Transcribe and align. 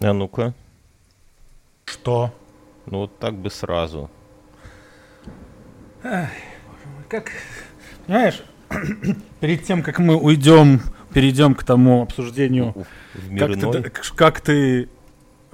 А 0.00 0.12
ну-ка. 0.12 0.54
Что? 1.86 2.32
Ну 2.86 2.98
вот 2.98 3.18
так 3.18 3.34
бы 3.34 3.50
сразу. 3.50 4.10
Как, 6.02 7.32
знаешь, 8.06 8.42
перед 9.40 9.64
тем, 9.64 9.82
как 9.82 9.98
мы 9.98 10.16
уйдем, 10.16 10.80
перейдем 11.12 11.54
к 11.54 11.64
тому 11.64 12.02
обсуждению, 12.02 12.74
как 13.38 13.58
ты, 13.58 13.82
как, 13.82 14.12
как 14.14 14.40
ты, 14.40 14.88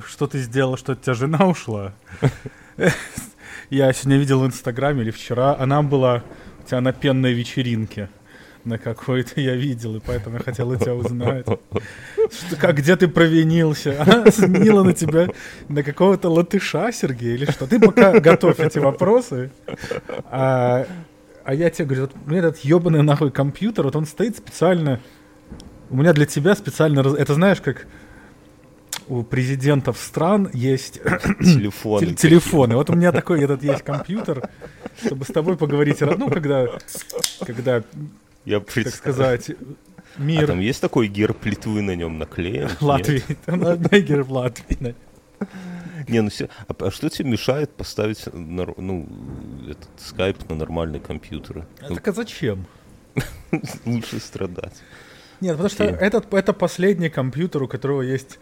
что 0.05 0.27
ты 0.27 0.39
сделал, 0.39 0.77
что 0.77 0.93
от 0.93 1.03
тебя 1.03 1.15
жена 1.15 1.47
ушла? 1.47 1.95
Я 3.71 3.93
сегодня 3.93 4.19
видел 4.19 4.41
в 4.41 4.47
Инстаграме 4.47 5.03
или 5.03 5.11
вчера, 5.11 5.57
она 5.57 5.83
была 5.83 6.23
у 6.63 6.69
тебя 6.69 6.81
на 6.81 6.93
пенной 6.93 7.33
вечеринке 7.33 8.11
на 8.65 8.79
какой-то 8.79 9.41
я 9.41 9.55
видел, 9.55 9.97
и 9.97 10.01
поэтому 10.01 10.37
я 10.37 10.43
хотел 10.43 10.71
у 10.71 10.77
тебя 10.77 10.95
узнать, 10.95 11.47
что, 11.47 12.57
как, 12.59 12.77
где 12.77 12.97
ты 12.97 13.09
провинился. 13.09 14.01
Она 14.01 14.31
сменила 14.31 14.83
на 14.83 14.93
тебя 14.93 15.29
на 15.69 15.83
какого-то 15.83 16.29
латыша, 16.31 16.91
Сергей, 16.93 17.35
или 17.35 17.45
что? 17.51 17.67
Ты 17.67 17.79
пока 17.79 18.19
готовь 18.21 18.61
эти 18.61 18.79
вопросы, 18.79 19.51
а, 20.31 20.87
а 21.45 21.55
я 21.55 21.71
тебе 21.71 21.87
говорю, 21.87 22.03
вот 22.03 22.13
у 22.27 22.31
меня 22.31 22.41
этот 22.41 22.59
ебаный 22.59 23.03
нахуй 23.03 23.31
компьютер, 23.31 23.85
вот 23.85 23.97
он 23.97 24.07
стоит 24.07 24.37
специально, 24.37 25.01
у 25.91 25.97
меня 25.97 26.13
для 26.13 26.27
тебя 26.27 26.55
специально, 26.55 27.01
это 27.01 27.35
знаешь, 27.35 27.61
как 27.61 27.87
у 29.09 29.23
президентов 29.23 29.99
стран 29.99 30.49
есть 30.53 31.01
Телефон. 31.41 32.01
Тел- 32.01 32.15
телефоны. 32.15 32.77
Вот 32.77 32.91
у 32.91 32.95
меня 32.95 33.13
такой 33.13 33.43
этот 33.43 33.63
есть 33.63 33.83
компьютер, 33.83 34.49
чтобы 35.05 35.25
с 35.25 35.29
тобой 35.29 35.57
поговорить. 35.57 36.01
Ну, 36.01 36.31
когда, 36.31 36.69
когда, 37.45 37.83
Я 38.45 38.61
так 38.61 38.73
представляю. 38.73 39.41
сказать, 39.41 39.51
А 40.17 40.21
мир 40.21 40.47
там 40.47 40.61
есть 40.61 40.81
такой 40.81 41.09
герб 41.09 41.45
Литвы 41.45 41.83
на 41.83 41.95
нем 41.95 42.19
наклеен? 42.19 42.71
Латвии. 42.81 43.23
Там 43.47 43.65
одна 43.67 43.99
герб 43.99 44.31
Латвии. 44.31 44.95
Не, 46.09 46.21
ну 46.21 46.31
все. 46.31 46.49
А, 46.69 46.75
а 46.79 46.91
что 46.91 47.09
тебе 47.09 47.31
мешает 47.31 47.71
поставить 47.73 48.25
ну, 48.33 49.09
этот 49.69 49.89
скайп 49.97 50.49
на 50.49 50.57
нормальный 50.57 51.01
компьютер? 51.01 51.67
Ну, 51.89 51.95
Так 51.95 52.09
а 52.09 52.13
зачем? 52.13 52.67
лучше 53.85 54.21
страдать. 54.21 54.75
Нет, 55.41 55.53
потому 55.53 55.69
что 55.69 55.85
этот, 55.85 56.33
это 56.33 56.53
последний 56.53 57.11
компьютер, 57.11 57.63
у 57.63 57.69
которого 57.69 58.03
есть 58.03 58.39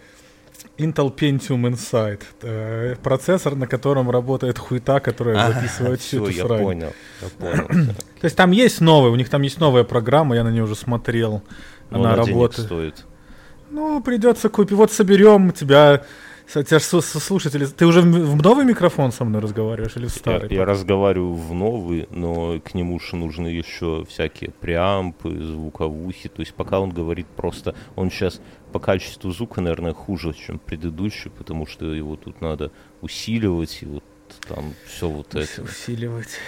Intel 0.79 1.15
Pentium 1.15 1.69
Inside. 1.71 2.23
э, 2.43 2.97
Процессор, 3.03 3.55
на 3.57 3.67
котором 3.67 4.11
работает 4.11 4.59
хуета, 4.59 5.01
которая 5.01 5.53
записывает 5.53 6.01
всю 6.01 6.25
все, 6.25 6.25
эту 6.25 6.27
А, 6.27 6.33
я 6.33 6.47
срань. 6.47 6.63
понял. 6.65 6.93
Я 7.23 7.29
понял. 7.29 7.67
То 8.21 8.25
есть 8.25 8.37
там 8.37 8.51
есть 8.53 8.81
новая, 8.81 9.11
у 9.11 9.17
них 9.17 9.29
там 9.29 9.43
есть 9.43 9.61
новая 9.61 9.85
программа, 9.85 10.35
я 10.37 10.45
на 10.45 10.51
нее 10.51 10.63
уже 10.65 10.75
смотрел. 10.77 11.43
Но 11.91 12.01
Она 12.01 12.15
она 12.15 12.23
денег 12.25 12.35
работает. 12.37 12.67
стоит. 12.67 13.05
Ну, 13.71 14.03
придется 14.03 14.49
купить. 14.49 14.77
Вот 14.77 14.93
соберем 14.93 15.51
тебя. 15.53 16.03
Тебя 16.53 16.79
ж 16.79 16.83
со- 16.83 17.01
со- 17.01 17.21
слушатели. 17.21 17.65
Ты 17.65 17.87
уже 17.87 18.03
в 18.03 18.43
новый 18.43 18.67
микрофон 18.67 19.11
со 19.13 19.25
мной 19.25 19.41
разговариваешь 19.41 19.97
или 19.97 20.07
в 20.07 20.13
Я, 20.15 20.19
старый? 20.19 20.55
я 20.55 20.65
разговариваю 20.67 21.33
в 21.35 21.55
новый, 21.55 22.07
но 22.11 22.61
к 22.61 22.75
нему 22.75 23.01
же 23.01 23.17
нужны 23.17 23.47
еще 23.47 24.05
всякие 24.07 24.51
преампы, 24.51 25.31
звуковухи. 25.43 26.29
То 26.29 26.41
есть 26.43 26.53
пока 26.55 26.81
он 26.81 26.91
говорит 26.91 27.27
просто... 27.27 27.75
Он 27.97 28.11
сейчас 28.11 28.41
по 28.73 28.79
качеству 28.79 29.31
звука, 29.31 29.61
наверное, 29.61 29.93
хуже, 29.93 30.33
чем 30.33 30.59
предыдущий, 30.59 31.31
потому 31.31 31.67
что 31.67 31.93
его 31.95 32.17
тут 32.17 32.41
надо 32.41 32.73
усиливать, 33.01 33.79
и 33.83 33.87
вот 33.87 34.05
там 34.49 34.75
все 34.87 35.09
вот 35.09 35.35
это. 35.35 35.63
Усиливать. 35.63 36.39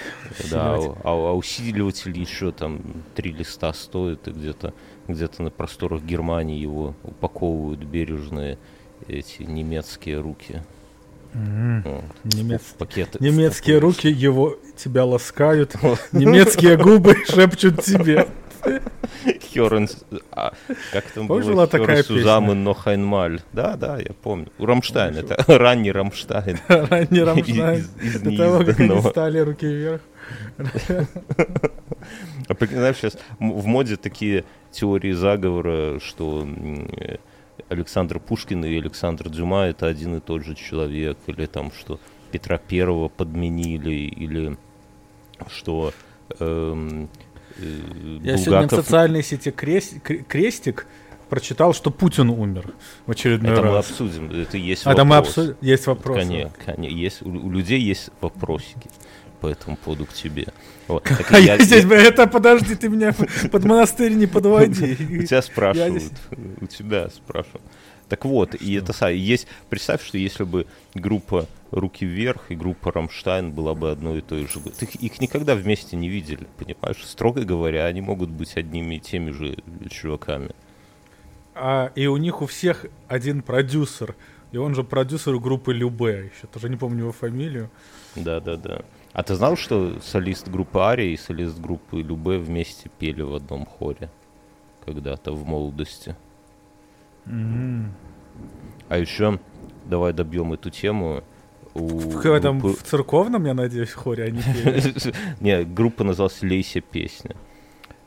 Да, 0.50 0.78
усиливать. 0.78 0.98
а, 1.04 1.10
а 1.10 1.32
усиливатель 1.34 2.18
еще 2.18 2.50
там 2.50 2.80
три 3.14 3.32
листа 3.32 3.72
стоит, 3.72 4.26
и 4.28 4.30
где-то 4.30 4.72
где-то 5.06 5.42
на 5.42 5.50
просторах 5.50 6.02
Германии 6.02 6.58
его 6.58 6.94
упаковывают 7.02 7.80
бережные 7.80 8.58
эти 9.06 9.42
немецкие 9.42 10.20
руки. 10.20 10.62
Вот. 11.34 12.04
Немец- 12.22 12.74
пакеты. 12.78 13.18
Немецкие 13.20 13.78
руки 13.78 14.06
его 14.06 14.56
тебя 14.76 15.04
ласкают. 15.04 15.74
Немецкие 16.12 16.76
губы 16.76 17.16
шепчут 17.26 17.82
тебе. 17.82 18.28
Herren, 19.42 19.88
а, 20.32 20.52
как 20.92 21.04
там 21.10 21.28
Помнишь, 21.28 21.46
было? 21.46 21.52
была 21.54 21.66
такая 21.66 22.02
Zusammen 22.02 22.64
noch 22.64 22.92
einmal. 22.92 23.40
Да, 23.52 23.76
да, 23.76 23.98
я 23.98 24.12
помню. 24.22 24.48
У 24.58 24.66
Рамштайн, 24.66 25.16
это 25.16 25.36
ранний 25.58 25.92
Рамштайн. 25.92 26.58
Ранний 26.68 27.22
Рамштайн. 27.22 27.80
Из- 27.80 28.14
из 28.16 28.20
До 28.20 28.36
того, 28.36 28.64
как 28.64 28.80
они 28.80 29.00
стали 29.02 29.38
руки 29.38 29.66
вверх. 29.66 30.00
А 32.48 32.66
знаешь, 32.66 32.96
сейчас 32.96 33.16
в 33.38 33.64
моде 33.66 33.96
такие 33.96 34.44
теории 34.70 35.12
заговора, 35.12 35.98
что 36.00 36.46
э, 36.98 37.16
Александр 37.68 38.18
Пушкин 38.20 38.64
и 38.64 38.76
Александр 38.78 39.30
Дюма 39.30 39.62
это 39.64 39.86
один 39.86 40.16
и 40.16 40.20
тот 40.20 40.44
же 40.44 40.54
человек, 40.54 41.16
или 41.26 41.46
там, 41.46 41.72
что 41.72 41.98
Петра 42.30 42.58
Первого 42.58 43.08
подменили, 43.08 43.92
или 43.94 44.56
что 45.48 45.92
эм, 46.38 47.08
э, 47.58 48.18
Я 48.22 48.36
сегодня 48.36 48.68
в 48.68 48.72
Булгаков- 48.72 48.76
социальной 48.84 49.22
сети 49.22 49.50
крест- 49.50 49.94
кре- 50.02 50.24
крестик 50.24 50.86
прочитал, 51.28 51.72
что 51.74 51.90
Путин 51.90 52.30
умер 52.30 52.72
в 53.06 53.10
очередной 53.10 53.52
Это 53.52 53.62
мы 53.62 53.68
раз. 53.72 53.90
обсудим, 53.90 54.30
это 54.30 54.56
есть 54.56 54.86
А 54.86 54.92
это 54.92 55.04
мы 55.04 55.16
вопрос. 55.16 55.28
обсудим. 55.38 55.56
Есть 55.60 55.86
вопрос. 55.86 56.18
Конечно, 56.18 56.82
есть, 56.82 57.22
у, 57.22 57.28
у 57.30 57.50
людей 57.50 57.80
есть 57.80 58.10
вопросики 58.20 58.88
по 59.40 59.48
этому 59.48 59.76
поводу 59.76 60.06
к 60.06 60.12
тебе. 60.12 60.46
Вот. 60.88 61.06
А 61.30 61.38
я- 61.38 61.54
я 61.56 61.58
здесь, 61.64 61.84
бля, 61.84 61.98
это 62.02 62.26
подожди, 62.26 62.74
ты 62.74 62.88
меня 62.88 63.12
под 63.52 63.64
монастырь 63.64 64.12
не 64.14 64.26
У 64.26 64.28
подводи. 64.28 64.96
тебя 65.26 65.42
спрашивают, 65.42 66.12
у 66.60 66.66
тебя 66.66 67.08
спрашивают. 67.10 67.62
Так 68.08 68.24
вот, 68.24 68.54
и 68.54 68.74
это 68.74 69.08
есть. 69.08 69.46
Представь, 69.70 70.04
что 70.04 70.18
если 70.18 70.44
бы 70.44 70.66
группа 70.94 71.46
Руки 71.70 72.06
вверх 72.06 72.50
и 72.50 72.54
группа 72.54 72.92
Рамштайн 72.92 73.50
была 73.50 73.74
бы 73.74 73.90
одной 73.90 74.18
и 74.18 74.20
той 74.20 74.46
же. 74.46 74.60
Ты 74.60 74.84
их- 74.84 75.20
никогда 75.20 75.56
вместе 75.56 75.96
не 75.96 76.08
видели, 76.08 76.46
понимаешь? 76.56 77.04
Строго 77.04 77.44
говоря, 77.44 77.86
они 77.86 78.00
могут 78.00 78.30
быть 78.30 78.56
одними 78.56 78.96
и 78.96 79.00
теми 79.00 79.32
же 79.32 79.56
чуваками. 79.90 80.50
А, 81.54 81.90
и 81.96 82.06
у 82.06 82.16
них 82.16 82.42
у 82.42 82.46
всех 82.46 82.86
один 83.08 83.42
продюсер. 83.42 84.14
И 84.52 84.56
он 84.56 84.74
же 84.76 84.84
продюсер 84.84 85.36
группы 85.38 85.72
Любе 85.74 86.30
еще. 86.32 86.46
Тоже 86.46 86.68
не 86.68 86.76
помню 86.76 87.00
его 87.00 87.12
фамилию. 87.12 87.70
Да, 88.14 88.38
да, 88.38 88.56
да. 88.56 88.82
А 89.12 89.22
ты 89.24 89.34
знал, 89.34 89.56
что 89.56 89.98
солист 90.00 90.48
группы 90.48 90.78
Ария 90.78 91.12
и 91.12 91.16
солист 91.16 91.58
группы 91.58 92.00
Любе 92.00 92.38
вместе 92.38 92.88
пели 93.00 93.22
в 93.22 93.34
одном 93.34 93.66
хоре 93.66 94.10
когда-то 94.84 95.32
в 95.32 95.44
молодости? 95.44 96.14
А 97.26 98.98
еще 98.98 99.38
давай 99.86 100.12
добьем 100.12 100.52
эту 100.52 100.70
тему. 100.70 101.22
У 101.74 101.88
В 101.88 102.24
этом 102.26 102.60
группы- 102.60 102.78
в 102.78 102.82
церковном, 102.84 103.46
я 103.46 103.54
надеюсь, 103.54 103.90
хоре 103.90 104.24
они. 104.24 104.40
Не, 105.40 105.64
группа 105.64 106.04
называлась 106.04 106.40
Лейся 106.42 106.80
песня. 106.80 107.34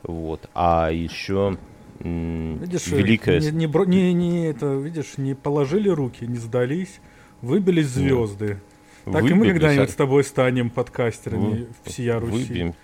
Вот. 0.02 0.48
А 0.54 0.90
еще 0.90 1.58
Видишь, 2.00 2.86
великая... 2.86 3.40
не, 3.40 3.50
не, 3.66 3.86
не, 3.86 4.12
не 4.14 4.46
это, 4.46 4.74
видишь, 4.76 5.18
не 5.18 5.34
положили 5.34 5.88
руки, 5.88 6.24
не 6.26 6.36
сдались, 6.36 7.00
выбились 7.42 7.88
звезды. 7.88 8.60
Так 9.04 9.22
и 9.24 9.34
мы 9.34 9.40
выбились, 9.40 9.52
когда-нибудь 9.54 9.88
а- 9.88 9.92
с 9.92 9.96
тобой 9.96 10.22
станем 10.24 10.70
подкастерами 10.70 11.50
вы- 11.50 11.68
всея 11.84 12.20
Руси. 12.20 12.46
Выбьем, 12.46 12.74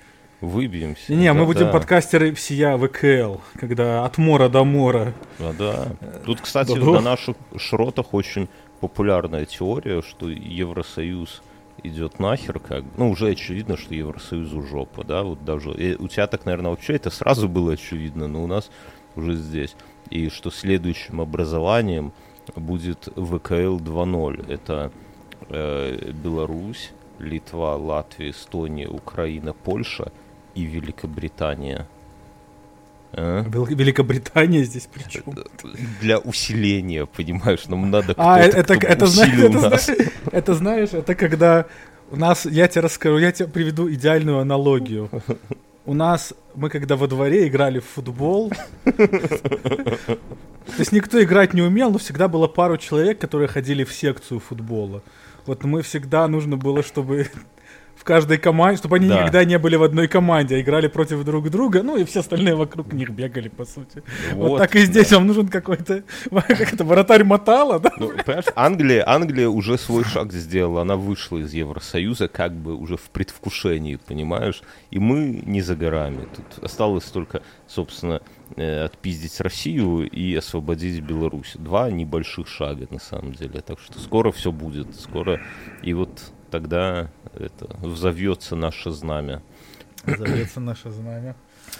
выбьемся. 0.40 1.14
Не, 1.14 1.32
мы 1.32 1.40
Да, 1.40 1.46
будем 1.46 1.66
да. 1.66 1.72
подкастеры 1.72 2.34
всея 2.34 2.76
ВКЛ, 2.76 3.36
когда 3.58 4.04
от 4.04 4.18
мора 4.18 4.48
до 4.48 4.64
мора. 4.64 5.14
А, 5.38 5.52
да. 5.52 5.88
Тут, 6.24 6.40
кстати, 6.40 6.74
да-да. 6.74 6.92
на 6.92 7.00
наших 7.00 7.36
шротах 7.56 8.14
очень 8.14 8.48
популярная 8.80 9.46
теория, 9.46 10.02
что 10.02 10.28
Евросоюз 10.28 11.42
идет 11.82 12.18
нахер, 12.18 12.58
как 12.60 12.84
ну 12.96 13.10
уже 13.10 13.28
очевидно, 13.30 13.76
что 13.76 13.94
Евросоюзу 13.94 14.62
жопа, 14.62 15.04
да, 15.04 15.22
вот 15.22 15.44
даже 15.44 15.70
э, 15.70 15.96
у 15.98 16.08
тебя 16.08 16.26
так, 16.26 16.44
наверное, 16.44 16.70
вообще 16.70 16.94
это 16.94 17.10
сразу 17.10 17.48
было 17.48 17.74
очевидно, 17.74 18.28
но 18.28 18.42
у 18.42 18.46
нас 18.46 18.70
уже 19.16 19.36
здесь, 19.36 19.76
и 20.10 20.28
что 20.28 20.50
следующим 20.50 21.20
образованием 21.20 22.12
будет 22.56 23.08
ВКЛ 23.16 23.78
2.0, 23.78 24.52
это 24.52 24.92
э, 25.48 26.12
Беларусь, 26.12 26.92
Литва, 27.18 27.76
Латвия, 27.76 28.30
Эстония, 28.30 28.88
Украина, 28.88 29.52
Польша 29.52 30.12
и 30.54 30.62
Великобритания. 30.64 31.86
А? 33.12 33.42
Вел- 33.44 33.66
Великобритания 33.74 34.64
здесь 34.64 34.88
при 34.92 35.02
чем? 35.08 35.22
для 36.00 36.18
усиления, 36.18 37.06
понимаешь, 37.06 37.66
нам 37.68 37.90
надо 37.90 38.14
А, 38.16 38.40
это, 38.40 38.74
это, 38.74 39.06
знаешь, 39.06 39.32
усилил 39.32 39.50
это, 39.50 39.70
нас. 39.70 39.90
это 40.32 40.54
знаешь, 40.54 40.92
это 40.92 41.14
когда 41.14 41.66
у 42.10 42.16
нас, 42.16 42.44
я 42.46 42.66
тебе 42.68 42.82
расскажу, 42.82 43.18
я 43.18 43.30
тебе 43.32 43.48
приведу 43.48 43.90
идеальную 43.90 44.38
аналогию. 44.40 45.10
У 45.86 45.94
нас, 45.94 46.32
мы 46.54 46.70
когда 46.70 46.96
во 46.96 47.06
дворе 47.06 47.46
играли 47.46 47.78
в 47.78 47.84
футбол, 47.84 48.50
то 48.84 50.78
есть 50.78 50.92
никто 50.92 51.22
играть 51.22 51.54
не 51.54 51.62
умел, 51.62 51.90
но 51.90 51.98
всегда 51.98 52.26
было 52.26 52.48
пару 52.48 52.78
человек, 52.78 53.18
которые 53.18 53.48
ходили 53.48 53.84
в 53.84 53.92
секцию 53.92 54.40
футбола. 54.40 55.02
Вот 55.46 55.62
мы 55.64 55.82
всегда 55.82 56.26
нужно 56.26 56.56
было, 56.56 56.82
чтобы 56.82 57.28
в 58.04 58.06
каждой 58.06 58.36
команде, 58.36 58.76
чтобы 58.80 58.96
они 58.96 59.08
Да. 59.08 59.20
никогда 59.20 59.44
не 59.46 59.58
были 59.58 59.76
в 59.76 59.82
одной 59.82 60.08
команде, 60.08 60.56
а 60.56 60.60
играли 60.60 60.88
против 60.88 61.24
друг 61.24 61.48
друга, 61.48 61.82
ну 61.82 61.96
и 61.96 62.04
все 62.04 62.20
остальные 62.20 62.54
вокруг 62.54 62.92
них 62.92 63.08
бегали, 63.08 63.48
по 63.48 63.64
сути. 63.64 64.02
Вот, 64.34 64.50
Вот, 64.50 64.58
так 64.58 64.76
и 64.76 64.80
здесь 64.80 65.10
вам 65.12 65.26
нужен 65.26 65.48
какой-то, 65.48 66.04
как 66.30 66.74
это, 66.74 66.84
вратарь 66.84 67.24
Матала, 67.24 67.80
да? 67.80 67.90
Ну, 67.96 68.08
понимаешь, 68.10 68.44
Англия, 68.56 69.08
Англия 69.08 69.48
уже 69.48 69.78
свой 69.78 70.04
шаг 70.04 70.34
сделала, 70.34 70.82
она 70.82 70.96
вышла 70.96 71.38
из 71.38 71.54
Евросоюза 71.54 72.28
как 72.28 72.52
бы 72.52 72.74
уже 72.76 72.98
в 72.98 73.08
предвкушении, 73.08 73.96
понимаешь? 73.96 74.60
И 74.90 74.98
мы 74.98 75.42
не 75.46 75.62
за 75.62 75.74
горами. 75.74 76.28
Тут 76.36 76.62
осталось 76.62 77.04
только, 77.04 77.40
собственно, 77.66 78.20
э, 78.56 78.84
отпиздить 78.84 79.40
Россию 79.40 80.10
и 80.10 80.34
освободить 80.34 81.00
Беларусь. 81.00 81.52
Два 81.54 81.90
небольших 81.90 82.48
шага, 82.48 82.86
на 82.90 83.00
самом 83.00 83.32
деле. 83.32 83.62
Так 83.62 83.78
что 83.80 83.98
скоро 83.98 84.30
все 84.30 84.52
будет. 84.52 84.94
Скоро. 85.00 85.40
И 85.82 85.94
вот 85.94 86.20
тогда 86.54 87.08
это 87.34 87.66
взовьется 87.84 88.54
наше 88.54 88.92
знамя. 88.92 89.42
Зовется 90.06 90.60
наше 90.60 90.90
знамя. 90.90 91.34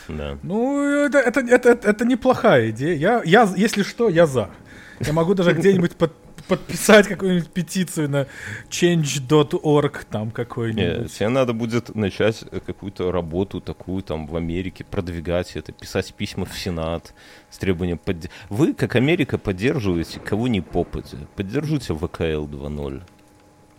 Да. 0.09 0.37
Ну, 0.43 0.83
это, 0.83 1.19
это, 1.19 1.41
это, 1.41 1.69
это, 1.71 2.05
неплохая 2.05 2.71
идея. 2.71 2.97
Я, 2.97 3.23
я, 3.25 3.49
если 3.57 3.85
что, 3.85 4.09
я 4.09 4.27
за. 4.27 4.51
Я 4.99 5.13
могу 5.13 5.35
даже 5.35 5.53
где-нибудь 5.53 5.93
под- 5.95 6.17
подписать 6.49 7.07
какую-нибудь 7.07 7.51
петицию 7.51 8.11
на 8.11 8.27
change.org 8.69 10.05
там 10.11 10.25
Не, 10.27 10.31
какой-нибудь. 10.33 11.13
тебе 11.15 11.29
надо 11.29 11.53
будет 11.53 11.95
начать 11.95 12.45
какую-то 12.67 13.13
работу 13.13 13.61
такую 13.61 14.03
там 14.03 14.27
в 14.27 14.35
Америке, 14.35 14.83
продвигать 14.85 15.55
это, 15.55 15.71
писать 15.71 16.13
письма 16.15 16.47
в 16.47 16.59
Сенат 16.59 17.15
с 17.49 17.59
требованием... 17.59 18.01
подде- 18.05 18.31
Вы, 18.51 18.75
как 18.75 18.97
Америка, 18.97 19.39
поддерживаете 19.39 20.19
кого 20.19 20.49
ни 20.49 20.59
попадя. 20.59 21.19
Поддержите 21.37 21.95
ВКЛ 21.95 22.47
2.0 22.49 23.03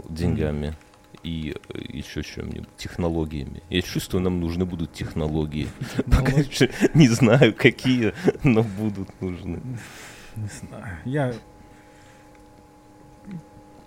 деньгами 0.09 0.75
и 1.25 1.55
э, 1.69 1.79
еще 1.89 2.21
чем-нибудь, 2.21 2.69
технологиями. 2.77 3.63
Я 3.71 3.81
чувствую, 3.81 4.21
нам 4.21 4.39
нужны 4.39 4.63
будут 4.63 4.93
технологии. 4.93 5.67
Пока 6.05 6.33
еще 6.33 6.69
не 6.93 7.07
знаю, 7.07 7.53
какие, 7.55 8.13
но 8.43 8.61
будут 8.61 9.09
нужны. 9.21 9.59
Не 10.35 10.49
знаю. 10.59 10.97
Я... 11.03 11.33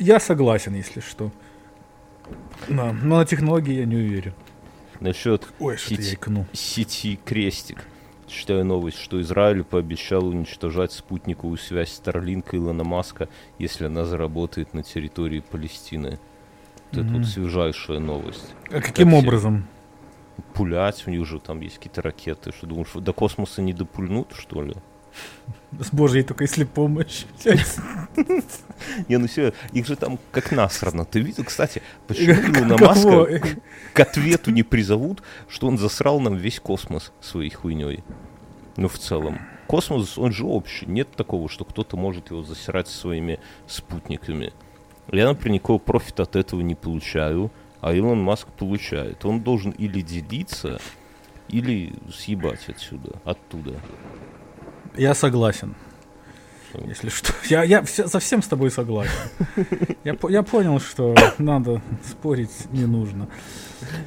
Я 0.00 0.19
согласен, 0.19 0.75
если 0.75 1.00
что. 1.00 1.31
Да, 2.69 2.93
но 2.93 3.19
на 3.19 3.25
технологии 3.25 3.75
я 3.75 3.85
не 3.85 3.96
уверен. 3.96 4.35
Насчет 4.99 5.46
Ой, 5.61 5.76
Сети- 5.76 6.46
сети 6.52 7.20
Крестик. 7.25 7.85
Читаю 8.26 8.64
новость, 8.64 8.99
что 8.99 9.20
Израиль 9.20 9.62
пообещал 9.62 10.26
уничтожать 10.26 10.93
спутниковую 10.93 11.56
связь 11.56 12.00
Starlink 12.05 12.49
Илона 12.52 12.85
Маска, 12.85 13.29
если 13.58 13.87
она 13.87 14.05
заработает 14.05 14.75
на 14.75 14.82
территории 14.82 15.40
Палестины. 15.40 16.19
Вот 16.93 17.05
Это 17.05 17.12
вот 17.14 17.26
свежайшая 17.26 17.99
новость. 17.99 18.55
А 18.70 18.81
каким 18.81 19.08
все- 19.11 19.19
образом? 19.19 19.67
Пулять, 20.55 21.06
у 21.06 21.11
них 21.11 21.26
же 21.26 21.40
там 21.40 21.61
есть 21.61 21.76
какие-то 21.76 22.02
ракеты. 22.02 22.52
Что 22.52 22.67
думаешь, 22.67 22.88
до 22.94 23.12
космоса 23.12 23.61
не 23.62 23.73
допульнут, 23.73 24.32
что 24.37 24.62
ли? 24.62 24.75
С 25.73 25.90
Божьей 25.93 26.23
только 26.23 26.44
если 26.44 26.64
помощь. 26.64 27.25
Не, 29.08 29.17
ну 29.19 29.26
все, 29.26 29.52
их 29.73 29.87
же 29.87 29.96
там 29.96 30.19
как 30.31 30.52
насрано. 30.52 31.05
Ты 31.05 31.20
видел, 31.20 31.44
кстати, 31.44 31.82
почему 32.06 32.35
Илона? 32.35 32.76
Маска 32.79 33.26
к 33.93 34.00
ответу 34.00 34.50
не 34.50 34.62
призовут, 34.62 35.23
что 35.49 35.67
он 35.67 35.76
засрал 35.79 36.20
нам 36.20 36.37
весь 36.37 36.61
космос 36.61 37.12
своей 37.20 37.50
хуйней. 37.50 38.05
Ну, 38.76 38.88
в 38.88 38.99
целом. 38.99 39.40
Космос, 39.67 40.17
он 40.17 40.32
же 40.32 40.44
общий. 40.44 40.87
Нет 40.87 41.11
такого, 41.11 41.49
что 41.49 41.64
кто-то 41.64 41.96
может 41.96 42.31
его 42.31 42.43
засирать 42.43 42.88
своими 42.88 43.38
спутниками. 43.67 44.52
Я, 45.11 45.29
например, 45.29 45.55
никакого 45.55 45.79
профита 45.79 46.25
от 46.25 46.37
этого 46.37 46.61
не 46.61 46.75
получаю, 46.75 47.51
а 47.81 47.95
Илон 47.95 48.21
Маск 48.21 48.49
получает. 48.49 49.25
Он 49.25 49.41
должен 49.41 49.71
или 49.73 50.01
делиться, 50.01 50.81
или 51.49 51.95
съебать 52.13 52.69
отсюда, 52.69 53.13
оттуда. 53.25 53.75
Я 54.97 55.15
согласен. 55.15 55.75
Если 56.87 57.09
что. 57.09 57.33
Я, 57.49 57.65
я 57.65 57.83
все- 57.83 58.09
совсем 58.09 58.43
с 58.43 58.47
тобой 58.47 58.71
согласен. 58.71 59.11
Я, 60.05 60.15
я 60.29 60.43
понял, 60.43 60.79
что 60.81 61.15
надо 61.39 61.81
спорить 62.07 62.71
не 62.73 62.85
нужно. 62.85 63.29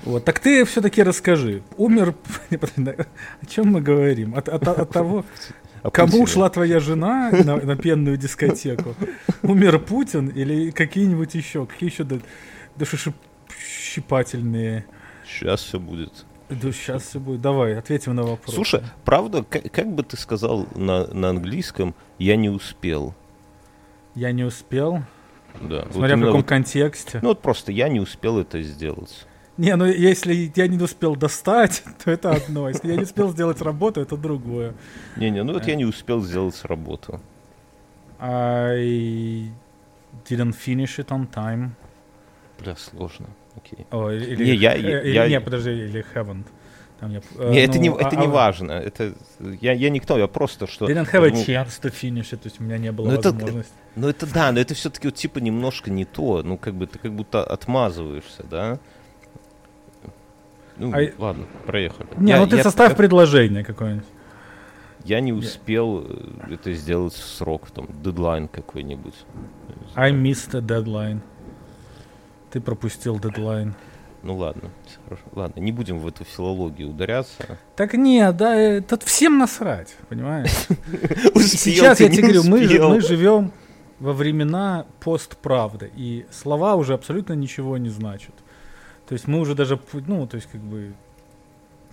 Вот. 0.06 0.26
Так 0.26 0.40
ты 0.40 0.64
все-таки 0.66 1.02
расскажи. 1.02 1.64
Умер... 1.78 2.14
О 2.52 3.46
чем 3.48 3.72
мы 3.72 3.82
говорим? 3.82 4.36
От, 4.36 4.48
от- 4.48 4.68
от 4.68 4.90
того, 4.92 5.26
кому 5.90 6.08
Путина? 6.12 6.24
ушла 6.24 6.50
твоя 6.50 6.80
жена 6.80 7.32
на, 7.32 7.58
на 7.58 7.76
пенную 7.76 8.18
дискотеку? 8.18 8.96
Умер 9.42 9.80
Путин 9.80 10.28
или 10.28 10.70
какие-нибудь 10.72 11.34
еще? 11.34 11.66
Какие 11.66 11.90
еще 11.90 12.04
ду- 12.04 12.22
душещипательные? 12.76 14.86
Сейчас 15.26 15.62
все 15.64 15.80
будет. 15.80 16.26
Да, 16.50 16.72
сейчас 16.72 17.04
все 17.04 17.20
будет. 17.20 17.42
Давай, 17.42 17.78
ответим 17.78 18.16
на 18.16 18.24
вопрос. 18.24 18.54
Слушай, 18.54 18.82
правда, 19.06 19.44
как, 19.48 19.72
как 19.72 19.92
бы 19.94 20.04
ты 20.04 20.18
сказал 20.18 20.68
на, 20.76 21.08
на 21.08 21.30
английском, 21.30 21.96
я 22.20 22.36
не 22.36 22.50
успел. 22.50 23.16
Я 24.16 24.32
не 24.34 24.44
успел. 24.44 25.04
Да. 25.62 25.84
вот 25.86 25.94
Смотря 25.94 26.16
в 26.16 26.18
именно 26.18 26.26
каком 26.28 26.42
вот- 26.42 26.48
контексте. 26.50 27.20
ну 27.22 27.30
вот 27.30 27.42
просто 27.42 27.72
я 27.72 27.88
не 27.90 28.00
успел 28.00 28.40
это 28.40 28.62
сделать. 28.62 29.26
Не, 29.62 29.76
ну 29.76 29.86
если 29.86 30.52
я 30.56 30.68
не 30.68 30.78
успел 30.84 31.16
достать, 31.16 31.84
то 32.04 32.10
это 32.12 32.32
одно. 32.32 32.68
Если 32.70 32.90
я 32.90 32.96
не 32.98 33.04
успел 33.04 33.30
сделать 33.32 33.62
работу, 33.62 34.02
это 34.02 34.18
другое. 34.18 34.74
Не-не, 35.18 35.44
ну 35.44 35.54
вот 35.54 35.68
Э. 35.68 35.72
я 35.72 35.76
не 35.76 35.86
успел 35.86 36.22
сделать 36.24 36.60
работу. 36.66 37.20
I 38.20 39.52
didn't 40.30 40.56
finish 40.56 40.98
it 41.00 41.08
on 41.10 41.28
time. 41.32 41.70
Бля, 42.60 42.76
сложно. 42.76 43.28
Окей. 43.56 43.86
О, 43.92 44.10
или, 44.10 44.44
Не, 44.46 44.56
я- 44.56 44.76
э, 44.76 44.80
или- 44.80 45.14
я- 45.14 45.28
не, 45.28 45.40
подожди, 45.42 45.70
или 45.72 46.04
haven't. 46.16 46.46
Там 47.00 47.12
я, 47.12 47.22
э, 47.40 47.52
Не, 47.52 47.60
это 47.64 47.76
ну, 47.78 47.82
не, 47.82 47.90
а- 47.90 48.08
это 48.08 48.16
не 48.16 48.26
а- 48.26 48.30
важно. 48.30 48.72
Это, 48.74 49.14
я, 49.62 49.74
я 49.74 49.90
никто, 49.90 50.18
я 50.18 50.28
просто 50.28 50.68
что... 50.68 50.86
Didn't 50.88 51.12
have 51.12 51.26
a 51.26 51.30
Ну, 51.32 51.36
chance 51.44 51.82
to 51.82 51.92
finish 51.92 52.32
it, 52.32 52.38
то 52.38 52.48
есть 52.48 52.60
у 52.60 52.64
меня 52.64 52.78
не 52.78 52.92
было 52.92 53.08
Ну, 53.08 53.14
это- 53.14 53.32
возможности. 53.32 53.74
Ну 53.96 54.08
это 54.08 54.26
да, 54.32 54.52
но 54.52 54.60
это 54.60 54.74
все-таки 54.74 55.08
вот 55.08 55.16
типа 55.16 55.40
немножко 55.40 55.90
не 55.92 56.06
то. 56.06 56.44
Ну 56.44 56.58
как 56.58 56.76
бы 56.76 56.86
ты 56.88 56.98
как 57.00 57.12
будто 57.14 57.44
отмазываешься, 57.44 58.44
да? 58.50 58.80
Ну, 60.82 60.92
А- 60.96 61.22
ладно, 61.22 61.46
проехали. 61.68 62.08
Не, 62.18 62.32
Я- 62.32 62.40
ну 62.40 62.48
ты 62.48 62.58
я- 62.58 62.64
составь 62.64 62.90
я- 62.90 62.96
предложение 62.96 63.64
какое-нибудь. 63.64 64.08
Я 65.04 65.20
не 65.20 65.32
успел 65.32 66.06
э, 66.08 66.54
это 66.54 66.74
сделать 66.74 67.14
в 67.14 67.24
срок, 67.24 67.70
там, 67.70 67.88
дедлайн 68.04 68.48
какой-нибудь. 68.48 69.14
I 69.96 70.12
missed 70.12 70.56
a 70.58 70.62
deadline. 70.62 71.20
Ты 72.52 72.62
пропустил 72.62 73.20
дедлайн. 73.20 73.76
Ну 74.24 74.36
ладно, 74.38 74.70
хорошо. 75.06 75.24
ладно, 75.34 75.60
не 75.62 75.72
будем 75.72 76.00
в 76.00 76.08
эту 76.08 76.24
филологию 76.24 76.90
ударяться. 76.90 77.60
Так 77.76 77.94
не, 77.94 78.32
да, 78.32 78.56
э, 78.56 78.82
тут 78.82 79.04
всем 79.04 79.38
насрать, 79.38 79.96
понимаешь? 80.10 80.50
Сейчас 81.36 82.00
я 82.00 82.10
тебе 82.10 82.24
говорю, 82.24 82.44
мы 82.44 83.02
живем 83.02 83.52
во 84.00 84.14
времена 84.14 84.86
постправды, 85.00 85.92
и 85.96 86.26
слова 86.32 86.76
уже 86.76 86.94
абсолютно 86.96 87.34
ничего 87.34 87.78
не 87.78 87.90
значат. 87.90 88.34
То 89.12 89.16
есть 89.16 89.28
мы 89.28 89.42
уже 89.42 89.56
даже, 89.56 89.78
ну, 90.08 90.26
то 90.26 90.38
есть 90.38 90.48
как 90.50 90.62
бы, 90.62 90.94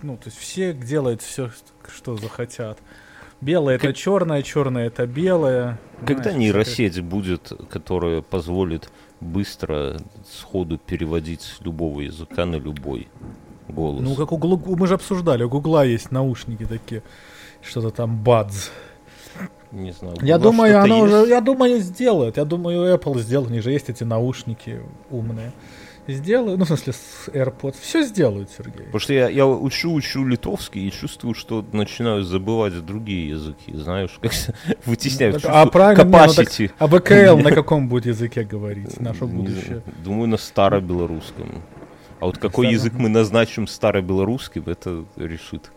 ну, 0.01 0.15
то 0.15 0.27
есть 0.27 0.37
все 0.37 0.71
делают 0.71 1.21
все, 1.21 1.51
что 1.93 2.15
захотят. 2.15 2.79
Белое 3.41 3.75
это 3.75 3.87
Как- 3.87 3.97
черное, 3.97 4.41
черное 4.41 4.87
это 4.87 5.05
белое. 5.05 5.77
Когда 6.05 6.23
Знаешь, 6.23 6.37
нейросеть 6.37 7.01
будет, 7.01 7.51
которая 7.69 8.21
позволит 8.21 8.89
быстро 9.19 9.97
сходу 10.31 10.77
переводить 10.77 11.41
с 11.41 11.59
любого 11.59 11.99
языка 11.99 12.45
на 12.45 12.55
любой 12.55 13.09
голос? 13.67 14.01
Ну, 14.01 14.15
как 14.15 14.31
у 14.31 14.37
Гугла, 14.37 14.77
мы 14.77 14.87
же 14.87 14.93
обсуждали, 14.93 15.43
у 15.43 15.49
Гугла 15.49 15.83
есть 15.83 16.11
наушники 16.11 16.63
такие, 16.63 17.03
что-то 17.61 17.89
там 17.89 18.23
Buds. 18.23 18.69
не 19.73 19.91
знаю. 19.91 20.15
Я 20.21 20.37
думаю, 20.37 20.81
она 20.81 20.95
есть? 20.95 21.13
уже, 21.13 21.27
я 21.27 21.41
думаю, 21.41 21.81
сделает. 21.81 22.37
Я 22.37 22.45
думаю, 22.45 22.95
Apple 22.95 23.19
сделает, 23.19 23.49
у 23.49 23.53
них 23.53 23.61
же 23.61 23.71
есть 23.71 23.89
эти 23.89 24.05
наушники 24.05 24.79
умные. 25.09 25.51
Сделают, 26.07 26.57
ну, 26.59 26.65
в 26.65 26.67
смысле, 26.67 26.93
с 26.93 27.27
AirPods. 27.27 27.75
Все 27.81 28.03
сделают, 28.03 28.49
Сергей. 28.57 28.85
Потому 28.85 28.99
что 28.99 29.13
я, 29.13 29.29
я 29.29 29.45
учу, 29.45 29.93
учу 29.93 30.25
литовский 30.25 30.87
и 30.87 30.91
чувствую, 30.91 31.33
что 31.35 31.63
начинаю 31.71 32.23
забывать 32.23 32.73
другие 32.85 33.29
языки, 33.29 33.75
знаешь, 33.75 34.17
как 34.21 34.31
вытесняю. 34.85 35.33
Так, 35.33 35.41
чувствую 35.41 35.61
а 35.61 35.65
правильно, 35.67 36.03
не, 36.03 36.09
ну 36.09 36.33
так- 36.33 36.47
capacity. 36.47 36.71
А 36.79 36.87
ВКЛ 36.87 37.43
на 37.43 37.51
каком 37.55 37.87
будет 37.87 38.07
языке 38.07 38.43
говорить? 38.43 38.99
Наше 38.99 39.25
будущее. 39.25 39.83
Думаю, 40.03 40.27
на 40.29 40.37
старобелорусском. 40.37 41.61
А 42.19 42.25
вот 42.25 42.37
какой 42.37 42.67
язык 42.67 42.93
мы 42.93 43.07
назначим 43.07 43.65
старобелорусским, 43.65 44.63
это 44.65 45.05
решит, 45.15 45.71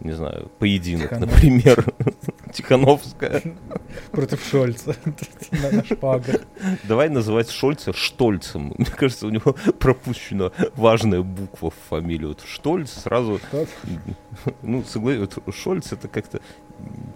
не 0.00 0.12
знаю, 0.12 0.50
поединок, 0.58 1.08
Тихонов. 1.10 1.30
например. 1.32 1.84
Тихановская. 2.52 3.42
Против 4.12 4.44
Шольца. 4.44 4.94
На 5.50 5.84
шпагах. 5.84 6.36
Давай 6.84 7.08
называть 7.08 7.50
Шольца 7.50 7.92
Штольцем. 7.92 8.74
Мне 8.76 8.86
кажется, 8.86 9.26
у 9.26 9.30
него 9.30 9.54
пропущена 9.78 10.52
важная 10.74 11.22
буква 11.22 11.70
в 11.70 11.88
фамилии. 11.88 12.26
Вот 12.26 12.42
Штольц 12.46 12.90
сразу, 12.90 13.40
ну, 14.62 14.84
согласен, 14.84 15.28
вот 15.44 15.54
Шольц 15.54 15.92
это 15.92 16.08
как-то 16.08 16.40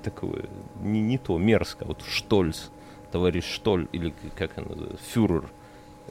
такое, 0.02 0.46
не, 0.82 1.00
не 1.00 1.18
то, 1.18 1.36
мерзко. 1.38 1.84
Вот 1.84 2.02
Штольц, 2.08 2.68
товарищ 3.12 3.44
Штоль, 3.44 3.88
или 3.92 4.14
как 4.36 4.56
он 4.56 4.64
называется, 4.68 5.04
фюрер. 5.12 5.44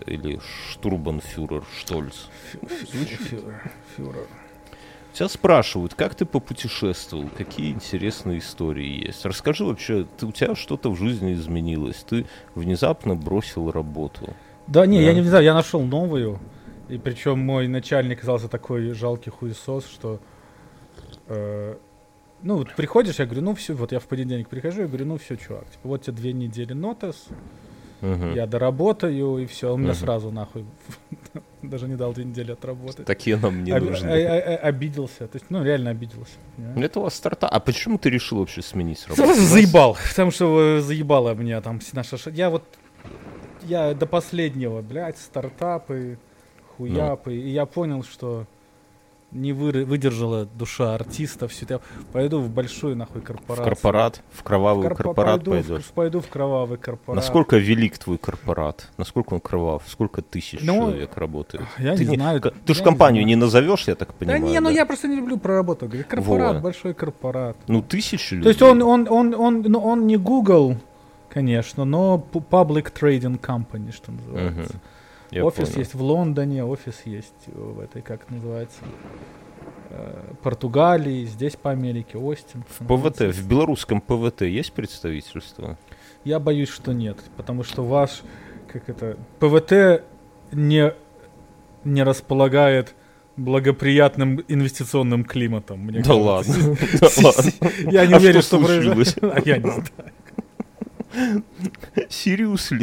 или 0.06 0.40
штурбанфюрер 0.72 1.64
Штольц. 1.80 2.28
Фюрер. 2.52 3.72
Фюрер. 3.96 4.28
Тебя 5.20 5.28
спрашивают, 5.28 5.96
как 5.96 6.16
ты 6.16 6.24
попутешествовал, 6.24 7.26
какие 7.38 7.74
интересные 7.74 8.40
истории 8.40 9.06
есть. 9.08 9.26
Расскажи 9.26 9.66
вообще, 9.66 10.08
ты, 10.18 10.26
у 10.26 10.32
тебя 10.32 10.56
что-то 10.56 10.90
в 10.90 10.98
жизни 10.98 11.34
изменилось, 11.34 12.06
ты 12.08 12.26
внезапно 12.56 13.16
бросил 13.16 13.70
работу. 13.70 14.34
Да, 14.68 14.86
не, 14.86 15.00
Да. 15.00 15.04
я 15.04 15.14
не 15.14 15.22
знаю, 15.24 15.44
я 15.44 15.54
нашел 15.54 15.82
новую. 15.82 16.40
И 16.88 16.98
причем 16.98 17.38
мой 17.40 17.68
начальник 17.68 18.20
оказался 18.20 18.48
такой 18.48 18.94
жалкий 18.94 19.30
хуесос, 19.30 19.88
что... 19.88 20.22
э, 21.28 21.76
ну, 22.42 22.56
вот 22.56 22.74
приходишь, 22.78 23.20
я 23.20 23.26
говорю, 23.26 23.42
ну 23.42 23.56
все, 23.56 23.74
вот 23.74 23.92
я 23.92 24.00
в 24.00 24.08
понедельник 24.08 24.48
прихожу, 24.48 24.84
я 24.84 24.88
говорю, 24.88 25.06
ну 25.06 25.18
все, 25.18 25.36
чувак, 25.36 25.66
типа, 25.70 25.90
вот 25.90 26.02
тебе 26.02 26.16
две 26.16 26.32
недели 26.32 26.72
нотес, 26.72 27.26
Мгм. 28.00 28.36
я 28.36 28.48
доработаю, 28.48 29.40
и 29.40 29.46
все, 29.48 29.74
он 29.74 29.82
меня 29.82 29.92
Мгм. 29.92 30.00
сразу 30.00 30.32
нахуй 30.32 30.64
даже 31.70 31.88
не 31.88 31.96
дал 31.96 32.14
две 32.14 32.26
недели 32.26 32.52
отработать. 32.52 33.06
Такие 33.06 33.38
нам 33.38 33.64
не 33.64 33.72
Об- 33.72 33.84
нужны. 33.84 34.08
а- 34.08 34.14
а- 34.14 34.56
а- 34.56 34.68
обиделся, 34.68 35.28
то 35.28 35.36
есть, 35.38 35.46
ну, 35.50 35.64
реально 35.64 35.92
обиделся. 35.92 36.34
понимаешь? 36.56 36.86
Это 36.86 37.00
у 37.00 37.04
вас 37.04 37.14
старта. 37.16 37.48
А 37.48 37.60
почему 37.60 37.98
ты 37.98 38.10
решил 38.10 38.40
вообще 38.40 38.62
сменить 38.62 39.06
работу? 39.08 39.40
Заебал, 39.40 39.98
потому 40.10 40.32
что 40.32 40.82
заебало 40.82 41.34
меня 41.34 41.62
там 41.62 41.80
наша... 41.94 42.18
Я 42.32 42.50
вот, 42.50 42.64
я 43.64 43.94
до 43.94 44.06
последнего, 44.06 44.82
блядь, 44.82 45.18
стартапы, 45.18 46.18
хуяпы, 46.78 47.36
и 47.36 47.50
я 47.50 47.66
понял, 47.66 48.04
что 48.04 48.46
не 49.32 49.52
выры- 49.52 49.86
выдержала 49.86 50.46
душа 50.46 50.96
артиста, 50.96 51.48
все 51.48 51.66
это. 51.66 51.74
Я 51.76 51.80
пойду 52.12 52.40
в 52.40 52.50
большую 52.50 52.96
нахуй 52.96 53.22
В 53.22 53.24
корпорацию. 53.24 53.64
корпорат, 53.66 54.22
в 54.32 54.44
кровавый 54.44 54.88
Корпо- 54.88 54.96
корпорат 54.96 55.44
пойду, 55.44 55.52
пойдешь. 55.52 55.84
в, 55.86 55.92
пойду 55.92 56.20
в 56.22 56.28
кровавый 56.28 56.78
корпорат. 56.78 57.16
Насколько 57.24 57.58
велик 57.58 57.98
твой 58.00 58.18
корпорат? 58.18 58.90
Насколько 58.98 59.36
он 59.36 59.40
кровав? 59.40 59.84
Сколько 59.88 60.22
тысяч 60.22 60.60
Ну, 60.64 60.74
человек 60.90 61.16
работает? 61.18 61.64
Я 61.78 61.96
ты 61.96 62.06
не 62.06 62.16
знаю. 62.16 62.42
ка- 62.42 62.54
Ты 62.66 62.74
же 62.74 62.84
компанию 62.84 63.24
не 63.26 63.34
знаю. 63.36 63.46
назовешь, 63.46 63.88
я 63.88 63.96
так 63.96 64.10
Да 64.10 64.14
понимаю. 64.18 64.44
не, 64.44 64.60
ну 64.60 64.70
я 64.70 64.86
просто 64.86 65.08
не 65.08 65.16
люблю 65.18 65.38
про 65.38 65.56
работу. 65.56 65.86
Говорю, 65.88 66.06
корпорат, 66.10 66.56
Во. 66.56 66.62
большой 66.62 66.94
корпорат. 66.94 67.56
Ну, 67.68 67.82
тысячи 67.84 68.34
людей. 68.34 68.44
То 68.44 68.50
есть 68.50 68.62
он, 68.62 68.82
он, 68.82 69.08
он, 69.10 69.36
он, 69.36 69.62
ну, 69.62 69.80
он 69.80 70.08
не 70.08 70.18
Google, 70.18 70.76
конечно, 71.30 71.86
но 71.86 72.24
pu- 72.34 72.44
Public 72.50 72.92
Trading 73.00 73.40
Company, 73.40 73.92
что 73.94 74.12
называется. 74.12 74.74
Мгм. 74.74 74.82
Я 75.32 75.46
офис 75.46 75.70
понял. 75.70 75.80
есть 75.80 75.94
в 75.94 76.02
Лондоне, 76.02 76.64
офис 76.66 77.02
есть 77.06 77.48
в 77.48 77.80
этой, 77.80 78.02
как 78.02 78.24
это 78.24 78.34
называется, 78.34 78.80
э, 79.90 80.34
Португалии, 80.42 81.26
здесь 81.26 81.56
по 81.56 81.72
Америке, 81.72 82.18
Остин. 82.18 82.64
В 82.80 82.86
ПВТ, 82.86 83.22
в 83.22 83.48
белорусском 83.48 84.02
ПВТ 84.02 84.42
есть 84.42 84.74
представительство? 84.74 85.78
Я 86.24 86.40
боюсь, 86.40 86.70
что 86.70 86.94
нет, 86.94 87.18
потому 87.38 87.64
что 87.64 87.84
ваш, 87.86 88.22
как 88.68 88.90
это, 88.90 89.18
ПВТ 89.40 90.04
не, 90.52 90.94
не 91.84 92.04
располагает 92.04 92.96
благоприятным 93.38 94.44
инвестиционным 94.48 95.24
климатом. 95.24 95.80
Мне 95.80 96.02
Да 96.02 96.14
ладно. 96.14 96.54
Да 97.00 97.08
ладно. 97.24 97.52
Я 97.92 98.06
не 98.06 98.14
А 98.14 98.20
верю, 98.20 98.42
что 98.42 98.60
случилось? 98.60 99.16
А 99.22 99.40
я 99.46 99.58
не 99.58 99.70
знаю. 99.70 99.84
Серьезно? 102.10 102.80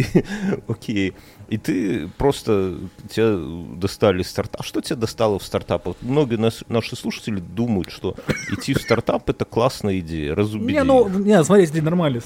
Окей. 0.67 1.15
И 1.49 1.59
ты 1.59 2.09
просто 2.19 2.77
тебя 3.09 3.37
достали 3.77 4.23
стартап. 4.25 4.61
А 4.61 4.65
что 4.65 4.81
тебя 4.81 4.97
достало 4.97 5.39
в 5.39 5.45
стартап? 5.45 5.87
Вот 5.87 5.97
многие 6.01 6.37
нас- 6.37 6.65
наши 6.69 6.97
слушатели 6.97 7.39
думают, 7.39 7.91
что 7.91 8.17
идти 8.51 8.75
в 8.75 8.81
стартап 8.81 9.29
это 9.31 9.45
классная 9.45 10.01
идея. 10.01 10.35
Разубеди. 10.35 10.73
Не, 10.73 10.83
ну, 10.83 11.09
не, 11.09 11.43
смотри, 11.45 11.67
здесь 11.67 11.83
нормально. 11.85 12.21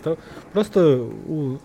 Просто 0.53 1.03
у 1.03 1.59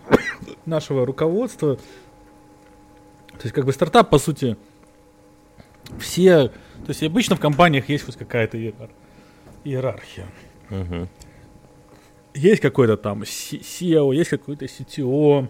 нашего 0.66 1.06
руководства, 1.06 1.76
то 1.76 3.42
есть 3.42 3.54
как 3.54 3.64
бы 3.64 3.72
стартап, 3.72 4.10
по 4.10 4.18
сути, 4.18 4.58
все, 5.98 6.48
то 6.48 6.88
есть 6.88 7.02
обычно 7.02 7.36
в 7.36 7.40
компаниях 7.40 7.88
есть 7.88 8.04
хоть 8.04 8.16
какая-то 8.16 8.58
иер- 8.58 8.90
иерархия. 9.64 10.26
Мгм. 10.68 11.08
Есть 12.34 12.60
какой-то 12.60 12.98
там 12.98 13.22
SEO, 13.22 14.14
есть 14.14 14.28
какой-то 14.28 14.66
CTO, 14.66 15.48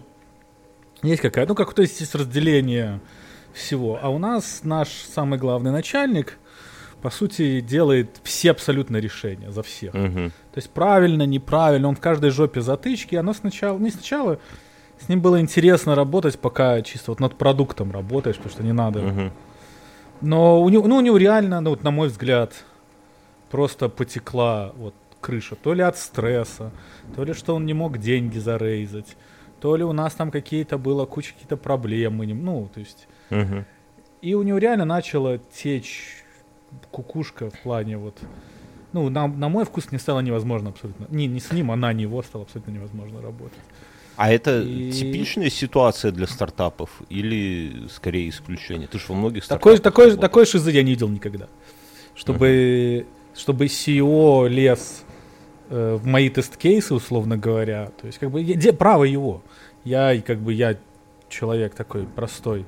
есть 1.03 1.21
какая-то, 1.21 1.49
ну, 1.49 1.55
какое-то 1.55 1.81
есть, 1.81 1.99
есть 1.99 2.15
разделение 2.15 2.99
всего. 3.53 3.99
А 4.01 4.09
у 4.09 4.17
нас 4.17 4.61
наш 4.63 4.89
самый 4.89 5.39
главный 5.39 5.71
начальник, 5.71 6.37
по 7.01 7.09
сути, 7.09 7.61
делает 7.61 8.19
все 8.23 8.51
абсолютно 8.51 8.97
решения 8.97 9.51
за 9.51 9.63
всех. 9.63 9.93
Мгм. 9.93 10.29
То 10.29 10.57
есть 10.57 10.69
правильно, 10.69 11.23
неправильно, 11.23 11.87
он 11.87 11.95
в 11.95 11.99
каждой 11.99 12.31
жопе 12.31 12.61
затычки. 12.61 13.15
Оно 13.15 13.33
сначала, 13.33 13.77
не 13.77 13.91
сначала, 13.91 14.39
с 14.99 15.09
ним 15.09 15.21
было 15.21 15.39
интересно 15.39 15.95
работать, 15.95 16.39
пока 16.39 16.81
чисто 16.81 17.11
вот 17.11 17.19
над 17.19 17.37
продуктом 17.37 17.91
работаешь, 17.91 18.37
потому 18.37 18.51
что 18.51 18.63
не 18.63 18.73
надо. 18.73 19.01
Мгм. 19.01 19.33
Но 20.21 20.61
у 20.61 20.69
него, 20.69 20.87
ну, 20.87 20.97
у 20.97 21.01
него 21.01 21.17
реально, 21.17 21.61
ну, 21.61 21.69
вот, 21.69 21.83
на 21.83 21.91
мой 21.91 22.07
взгляд, 22.07 22.53
просто 23.51 23.89
потекла 23.89 24.71
вот 24.75 24.95
крыша. 25.21 25.55
То 25.55 25.73
ли 25.73 25.83
от 25.83 25.97
стресса, 25.97 26.71
то 27.15 27.23
ли 27.23 27.33
что 27.33 27.55
он 27.55 27.65
не 27.65 27.73
мог 27.73 27.99
деньги 27.99 28.39
зарейзать, 28.39 29.15
то 29.59 29.75
ли 29.75 29.83
у 29.83 29.91
нас 29.93 30.13
там 30.13 30.31
какие-то 30.31 30.77
было 30.77 31.05
куча 31.05 31.33
каких-то 31.33 31.57
проблем. 31.57 32.15
мы 32.15 32.25
не- 32.25 32.33
ну, 32.33 32.69
то 32.73 32.79
есть... 32.79 33.07
Мгм. 33.29 33.65
И 34.21 34.33
у 34.33 34.43
него 34.43 34.57
реально 34.57 34.85
начала 34.85 35.37
течь 35.37 36.23
кукушка 36.91 37.49
в 37.49 37.59
плане 37.61 37.97
вот... 37.97 38.17
Ну, 38.93 39.09
на, 39.09 39.27
на 39.27 39.49
мой 39.49 39.65
вкус 39.65 39.91
не 39.91 39.97
стало 39.99 40.21
невозможно 40.21 40.69
абсолютно. 40.69 41.07
Не, 41.09 41.27
не 41.27 41.39
с 41.39 41.51
ним, 41.51 41.71
а 41.71 41.75
на 41.75 41.91
него 41.93 42.23
стало 42.23 42.45
абсолютно 42.45 42.71
невозможно 42.71 43.21
работать. 43.21 43.59
А 44.15 44.31
это 44.31 44.61
И- 44.61 44.91
типичная 44.91 45.49
ситуация 45.49 46.11
для 46.11 46.25
стартапов 46.25 46.89
или 47.09 47.87
скорее 47.89 48.29
исключение? 48.29 48.87
Ты 48.87 48.97
же 48.97 49.05
во 49.09 49.15
многих 49.15 49.45
Такой, 49.47 49.77
стартапах 49.77 49.83
такой, 49.83 50.05
работал. 50.05 50.21
такой 50.21 50.45
шизы 50.45 50.71
я 50.71 50.83
не 50.83 50.91
видел 50.91 51.09
никогда. 51.09 51.47
Чтобы, 52.15 53.05
чтобы 53.35 53.65
CEO 53.65 54.47
лез 54.49 55.03
э, 55.69 55.95
в 55.95 56.05
мои 56.05 56.29
тест-кейсы, 56.29 56.93
условно 56.93 57.37
говоря. 57.37 57.91
То 57.99 58.07
есть, 58.07 58.19
как 58.19 58.31
бы, 58.31 58.43
где 58.43 58.73
право 58.73 59.03
его? 59.03 59.41
Я, 59.83 60.21
как 60.21 60.39
бы, 60.39 60.53
я 60.53 60.77
человек 61.29 61.75
такой 61.75 62.05
простой. 62.05 62.63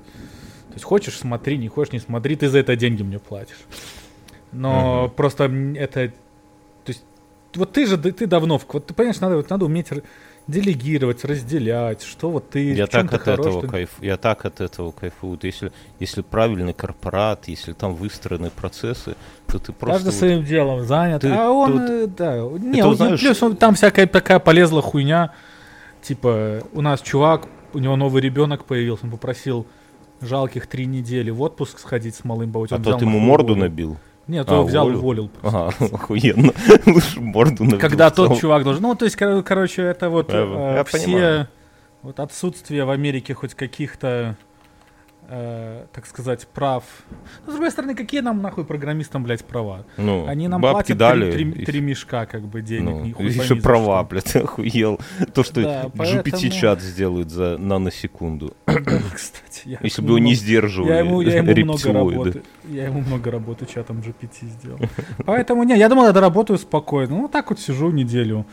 То 0.67 0.73
есть, 0.73 0.85
хочешь, 0.85 1.17
смотри, 1.17 1.57
не 1.57 1.67
хочешь, 1.67 1.93
не 1.93 1.99
смотри, 1.99 2.35
ты 2.35 2.49
за 2.49 2.59
это 2.59 2.75
деньги 2.75 3.03
мне 3.03 3.19
платишь. 3.19 3.59
Но 4.51 5.03
Мгм. 5.05 5.15
просто 5.15 5.45
это... 5.75 6.09
То 6.83 6.87
есть, 6.87 7.03
вот 7.55 7.71
ты 7.71 7.85
же, 7.85 7.97
ты 7.97 8.27
давно... 8.27 8.59
Вот 8.71 8.85
ты 8.87 8.93
понимаешь, 8.93 9.19
надо, 9.19 9.37
вот 9.37 9.49
надо 9.49 9.65
уметь 9.65 9.87
делегировать, 10.49 11.23
разделять, 11.25 12.01
что 12.03 12.29
вот 12.29 12.49
ты... 12.49 12.73
Я 12.73 12.87
так 12.87 13.09
ты 13.09 13.15
от 13.15 13.21
хорош, 13.21 13.39
этого 13.39 13.61
что- 13.61 13.69
кайф, 13.69 13.89
я 14.01 14.17
так 14.17 14.45
от 14.45 14.61
этого 14.61 14.91
кайфую. 14.91 15.39
Если, 15.41 15.71
если 15.99 16.21
правильный 16.21 16.73
корпорат, 16.73 17.47
если 17.47 17.73
там 17.73 17.93
выстроены 17.95 18.49
процессы, 18.49 19.15
то 19.47 19.59
ты 19.59 19.71
просто... 19.71 19.95
Каждый 19.95 20.05
вот- 20.07 20.13
своим 20.15 20.43
делом 20.43 20.85
занят. 20.85 21.21
Ты- 21.21 21.29
а 21.29 21.49
он, 21.49 21.85
ты 21.85 21.93
э, 21.93 22.07
да, 22.07 22.35
не, 22.37 22.83
он- 22.83 22.95
знаешь- 22.95 23.19
плюс 23.19 23.41
он- 23.43 23.55
там 23.55 23.75
всякая 23.75 24.07
такая 24.07 24.39
полезла 24.39 24.81
хуйня. 24.81 25.33
Типа, 26.01 26.61
у 26.73 26.81
нас 26.81 27.01
чувак, 27.01 27.47
у 27.73 27.79
него 27.79 27.95
новый 27.95 28.21
ребенок 28.21 28.65
появился, 28.65 29.05
он 29.05 29.11
попросил 29.11 29.67
жалких 30.21 30.67
три 30.67 30.85
недели 30.85 31.29
в 31.29 31.41
отпуск 31.41 31.79
сходить 31.79 32.15
с 32.15 32.23
малым 32.23 32.51
а 32.55 32.59
Он 32.75 32.83
тот 32.83 33.01
ему 33.01 33.19
морду 33.19 33.55
набил. 33.55 33.97
Нет, 34.29 34.47
А, 34.49 34.61
он 34.61 34.67
взял, 34.67 34.85
уволил? 34.85 34.99
уволил. 34.99 35.27
просто. 35.29 35.57
Ага, 35.79 35.85
охуенно. 35.95 36.53
Лучше 36.85 37.19
морду 37.19 37.63
набил. 37.63 37.79
Когда 37.79 38.09
тот 38.11 38.39
чувак 38.39 38.63
должен... 38.63 38.81
Ну, 38.83 38.95
то 38.95 39.05
есть, 39.05 39.17
кор- 39.17 39.41
короче, 39.43 39.81
это 39.81 40.09
вот 40.09 40.31
Я- 40.31 40.39
э, 40.45 40.73
я 40.77 40.83
все... 40.83 41.03
понимаю. 41.05 41.47
Вот 42.03 42.19
отсутствие 42.19 42.85
в 42.85 42.91
Америке 42.91 43.33
хоть 43.33 43.55
каких-то, 43.55 44.37
э, 45.29 45.85
так 45.93 46.05
сказать, 46.05 46.47
прав. 46.47 46.83
Ну, 47.45 47.51
с 47.51 47.55
другой 47.55 47.71
стороны, 47.71 47.95
какие 47.95 48.21
нам 48.21 48.41
нахуй 48.41 48.65
программистам, 48.65 49.23
блядь, 49.23 49.45
права? 49.45 49.85
Ну, 49.97 50.25
Они 50.27 50.47
нам 50.47 50.59
бабки 50.61 50.93
платят 50.93 50.97
дали. 50.97 51.31
три, 51.31 51.47
и 51.49 51.51
три- 51.51 51.65
три 51.65 51.81
мешка, 51.81 52.25
как 52.25 52.41
бы, 52.43 52.61
денег. 52.61 52.89
Ну, 53.05 53.13
хуй 53.13 53.27
еще 53.27 53.47
пойми 53.49 53.61
права, 53.61 54.03
блядь, 54.03 54.35
охуел. 54.35 54.99
То, 55.33 55.43
что 55.43 55.61
Да, 55.61 55.85
GPT-чат 55.85 56.81
сделает 56.81 57.29
за 57.29 57.57
наносекунду. 57.57 58.53
Да, 58.65 58.75
Кстати, 59.13 59.61
я 59.65 59.77
Если 59.83 60.01
бы 60.01 60.07
его 60.09 60.17
не 60.19 60.31
много- 60.31 60.35
сдерживали 60.35 60.89
я 60.91 60.99
ему, 60.99 61.21
я 61.21 61.35
ему 61.37 61.43
много 61.51 61.55
рептилоиды. 61.77 62.17
работы. 62.17 62.41
Я 62.69 62.85
ему 62.85 63.01
много 63.01 63.31
работы 63.31 63.65
чатом 63.65 63.99
GPT 63.99 64.47
сделал. 64.59 64.79
Поэтому, 65.25 65.63
не, 65.63 65.77
я 65.77 65.89
думал, 65.89 66.05
я 66.05 66.11
доработаю 66.11 66.57
спокойно. 66.57 67.15
Ну, 67.17 67.27
так 67.27 67.49
вот 67.49 67.59
сижу 67.59 67.91
неделю 67.91 68.45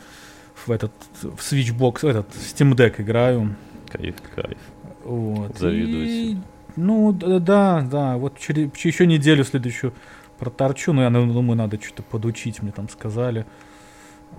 в 0.65 0.69
этот, 0.71 0.91
в 1.21 1.39
Switchbox, 1.39 1.99
в 2.01 2.05
этот 2.05 2.27
Steam 2.35 2.73
Deck 2.75 3.01
играю. 3.01 3.55
Кайф, 3.89 4.15
кайф. 4.35 4.57
Вот. 5.05 5.57
Завидую 5.57 6.05
И. 6.05 6.37
ну, 6.77 7.11
да, 7.11 7.39
да, 7.39 7.81
да, 7.81 8.17
вот 8.17 8.37
через, 8.39 8.69
еще 8.83 9.05
неделю 9.05 9.43
следующую 9.43 9.93
проторчу, 10.39 10.93
но 10.93 11.01
я 11.03 11.09
думаю, 11.09 11.57
надо 11.57 11.81
что-то 11.81 12.03
подучить, 12.03 12.61
мне 12.61 12.71
там 12.71 12.87
сказали. 12.89 13.45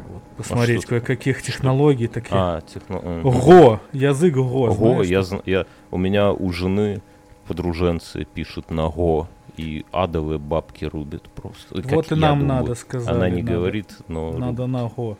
Вот, 0.08 0.22
посмотреть 0.36 0.82
что 0.82 0.88
ты- 0.90 1.00
кое-каких 1.00 1.42
технологий 1.42 2.06
таких. 2.06 2.30
А, 2.32 2.60
техно... 2.60 3.00
м. 3.02 3.22
Го, 3.22 3.80
язык 3.92 4.34
Го, 4.34 4.72
Го, 4.74 5.02
я, 5.02 5.22
я, 5.44 5.66
у 5.90 5.98
меня 5.98 6.32
у 6.32 6.52
жены 6.52 7.02
подруженцы 7.48 8.24
пишут 8.24 8.70
на 8.70 8.88
Го, 8.88 9.26
и 9.56 9.84
адовые 9.90 10.38
бабки 10.38 10.84
рубят 10.84 11.28
просто. 11.30 11.82
Как 11.82 11.92
Вот 11.92 12.12
и 12.12 12.14
я 12.14 12.20
нам 12.20 12.38
думаю. 12.40 12.60
надо, 12.60 12.74
сказали. 12.76 13.16
Она 13.16 13.28
не 13.28 13.42
надо, 13.42 13.56
говорит, 13.56 13.96
но... 14.06 14.32
Надо 14.32 14.66
на 14.66 14.86
Го. 14.88 15.16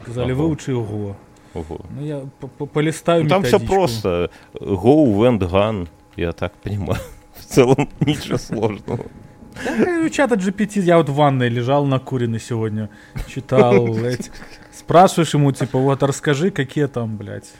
Сказали, 0.00 0.32
Ага. 0.32 0.40
выучи 0.42 0.70
Го. 0.72 1.16
Ого. 1.54 1.80
Ну, 1.90 2.04
я 2.04 2.20
по- 2.40 2.48
по- 2.48 2.66
полистаю 2.66 3.22
Ну, 3.22 3.28
там 3.28 3.42
все 3.44 3.52
методичку. 3.56 3.74
просто. 3.74 4.30
Go, 4.60 5.06
went, 5.16 5.38
gun. 5.38 5.88
Я 6.16 6.32
так 6.32 6.52
понимаю. 6.54 7.00
В 7.34 7.44
целом 7.44 7.88
ничего 8.00 8.38
сложного. 8.38 9.04
Да, 9.64 10.00
у 10.04 10.08
чата 10.10 10.34
GPT, 10.34 10.80
я 10.80 10.98
вот 10.98 11.08
в 11.08 11.14
ванной 11.14 11.48
лежал 11.48 11.86
накуренный 11.86 12.40
сегодня, 12.40 12.90
читал 13.26 13.86
эти. 14.04 14.30
Спрашиваешь 14.72 15.32
ему, 15.34 15.50
типа, 15.52 15.78
вот 15.78 16.02
расскажи, 16.02 16.50
какие 16.50 16.86
там, 16.86 17.16
блядь, 17.16 17.50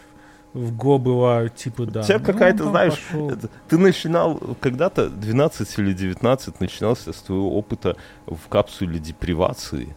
в 0.52 0.76
ГО 0.76 0.98
бывают, 0.98 1.54
типа, 1.56 1.86
да. 1.86 2.00
У 2.00 2.04
тебя 2.04 2.18
Ну, 2.18 2.24
какая-то, 2.24 2.64
знаешь, 2.64 3.02
это- 3.12 3.48
ты 3.68 3.78
начинал 3.78 4.38
когда-то, 4.60 5.08
12 5.08 5.78
или 5.78 5.92
19, 5.94 6.60
начинался 6.60 7.12
с 7.12 7.16
твоего 7.22 7.56
опыта 7.56 7.96
в 8.26 8.48
капсуле 8.48 8.98
депривации, 8.98 9.96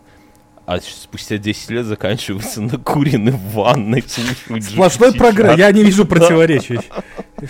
а 0.70 0.80
спустя 0.82 1.40
10 1.40 1.72
лет 1.72 1.86
заканчивается 1.88 2.62
накуренный 2.62 3.32
в 3.32 3.54
ванной, 3.54 4.04
слушают 4.04 4.64
Сплошной 4.64 5.10
GPT 5.10 5.18
прогресс, 5.18 5.58
я 5.58 5.72
не 5.72 5.84
вижу 5.84 6.06
противоречий. 6.06 6.80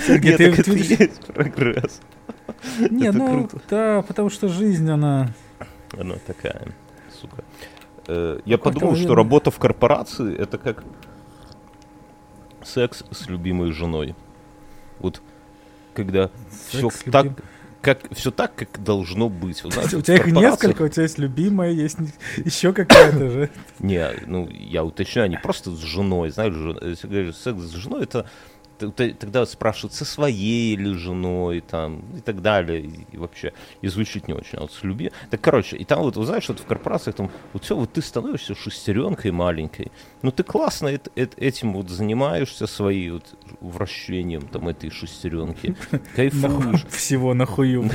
Сергей, 0.07 0.37
ты- 0.37 0.45
это 0.45 0.71
есть 0.71 1.25
прогресс. 1.25 1.99
Не, 2.89 3.11
ну, 3.11 3.49
да, 3.69 4.03
потому 4.03 4.29
что 4.29 4.47
жизнь, 4.47 4.89
она... 4.89 5.33
Она 5.99 6.15
такая, 6.25 6.61
сука. 7.19 7.43
Э, 8.07 8.39
Я 8.45 8.57
подумал, 8.57 8.95
что 8.95 9.15
работа 9.15 9.51
в 9.51 9.59
корпорации 9.59 10.33
это 10.37 10.57
как 10.57 10.85
секс 12.63 13.03
с 13.11 13.27
любимой 13.27 13.73
женой. 13.73 14.15
Вот 14.99 15.21
когда 15.93 16.29
все 16.69 16.89
так, 17.11 17.27
как 17.81 17.99
все 18.11 18.31
так, 18.31 18.55
как 18.55 18.83
должно 18.83 19.29
быть. 19.29 19.63
Вот, 19.63 19.73
знаешь, 19.73 19.93
У 19.93 20.01
тебя 20.01 20.17
их 20.17 20.27
несколько, 20.27 20.83
у 20.83 20.87
тебя 20.87 21.03
есть 21.03 21.17
любимая, 21.17 21.71
есть 21.71 21.97
еще 22.37 22.73
какая-то 22.73 23.29
же. 23.29 23.49
Не, 23.79 24.11
ну 24.25 24.49
я 24.49 24.83
уточняю, 24.83 25.29
не 25.29 25.37
просто 25.37 25.71
с 25.71 25.79
женой, 25.79 26.31
знаешь, 26.31 26.53
секс 27.35 27.61
с 27.61 27.73
женой, 27.73 28.03
это 28.03 28.29
тогда 28.79 29.45
спрашивают, 29.45 29.93
со 29.93 30.05
своей 30.05 30.73
или 30.73 30.93
женой, 30.93 31.61
там, 31.61 32.01
и 32.17 32.21
так 32.21 32.41
далее, 32.41 32.81
и, 33.11 33.17
вообще, 33.17 33.53
и 33.81 33.87
звучит 33.87 34.27
не 34.27 34.33
очень, 34.33 34.57
а 34.57 34.61
вот 34.61 34.71
с 34.71 34.83
люби. 34.83 35.11
Так, 35.29 35.41
короче, 35.41 35.77
и 35.77 35.83
там 35.85 36.01
вот, 36.01 36.17
вы 36.17 36.25
знаешь, 36.25 36.47
вот 36.49 36.59
в 36.59 36.65
корпорациях, 36.65 37.15
там, 37.17 37.29
вот 37.53 37.63
все, 37.63 37.75
вот 37.75 37.93
ты 37.93 38.01
становишься 38.01 38.55
шестеренкой 38.55 39.31
маленькой, 39.31 39.91
ну 40.21 40.31
ты 40.31 40.43
классно 40.43 40.87
эт- 40.87 41.11
эт- 41.15 41.37
этим 41.37 41.73
вот 41.73 41.89
занимаешься, 41.89 42.67
своей 42.67 43.11
вот 43.11 43.25
вращением 43.61 44.41
там 44.47 44.67
этой 44.67 44.89
шестеренки, 44.89 45.75
кайфуешь, 46.15 46.85
Всего 46.89 47.33
нахую. 47.33 47.89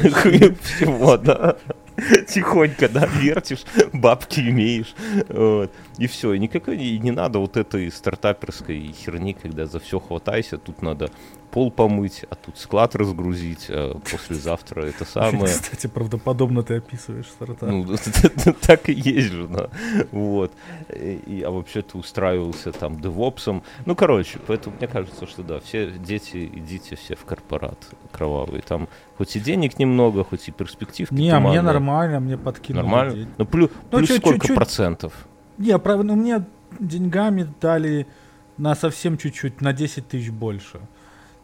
Всего, 0.62 1.16
да. 1.16 1.56
Тихонько, 2.28 2.88
да, 2.88 3.06
вертишь, 3.06 3.64
бабки 3.92 4.40
имеешь. 4.40 4.94
Вот. 5.28 5.72
И 5.98 6.06
все. 6.06 6.32
И 6.32 6.38
никакой 6.38 6.76
и 6.76 6.98
не 6.98 7.10
надо 7.10 7.38
вот 7.38 7.56
этой 7.56 7.90
стартаперской 7.90 8.92
херни, 8.92 9.34
когда 9.34 9.66
за 9.66 9.78
все 9.78 10.00
хватайся. 10.00 10.58
Тут 10.58 10.82
надо 10.82 11.10
пол 11.54 11.70
помыть, 11.70 12.24
а 12.30 12.34
тут 12.34 12.58
склад 12.58 12.96
разгрузить, 12.96 13.66
а 13.68 13.96
послезавтра 14.10 14.82
это 14.82 15.04
самое. 15.04 15.44
Кстати, 15.46 15.86
правдоподобно 15.86 16.64
ты 16.64 16.78
описываешь 16.78 17.26
стартап. 17.26 17.68
Ну, 17.68 17.86
так 18.60 18.88
и 18.88 18.92
есть 18.92 19.30
же, 19.30 19.46
да. 19.46 19.70
Вот. 20.10 20.50
А 20.90 21.50
вообще 21.50 21.82
ты 21.82 21.96
устраивался 21.96 22.72
там 22.72 23.00
девопсом. 23.00 23.62
Ну, 23.86 23.94
короче, 23.94 24.40
поэтому 24.44 24.74
мне 24.76 24.88
кажется, 24.88 25.28
что 25.28 25.44
да, 25.44 25.60
все 25.60 25.92
дети, 25.92 26.50
идите 26.52 26.96
все 26.96 27.14
в 27.14 27.24
корпорат 27.24 27.78
кровавый. 28.10 28.60
Там 28.60 28.88
хоть 29.16 29.36
и 29.36 29.40
денег 29.40 29.78
немного, 29.78 30.24
хоть 30.24 30.48
и 30.48 30.50
перспективки 30.50 31.14
не, 31.14 31.30
а 31.30 31.38
мне 31.38 31.62
нормально, 31.62 32.18
мне 32.18 32.36
подкинули 32.36 32.82
Нормально? 32.82 33.28
Ну, 33.38 33.46
плюс, 33.46 33.70
Ну, 33.92 33.98
плюс 33.98 34.08
чуть- 34.08 34.18
сколько 34.18 34.54
процентов? 34.54 35.12
Не, 35.58 35.78
правда, 35.78 36.02
ну 36.02 36.16
мне 36.16 36.44
деньгами 36.80 37.46
дали 37.60 38.08
на 38.56 38.74
совсем 38.74 39.16
чуть-чуть, 39.16 39.60
на 39.60 39.72
10 39.72 40.08
тысяч 40.08 40.30
больше. 40.30 40.80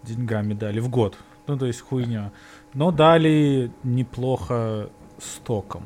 Деньгами 0.03 0.55
дали 0.55 0.81
в 0.81 0.89
год. 0.89 1.17
Ну, 1.47 1.59
то 1.59 1.67
есть 1.67 1.81
хуйня. 1.81 2.31
Но 2.75 2.91
дали 2.91 3.71
неплохо 3.83 4.89
стоком. 5.19 5.83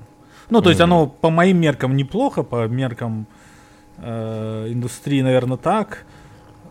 Ну, 0.50 0.60
то 0.60 0.68
есть 0.70 0.80
оно 0.80 1.06
по 1.06 1.30
моим 1.30 1.58
меркам 1.60 1.96
неплохо, 1.96 2.42
по 2.42 2.68
меркам 2.68 3.26
э, 3.98 4.66
индустрии, 4.70 5.22
наверное, 5.22 5.56
так. 5.56 6.04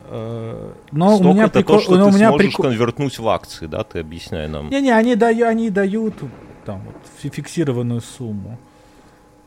Э, 0.06 0.72
но 0.92 1.16
Сток 1.16 1.28
у 1.28 1.34
меня 1.34 1.46
это 1.46 1.60
прикол- 1.60 1.78
то, 1.78 1.80
что 1.82 1.96
но 1.96 2.06
ты 2.06 2.12
у 2.12 2.16
меня 2.16 2.30
сможешь 2.30 2.54
прикол- 2.54 2.64
конвертнуть 2.64 3.20
в 3.20 3.28
акции, 3.28 3.66
да? 3.68 3.84
Ты 3.84 4.00
объясняй 4.00 4.48
нам. 4.48 4.70
Не-не, 4.70 4.92
они 4.96 5.16
дают, 5.16 5.48
они 5.48 5.70
дают 5.70 6.14
там 6.66 6.82
вот, 6.86 6.96
фи- 7.18 7.30
фиксированную 7.30 8.02
сумму. 8.02 8.60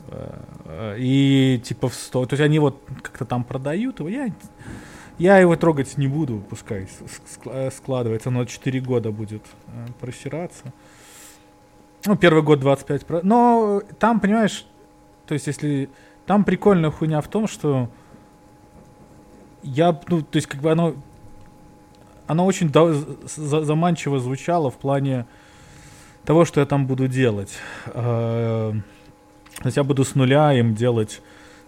Э, 0.09 0.38
э, 0.64 0.96
И 0.98 1.61
типа 1.64 1.88
в 1.88 1.94
100. 1.94 2.26
То 2.26 2.35
есть 2.35 2.42
они 2.42 2.59
вот 2.59 2.82
как-то 3.02 3.24
там 3.24 3.44
продают 3.44 4.00
его. 4.00 4.09
Я, 4.09 4.28
я 5.18 5.38
его 5.38 5.57
трогать 5.57 5.96
не 5.98 6.09
буду, 6.09 6.42
пускай 6.48 6.88
э, 7.46 7.70
складывается. 7.70 8.31
Но 8.31 8.44
4 8.44 8.81
года 8.81 9.11
будет 9.11 9.42
э, 9.68 9.87
просираться. 10.00 10.72
Ну, 12.05 12.16
первый 12.16 12.42
год 12.42 12.61
25%. 12.62 13.05
про- 13.05 13.20
Но 13.22 13.83
там, 13.98 14.20
понимаешь, 14.20 14.66
то 15.26 15.35
есть 15.35 15.46
если... 15.46 15.88
Там 16.26 16.42
прикольная 16.44 16.90
хуйня 16.90 17.20
в 17.20 17.29
том, 17.29 17.46
что 17.46 17.88
я, 19.62 19.98
ну, 20.09 20.22
то 20.22 20.37
есть 20.37 20.48
как 20.48 20.61
бы 20.61 20.72
оно 20.72 20.94
оно 22.26 22.44
очень 22.44 22.68
да- 22.70 22.92
за- 22.92 23.64
заманчиво 23.64 24.18
звучало 24.18 24.70
в 24.72 24.74
плане 24.76 25.26
того, 26.24 26.44
что 26.44 26.59
я 26.61 26.66
там 26.66 26.87
буду 26.88 27.07
делать. 27.07 27.52
Э, 27.87 28.72
То 29.59 29.64
есть 29.66 29.76
я 29.76 29.85
буду 29.85 30.05
с 30.05 30.16
нуля 30.16 30.52
им 30.52 30.74
делать 30.74 31.22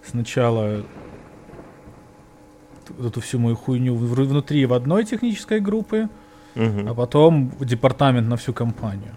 сначала 0.05 0.85
эту 3.05 3.21
всю 3.21 3.39
мою 3.39 3.57
хуйню 3.57 3.95
внутри 3.95 4.67
в 4.67 4.73
одной 4.73 5.05
технической 5.05 5.61
группы, 5.61 6.09
Мгм. 6.55 6.89
а 6.89 6.95
потом 6.95 7.53
департамент 7.61 8.29
на 8.29 8.37
всю 8.37 8.53
компанию. 8.53 9.15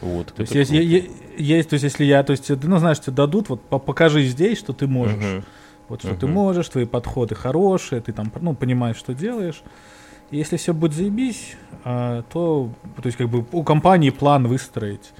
Вот, 0.00 0.32
То 0.34 0.42
есть, 0.42 0.54
есть, 0.54 0.70
е- 0.70 1.10
есть, 1.38 1.68
то 1.68 1.74
есть 1.74 1.84
если 1.84 2.04
я, 2.04 2.22
то 2.22 2.30
есть, 2.32 2.46
тебе, 2.46 2.58
ну 2.68 2.78
знаешь, 2.78 3.00
тебе 3.00 3.12
дадут, 3.16 3.48
вот 3.50 3.60
по- 3.62 3.78
покажи 3.78 4.22
здесь, 4.24 4.58
что 4.58 4.72
ты 4.72 4.86
можешь. 4.86 5.16
Мгм. 5.22 5.44
Вот 5.88 6.00
что 6.02 6.14
ты 6.14 6.26
Мгм. 6.26 6.34
можешь, 6.34 6.68
твои 6.68 6.84
подходы 6.86 7.34
хорошие, 7.34 8.00
ты 8.00 8.12
там, 8.12 8.32
ну, 8.40 8.54
понимаешь, 8.54 8.96
что 8.96 9.12
делаешь. 9.12 9.62
Если 10.30 10.56
все 10.56 10.72
будет 10.72 10.94
заебись, 10.94 11.56
а, 11.84 12.22
то, 12.32 12.70
то 12.96 13.02
есть, 13.06 13.18
как 13.18 13.28
бы 13.28 13.44
у 13.52 13.62
компании 13.64 14.10
план 14.10 14.46
выстроить 14.46 15.10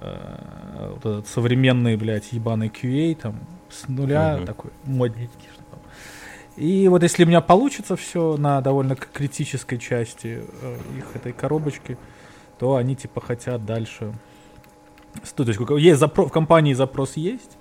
а, 0.00 0.90
вот 0.92 0.98
этот 1.00 1.28
современный, 1.28 1.96
блядь, 1.96 2.32
ебаный 2.32 2.68
QA, 2.68 3.14
там, 3.14 3.36
с 3.70 3.88
нуля, 3.88 4.36
Мгм. 4.36 4.46
такой 4.46 4.70
модненький. 4.84 5.48
И 6.56 6.88
вот 6.88 7.02
если 7.02 7.24
у 7.24 7.26
меня 7.26 7.40
получится 7.40 7.96
все 7.96 8.36
на 8.36 8.60
довольно 8.60 8.94
критической 8.94 9.78
части 9.78 10.42
э, 10.62 10.78
их 10.98 11.16
этой 11.16 11.32
коробочки, 11.32 11.98
то 12.58 12.76
они, 12.76 12.94
типа, 12.94 13.20
хотят 13.20 13.64
дальше... 13.64 14.12
То 15.36 15.44
есть, 15.44 15.60
есть 15.78 16.02
запро- 16.02 16.26
в 16.26 16.30
компании 16.30 16.72
запрос 16.74 17.16
есть, 17.16 17.56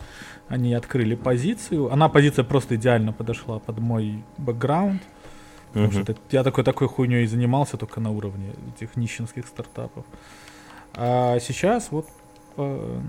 они 0.48 0.74
открыли 0.74 1.16
позицию. 1.16 1.92
Она 1.92 2.10
позиция 2.10 2.44
просто 2.44 2.76
идеально 2.76 3.14
подошла 3.14 3.60
под 3.60 3.80
мой 3.80 4.24
бэкграунд. 4.38 5.02
Потому 5.68 5.92
Мгм. 5.92 6.04
что 6.04 6.16
я 6.30 6.44
такой 6.44 6.64
такой 6.64 6.88
хуйней 6.88 7.24
и 7.24 7.28
занимался 7.28 7.78
только 7.78 8.00
на 8.00 8.12
уровне 8.12 8.54
этих 8.76 8.96
нищенских 8.96 9.48
стартапов. 9.48 10.06
А 10.94 11.40
сейчас 11.40 11.88
вот 11.90 12.08
э, 12.58 13.00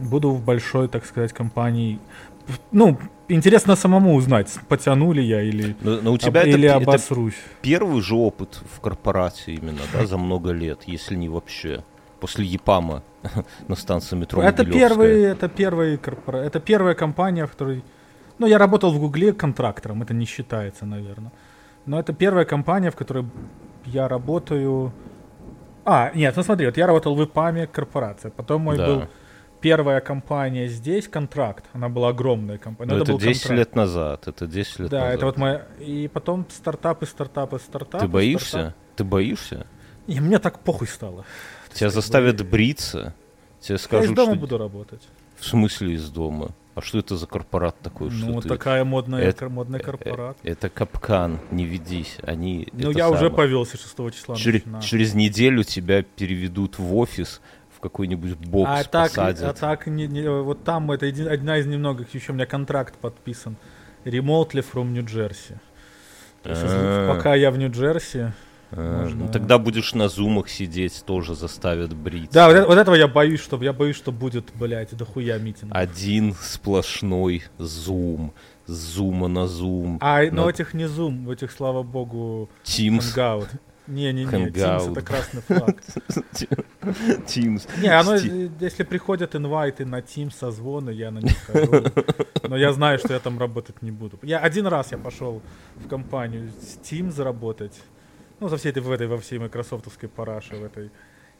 буду 0.00 0.30
в 0.30 0.44
большой, 0.44 0.88
так 0.88 1.04
сказать, 1.06 1.32
компании. 1.32 2.00
Ну, 2.72 2.98
интересно 3.30 3.76
самому 3.76 4.14
узнать, 4.14 4.58
потянули 4.68 5.20
я 5.22 5.42
или, 5.42 5.76
Но, 5.80 6.00
но 6.02 6.12
у 6.12 6.18
тебя 6.18 6.40
об- 6.42 6.46
это, 6.48 6.56
или 6.58 6.68
это 6.68 6.76
обосрусь. 6.76 7.34
первый 7.62 8.00
же 8.02 8.14
опыт 8.14 8.60
в 8.76 8.80
корпорации 8.80 9.54
именно, 9.54 9.80
да, 9.92 10.06
за 10.06 10.18
много 10.18 10.50
лет, 10.52 10.80
если 10.86 11.16
не 11.16 11.28
вообще. 11.28 11.84
После 12.20 12.44
ЕПАМа 12.44 13.02
на 13.68 13.76
станции 13.76 14.16
метро 14.16 14.42
Это 14.42 14.64
первый, 14.64 15.22
это 15.22 15.48
первый 15.48 15.96
корпора... 15.96 16.38
это 16.38 16.60
первая 16.60 16.94
компания, 16.94 17.46
в 17.46 17.50
которой, 17.52 17.82
ну, 18.38 18.46
я 18.46 18.58
работал 18.58 18.92
в 18.92 18.98
Гугле 19.00 19.32
контрактором, 19.32 20.02
это 20.02 20.12
не 20.14 20.26
считается, 20.26 20.84
наверное. 20.86 21.32
Но 21.86 21.98
это 21.98 22.12
первая 22.12 22.44
компания, 22.44 22.90
в 22.90 22.96
которой 22.96 23.24
я 23.86 24.06
работаю. 24.08 24.92
А, 25.84 26.10
нет, 26.14 26.36
ну 26.36 26.42
смотри, 26.42 26.66
вот 26.66 26.76
я 26.76 26.86
работал 26.86 27.14
в 27.14 27.24
ИПАМе 27.24 27.66
корпорация, 27.66 28.30
потом 28.30 28.62
мой 28.62 28.76
Да. 28.76 28.86
был 28.86 29.02
первая 29.60 30.00
компания 30.00 30.68
здесь 30.68 31.08
контракт, 31.08 31.64
она 31.72 31.88
была 31.88 32.08
огромная 32.08 32.58
компания. 32.58 32.90
Но 32.90 32.96
но 32.98 33.02
это 33.04 33.12
был 33.12 33.18
10 33.18 33.42
контракт. 33.42 33.58
лет 33.58 33.76
назад, 33.76 34.28
это 34.28 34.46
10 34.46 34.78
лет 34.80 34.90
Да, 34.90 34.98
назад. 35.00 35.14
это 35.14 35.26
вот 35.26 35.36
моя. 35.36 35.66
И 35.78 36.08
потом 36.08 36.46
стартапы, 36.50 37.06
стартапы, 37.06 37.58
стартапы. 37.58 38.04
Ты 38.04 38.08
боишься? 38.08 38.58
стартап- 38.58 38.74
Ты 38.96 39.04
боишься? 39.04 39.66
И 40.06 40.20
мне 40.20 40.38
так 40.38 40.60
похуй 40.60 40.88
стало. 40.88 41.24
Тебя 41.72 41.90
заставят 41.90 42.44
бриться? 42.48 43.14
Тебе 43.60 43.74
я 43.74 43.76
из 43.76 43.82
скажут, 43.82 44.14
дома 44.14 44.32
что... 44.32 44.40
буду 44.40 44.58
работать. 44.58 45.02
В 45.38 45.44
смысле 45.46 45.94
из 45.94 46.08
дома? 46.10 46.50
А 46.74 46.82
что 46.82 46.98
это 46.98 47.16
за 47.16 47.26
корпорат 47.26 47.78
такой? 47.80 48.10
что 48.10 48.26
Ну, 48.26 48.32
вот 48.34 48.44
ты- 48.44 48.48
такая 48.48 48.84
модная, 48.84 49.22
Это- 49.22 49.48
модный 49.48 49.80
Э, 49.80 49.82
корпорат. 49.82 50.38
Это 50.42 50.68
капкан, 50.68 51.40
не 51.50 51.64
ведись. 51.64 52.16
Они. 52.22 52.68
Ну, 52.72 52.90
это 52.90 52.98
я 52.98 53.08
уже 53.08 53.18
самое. 53.18 53.34
повелся 53.36 53.76
6 53.76 54.10
числа. 54.12 54.34
Начинаю. 54.34 54.82
через 54.82 55.14
неделю 55.14 55.62
тебя 55.64 56.02
переведут 56.02 56.78
в 56.78 56.96
офис, 56.96 57.40
в 57.80 57.82
какой-нибудь 57.82 58.34
бокс 58.36 58.70
а 58.70 58.84
так, 58.84 59.08
посадят. 59.08 59.42
а 59.42 59.52
так 59.54 59.86
не, 59.86 60.06
не- 60.06 60.28
вот 60.28 60.64
там 60.64 60.90
это 60.90 61.06
един- 61.06 61.28
одна 61.28 61.56
из 61.56 61.66
немногих, 61.66 62.14
еще 62.14 62.32
у 62.32 62.34
меня 62.34 62.44
контракт 62.44 62.94
подписан. 62.98 63.56
Remotely 64.04 64.62
from 64.62 64.90
New 64.92 65.02
Jersey. 65.04 65.56
То 66.42 66.50
есть, 66.50 66.62
А. 66.66 67.14
пока 67.14 67.34
я 67.34 67.50
в 67.50 67.58
Нью-Джерси, 67.58 68.32
А, 68.72 69.00
Можно- 69.02 69.24
ну, 69.24 69.32
тогда 69.32 69.58
будешь 69.58 69.94
на 69.94 70.08
зумах 70.08 70.48
сидеть, 70.48 71.02
тоже 71.04 71.34
заставят 71.34 71.92
бриться. 71.92 72.32
Да, 72.32 72.46
вот, 72.46 72.54
это- 72.54 72.66
вот 72.68 72.78
этого 72.78 72.94
я 72.94 73.08
боюсь, 73.08 73.40
что 73.40 73.60
я 73.64 73.72
боюсь, 73.72 73.96
что 73.96 74.12
будет, 74.12 74.52
блядь, 74.54 74.96
дохуя 74.96 75.38
митинг. 75.38 75.72
Один 75.74 76.36
сплошной 76.40 77.42
зум. 77.58 78.32
Зума 78.66 79.26
на 79.26 79.48
зум. 79.48 79.98
А, 80.00 80.22
но 80.30 80.44
на 80.44 80.50
этих 80.50 80.72
не 80.72 80.86
в 80.86 81.30
этих, 81.32 81.50
слава 81.50 81.82
богу, 81.82 82.48
Teams. 82.62 83.00
Hangout. 83.16 83.48
Не-не-не, 83.86 84.50
Teams 84.50 84.92
это 84.92 85.02
красный 85.02 85.42
флаг. 85.42 85.76
Teams. 87.26 87.68
Не, 87.80 87.88
оно, 87.88 88.14
если 88.14 88.84
приходят 88.84 89.34
инвайты 89.34 89.84
на 89.84 90.00
Teams 90.00 90.32
созвоны, 90.38 90.90
я 90.90 91.10
на 91.10 91.18
них 91.18 91.36
хожу. 91.46 91.84
Но 92.48 92.56
я 92.56 92.72
знаю, 92.72 92.98
что 92.98 93.12
я 93.12 93.20
там 93.20 93.38
работать 93.38 93.82
не 93.82 93.90
буду. 93.90 94.18
Я 94.22 94.38
один 94.38 94.66
раз 94.66 94.92
я 94.92 94.98
пошел 94.98 95.42
в 95.76 95.88
компанию 95.88 96.50
с 96.60 96.78
Teams 96.78 97.10
заработать. 97.10 97.80
Ну, 98.38 98.48
за 98.48 98.56
всей 98.56 98.70
этой, 98.70 98.82
в 98.82 98.90
этой, 98.90 99.06
во 99.06 99.18
всей 99.18 99.38
майкрософтовской 99.38 100.08
параше 100.08 100.56
в 100.56 100.64
этой. 100.64 100.90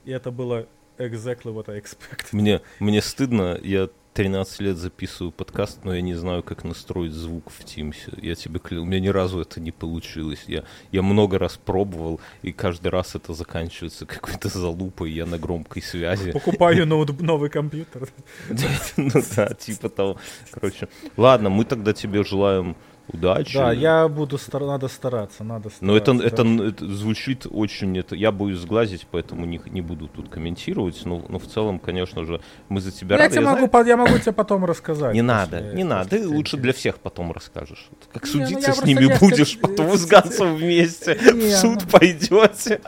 И 0.04 0.10
это 0.10 0.30
было 0.30 0.66
exactly 0.98 1.52
what 1.52 1.70
I 1.70 1.78
expected. 1.78 2.28
Мне, 2.32 2.60
мне 2.78 3.00
стыдно, 3.00 3.58
я 3.62 3.88
13 4.14 4.60
лет 4.60 4.76
записываю 4.76 5.30
подкаст, 5.30 5.84
но 5.84 5.94
я 5.94 6.00
не 6.00 6.14
знаю, 6.14 6.42
как 6.42 6.64
настроить 6.64 7.12
звук 7.12 7.50
в 7.50 7.64
Teams. 7.64 7.94
Я 8.20 8.34
тебе 8.34 8.58
клянусь, 8.58 8.82
у 8.82 8.86
меня 8.86 9.00
ни 9.00 9.08
разу 9.08 9.40
это 9.40 9.60
не 9.60 9.70
получилось. 9.70 10.44
Я, 10.48 10.64
я 10.90 11.02
много 11.02 11.38
раз 11.38 11.56
пробовал, 11.56 12.20
и 12.42 12.52
каждый 12.52 12.88
раз 12.88 13.14
это 13.14 13.34
заканчивается 13.34 14.06
какой-то 14.06 14.48
залупой, 14.48 15.12
я 15.12 15.26
на 15.26 15.38
громкой 15.38 15.82
связи. 15.82 16.32
Покупаю 16.32 16.86
новый 17.20 17.50
компьютер. 17.50 18.08
Ну 18.96 19.22
да, 19.36 19.54
типа 19.54 19.88
того. 19.88 20.16
Короче, 20.50 20.88
ладно, 21.16 21.48
мы 21.48 21.64
тогда 21.64 21.92
тебе 21.92 22.24
желаем 22.24 22.76
удачи. 23.12 23.56
Да, 23.58 23.72
я 23.72 24.08
буду, 24.08 24.38
стар- 24.38 24.64
надо 24.66 24.88
стараться, 24.88 25.44
надо 25.44 25.70
стараться. 25.70 25.84
Но 25.84 25.96
это, 25.96 26.14
да. 26.14 26.24
это, 26.24 26.42
это 26.64 26.88
звучит 26.88 27.46
очень... 27.50 27.96
Это, 27.98 28.14
я 28.14 28.32
боюсь 28.32 28.58
сглазить, 28.58 29.06
поэтому 29.10 29.46
не, 29.46 29.60
не 29.66 29.80
буду 29.80 30.08
тут 30.08 30.28
комментировать. 30.28 31.00
Но, 31.04 31.24
но 31.28 31.38
в 31.38 31.46
целом, 31.46 31.78
конечно 31.78 32.24
же, 32.24 32.40
мы 32.68 32.80
за 32.80 32.90
тебя 32.92 33.16
Я, 33.16 33.22
рады. 33.22 33.34
тебе 33.34 33.44
Я 33.44 33.50
могу, 33.52 33.68
знаю- 33.68 33.86
я 33.86 33.96
могу 33.96 34.18
тебе 34.18 34.32
потом 34.32 34.64
рассказать. 34.64 35.14
Не 35.14 35.22
надо, 35.22 35.60
не 35.60 35.84
надо. 35.84 36.10
Ты 36.10 36.26
лучше 36.28 36.56
для 36.56 36.72
всех 36.72 36.98
потом 36.98 37.32
расскажешь. 37.32 37.88
Как 38.12 38.24
Не, 38.24 38.40
ну 38.40 38.46
судиться 38.46 38.70
я 38.70 38.74
с 38.74 38.84
ними 38.84 39.18
будешь, 39.20 39.58
потом 39.58 39.96
с 39.96 40.06
Гансом 40.06 40.56
вместе 40.56 41.18
Не, 41.34 41.54
в 41.54 41.56
суд 41.56 41.78
ну- 41.84 41.98
пойдете. 41.98 42.80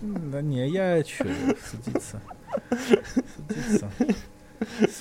Да 0.00 0.40
не, 0.42 0.68
я 0.68 1.02
чё, 1.02 1.24
судиться. 1.70 2.20
Судиться. 3.36 3.90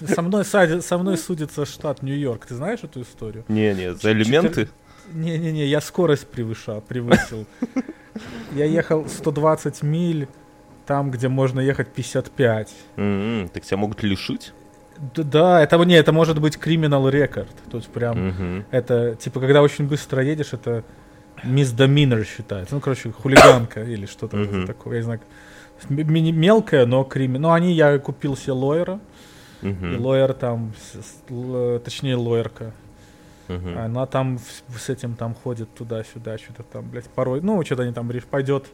Со 0.07 0.21
мной, 0.21 0.43
сади- 0.45 0.81
со 0.81 0.97
мной 0.97 1.17
судится 1.17 1.65
штат 1.65 2.01
Нью-Йорк. 2.03 2.45
Ты 2.45 2.55
знаешь 2.55 2.79
эту 2.83 3.01
историю? 3.01 3.43
Не, 3.47 3.73
не, 3.73 3.93
за 3.93 4.11
элементы. 4.11 4.69
Не-не-не, 5.13 5.65
я 5.65 5.81
скорость 5.81 6.27
превышал, 6.27 6.81
превысил. 6.81 7.45
Я 8.53 8.65
ехал 8.65 9.07
120 9.07 9.83
миль 9.83 10.27
там, 10.85 11.11
где 11.11 11.27
можно 11.27 11.59
ехать 11.59 11.87
55. 11.89 12.73
М-м, 12.97 13.49
Так 13.49 13.63
тебя 13.63 13.77
могут 13.77 14.03
лишить? 14.03 14.53
Да, 15.15 15.61
это 15.63 15.77
не, 15.85 15.95
это 15.95 16.11
может 16.11 16.39
быть 16.39 16.57
криминал 16.57 17.07
рекорд. 17.09 17.49
То 17.71 17.77
есть 17.77 17.89
прям 17.89 18.27
Мгм. 18.29 18.65
это 18.71 19.15
типа 19.15 19.39
когда 19.39 19.61
очень 19.61 19.87
быстро 19.87 20.21
едешь, 20.23 20.53
это 20.53 20.83
мисдоминер 21.43 22.25
считается. 22.25 22.75
Ну, 22.75 22.81
короче, 22.81 23.11
хулиганка 23.11 23.83
или 23.83 24.05
что-то 24.05 24.35
вроде 24.37 24.67
такого. 24.67 24.93
Я 24.93 24.99
не 24.99 25.03
знаю. 25.05 25.21
Мелкая, 25.87 26.85
но 26.85 27.03
криминал. 27.05 27.51
Ну, 27.51 27.55
они, 27.55 27.73
я 27.73 27.97
купил 27.99 28.35
себе 28.35 28.53
И 29.61 29.97
лоер 29.97 30.33
там, 30.33 30.73
л- 31.29 31.79
точнее, 31.79 32.15
лоерка. 32.15 32.71
Она 33.47 34.05
там 34.05 34.39
с 34.77 34.89
этим 34.89 35.15
там 35.15 35.33
ходит 35.33 35.73
туда-сюда, 35.73 36.37
что-то 36.37 36.63
там, 36.63 36.87
блядь, 36.89 37.05
порой. 37.09 37.41
Ну, 37.41 37.63
что-то 37.65 37.83
они 37.83 37.93
там 37.93 38.09
пойдет. 38.29 38.65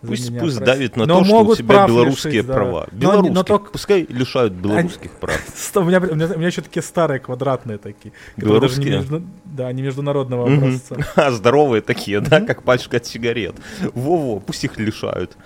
Пусть, 0.00 0.30
меня 0.30 0.40
пусть 0.40 0.60
давит 0.60 0.96
на 0.96 1.06
Но 1.06 1.18
то, 1.18 1.24
что 1.24 1.40
у 1.44 1.56
тебя 1.56 1.74
прав 1.74 1.88
белорусские 1.88 2.32
лишить, 2.34 2.46
да. 2.46 2.54
права. 2.54 2.70
Но 2.70 2.76
они- 2.92 3.00
Белорусских. 3.00 3.34
но 3.34 3.42
только- 3.42 3.70
Пускай 3.72 4.06
лишают 4.08 4.52
белорусских 4.52 5.10
прав. 5.10 5.42
Стоп, 5.56 5.82
У 5.82 5.86
меня, 5.88 5.98
у 5.98 6.14
меня, 6.14 6.26
у 6.26 6.38
меня 6.38 6.46
еще 6.46 6.62
такие 6.62 6.82
старые 6.84 7.18
квадратные 7.18 7.78
такие. 7.78 8.12
даже 8.36 8.46
не 8.46 8.52
Белорусские? 8.52 8.90
между- 8.98 9.22
да, 9.44 9.72
не 9.72 9.82
международного 9.82 10.46
образца. 10.52 10.96
А, 11.16 11.32
здоровые 11.32 11.82
такие, 11.82 12.20
да, 12.20 12.40
как 12.40 12.62
пачка 12.62 12.98
от 12.98 13.06
сигарет. 13.06 13.56
Во-во, 13.92 14.38
пусть 14.38 14.62
их 14.62 14.78
лишают. 14.78 15.36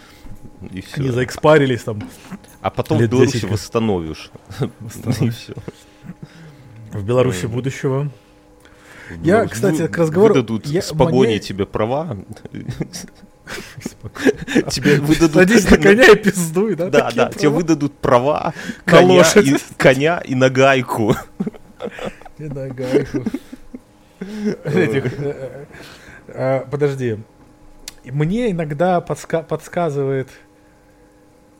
И 0.70 0.70
Они 0.72 0.80
все. 0.82 1.12
заэкспарились 1.12 1.82
там 1.82 2.02
А 2.60 2.70
потом 2.70 2.98
в 2.98 3.00
Беларуси 3.06 3.32
10 3.32 3.40
как. 3.42 3.50
восстановишь. 3.52 4.30
И 5.20 5.30
все. 5.30 5.54
в 6.92 7.04
Беларуси 7.04 7.46
будущего. 7.46 8.10
Я, 9.22 9.46
кстати, 9.46 9.86
к 9.88 9.98
разговору- 9.98 10.34
Выдадут 10.34 10.66
я- 10.66 10.80
с 10.82 10.90
погоней 10.92 11.34
мне- 11.34 11.38
тебе 11.40 11.66
права. 11.66 12.16
Тебе 14.70 15.00
выдадут... 15.00 15.34
Садись 15.34 15.70
на 15.70 15.76
коня 15.76 16.04
и 16.12 16.16
пиздуй, 16.16 16.74
да? 16.74 16.88
Да, 16.88 17.10
да, 17.10 17.30
тебе 17.30 17.48
выдадут 17.50 17.92
права, 17.98 18.54
коня 18.84 19.22
и, 19.36 19.56
коня 19.76 20.18
и 20.18 20.34
на 20.34 20.48
гайку. 20.48 21.14
И 22.38 22.44
на 22.44 22.68
гайку. 22.68 23.24
Этих, 24.64 25.12
э, 25.20 25.66
э, 26.28 26.62
э, 26.62 26.64
Подожди. 26.70 27.18
Мне 28.04 28.50
иногда 28.52 29.00
подска- 29.06 29.44
подсказывает 29.44 30.28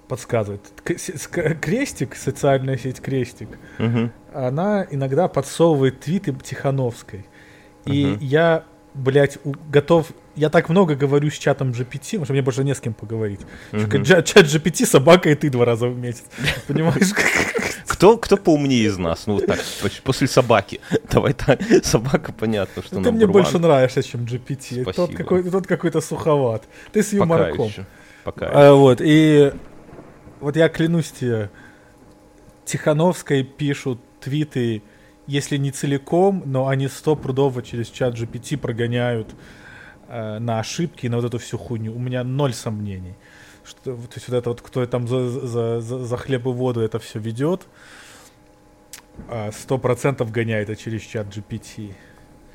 подсказывает. 0.08 0.60
Крестик, 1.60 2.16
социальная 2.16 2.76
сеть 2.76 3.00
Крестик, 3.00 3.48
Мгм. 3.78 4.12
она 4.34 4.86
иногда 4.90 5.28
подсовывает 5.28 6.00
твиты 6.00 6.32
Тихановской. 6.42 7.26
И 7.84 8.06
Мгм. 8.06 8.18
я, 8.20 8.64
блядь, 8.94 9.38
готов... 9.70 10.08
Я 10.34 10.48
так 10.48 10.68
много 10.70 10.94
говорю 10.94 11.30
с 11.30 11.34
чатом 11.34 11.70
GPT, 11.72 12.12
потому 12.12 12.24
что 12.24 12.32
мне 12.32 12.42
больше 12.42 12.64
не 12.64 12.74
с 12.74 12.80
кем 12.80 12.94
поговорить. 12.94 13.40
Мгм. 13.72 14.04
чат, 14.04 14.28
GPT, 14.46 14.86
собака 14.86 15.28
и 15.30 15.34
ты 15.34 15.50
два 15.50 15.64
раза 15.64 15.88
в 15.88 15.98
месяц. 15.98 16.24
Понимаешь? 16.66 17.12
Кто, 17.86 18.16
кто 18.16 18.36
поумнее 18.36 18.84
из 18.86 18.98
нас? 18.98 19.26
Ну, 19.26 19.34
вот 19.34 19.46
так, 19.46 19.60
после 20.04 20.26
собаки. 20.26 20.80
Давай 21.10 21.34
так, 21.34 21.60
собака, 21.84 22.32
понятно, 22.32 22.82
что 22.82 23.02
Ты 23.02 23.12
мне 23.12 23.26
больше 23.26 23.58
нравишься, 23.58 24.02
чем 24.02 24.22
GPT. 24.24 24.82
Спасибо. 24.82 25.08
какой, 25.16 25.42
тот 25.50 25.66
какой-то 25.66 26.00
суховат. 26.00 26.64
Ты 26.92 27.02
с 27.02 27.10
Пока 27.10 27.16
юморком. 27.16 27.66
еще. 27.68 27.86
Пока. 28.24 28.50
А, 28.52 28.72
вот, 28.74 29.00
и 29.00 29.52
вот 30.42 30.56
я 30.56 30.68
клянусь 30.68 31.10
тебе, 31.10 31.50
Тихановской 32.64 33.42
пишут 33.44 34.00
твиты, 34.20 34.82
если 35.26 35.56
не 35.56 35.70
целиком, 35.70 36.42
но 36.46 36.68
они 36.68 36.88
стопудово 36.88 37.62
через 37.62 37.88
чат 37.88 38.14
GPT 38.14 38.58
прогоняют 38.58 39.34
э, 40.08 40.38
на 40.38 40.58
ошибки 40.58 41.06
и 41.06 41.08
на 41.08 41.16
вот 41.16 41.26
эту 41.26 41.38
всю 41.38 41.58
хуйню. 41.58 41.94
У 41.94 41.98
меня 41.98 42.24
ноль 42.24 42.52
сомнений. 42.52 43.14
Что, 43.64 43.94
то 43.94 44.14
есть 44.14 44.28
вот 44.28 44.36
это 44.36 44.50
вот, 44.50 44.60
кто 44.60 44.84
там 44.86 45.06
за, 45.06 45.28
за, 45.28 45.80
за, 45.80 46.04
за 46.04 46.16
хлеб 46.16 46.46
и 46.46 46.50
воду 46.50 46.80
это 46.80 46.98
все 46.98 47.20
ведет, 47.20 47.66
а, 49.28 49.52
сто 49.52 49.78
процентов 49.78 50.32
гоняет 50.32 50.68
это 50.68 50.80
через 50.80 51.02
чат 51.02 51.28
GPT. 51.28 51.94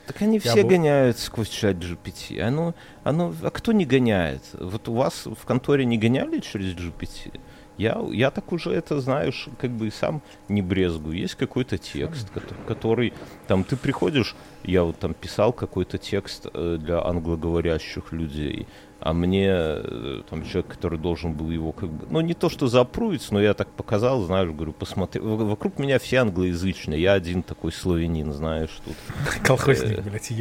Так 0.08 0.22
они 0.22 0.42
Я 0.44 0.52
все 0.52 0.64
бы- 0.64 0.70
гоняют 0.70 1.18
сквозь 1.20 1.50
чат 1.50 1.78
GPT. 1.78 2.40
Оно, 2.40 2.76
оно, 3.04 3.34
а 3.42 3.50
кто 3.50 3.72
не 3.72 3.86
гоняет? 3.86 4.42
Вот 4.54 4.88
у 4.90 4.94
вас 4.94 5.26
в 5.26 5.46
конторе 5.46 5.86
не 5.86 5.98
гоняли 5.98 6.40
через 6.40 6.74
GPT? 6.74 7.40
Я, 7.78 8.00
я 8.12 8.32
так 8.32 8.52
уже 8.52 8.72
это, 8.72 9.00
знаешь, 9.00 9.48
как 9.60 9.72
бы 9.72 9.88
и 9.88 9.92
сам 9.92 10.22
не 10.50 10.62
брезгую. 10.62 11.16
Есть 11.18 11.36
какой-то 11.36 11.78
текст, 11.78 12.28
кото- 12.34 12.56
который, 12.68 13.14
там, 13.48 13.64
ты 13.64 13.76
приходишь, 13.76 14.36
я 14.64 14.84
вот 14.84 14.98
там 15.00 15.14
писал 15.14 15.54
какой-то 15.54 15.98
текст 15.98 16.48
э, 16.54 16.78
для 16.80 17.02
англоговорящих 17.06 18.12
людей, 18.12 18.68
а 19.00 19.14
мне 19.14 19.48
э, 19.50 20.22
там 20.28 20.44
человек, 20.44 20.68
который 20.72 20.98
должен 20.98 21.34
был 21.34 21.52
его 21.52 21.72
как 21.72 21.90
бы, 21.90 22.08
ну 22.10 22.20
не 22.22 22.34
то 22.34 22.50
что 22.50 22.68
запруить, 22.68 23.32
но 23.32 23.40
я 23.40 23.54
так 23.54 23.70
показал, 23.70 24.24
знаешь, 24.24 24.50
говорю, 24.50 24.74
посмотри, 24.74 25.22
вокруг 25.22 25.78
меня 25.78 26.00
все 26.00 26.18
англоязычные, 26.18 27.00
я 27.00 27.14
один 27.14 27.44
такой 27.44 27.72
славянин, 27.72 28.34
знаешь, 28.34 28.72
тут 28.84 28.96
Колхозник, 29.44 30.02
блядь, 30.02 30.32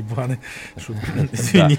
да. 0.87 1.29
Извини. 1.33 1.79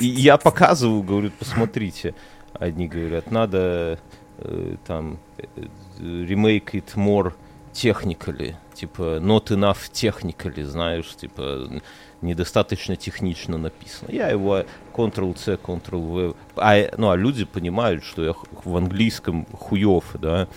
Я 0.00 0.38
показываю, 0.38 1.02
говорю, 1.02 1.30
посмотрите. 1.38 2.14
Одни 2.54 2.88
говорят, 2.88 3.30
надо 3.30 3.98
э, 4.38 4.76
там 4.86 5.18
э, 5.38 5.44
э, 5.56 5.62
remake 6.00 6.72
it 6.72 6.94
more 6.94 7.32
technically, 7.72 8.54
типа 8.74 9.18
not 9.20 9.46
enough 9.46 9.90
technically, 9.92 10.64
знаешь, 10.64 11.14
типа 11.16 11.68
недостаточно 12.22 12.96
технично 12.96 13.58
написано. 13.58 14.10
Я 14.10 14.28
его 14.28 14.64
Ctrl-C, 14.94 15.54
Ctrl-V, 15.54 16.34
а, 16.56 16.74
ну, 16.96 17.10
а 17.10 17.16
люди 17.16 17.44
понимают, 17.44 18.04
что 18.04 18.24
я 18.24 18.34
в 18.64 18.76
английском 18.76 19.46
хуев, 19.52 20.04
да, 20.20 20.48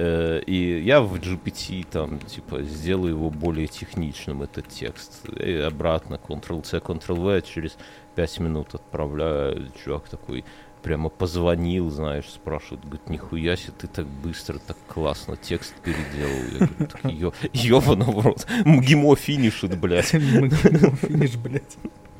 Э, 0.00 0.40
и 0.46 0.80
я 0.80 1.00
в 1.00 1.14
GPT 1.16 1.84
там, 1.90 2.20
типа, 2.20 2.62
сделаю 2.62 3.14
его 3.14 3.30
более 3.30 3.66
техничным, 3.66 4.42
этот 4.44 4.68
текст. 4.68 5.28
И 5.40 5.54
обратно 5.56 6.20
Ctrl-C, 6.28 6.78
Ctrl-V 6.78 7.42
через 7.42 7.76
5 8.14 8.38
минут 8.38 8.74
отправляю. 8.76 9.72
Чувак 9.84 10.08
такой 10.08 10.44
прямо 10.82 11.08
позвонил, 11.08 11.90
знаешь, 11.90 12.26
спрашивает, 12.28 12.82
говорит, 12.84 13.08
нихуя 13.08 13.56
себе, 13.56 13.72
ты 13.78 13.86
так 13.86 14.06
быстро, 14.06 14.58
так 14.58 14.76
классно 14.86 15.36
текст 15.36 15.74
переделал. 15.82 16.42
Я 16.52 16.66
говорю, 16.66 16.86
так 16.90 17.04
ё- 17.12 17.32
ёбаный 17.52 18.06
в 18.06 18.18
рот. 18.20 18.46
МГИМО 18.64 19.16
финишит, 19.16 19.78
блядь. 19.78 20.06
Финиш, 20.06 21.36
блядь. 21.36 21.76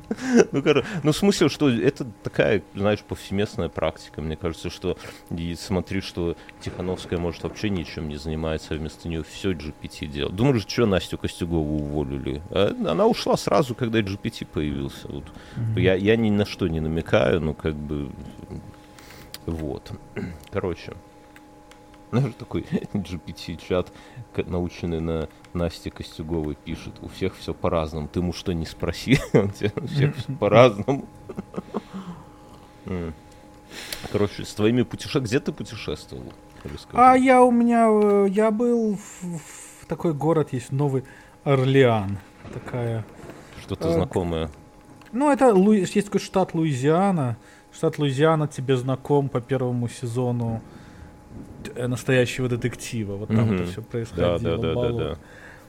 Ну, 0.51 0.63
короче, 0.63 0.87
ну, 1.03 1.11
в 1.11 1.17
смысле, 1.17 1.49
что 1.49 1.69
это 1.69 2.05
такая, 2.23 2.63
знаешь, 2.75 3.01
повсеместная 3.01 3.69
практика. 3.69 4.21
Мне 4.21 4.35
кажется, 4.35 4.69
что 4.69 4.97
и 5.29 5.55
смотри, 5.55 6.01
что 6.01 6.35
Тихановская, 6.61 7.19
может, 7.19 7.43
вообще 7.43 7.69
ничем 7.69 8.09
не 8.09 8.17
занимается, 8.17 8.73
а 8.73 8.77
вместо 8.77 9.07
нее 9.07 9.23
все 9.23 9.51
GPT 9.51 10.07
делает. 10.07 10.35
Думаешь, 10.35 10.65
что 10.67 10.85
Настю 10.85 11.17
Костюгову 11.17 11.77
уволили? 11.77 12.41
А 12.51 12.75
она 12.87 13.05
ушла 13.05 13.37
сразу, 13.37 13.75
когда 13.75 13.99
GPT 13.99 14.45
появился. 14.45 15.07
Вот. 15.07 15.25
Mm-hmm. 15.55 15.81
Я, 15.81 15.95
я 15.95 16.15
ни 16.15 16.29
на 16.29 16.45
что 16.45 16.67
не 16.67 16.79
намекаю, 16.79 17.41
но 17.41 17.53
как 17.53 17.75
бы... 17.75 18.09
Вот. 19.45 19.91
Короче. 20.51 20.93
Знаешь, 22.11 22.33
такой 22.39 22.61
GPT-чат, 22.93 23.91
наученный 24.47 24.99
на 24.99 25.29
Насте 25.53 25.89
Костюговой, 25.89 26.55
пишет. 26.55 26.93
У 27.01 27.07
всех 27.07 27.35
все 27.35 27.53
по-разному. 27.53 28.07
Ты 28.07 28.19
ему 28.19 28.33
что 28.33 28.53
не 28.53 28.65
спроси, 28.65 29.19
он 29.33 29.49
тебе 29.49 29.71
у 29.75 29.87
всех 29.87 30.15
все 30.15 30.33
по-разному. 30.39 31.05
Короче, 34.11 34.45
с 34.45 34.53
твоими 34.53 34.83
путешествиями... 34.83 35.27
Где 35.27 35.39
ты 35.39 35.51
путешествовал? 35.51 36.33
А 36.93 37.15
я 37.15 37.41
у 37.41 37.51
меня... 37.51 37.87
Э, 37.89 38.27
я 38.29 38.51
был 38.51 38.95
в, 38.95 39.23
в 39.23 39.85
такой 39.87 40.13
город, 40.13 40.53
есть 40.53 40.71
Новый 40.71 41.03
Орлеан. 41.43 42.17
Такая... 42.53 43.05
Что-то 43.61 43.89
э, 43.89 43.93
знакомое. 43.93 44.49
Ну, 45.11 45.31
это 45.31 45.53
Лу... 45.53 45.73
есть 45.73 46.05
такой 46.05 46.19
штат 46.19 46.53
Луизиана. 46.53 47.37
Штат 47.71 47.99
Луизиана 47.99 48.47
тебе 48.47 48.75
знаком 48.75 49.29
по 49.29 49.39
первому 49.39 49.87
сезону 49.87 50.61
Э, 51.75 51.87
настоящего 51.87 52.47
детектива. 52.47 53.15
Вот 53.15 53.27
там 53.27 53.51
mm-hmm. 53.51 53.55
это 53.55 53.71
все 53.71 53.81
происходило. 53.81 54.39
Да, 54.39 54.57
да, 54.57 54.73
да, 54.73 54.73
да, 54.73 54.91
да. 54.91 55.17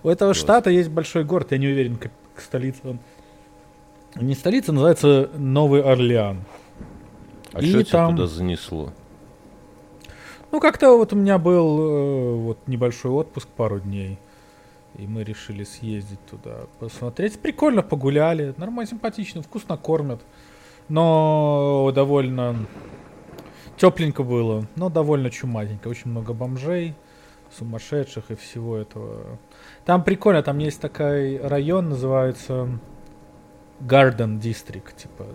У 0.03 0.09
этого 0.09 0.31
вот. 0.31 0.37
штата 0.37 0.71
есть 0.71 0.91
большой 0.91 1.25
город, 1.25 1.53
я 1.53 1.59
не 1.59 1.69
уверен, 1.69 1.97
как 1.97 2.13
столица 2.37 2.81
он. 2.85 2.99
Не 4.17 4.35
столица, 4.35 4.73
называется 4.73 5.31
Новый 5.37 5.83
Орлеан. 5.83 6.45
А 7.53 7.61
и 7.61 7.69
что 7.69 7.85
там... 7.91 8.17
тебя 8.17 8.25
туда 8.25 8.27
занесло? 8.27 8.93
Ну, 10.51 10.61
как-то 10.61 10.97
вот 10.97 11.13
у 11.13 11.17
меня 11.17 11.39
был 11.39 11.81
э, 11.81 12.35
вот 12.37 12.59
небольшой 12.67 13.13
отпуск 13.13 13.49
пару 13.49 13.79
дней. 13.79 14.19
И 14.97 15.07
мы 15.07 15.23
решили 15.23 15.63
съездить 15.63 16.19
туда, 16.29 16.63
посмотреть. 16.81 17.39
Прикольно 17.39 17.83
погуляли, 17.83 18.53
нормально, 18.57 18.91
симпатично, 18.91 19.43
вкусно 19.43 19.77
кормят. 19.77 20.21
Но 20.89 21.93
довольно 21.95 22.57
Тепленько 23.81 24.25
было, 24.25 24.67
но 24.77 24.91
довольно 24.91 25.31
чуматенько. 25.31 25.89
Очень 25.89 26.11
много 26.11 26.35
бомжей, 26.35 26.95
сумасшедших 27.57 28.31
и 28.31 28.35
всего 28.35 28.77
этого. 28.77 29.39
Там 29.85 30.05
прикольно, 30.05 30.43
там 30.43 30.59
есть 30.59 30.81
такой 30.81 31.39
район, 31.39 31.89
называется 31.89 32.69
Garden 33.81 34.39
District, 34.39 34.95
типа. 34.97 35.27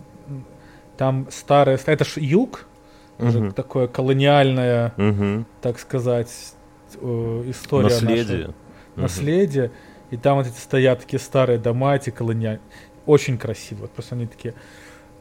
Там 0.97 1.27
старое, 1.29 1.79
это 1.85 2.05
ж 2.05 2.17
юг, 2.17 2.67
уже 3.19 3.51
такое 3.51 3.87
колониальное, 3.87 4.93
uh-huh. 4.97 5.45
так 5.61 5.79
сказать, 5.79 6.31
э, 6.95 7.43
история 7.47 7.89
Наследие. 7.89 8.37
Наша. 8.37 8.53
Наследие. 8.95 9.71
И 10.11 10.17
там 10.17 10.37
вот 10.37 10.47
эти 10.47 10.57
стоят 10.57 11.01
такие 11.01 11.19
старые 11.19 11.57
дома, 11.57 11.95
эти 11.95 12.09
колониальные. 12.09 12.61
Очень 13.05 13.37
красиво. 13.37 13.87
Просто 13.87 14.15
они 14.15 14.27
такие 14.27 14.53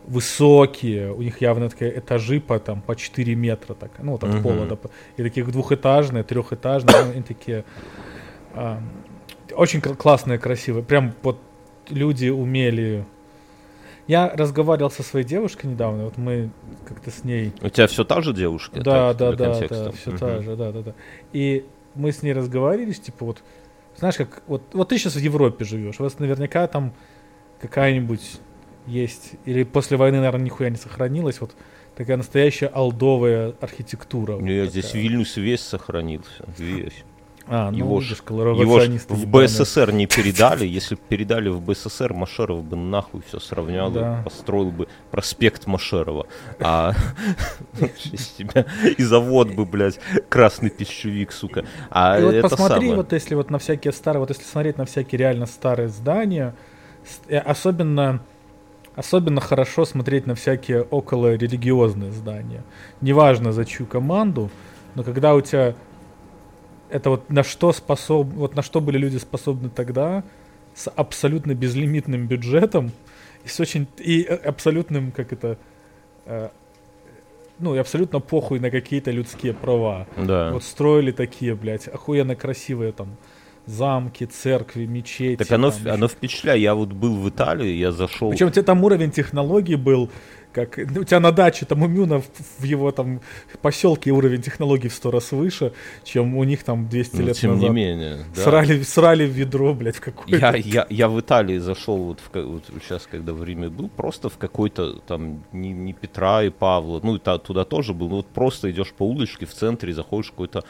высокие, 0.07 1.13
у 1.13 1.23
них 1.23 1.41
явно 1.41 1.71
такие 1.71 1.99
этажи 1.99 2.41
по, 2.41 2.59
там, 2.59 2.83
по 2.83 2.95
4 2.95 3.35
метра, 3.35 3.75
так, 3.75 3.91
ну, 4.01 4.13
вот 4.13 4.25
от 4.25 4.31
uh-huh. 4.31 4.43
пола 4.43 4.67
до 4.67 4.79
И 5.17 5.23
таких 5.23 5.51
двухэтажные, 5.51 6.25
трехэтажные, 6.25 6.97
они 6.97 7.23
такие 7.23 7.65
а, 8.53 8.83
очень 9.57 9.81
классные, 9.81 10.39
красивые. 10.39 10.85
Прям 10.85 11.15
вот 11.23 11.39
люди 11.89 12.29
умели... 12.29 13.05
Я 14.07 14.29
разговаривал 14.29 14.91
со 14.91 15.03
своей 15.03 15.25
девушкой 15.25 15.65
недавно, 15.65 16.05
вот 16.05 16.19
мы 16.19 16.51
как-то 16.87 17.11
с 17.11 17.25
ней... 17.25 17.55
У 17.63 17.71
тебя 17.71 17.87
все 17.87 18.05
та 18.05 18.21
же 18.21 18.35
девушка? 18.35 18.79
Да, 18.81 19.15
так, 19.15 19.37
да, 19.37 19.53
да, 19.53 19.67
да, 19.67 19.93
все 19.93 20.19
та 20.19 20.43
же, 20.43 20.57
да, 20.57 20.73
да, 20.73 20.83
да. 20.83 20.95
И 21.33 21.65
мы 21.95 22.13
с 22.13 22.23
ней 22.23 22.35
разговаривали, 22.35 22.93
типа 22.93 23.25
вот, 23.25 23.43
знаешь, 23.97 24.17
как, 24.17 24.43
вот, 24.47 24.63
вот 24.75 24.91
ты 24.91 24.99
сейчас 24.99 25.15
в 25.15 25.21
Европе 25.21 25.65
живешь, 25.65 26.01
у 26.01 26.03
вас 26.03 26.19
наверняка 26.19 26.67
там 26.67 26.93
какая-нибудь 27.63 28.41
есть, 28.87 29.33
или 29.47 29.65
после 29.65 29.97
войны, 29.97 30.19
наверное, 30.19 30.45
нихуя 30.45 30.69
не 30.69 30.77
сохранилось, 30.77 31.41
вот 31.41 31.57
такая 31.97 32.19
настоящая 32.19 32.67
алдовая 32.67 33.55
архитектура. 33.63 34.37
Нет, 34.37 34.65
вот 34.65 34.71
здесь 34.71 34.93
Вильнюс 34.93 35.39
весь 35.39 35.63
сохранился, 35.63 36.45
весь. 36.59 37.05
А, 37.47 37.71
ну, 37.71 37.77
его, 37.77 38.01
ж, 38.01 38.17
его 38.29 38.81
ж 38.81 38.89
в 39.09 39.27
БССР 39.27 39.93
не 39.93 40.07
передали. 40.07 40.67
Если 40.67 40.95
бы 40.95 41.01
передали 41.09 41.51
в 41.51 41.61
БССР, 41.61 42.15
Машеров 42.15 42.65
бы 42.65 42.77
нахуй 42.77 43.23
все 43.29 43.39
сравнял, 43.39 43.91
да. 43.91 44.23
построил 44.25 44.71
бы 44.71 44.89
проспект 45.11 45.67
Машерова. 45.67 46.27
А 46.59 46.95
из 48.13 48.29
тебя 48.29 48.65
и 48.97 49.03
завод 49.03 49.51
бы, 49.55 49.67
блядь, 49.67 50.01
красный 50.29 50.71
пищевик, 50.71 51.33
сука. 51.33 51.65
А 51.91 52.19
и 52.19 52.23
вот 52.25 52.43
посмотри, 52.43 52.95
вот 52.95 53.13
если 53.13 53.35
вот 53.35 53.51
на 53.51 53.59
всякие 53.59 53.93
старые, 53.93 54.21
вот 54.21 54.31
если 54.31 54.45
смотреть 54.45 54.79
на 54.79 54.87
всякие 54.87 55.19
реально 55.19 55.47
старые 55.47 55.89
здания, 55.89 56.55
э, 57.29 57.39
особенно 57.39 58.21
Особенно 58.97 59.41
хорошо 59.41 59.85
смотреть 59.85 60.27
на 60.27 60.37
всякие 60.37 60.83
около 60.83 61.35
религиозные 61.35 62.13
здания. 62.13 62.63
Неважно 63.01 63.53
за 63.53 63.65
чью 63.65 63.87
команду, 63.87 64.51
но 64.95 65.03
когда 65.03 65.35
у 65.35 65.41
тебя 65.41 65.75
это 66.95 67.11
вот 67.11 67.29
на 67.29 67.43
что 67.43 67.73
способ, 67.73 68.29
вот 68.29 68.55
на 68.55 68.63
что 68.63 68.81
были 68.81 68.99
люди 68.99 69.17
способны 69.17 69.69
тогда 69.69 70.23
с 70.75 70.89
абсолютно 70.89 71.53
безлимитным 71.55 72.29
бюджетом 72.29 72.93
и 73.45 73.49
с 73.49 73.59
очень 73.59 73.89
и 73.99 74.23
абсолютным 74.23 75.11
как 75.11 75.33
это 75.33 75.59
э, 76.27 76.51
ну 77.59 77.75
и 77.75 77.79
абсолютно 77.79 78.21
похуй 78.21 78.61
на 78.61 78.71
какие-то 78.71 79.11
людские 79.11 79.55
права. 79.55 80.07
Да. 80.17 80.53
Вот 80.53 80.63
строили 80.63 81.11
такие, 81.11 81.57
блядь, 81.57 81.89
охуенно 81.89 82.37
красивые 82.37 82.93
там 82.93 83.17
замки, 83.67 84.25
церкви, 84.25 84.87
мечети. 84.87 85.37
Так 85.37 85.51
оно, 85.51 85.73
там, 85.73 85.95
оно 85.95 86.07
впечатляет. 86.07 86.61
Я 86.61 86.77
вот 86.77 86.93
был 86.93 87.17
в 87.17 87.29
Италии, 87.29 87.73
я 87.73 87.91
зашел... 87.91 88.31
Причем 88.31 88.49
у 88.49 88.51
тебя 88.51 88.63
там 88.63 88.85
уровень 88.85 89.11
технологий 89.11 89.77
был, 89.77 90.11
как 90.55 90.79
ну, 90.79 91.01
у 91.01 91.05
тебя 91.05 91.21
на 91.21 91.33
даче 91.33 91.67
там 91.67 91.83
у 91.83 91.89
Мюна 91.89 92.21
в, 92.21 92.27
в 92.59 92.65
его 92.65 92.93
там 92.93 93.21
поселке 93.61 94.13
уровень 94.13 94.41
технологий 94.41 94.89
в 94.89 94.95
сто 94.95 95.11
раз 95.11 95.33
выше, 95.33 95.73
чем 96.05 96.37
у 96.37 96.45
них 96.45 96.63
там 96.63 96.89
200 96.89 97.17
ну, 97.17 97.27
лет 97.27 97.37
тем 97.37 97.51
назад. 97.55 97.69
не 97.69 97.75
менее, 97.75 98.19
да. 98.35 98.43
Срали, 98.43 98.83
срали 98.83 99.27
в 99.27 99.31
ведро, 99.31 99.75
блядь, 99.75 99.97
в 99.97 100.01
какое-то. 100.01 100.37
Я, 100.37 100.57
я, 100.57 100.87
я 100.89 101.09
в 101.09 101.21
Италии 101.21 101.59
зашел 101.59 101.97
вот, 101.97 102.21
в, 102.21 102.43
вот 102.43 102.65
сейчас, 102.83 103.07
когда 103.11 103.33
в 103.33 103.43
Риме 103.45 103.69
был, 103.69 103.89
просто 103.89 104.29
в 104.29 104.39
какой-то 104.39 105.01
там 105.01 105.45
не, 105.53 105.73
не 105.73 105.93
Петра 105.93 106.45
и 106.45 106.51
Павла, 106.51 107.01
ну 107.03 107.17
и 107.17 107.19
та, 107.19 107.39
туда 107.39 107.65
тоже 107.65 107.93
был, 107.93 108.09
ну 108.09 108.17
вот 108.17 108.27
просто 108.27 108.71
идешь 108.71 108.93
по 108.93 109.03
улочке 109.03 109.47
в 109.47 109.55
центре, 109.55 109.93
заходишь 109.93 110.29
в 110.29 110.31
какой-то 110.31 110.65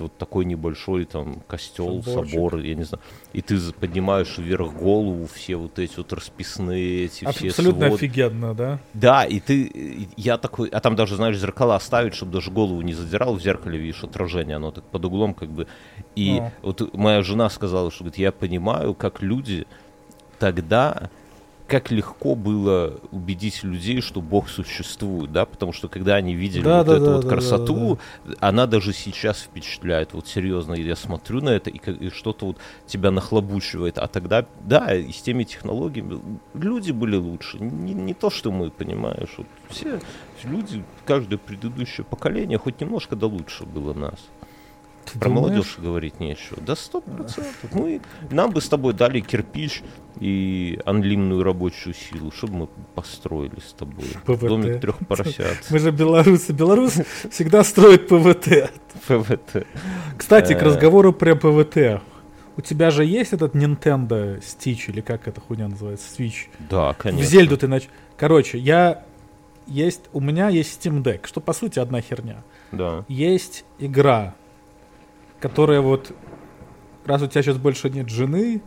вот 0.00 0.16
такой 0.18 0.44
небольшой 0.44 1.04
там 1.04 1.42
костел, 1.46 2.02
Соборчик. 2.02 2.32
собор, 2.32 2.58
я 2.58 2.74
не 2.74 2.84
знаю, 2.84 3.02
и 3.32 3.40
ты 3.40 3.58
поднимаешь 3.72 4.38
вверх 4.38 4.72
голову, 4.74 5.26
все 5.32 5.56
вот 5.56 5.78
эти 5.78 5.96
вот 5.96 6.12
расписные 6.12 7.04
эти 7.04 7.24
Абсолютно 7.24 7.32
все 7.32 7.48
Абсолютно 7.48 7.86
офигенно, 7.86 8.54
да? 8.54 8.78
Да, 8.94 9.24
и 9.24 9.40
ты, 9.40 10.08
я 10.16 10.38
такой, 10.38 10.68
а 10.68 10.80
там 10.80 10.96
даже, 10.96 11.16
знаешь, 11.16 11.38
зеркала 11.38 11.78
ставить, 11.78 12.14
чтобы 12.14 12.32
даже 12.32 12.50
голову 12.50 12.80
не 12.82 12.94
задирал, 12.94 13.34
в 13.34 13.42
зеркале 13.42 13.78
видишь 13.78 14.04
отражение, 14.04 14.56
оно 14.56 14.70
так 14.70 14.84
под 14.84 15.04
углом 15.04 15.34
как 15.34 15.50
бы. 15.50 15.66
И 16.14 16.38
О. 16.38 16.52
вот 16.62 16.94
моя 16.94 17.22
жена 17.22 17.50
сказала, 17.50 17.90
что 17.90 18.04
говорит, 18.04 18.18
я 18.18 18.32
понимаю, 18.32 18.94
как 18.94 19.22
люди 19.22 19.66
тогда 20.38 21.10
как 21.66 21.90
легко 21.90 22.34
было 22.34 23.00
убедить 23.10 23.62
людей, 23.62 24.00
что 24.00 24.20
Бог 24.20 24.48
существует, 24.48 25.32
да, 25.32 25.46
потому 25.46 25.72
что 25.72 25.88
когда 25.88 26.16
они 26.16 26.34
видели 26.34 26.62
да, 26.62 26.78
вот 26.78 26.86
да, 26.86 26.96
эту 26.96 27.04
да, 27.04 27.12
вот 27.14 27.22
да, 27.22 27.28
красоту, 27.28 27.98
да, 28.24 28.32
да. 28.32 28.48
она 28.48 28.66
даже 28.66 28.92
сейчас 28.92 29.40
впечатляет, 29.40 30.12
вот 30.12 30.28
серьезно, 30.28 30.74
я 30.74 30.94
смотрю 30.94 31.40
на 31.40 31.50
это, 31.50 31.70
и, 31.70 31.78
и 31.78 32.10
что-то 32.10 32.46
вот 32.46 32.58
тебя 32.86 33.10
нахлобучивает, 33.10 33.98
а 33.98 34.08
тогда, 34.08 34.46
да, 34.60 34.94
и 34.94 35.10
с 35.10 35.22
теми 35.22 35.44
технологиями 35.44 36.20
люди 36.52 36.92
были 36.92 37.16
лучше, 37.16 37.58
не, 37.58 37.94
не 37.94 38.12
то, 38.12 38.28
что 38.28 38.52
мы, 38.52 38.70
понимаешь, 38.70 39.34
вот 39.38 39.46
все 39.70 40.00
люди, 40.42 40.84
каждое 41.06 41.38
предыдущее 41.38 42.04
поколение 42.04 42.58
хоть 42.58 42.80
немножко 42.80 43.16
да 43.16 43.26
лучше 43.26 43.64
было 43.64 43.94
нас. 43.94 44.18
Ты 45.04 45.18
Про 45.18 45.28
думаешь? 45.28 45.42
молодежь 45.42 45.78
говорить 45.78 46.20
нечего. 46.20 46.58
Да 46.60 46.74
сто 46.76 47.00
процентов. 47.00 47.72
Мы, 47.72 48.00
нам 48.30 48.50
бы 48.50 48.60
с 48.60 48.68
тобой 48.68 48.94
дали 48.94 49.20
кирпич 49.20 49.82
и 50.20 50.78
анлимную 50.84 51.42
рабочую 51.42 51.94
силу, 51.94 52.30
чтобы 52.30 52.54
мы 52.54 52.68
построили 52.94 53.60
с 53.60 53.72
тобой 53.72 54.06
ПВТ. 54.24 54.40
домик 54.40 54.80
трех 54.80 54.98
поросят. 55.06 55.66
Мы 55.70 55.78
же 55.78 55.90
белорусы. 55.90 56.52
Белорус 56.52 57.00
всегда 57.30 57.64
строит 57.64 58.08
ПВТ. 58.08 58.70
ПВТ. 59.06 59.66
Кстати, 60.16 60.54
к 60.54 60.62
э. 60.62 60.64
разговору 60.64 61.12
про 61.12 61.34
ПВТ. 61.34 62.02
У 62.56 62.60
тебя 62.60 62.90
же 62.90 63.04
есть 63.04 63.32
этот 63.32 63.56
Nintendo 63.56 64.40
Stitch, 64.40 64.88
или 64.88 65.00
как 65.00 65.26
эта 65.26 65.40
хуйня 65.40 65.68
называется, 65.68 66.06
Switch? 66.16 66.46
Да, 66.70 66.94
конечно. 66.94 67.26
В 67.26 67.28
Зельду 67.28 67.56
ты 67.56 67.66
нач... 67.66 67.88
Короче, 68.16 68.58
я 68.58 69.04
есть, 69.66 70.02
у 70.12 70.20
меня 70.20 70.48
есть 70.48 70.84
Steam 70.84 71.02
Deck, 71.02 71.26
что 71.26 71.40
по 71.40 71.52
сути 71.52 71.80
одна 71.80 72.00
херня. 72.00 72.44
Да. 72.70 73.04
Есть 73.08 73.64
игра, 73.78 74.34
которая 75.44 75.82
вот, 75.82 76.10
раз 77.04 77.20
у 77.20 77.26
тебя 77.26 77.42
сейчас 77.42 77.58
больше 77.58 77.90
нет 77.90 78.08
жены, 78.08 78.62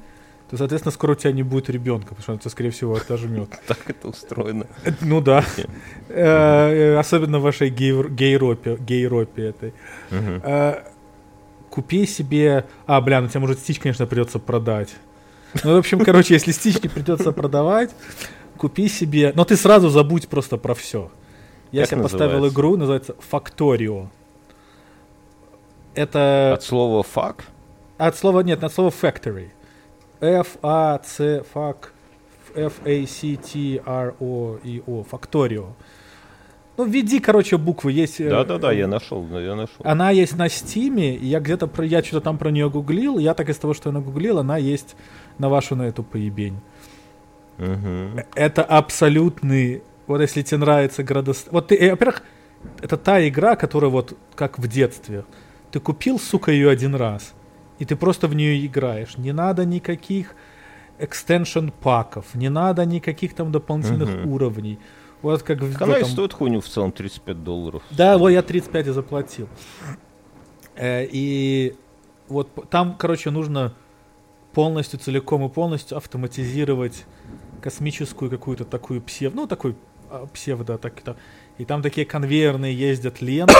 то, 0.47 0.57
соответственно, 0.57 0.91
скоро 0.91 1.13
у 1.13 1.15
тебя 1.15 1.31
не 1.31 1.41
будет 1.41 1.71
ребенка, 1.71 2.09
потому 2.09 2.21
что 2.21 2.33
он 2.33 2.37
тебя, 2.37 2.51
скорее 2.51 2.69
всего, 2.69 2.93
отожмет. 2.93 3.49
Так 3.67 3.79
это 3.87 4.07
устроено. 4.09 4.67
Э, 4.85 4.91
Ну 5.01 5.19
да. 5.19 5.43
Э, 6.07 6.93
э, 6.93 6.97
Особенно 6.99 7.39
в 7.39 7.41
вашей 7.41 7.71
гей- 7.71 8.07
гейропе, 8.09 8.77
гейропе 8.79 9.41
этой. 9.41 9.73
Купи 11.71 12.05
себе... 12.05 12.65
А, 12.85 13.01
бля, 13.01 13.21
ну 13.21 13.27
тебе, 13.27 13.39
может, 13.39 13.57
стич, 13.57 13.79
конечно, 13.79 14.05
придется 14.05 14.37
продать. 14.37 14.95
Ну, 15.63 15.73
в 15.73 15.77
общем, 15.79 15.99
короче, 16.05 16.35
если 16.35 16.51
стич 16.51 16.79
не 16.83 16.89
придется 16.89 17.31
продавать, 17.31 17.89
купи 18.57 18.87
себе... 18.87 19.31
Но 19.33 19.45
ты 19.45 19.55
сразу 19.55 19.89
забудь 19.89 20.27
просто 20.27 20.57
про 20.57 20.75
все. 20.75 21.09
Я 21.71 21.87
себе 21.87 22.03
поставил 22.03 22.47
игру, 22.47 22.77
называется 22.77 23.15
Factorio. 23.31 24.09
Это... 25.97 26.53
От 26.53 26.63
слова 26.63 27.03
fuck? 27.03 27.41
От 27.97 28.15
слова, 28.15 28.41
нет, 28.41 28.63
от 28.63 28.71
слова 28.73 28.89
factory. 28.89 29.49
F-A-C, 30.21 31.43
fuck, 31.53 31.89
F-A-C-T-R-O-E-O, 32.55 33.85
Factorio. 35.11 35.73
Ну, 36.77 36.85
введи, 36.85 37.19
короче, 37.19 37.57
буквы, 37.57 37.91
есть... 37.91 38.21
э, 38.21 38.29
Да-да-да, 38.29 38.71
я 38.71 38.87
нашел, 38.87 39.23
да, 39.23 39.41
я 39.41 39.55
нашел. 39.55 39.77
Она 39.83 40.11
есть 40.11 40.37
на 40.37 40.47
Стиме, 40.47 41.15
я 41.15 41.39
где-то 41.39 41.65
про, 41.67 41.83
я 41.83 42.03
что-то 42.03 42.21
там 42.21 42.37
про 42.37 42.51
нее 42.51 42.69
гуглил, 42.69 43.17
я 43.17 43.33
так 43.33 43.49
из 43.49 43.57
того, 43.57 43.73
что 43.73 43.89
я 43.89 43.93
нагуглил, 43.93 44.37
она 44.37 44.57
есть 44.57 44.95
на 45.39 45.49
вашу 45.49 45.75
на 45.75 45.83
эту 45.87 46.03
поебень. 46.03 46.59
Мгм. 47.57 48.19
Это 48.35 48.63
абсолютный, 48.63 49.81
вот 50.05 50.21
если 50.21 50.43
тебе 50.43 50.59
нравится 50.59 51.03
градостроение, 51.03 51.53
вот 51.53 51.67
ты, 51.67 51.75
э, 51.77 51.89
во-первых, 51.91 52.21
это 52.81 52.97
та 52.97 53.27
игра, 53.27 53.55
которая 53.55 53.89
вот 53.89 54.15
как 54.35 54.59
в 54.59 54.67
детстве. 54.67 55.23
Ты 55.71 55.79
купил, 55.79 56.19
сука, 56.19 56.51
ее 56.51 56.69
один 56.69 56.95
раз, 56.95 57.33
и 57.79 57.85
ты 57.85 57.95
просто 57.95 58.27
в 58.27 58.35
нее 58.35 58.65
играешь. 58.65 59.17
Не 59.17 59.31
надо 59.33 59.65
никаких 59.65 60.35
экстеншн 60.99 61.69
паков, 61.69 62.33
не 62.33 62.49
надо 62.49 62.85
никаких 62.85 63.33
там 63.35 63.51
дополнительных 63.51 64.09
Мгм. 64.09 64.27
уровней. 64.31 64.79
Вот 65.21 65.43
как 65.43 65.61
в 65.61 65.81
Она 65.81 65.95
и 65.97 66.01
этом- 66.01 66.11
стоит 66.11 66.33
хуйню 66.33 66.61
в 66.61 66.67
целом 66.67 66.91
35 66.91 67.43
долларов. 67.43 67.83
Да, 67.91 68.17
вот 68.17 68.29
я 68.29 68.41
35 68.41 68.87
и 68.87 68.91
заплатил. 68.91 69.47
Э, 70.75 71.05
И 71.11 71.75
вот 72.29 72.49
там, 72.69 72.95
короче, 72.97 73.29
нужно 73.31 73.73
полностью, 74.53 74.99
целиком 74.99 75.45
и 75.45 75.49
полностью 75.49 75.97
автоматизировать 75.97 77.05
космическую 77.61 78.29
какую-то 78.29 78.65
такую 78.65 79.01
псев... 79.01 79.33
Ну, 79.33 79.47
такой 79.47 79.75
а, 80.09 80.25
псевдо... 80.27 80.77
Так, 80.77 81.01
так. 81.01 81.17
И 81.57 81.65
там 81.65 81.81
такие 81.81 82.05
конвейерные 82.05 82.73
ездят 82.73 83.21
ленты. 83.21 83.53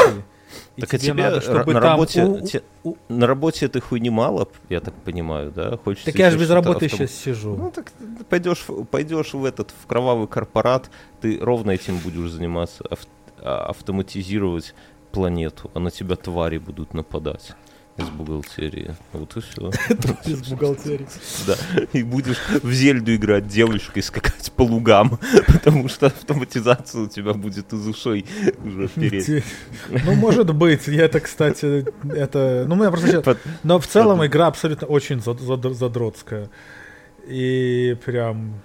И 0.77 0.81
Так 0.81 0.93
а 0.93 0.97
тебе 0.97 1.11
тебе 1.11 1.23
надо, 1.23 1.41
чтобы 1.41 1.73
на 1.73 1.81
там... 1.81 1.91
работе, 1.91 2.23
у- 2.23 2.39
те- 2.47 2.63
у- 2.83 2.95
на 3.09 3.27
работе 3.27 3.65
этой 3.65 3.81
хуйни 3.81 4.09
мало, 4.09 4.47
я 4.69 4.79
так 4.79 4.93
понимаю, 4.93 5.51
да? 5.51 5.75
Хочется 5.77 6.05
Так 6.05 6.15
я 6.15 6.31
же 6.31 6.37
без 6.37 6.49
работы 6.49 6.85
автом- 6.85 6.99
сейчас 6.99 7.11
сижу. 7.11 7.55
Ну 7.57 7.69
так 7.69 7.91
ты 7.91 8.23
пойдешь, 8.23 8.65
пойдешь 8.89 9.33
в 9.33 9.43
этот 9.43 9.71
в 9.71 9.87
кровавый 9.87 10.27
корпорат, 10.27 10.89
ты 11.19 11.37
ровно 11.41 11.71
этим 11.71 11.97
будешь 11.97 12.29
заниматься, 12.31 12.85
ав- 12.89 13.07
а, 13.41 13.65
автоматизировать 13.69 14.73
планету, 15.11 15.69
а 15.73 15.79
на 15.79 15.91
тебя 15.91 16.15
твари 16.15 16.59
будут 16.59 16.93
нападать 16.93 17.51
из 17.97 18.09
бухгалтерии. 18.09 18.95
Вот 19.13 19.35
и 19.37 19.41
все. 19.41 19.71
Без 20.27 20.47
бухгалтерии. 20.47 21.07
Да. 21.47 21.55
И 21.93 22.03
будешь 22.03 22.37
в 22.61 22.71
зельду 22.71 23.15
играть 23.15 23.47
девочкой, 23.47 24.03
скакать 24.03 24.51
по 24.55 24.61
лугам, 24.63 25.19
потому 25.47 25.89
что 25.89 26.07
автоматизация 26.07 27.01
у 27.01 27.07
тебя 27.07 27.33
будет 27.33 27.73
из 27.73 27.87
ушей 27.87 28.25
уже. 28.63 28.87
Те- 28.87 29.43
Ну, 30.05 30.13
может 30.15 30.53
быть. 30.53 30.87
Я 30.87 31.05
это, 31.05 31.19
кстати, 31.19 31.85
это... 32.13 32.65
Ну, 32.67 32.75
меня 32.75 32.91
просто 32.91 33.37
Но 33.63 33.79
в 33.79 33.87
целом 33.87 34.25
игра 34.25 34.47
абсолютно 34.47 34.87
очень 34.87 35.21
зад- 35.21 35.39
зад- 35.41 35.75
задротская. 35.75 36.49
И 37.27 37.97
прям... 38.05 38.61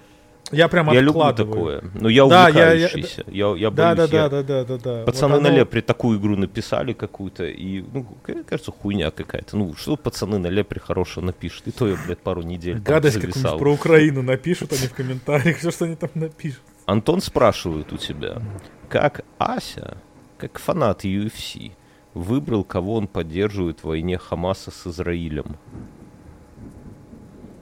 Я 0.53 0.67
прям 0.67 0.91
Я 0.91 1.01
люблю 1.01 1.33
такое. 1.33 1.83
Но 1.93 2.09
я 2.09 2.25
Да, 2.27 2.47
я- 2.49 2.73
я- 2.73 2.85
увлекающийся. 2.87 3.23
Я, 3.27 3.55
я 3.55 3.69
Да, 3.71 3.95
да, 3.95 3.95
боюсь, 3.95 4.13
я- 4.13 4.29
да, 4.29 4.43
да, 4.43 4.63
да, 4.63 4.63
да, 4.63 4.77
да. 4.77 5.03
Пацаны 5.05 5.33
Вот 5.35 5.41
на 5.43 5.49
оно- 5.49 5.57
лепре 5.57 5.81
такую 5.81 6.19
игру 6.19 6.35
написали 6.35 6.93
какую-то, 6.93 7.45
и, 7.45 7.81
ну, 7.93 8.05
кажется, 8.45 8.71
хуйня 8.71 9.11
какая-то. 9.11 9.57
Ну, 9.57 9.73
что 9.75 9.95
пацаны 9.97 10.37
на 10.37 10.47
лепре 10.47 10.79
хорошего 10.79 11.25
напишут? 11.25 11.67
И 11.67 11.71
то 11.71 11.87
я, 11.87 11.97
блядь, 12.05 12.19
пару 12.19 12.41
недель 12.41 12.79
Гадость 12.79 13.19
какую-нибудь 13.19 13.59
про 13.59 13.73
Украину 13.73 14.21
напишут 14.21 14.71
они 14.73 14.87
в 14.87 14.93
комментариях, 14.93 15.57
все, 15.57 15.71
что 15.71 15.85
они 15.85 15.95
там 15.95 16.09
напишут. 16.15 16.61
Антон 16.85 17.21
спрашивает 17.21 17.91
у 17.93 17.97
тебя, 17.97 18.41
как 18.89 19.23
Ася, 19.37 19.97
как 20.37 20.59
фанат 20.59 21.05
UFC, 21.05 21.71
выбрал, 22.13 22.63
кого 22.63 22.95
он 22.95 23.07
поддерживает 23.07 23.79
в 23.79 23.85
войне 23.85 24.17
Хамаса 24.17 24.69
с 24.71 24.85
Израилем? 24.87 25.55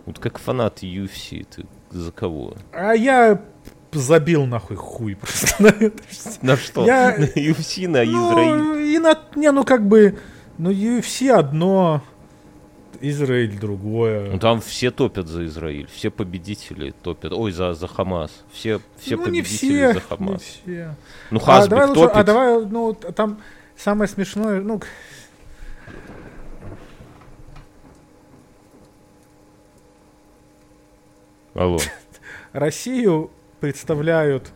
Вот 0.06 0.19
как 0.19 0.39
фанат 0.39 0.82
UFC, 0.84 1.45
ты 1.56 1.65
за 1.91 2.12
кого? 2.12 2.56
А 2.71 2.93
я 2.93 3.41
забил 3.91 4.45
нахуй 4.45 4.77
хуй 4.77 5.15
просто 5.15 5.62
на 5.63 5.67
это. 5.67 6.01
На 6.41 6.58
что? 6.58 6.86
Я- 6.86 7.15
На 7.17 7.25
UFC, 7.25 7.88
на 7.88 8.04
Израиль? 8.04 8.56
Ну, 8.58 8.75
и 8.77 8.97
на... 8.99 9.17
Не, 9.36 9.51
ну 9.51 9.63
как 9.63 9.88
бы... 9.88 10.17
Ну, 10.58 10.69
UFC 10.69 11.30
одно, 11.32 12.04
Израиль 13.01 13.58
другое. 13.60 14.30
Ну 14.32 14.39
там 14.39 14.62
все 14.62 14.91
топят 14.91 15.27
за 15.27 15.45
Израиль, 15.45 15.88
все 15.91 16.12
победители 16.12 16.93
топят. 17.01 17.34
Ой, 17.34 17.51
за, 17.51 17.73
за 17.73 17.88
Хамас. 17.88 18.32
Все, 18.51 18.80
все 18.99 19.17
ну, 19.17 19.23
не 19.27 19.41
победители 19.41 19.67
все, 19.69 19.88
за 19.88 19.93
не 19.95 19.99
Хамас. 20.01 20.41
все. 20.41 20.95
Ну, 21.32 21.39
А 21.39 21.43
Хасбик 21.43 21.69
давай 21.71 21.88
лучше, 21.88 22.01
топит. 22.01 22.15
а 22.17 22.23
давай, 22.23 22.65
ну, 22.65 22.93
там 22.93 23.39
самое 23.75 24.08
смешное, 24.08 24.62
ну, 24.62 24.82
Алло. 31.54 31.80
Россию 32.54 33.32
представляют 33.60 34.52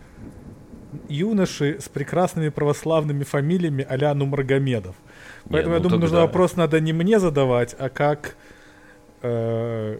юноши 1.09 1.77
с 1.79 1.89
прекрасными 1.89 2.49
православными 2.49 3.23
фамилиями 3.23 3.85
а-ля 3.87 4.13
Нумаргомедов. 4.13 4.95
Поэтому 5.49 5.73
Не, 5.73 5.77
я 5.77 5.83
ну 5.83 5.83
думаю, 5.83 6.01
нужно 6.01 6.17
тогда- 6.17 6.25
вопрос 6.27 6.55
надо 6.55 6.79
не 6.79 6.93
мне 6.93 7.19
задавать, 7.19 7.75
а 7.77 7.89
как 7.89 8.35
э, 9.21 9.99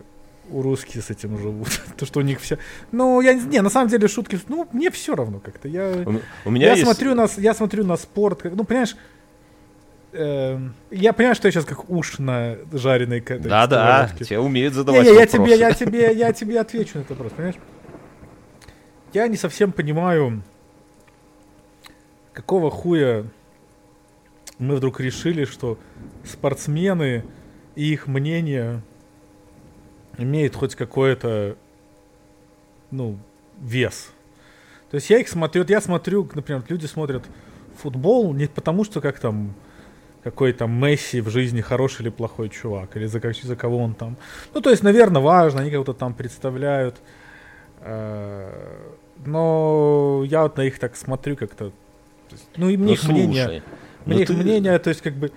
у 0.49 0.61
русские 0.61 1.03
с 1.03 1.09
этим 1.09 1.37
живут. 1.37 1.67
То, 1.97 2.05
что 2.05 2.19
у 2.19 2.23
них 2.23 2.39
все... 2.39 2.57
Ну, 2.91 3.19
я 3.21 3.33
не... 3.33 3.61
На 3.61 3.69
самом 3.69 3.89
деле 3.89 4.07
шутки... 4.07 4.39
Ну, 4.47 4.67
мне 4.71 4.89
все 4.89 5.15
равно 5.15 5.39
как-то. 5.39 5.67
Я... 5.67 5.91
У, 6.05 6.47
у 6.47 6.51
меня 6.51 6.67
я, 6.67 6.71
есть... 6.73 6.85
смотрю 6.85 7.13
на, 7.13 7.27
я 7.37 7.53
смотрю 7.53 7.83
на 7.83 7.97
спорт, 7.97 8.41
как- 8.41 8.53
ну, 8.55 8.63
понимаешь, 8.63 8.95
эм, 10.15 10.73
я 10.91 11.13
понимаю, 11.13 11.35
что 11.35 11.47
я 11.47 11.51
сейчас 11.51 11.65
как 11.65 11.89
уж 11.89 12.19
на 12.19 12.57
жареной 12.71 13.21
к- 13.21 13.31
этой 13.31 13.49
Да-да, 13.49 14.09
тебя 14.19 14.41
умеют 14.41 14.73
задавать 14.73 15.03
Не-не, 15.03 15.15
я 15.15 15.25
вопросы. 15.25 15.37
тебе, 15.45 15.59
я 15.59 15.71
тебе, 15.73 16.13
я 16.13 16.33
тебе 16.33 16.59
отвечу 16.59 16.97
на 16.97 17.01
этот 17.01 17.11
вопрос, 17.11 17.33
понимаешь? 17.33 17.55
Я 19.13 19.27
не 19.27 19.37
совсем 19.37 19.71
понимаю, 19.71 20.41
какого 22.33 22.69
хуя 22.71 23.25
мы 24.57 24.75
вдруг 24.75 24.99
решили, 24.99 25.45
что 25.45 25.77
спортсмены 26.23 27.23
и 27.75 27.91
их 27.93 28.07
мнение 28.07 28.81
имеет 30.17 30.55
хоть 30.55 30.75
какой-то, 30.75 31.57
ну, 32.91 33.17
вес. 33.59 34.09
То 34.91 34.95
есть 34.95 35.09
я 35.09 35.19
их 35.19 35.27
смотрю, 35.27 35.65
я 35.67 35.81
смотрю, 35.81 36.29
например, 36.33 36.63
люди 36.69 36.85
смотрят 36.85 37.23
футбол 37.81 38.33
не 38.33 38.47
потому, 38.47 38.85
что 38.85 39.01
как 39.01 39.19
там 39.19 39.53
какой 40.25 40.53
там 40.53 40.71
Месси 40.71 41.21
в 41.21 41.29
жизни 41.29 41.61
хороший 41.61 42.01
или 42.01 42.09
плохой 42.09 42.49
чувак, 42.49 42.97
или 42.97 43.05
за, 43.05 43.19
как- 43.19 43.35
за 43.35 43.55
кого 43.55 43.77
он 43.77 43.93
там. 43.93 44.17
Ну, 44.55 44.59
то 44.61 44.71
есть, 44.71 44.83
наверное, 44.83 45.21
важно, 45.21 45.61
они 45.61 45.69
кого-то 45.71 45.93
там 45.93 46.13
представляют. 46.15 46.95
Э, 47.81 48.49
Но 49.25 50.23
я 50.25 50.41
вот 50.43 50.57
на 50.57 50.63
их 50.63 50.79
так 50.79 50.95
смотрю 50.95 51.35
как-то. 51.37 51.71
Ну, 52.57 52.69
и 52.69 52.75
мне 52.77 52.87
Ну, 52.87 52.93
их 52.93 53.03
мнение, 53.07 53.43
слушай, 53.43 53.63
мне 54.05 54.15
ну 54.15 54.21
их 54.21 54.27
ты- 54.27 54.33
мнение, 54.33 54.79
то 54.79 54.89
есть, 54.89 55.01
как 55.01 55.13
бы, 55.13 55.31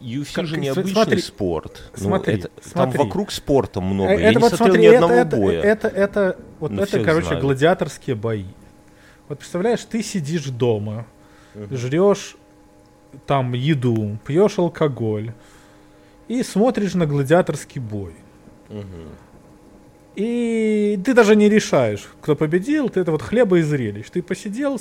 UFC 0.00 0.34
Как- 0.34 0.46
же 0.46 0.56
необычный 0.58 0.92
смотри, 0.92 1.20
спорт. 1.20 1.90
Ну, 1.96 2.02
смотри, 2.02 2.34
это- 2.34 2.48
Там 2.48 2.62
смотри. 2.90 2.98
вокруг 2.98 3.30
спорта 3.32 3.80
много. 3.80 4.10
Э, 4.12 4.20
Я 4.20 4.30
не 4.30 4.38
вот 4.38 4.48
смотрел 4.50 4.66
смотри, 4.66 4.82
ни 4.82 4.88
это, 4.88 4.96
одного 5.04 5.20
это, 5.20 5.36
боя. 5.36 5.60
это, 5.62 5.88
это, 5.88 6.36
вот 6.60 6.70
Ну, 6.72 6.82
это, 6.82 6.86
всех 6.88 7.04
короче, 7.06 7.26
знаю. 7.28 7.40
гладиаторские 7.42 8.16
бои. 8.16 8.46
Вот 9.28 9.38
представляешь, 9.38 9.84
ты 9.84 10.02
сидишь 10.02 10.46
дома, 10.46 11.06
Мгм. 11.54 11.76
жрешь 11.76 12.36
там 13.26 13.52
еду, 13.52 14.18
пьешь 14.26 14.58
алкоголь 14.58 15.32
и 16.28 16.42
смотришь 16.42 16.94
на 16.94 17.06
гладиаторский 17.06 17.80
бой. 17.80 18.14
Мгм. 18.68 19.08
И 20.16 21.00
ты 21.04 21.12
даже 21.12 21.34
не 21.34 21.48
решаешь, 21.48 22.08
кто 22.20 22.36
победил, 22.36 22.88
ты 22.88 23.00
это 23.00 23.10
вот 23.10 23.22
хлеба 23.22 23.58
и 23.58 23.62
зрелищ. 23.62 24.10
Ты 24.10 24.22
посидел, 24.22 24.80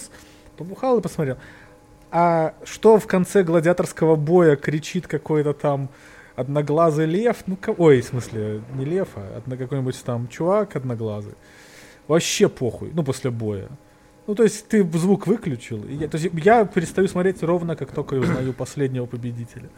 побухал 0.57 0.99
и 0.99 1.01
посмотрел. 1.01 1.37
А 2.11 2.53
что 2.63 2.99
в 2.99 3.07
конце 3.07 3.43
гладиаторского 3.43 4.15
боя 4.15 4.55
кричит 4.55 5.07
какой-то 5.07 5.53
там 5.53 5.89
одноглазый 6.35 7.07
лев, 7.07 7.37
ну, 7.47 7.55
ко- 7.55 7.75
ой, 7.75 8.01
в 8.01 8.05
смысле, 8.05 8.61
не 8.75 8.85
лев, 8.85 9.09
а 9.15 9.41
какой-нибудь 9.49 10.03
там 10.03 10.27
чувак 10.27 10.75
одноглазый. 10.75 11.33
Вообще 12.07 12.49
похуй, 12.49 12.91
ну, 12.93 13.03
после 13.03 13.31
боя. 13.31 13.67
Ну, 14.25 14.35
то 14.35 14.43
есть 14.43 14.67
ты 14.67 14.83
звук 14.97 15.27
выключил. 15.27 15.83
и 15.83 15.95
я, 15.95 16.07
то 16.07 16.17
есть 16.17 16.33
я 16.33 16.65
перестаю 16.65 17.07
смотреть 17.07 17.43
ровно, 17.43 17.75
как 17.75 17.91
только 17.91 18.15
я 18.15 18.21
узнаю 18.21 18.53
последнего 18.53 19.05
победителя. 19.05 19.69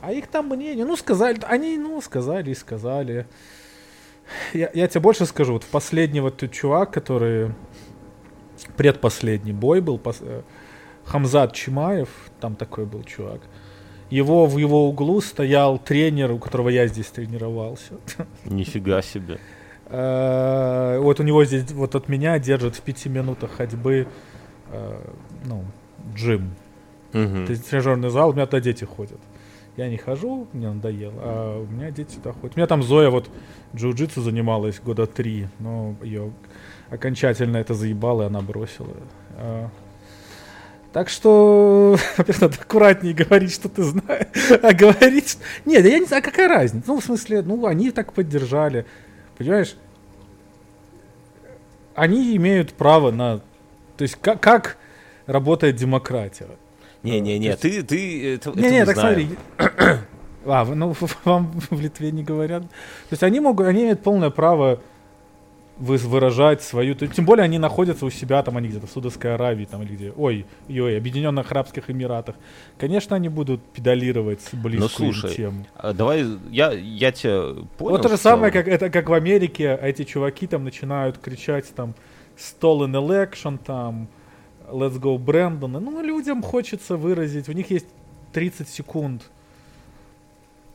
А 0.00 0.12
их 0.12 0.26
там 0.26 0.48
мнение, 0.48 0.84
ну, 0.84 0.96
сказали, 0.96 1.38
они, 1.44 1.78
ну, 1.78 2.00
сказали 2.02 2.50
и 2.50 2.54
сказали. 2.54 3.26
я, 4.52 4.70
я 4.74 4.88
тебе 4.88 5.00
больше 5.00 5.26
скажу, 5.26 5.54
вот 5.54 5.64
в 5.64 5.68
последний 5.68 6.20
вот 6.20 6.42
чувак, 6.50 6.92
который 6.92 7.52
предпоследний 8.76 9.52
бой 9.52 9.80
был, 9.80 9.98
пос, 9.98 10.18
э, 10.20 10.42
Хамзат 11.04 11.54
Чимаев, 11.54 12.08
там 12.40 12.56
такой 12.56 12.84
был 12.84 13.02
чувак. 13.04 13.40
Его 14.10 14.46
в 14.46 14.58
его 14.58 14.88
углу 14.88 15.20
стоял 15.20 15.78
тренер, 15.78 16.32
у 16.32 16.38
которого 16.38 16.68
я 16.68 16.86
здесь 16.86 17.06
тренировался. 17.06 17.94
Нифига 18.44 19.02
себе. 19.02 19.38
Э, 19.92 20.98
вот 21.00 21.20
у 21.20 21.22
него 21.22 21.44
здесь, 21.44 21.70
вот 21.72 21.94
от 21.94 22.08
меня 22.08 22.38
держит 22.38 22.76
в 22.76 22.80
пяти 22.80 23.10
минутах 23.10 23.50
ходьбы, 23.52 24.08
э, 24.70 25.00
ну, 25.44 25.64
джим. 26.16 26.54
То 27.46 27.52
есть 27.52 27.68
тренажерный 27.68 28.08
зал, 28.08 28.30
у 28.30 28.32
меня 28.32 28.46
туда 28.46 28.60
дети 28.60 28.84
ходят. 28.84 29.20
Я 29.76 29.88
не 29.90 29.98
хожу, 29.98 30.48
мне 30.54 30.70
надоело, 30.70 31.14
а 31.18 31.62
у 31.62 31.66
меня 31.70 31.90
дети 31.90 32.16
туда 32.16 32.32
ходят. 32.32 32.56
У 32.56 32.58
меня 32.58 32.66
там 32.66 32.82
Зоя 32.82 33.10
вот 33.10 33.28
джиу-джитсу 33.74 34.20
занималась 34.22 34.80
года 34.80 35.06
три, 35.06 35.46
но 35.58 35.94
ее 36.02 36.32
окончательно 36.90 37.58
это 37.58 37.74
заебало, 37.74 38.22
и 38.22 38.26
она 38.26 38.40
бросила. 38.40 38.94
А, 39.36 39.68
Так 40.92 41.08
что, 41.08 41.96
во-первых, 42.16 42.40
надо 42.42 42.54
аккуратнее 42.60 43.14
говорить, 43.14 43.52
что 43.52 43.68
ты 43.68 43.82
знаешь, 43.82 44.26
а 44.62 44.72
говорить... 44.74 45.38
Нет, 45.64 45.84
я 45.86 45.98
не 45.98 46.04
знаю, 46.06 46.22
а 46.22 46.24
какая 46.24 46.48
разница? 46.48 46.84
Ну, 46.88 47.00
в 47.00 47.04
смысле, 47.04 47.42
ну, 47.42 47.64
они 47.66 47.90
так 47.90 48.12
поддержали, 48.12 48.84
понимаешь? 49.44 49.76
Они 51.94 52.36
имеют 52.36 52.72
право 52.72 53.10
на... 53.10 53.38
То 53.96 54.02
есть, 54.02 54.16
как, 54.20 54.40
как 54.40 54.78
работает 55.26 55.76
демократия? 55.76 56.48
Не-не-не, 57.02 57.56
ты, 57.56 57.82
ты, 57.82 58.34
это, 58.34 58.50
Не, 58.52 58.62
это 58.62 58.70
не, 58.70 58.80
мы 58.80 58.86
так 58.86 58.96
знаем. 58.96 59.36
смотри. 59.56 59.98
А, 60.44 60.64
ну 60.64 60.94
вам 61.24 61.52
в 61.70 61.80
Литве 61.80 62.10
не 62.10 62.22
говорят. 62.22 62.62
То 62.62 63.12
есть 63.12 63.22
они 63.22 63.40
могут, 63.40 63.66
они 63.66 63.82
имеют 63.82 64.02
полное 64.02 64.30
право 64.30 64.80
выражать 65.78 66.62
свою, 66.62 66.94
тем 66.94 67.24
более 67.24 67.44
они 67.44 67.58
находятся 67.58 68.06
у 68.06 68.10
себя, 68.10 68.42
там 68.42 68.56
они 68.56 68.68
где-то 68.68 68.86
в 68.86 68.90
Судовской 68.90 69.34
Аравии, 69.34 69.64
там 69.64 69.82
или 69.82 69.94
где, 69.94 70.12
ой, 70.12 70.46
ой, 70.68 70.96
Объединенных 70.96 71.50
Арабских 71.50 71.90
Эмиратах. 71.90 72.36
Конечно, 72.78 73.16
они 73.16 73.28
будут 73.28 73.62
педалировать 73.72 74.40
близкую 74.52 75.08
им 75.08 75.14
слушай, 75.14 75.34
тему. 75.34 75.66
А, 75.74 75.92
Давай, 75.92 76.26
я, 76.50 76.72
я 76.72 77.10
тебя 77.10 77.64
понял. 77.78 77.92
вот 77.92 78.02
то 78.02 78.08
же 78.08 78.16
в 78.16 78.20
самое, 78.20 78.52
как 78.52 78.68
это 78.68 78.90
как 78.90 79.08
в 79.08 79.12
Америке, 79.12 79.78
эти 79.80 80.04
чуваки 80.04 80.46
там 80.46 80.64
начинают 80.64 81.18
кричать 81.18 81.72
там 81.74 81.94
stolen 82.36 82.92
election, 82.92 83.58
там 83.64 84.08
let's 84.68 85.00
go 85.00 85.18
Брэндон. 85.18 85.72
Ну, 85.72 86.02
людям 86.02 86.42
хочется 86.42 86.96
выразить, 86.96 87.48
у 87.48 87.52
них 87.52 87.70
есть 87.70 87.86
30 88.32 88.68
секунд 88.68 89.22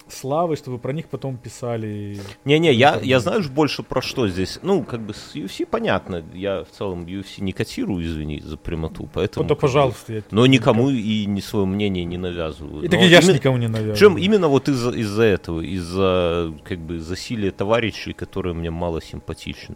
славы, 0.10 0.56
чтобы 0.56 0.78
про 0.80 0.94
них 0.94 1.08
потом 1.08 1.38
писали. 1.38 2.20
Не-не, 2.46 2.74
я, 2.74 3.00
я 3.04 3.20
знаешь 3.20 3.48
больше 3.48 3.84
про 3.84 4.02
что 4.02 4.28
здесь. 4.28 4.60
Ну, 4.62 4.84
как 4.84 5.02
бы 5.02 5.14
с 5.14 5.36
UFC 5.36 5.66
понятно. 5.66 6.24
Я 6.34 6.64
в 6.64 6.70
целом 6.78 7.06
UFC 7.06 7.42
не 7.42 7.52
котирую, 7.54 8.06
извини 8.06 8.40
за 8.40 8.58
прямоту, 8.58 9.10
поэтому... 9.14 9.44
Ну, 9.48 9.56
бы, 9.56 9.60
пожалуйста. 9.60 10.14
я- 10.14 10.22
Но 10.32 10.46
никому 10.46 10.90
и 10.90 11.26
не 11.26 11.42
свое 11.42 11.66
мнение 11.66 12.06
не 12.06 12.18
навязываю. 12.18 12.84
И 12.84 12.88
так 12.88 13.00
я 13.02 13.20
именно- 13.20 13.34
никому 13.34 13.58
не 13.58 13.68
навязываю. 13.68 13.94
Причем 13.96 14.18
именно 14.18 14.48
вот 14.48 14.70
из-за 14.70 14.92
из 14.92 15.20
этого, 15.20 15.62
из-за 15.62 16.54
как 16.64 16.80
бы 16.80 17.00
засилия 17.00 17.52
товарищей, 17.52 18.14
которые 18.14 18.54
мне 18.54 18.72
мало 18.72 19.02
симпатичны. 19.02 19.76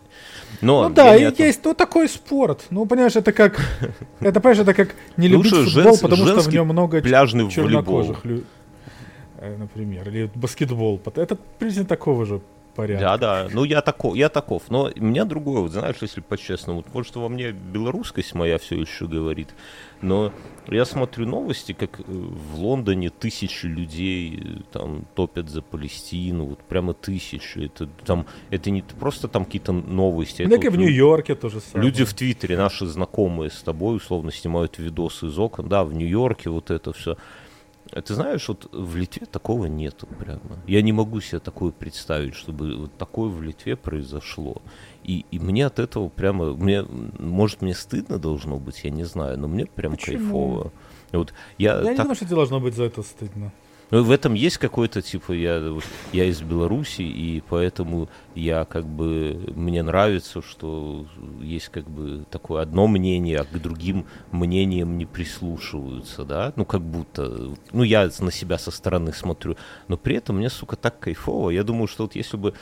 Но 0.62 0.88
Ну 0.90 0.96
да, 0.96 1.16
и 1.16 1.24
о 1.24 1.32
том- 1.32 1.46
есть, 1.46 1.64
ну 1.66 1.74
такой 1.74 2.08
спорт. 2.10 2.66
Ну, 2.70 2.86
понимаешь, 2.86 3.16
это 3.16 3.32
как, 3.32 3.60
это, 4.20 4.40
понимаешь, 4.40 4.60
это 4.60 4.74
как 4.74 4.96
не 5.18 5.28
любить 5.28 5.54
футбол, 5.54 5.98
потому 5.98 6.26
что 6.28 6.40
в 6.42 6.48
нем 6.54 6.68
много 6.68 7.02
пляжный 7.02 7.46
волейбол. 7.46 7.64
чернокожих 7.66 8.26
людей, 8.26 8.44
например, 9.42 10.08
или 10.08 10.30
баскетбол. 10.36 11.02
Это 11.16 11.36
приблизительно 11.36 11.88
такого 11.88 12.26
же 12.26 12.42
порядка. 12.76 13.04
Да, 13.04 13.18
да, 13.18 13.48
ну 13.52 13.64
я 13.64 13.82
таков, 13.82 14.16
я 14.16 14.30
таков, 14.30 14.64
но 14.70 14.89
у 14.96 15.04
меня 15.04 15.26
другое, 15.26 15.62
вот 15.62 15.72
знаешь, 15.72 15.98
если 16.02 16.22
по-честному, 16.22 16.80
вот, 16.80 16.94
может 16.94 17.16
во 17.16 17.30
мне 17.30 17.52
белорусскость 17.52 18.34
моя 18.34 18.58
все 18.58 18.80
еще 18.80 19.08
говорит, 19.08 19.50
но 20.02 20.34
я 20.68 20.86
смотрю 20.86 21.28
новости, 21.28 21.74
как 21.74 22.00
э, 22.00 22.04
в 22.08 22.60
Лондоне 22.60 23.10
тысячи 23.10 23.66
людей 23.66 24.39
э, 24.42 24.62
там 24.72 25.06
топят 25.16 25.50
за 25.50 25.62
Палестину, 25.62 26.46
вот 26.46 26.60
прямо 26.60 26.94
тысячи, 26.94 27.66
это 27.66 27.88
там, 28.06 28.26
это 28.50 28.70
не 28.70 28.82
просто 28.82 29.28
там 29.28 29.46
какие-то 29.46 29.74
новости, 29.74 30.44
это 30.44 30.52
Так 30.52 30.66
и 30.66 30.70
в 30.70 30.78
Нью-Йорке 30.78 31.36
то 31.36 31.50
же 31.50 31.60
самое. 31.60 31.89
Люди 31.89 32.04
в 32.06 32.14
Твиттере, 32.14 32.58
наши 32.58 32.86
знакомые 32.86 33.50
с 33.50 33.62
тобой, 33.62 33.98
условно, 33.98 34.32
снимают 34.32 34.78
видосы 34.80 35.28
из 35.28 35.38
окон. 35.38 35.68
Да, 35.68 35.84
в 35.84 35.94
Нью-Йорке 35.94 36.50
вот 36.50 36.72
это 36.72 36.94
все. 36.94 37.18
Ты 37.92 38.14
знаешь, 38.14 38.48
вот 38.48 38.70
в 38.72 38.96
Литве 38.96 39.26
такого 39.26 39.66
нету 39.66 40.08
прямо. 40.08 40.39
Я 40.68 40.82
не 40.82 40.94
могу 40.94 41.20
себе 41.20 41.39
такое 41.39 41.72
представить, 41.72 42.36
чтобы 42.36 42.76
вот 42.78 42.98
такое 42.98 43.30
в 43.30 43.42
Литве 43.42 43.76
произошло. 43.76 44.62
И, 45.04 45.26
и 45.32 45.39
мне 45.39 45.66
от 45.66 45.80
этого 45.80 46.08
прямо, 46.10 46.54
мне, 46.54 46.84
может, 47.20 47.62
мне 47.62 47.74
стыдно 47.74 48.18
должно 48.18 48.58
быть, 48.60 48.84
я 48.84 48.92
не 48.92 49.04
знаю, 49.04 49.38
но 49.39 49.48
мне 49.48 49.66
прям 49.66 49.94
Почему? 49.94 50.18
кайфово. 50.18 50.72
Вот 51.12 51.34
я, 51.58 51.76
Я 51.76 51.82
не 51.82 51.88
так- 51.98 52.06
думаю, 52.06 52.16
что 52.16 52.26
тебе 52.26 52.36
должно 52.36 52.60
быть 52.62 52.76
за 52.76 52.84
это 52.86 53.04
стыдно. 53.04 53.52
Ну, 53.92 54.04
в 54.04 54.12
этом 54.12 54.34
есть 54.34 54.58
какой-то, 54.58 55.02
типа, 55.02 55.34
я, 55.34 55.62
я 56.14 56.26
из 56.26 56.42
Беларуси, 56.42 57.02
и 57.02 57.44
поэтому 57.48 58.10
я, 58.36 58.64
как 58.64 58.86
бы, 58.86 59.52
мне 59.54 59.84
нравится, 59.84 60.42
что 60.42 61.06
есть, 61.42 61.68
как 61.70 61.89
бы, 61.89 62.26
такое 62.32 62.62
одно 62.62 62.88
мнение, 62.88 63.38
а 63.39 63.44
к 63.44 63.62
другим 63.62 64.06
мнениям 64.32 64.98
не 64.98 65.06
прислушиваются, 65.06 66.24
да, 66.24 66.54
ну, 66.56 66.64
как 66.64 66.82
будто, 66.82 67.52
ну, 67.74 67.84
я 67.84 68.10
на 68.20 68.32
себя 68.32 68.58
со 68.58 68.72
стороны 68.72 69.12
смотрю, 69.12 69.58
но 69.89 69.98
при 69.98 70.16
этом 70.16 70.38
мне, 70.38 70.50
сука, 70.50 70.78
так 70.78 70.98
кайфово, 71.00 71.50
я 71.50 71.64
думаю, 71.64 71.88
что 71.88 72.04
вот 72.04 72.16
если 72.16 72.38
бы 72.38 72.54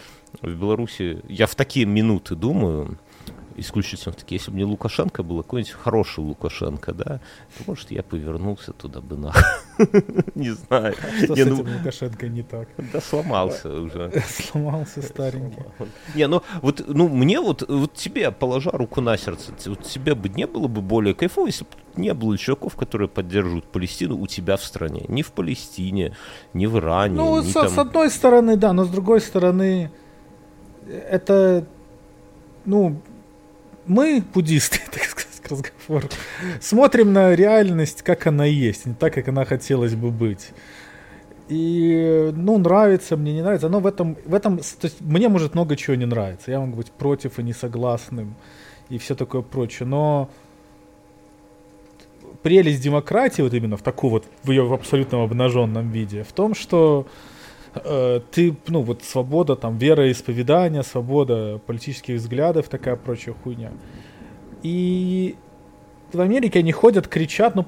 в 0.41 0.49
Беларуси, 0.49 1.21
я 1.29 1.45
в 1.45 1.53
такие 1.53 1.85
минуты 1.85 2.35
думаю, 2.35 2.97
исключительно 3.59 4.13
в 4.13 4.15
такие, 4.15 4.37
если 4.39 4.51
бы 4.51 4.57
не 4.57 4.63
Лукашенко 4.63 5.23
был, 5.23 5.39
а 5.39 5.43
какой-нибудь 5.43 5.73
хороший 5.73 6.19
Лукашенко, 6.19 6.93
да, 6.93 7.05
то, 7.57 7.63
может, 7.67 7.91
я 7.91 8.03
повернулся 8.03 8.73
туда 8.73 9.01
бы 9.01 9.17
нахуй. 9.17 9.43
Не 10.35 10.51
знаю. 10.51 10.95
Что 11.23 11.35
Не, 11.35 11.43
с 11.43 11.47
ну, 11.47 11.61
этим 11.61 11.77
Лукашенко 11.77 12.27
не 12.27 12.43
так? 12.43 12.67
да 12.93 13.01
сломался 13.01 13.71
уже. 13.71 14.11
Сломался 14.27 15.01
старенький. 15.01 15.63
Не, 16.15 16.27
ну 16.27 16.41
вот, 16.61 16.83
ну 16.87 17.07
мне 17.07 17.39
вот, 17.39 17.67
вот 17.67 17.93
тебе, 17.93 18.31
положа 18.31 18.71
руку 18.71 19.01
на 19.01 19.17
сердце, 19.17 19.53
вот 19.67 19.83
тебе 19.83 20.15
бы 20.15 20.29
не 20.29 20.47
было 20.47 20.67
бы 20.67 20.81
более 20.81 21.13
кайфово, 21.13 21.47
если 21.47 21.63
бы 21.63 21.71
не 21.95 22.13
было 22.13 22.37
чуваков, 22.37 22.75
которые 22.75 23.07
поддерживают 23.07 23.65
Палестину 23.65 24.17
у 24.17 24.27
тебя 24.27 24.57
в 24.57 24.63
стране. 24.63 25.05
Ни 25.07 25.21
в 25.21 25.31
Палестине, 25.31 26.15
ни 26.53 26.65
в 26.65 26.77
Иране, 26.77 27.15
Ну, 27.15 27.41
с, 27.41 27.53
там... 27.53 27.69
с 27.69 27.77
одной 27.77 28.09
стороны, 28.09 28.57
да, 28.57 28.73
но 28.73 28.85
с 28.85 28.89
другой 28.89 29.21
стороны, 29.21 29.91
это, 30.87 31.65
ну, 32.65 33.01
мы, 33.89 34.23
буддисты, 34.33 34.79
так 34.91 35.03
сказать, 35.03 35.41
к 35.41 35.51
разговору, 35.51 36.07
смотрим 36.61 37.11
на 37.11 37.35
реальность, 37.35 38.03
как 38.03 38.27
она 38.27 38.45
есть, 38.45 38.85
не 38.85 38.93
так, 38.93 39.13
как 39.13 39.27
она 39.27 39.43
хотелось 39.43 39.95
бы 39.95 40.11
быть. 40.11 40.51
И, 41.49 42.31
ну, 42.35 42.59
нравится 42.59 43.17
мне, 43.17 43.33
не 43.33 43.41
нравится, 43.41 43.69
но 43.69 43.79
в 43.79 43.87
этом, 43.87 44.15
в 44.25 44.35
этом, 44.35 44.59
то 44.59 44.85
есть 44.85 45.01
мне 45.01 45.29
может 45.29 45.55
много 45.55 45.75
чего 45.75 45.95
не 45.95 46.05
нравится, 46.05 46.51
я 46.51 46.59
могу 46.59 46.77
быть 46.77 46.91
против 46.91 47.39
и 47.39 47.43
не 47.43 47.53
согласным, 47.53 48.35
и 48.89 48.99
все 48.99 49.15
такое 49.15 49.41
прочее, 49.41 49.87
но 49.87 50.29
прелесть 52.43 52.83
демократии, 52.83 53.41
вот 53.41 53.53
именно 53.55 53.77
в 53.77 53.81
таком 53.81 54.11
вот, 54.11 54.25
в 54.43 54.51
ее 54.51 54.71
абсолютном 54.71 55.21
обнаженном 55.21 55.89
виде, 55.89 56.23
в 56.23 56.31
том, 56.33 56.53
что 56.53 57.07
э, 57.75 58.21
ты, 58.31 58.55
ну, 58.67 58.81
вот 58.81 59.03
свобода, 59.03 59.55
там, 59.55 59.77
вероисповедания, 59.77 60.81
свобода 60.83 61.59
политических 61.65 62.15
взглядов, 62.15 62.67
такая 62.69 62.95
прочая 62.95 63.35
хуйня. 63.43 63.71
И 64.63 65.35
в 66.11 66.19
Америке 66.21 66.59
они 66.59 66.71
ходят, 66.71 67.07
кричат, 67.07 67.55
ну, 67.55 67.65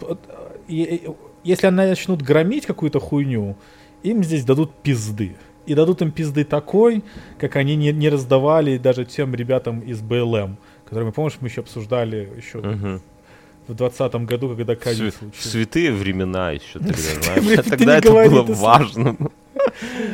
и- 0.68 0.84
и- 0.84 1.08
если 1.44 1.68
они 1.68 1.76
начнут 1.78 2.22
громить 2.22 2.66
какую-то 2.66 3.00
хуйню, 3.00 3.56
им 4.04 4.24
здесь 4.24 4.44
дадут 4.46 4.72
пизды. 4.84 5.36
И 5.68 5.76
дадут 5.76 6.02
им 6.02 6.12
пизды 6.12 6.44
такой, 6.44 7.04
как 7.40 7.56
они 7.56 7.76
не, 7.76 7.92
не 7.94 8.10
раздавали 8.10 8.78
даже 8.78 9.06
тем 9.06 9.36
ребятам 9.36 9.80
из 9.82 10.02
БЛМ, 10.02 10.58
которые, 10.86 11.12
помнишь, 11.14 11.38
мы 11.40 11.48
еще 11.48 11.62
обсуждали 11.62 12.30
еще 12.36 12.58
Мгм. 12.58 13.02
в 13.68 13.74
двадцатом 13.76 14.26
году, 14.26 14.50
когда 14.56 14.76
ковид 14.76 15.14
Свя- 15.14 15.18
случился. 15.18 15.50
Святые 15.50 15.92
времена 15.94 16.52
еще 16.52 16.80
тогда, 16.80 16.94
знаешь. 17.22 17.64
ты 17.64 17.70
Тогда 17.70 17.98
это 18.00 18.12
было 18.12 18.42
важно. 18.44 19.16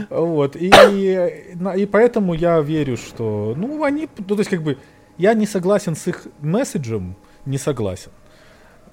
Вот, 0.10 0.56
и, 0.56 0.70
и 0.70 1.86
поэтому 1.86 2.34
я 2.34 2.60
верю, 2.62 2.98
что, 2.98 3.54
ну, 3.58 3.84
они, 3.84 4.08
ну, 4.18 4.36
то 4.36 4.40
есть, 4.40 4.50
как 4.50 4.62
бы, 4.62 4.78
я 5.18 5.34
не 5.34 5.46
согласен 5.46 5.96
с 5.96 6.08
их 6.08 6.28
месседжем, 6.40 7.16
не 7.46 7.58
согласен. 7.58 8.12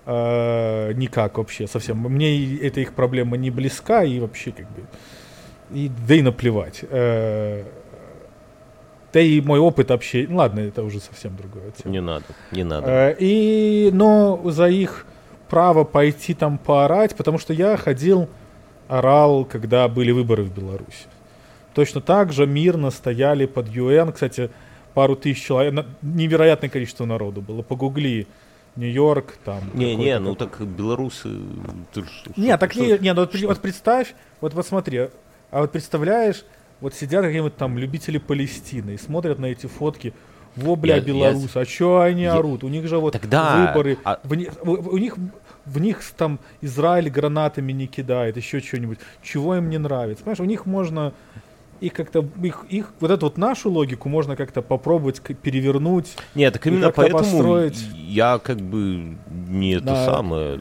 Э, 0.07 0.93
никак 0.95 1.39
вообще, 1.39 1.67
совсем. 1.67 1.99
Мне 1.99 2.57
эта 2.57 2.81
их 2.81 2.93
проблема 2.93 3.37
не 3.37 3.51
близка, 3.51 4.05
и 4.05 4.21
вообще, 4.21 4.53
как 4.53 4.67
бы, 4.71 4.85
и, 5.73 5.91
да 6.09 6.15
и 6.15 6.23
наплевать. 6.23 6.85
Э, 6.91 7.65
да 9.13 9.21
и 9.21 9.41
мой 9.41 9.61
опыт 9.61 9.91
общения, 9.91 10.27
ну, 10.29 10.37
ладно, 10.39 10.61
это 10.61 10.83
уже 10.83 11.01
совсем 11.01 11.37
другое. 11.37 11.71
тема. 11.71 11.93
Не 11.93 12.01
надо, 12.01 12.25
не 12.51 12.65
надо. 12.65 12.87
Э, 12.91 13.17
И, 13.19 13.91
но 13.93 14.41
за 14.45 14.67
их 14.69 15.07
право 15.49 15.85
пойти 15.85 16.35
там 16.35 16.59
поорать, 16.59 17.15
потому 17.15 17.39
что 17.39 17.53
я 17.53 17.77
ходил, 17.77 18.29
орал, 18.89 19.45
когда 19.45 19.89
были 19.89 20.13
выборы 20.13 20.43
в 20.43 20.55
Беларуси. 20.55 21.07
точно 21.75 22.01
так 22.01 22.33
же 22.33 22.47
мирно 22.47 22.91
стояли 22.91 23.47
под 23.47 23.69
ЮН. 23.69 24.13
Кстати, 24.13 24.51
пару 24.95 25.17
тысяч 25.17 25.45
человек, 25.45 25.87
невероятное 26.03 26.71
количество 26.71 27.05
народу 27.05 27.41
было. 27.43 27.63
Погугли. 27.63 28.27
Нью-Йорк, 28.77 29.39
там. 29.45 29.71
Не, 29.73 29.95
не, 29.95 30.19
ну 30.19 30.35
так 30.35 30.61
белорусы. 30.61 31.29
Ты 31.93 32.05
не, 32.37 32.57
так 32.59 32.75
не, 32.75 32.99
не, 32.99 33.15
ну 33.15 33.21
вот, 33.21 33.33
вот 33.33 33.61
представь, 33.61 34.15
вот 34.41 34.53
посмотри, 34.53 35.11
а 35.53 35.61
вот 35.61 35.71
представляешь, 35.71 36.45
вот 36.81 36.93
сидят 36.95 37.23
какие-нибудь 37.23 37.57
там 37.57 37.79
любители 37.79 38.19
Палестины 38.19 38.95
и 38.95 38.99
смотрят 38.99 39.39
на 39.39 39.47
эти 39.47 39.67
фотки. 39.67 40.13
Во, 40.57 40.75
бля, 40.75 40.97
я, 40.97 41.01
белорусы, 41.01 41.51
я... 41.55 41.61
а 41.61 41.67
чё 41.67 42.01
они 42.01 42.23
я... 42.23 42.35
орут? 42.35 42.65
У 42.65 42.69
них 42.69 42.87
же 42.87 42.99
вот 42.99 43.13
Тогда... 43.13 43.73
выборы, 43.73 43.97
а... 44.05 44.19
в, 44.25 44.33
у 44.33 44.99
них 44.99 45.17
в 45.67 45.81
них 45.81 46.03
там 46.17 46.39
Израиль 46.61 47.11
гранатами 47.11 47.73
не 47.73 47.87
кидает, 47.87 48.37
еще 48.37 48.61
что-нибудь. 48.61 48.99
Чего 49.23 49.57
им 49.57 49.71
не 49.71 49.79
нравится? 49.79 50.25
Понимаешь, 50.25 50.41
у 50.41 50.45
них 50.45 50.67
можно 50.67 51.13
их 51.85 51.93
как-то 51.93 52.27
их, 52.43 52.65
их 52.69 52.93
вот 53.01 53.11
эту 53.11 53.27
вот 53.27 53.37
нашу 53.37 53.71
логику 53.71 54.09
можно 54.09 54.37
как-то 54.37 54.63
попробовать 54.63 55.21
перевернуть. 55.21 56.17
Нет, 56.35 56.55
так 56.55 56.67
именно 56.67 56.91
поэтому 56.91 57.19
построить. 57.19 57.79
я 57.95 58.39
как 58.39 58.59
бы 58.61 59.17
не 59.49 59.75
это 59.75 59.87
да. 59.87 60.05
самое, 60.07 60.61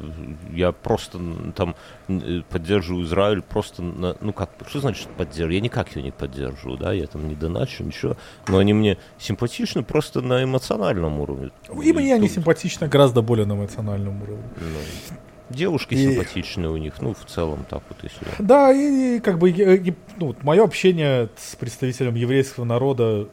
я 0.51 0.71
просто 0.71 1.19
там 1.55 1.75
э, 2.07 2.41
поддерживаю 2.49 3.05
Израиль 3.05 3.41
просто 3.41 3.81
на, 3.81 4.15
ну 4.21 4.33
как, 4.33 4.49
что 4.67 4.79
значит 4.79 5.07
поддерживаю? 5.17 5.55
Я 5.55 5.61
никак 5.61 5.95
ее 5.95 6.03
не 6.03 6.11
поддерживаю, 6.11 6.77
да, 6.77 6.93
я 6.93 7.07
там 7.07 7.27
не 7.27 7.35
доначу, 7.35 7.83
ничего, 7.83 8.17
но 8.47 8.57
они 8.57 8.73
мне 8.73 8.97
симпатичны 9.17 9.83
просто 9.83 10.21
на 10.21 10.43
эмоциональном 10.43 11.19
уровне. 11.19 11.51
И 11.83 11.93
мне 11.93 12.15
они 12.15 12.27
симпатичны 12.27 12.87
гораздо 12.87 13.21
более 13.21 13.45
на 13.45 13.53
эмоциональном 13.53 14.21
уровне. 14.21 14.43
Ну. 14.57 15.17
Девушки 15.49 15.93
и... 15.93 15.97
симпатичные 15.97 16.69
у 16.69 16.77
них, 16.77 17.01
ну, 17.01 17.13
в 17.13 17.25
целом 17.25 17.65
так 17.69 17.83
вот, 17.89 17.97
если... 18.03 18.25
Да, 18.39 18.71
и, 18.71 19.17
и 19.17 19.19
как 19.19 19.39
бы, 19.39 19.49
и, 19.49 19.93
ну, 20.17 20.35
мое 20.41 20.63
общение 20.63 21.29
с 21.37 21.55
представителем 21.55 22.15
еврейского 22.15 22.65
народа 22.65 23.27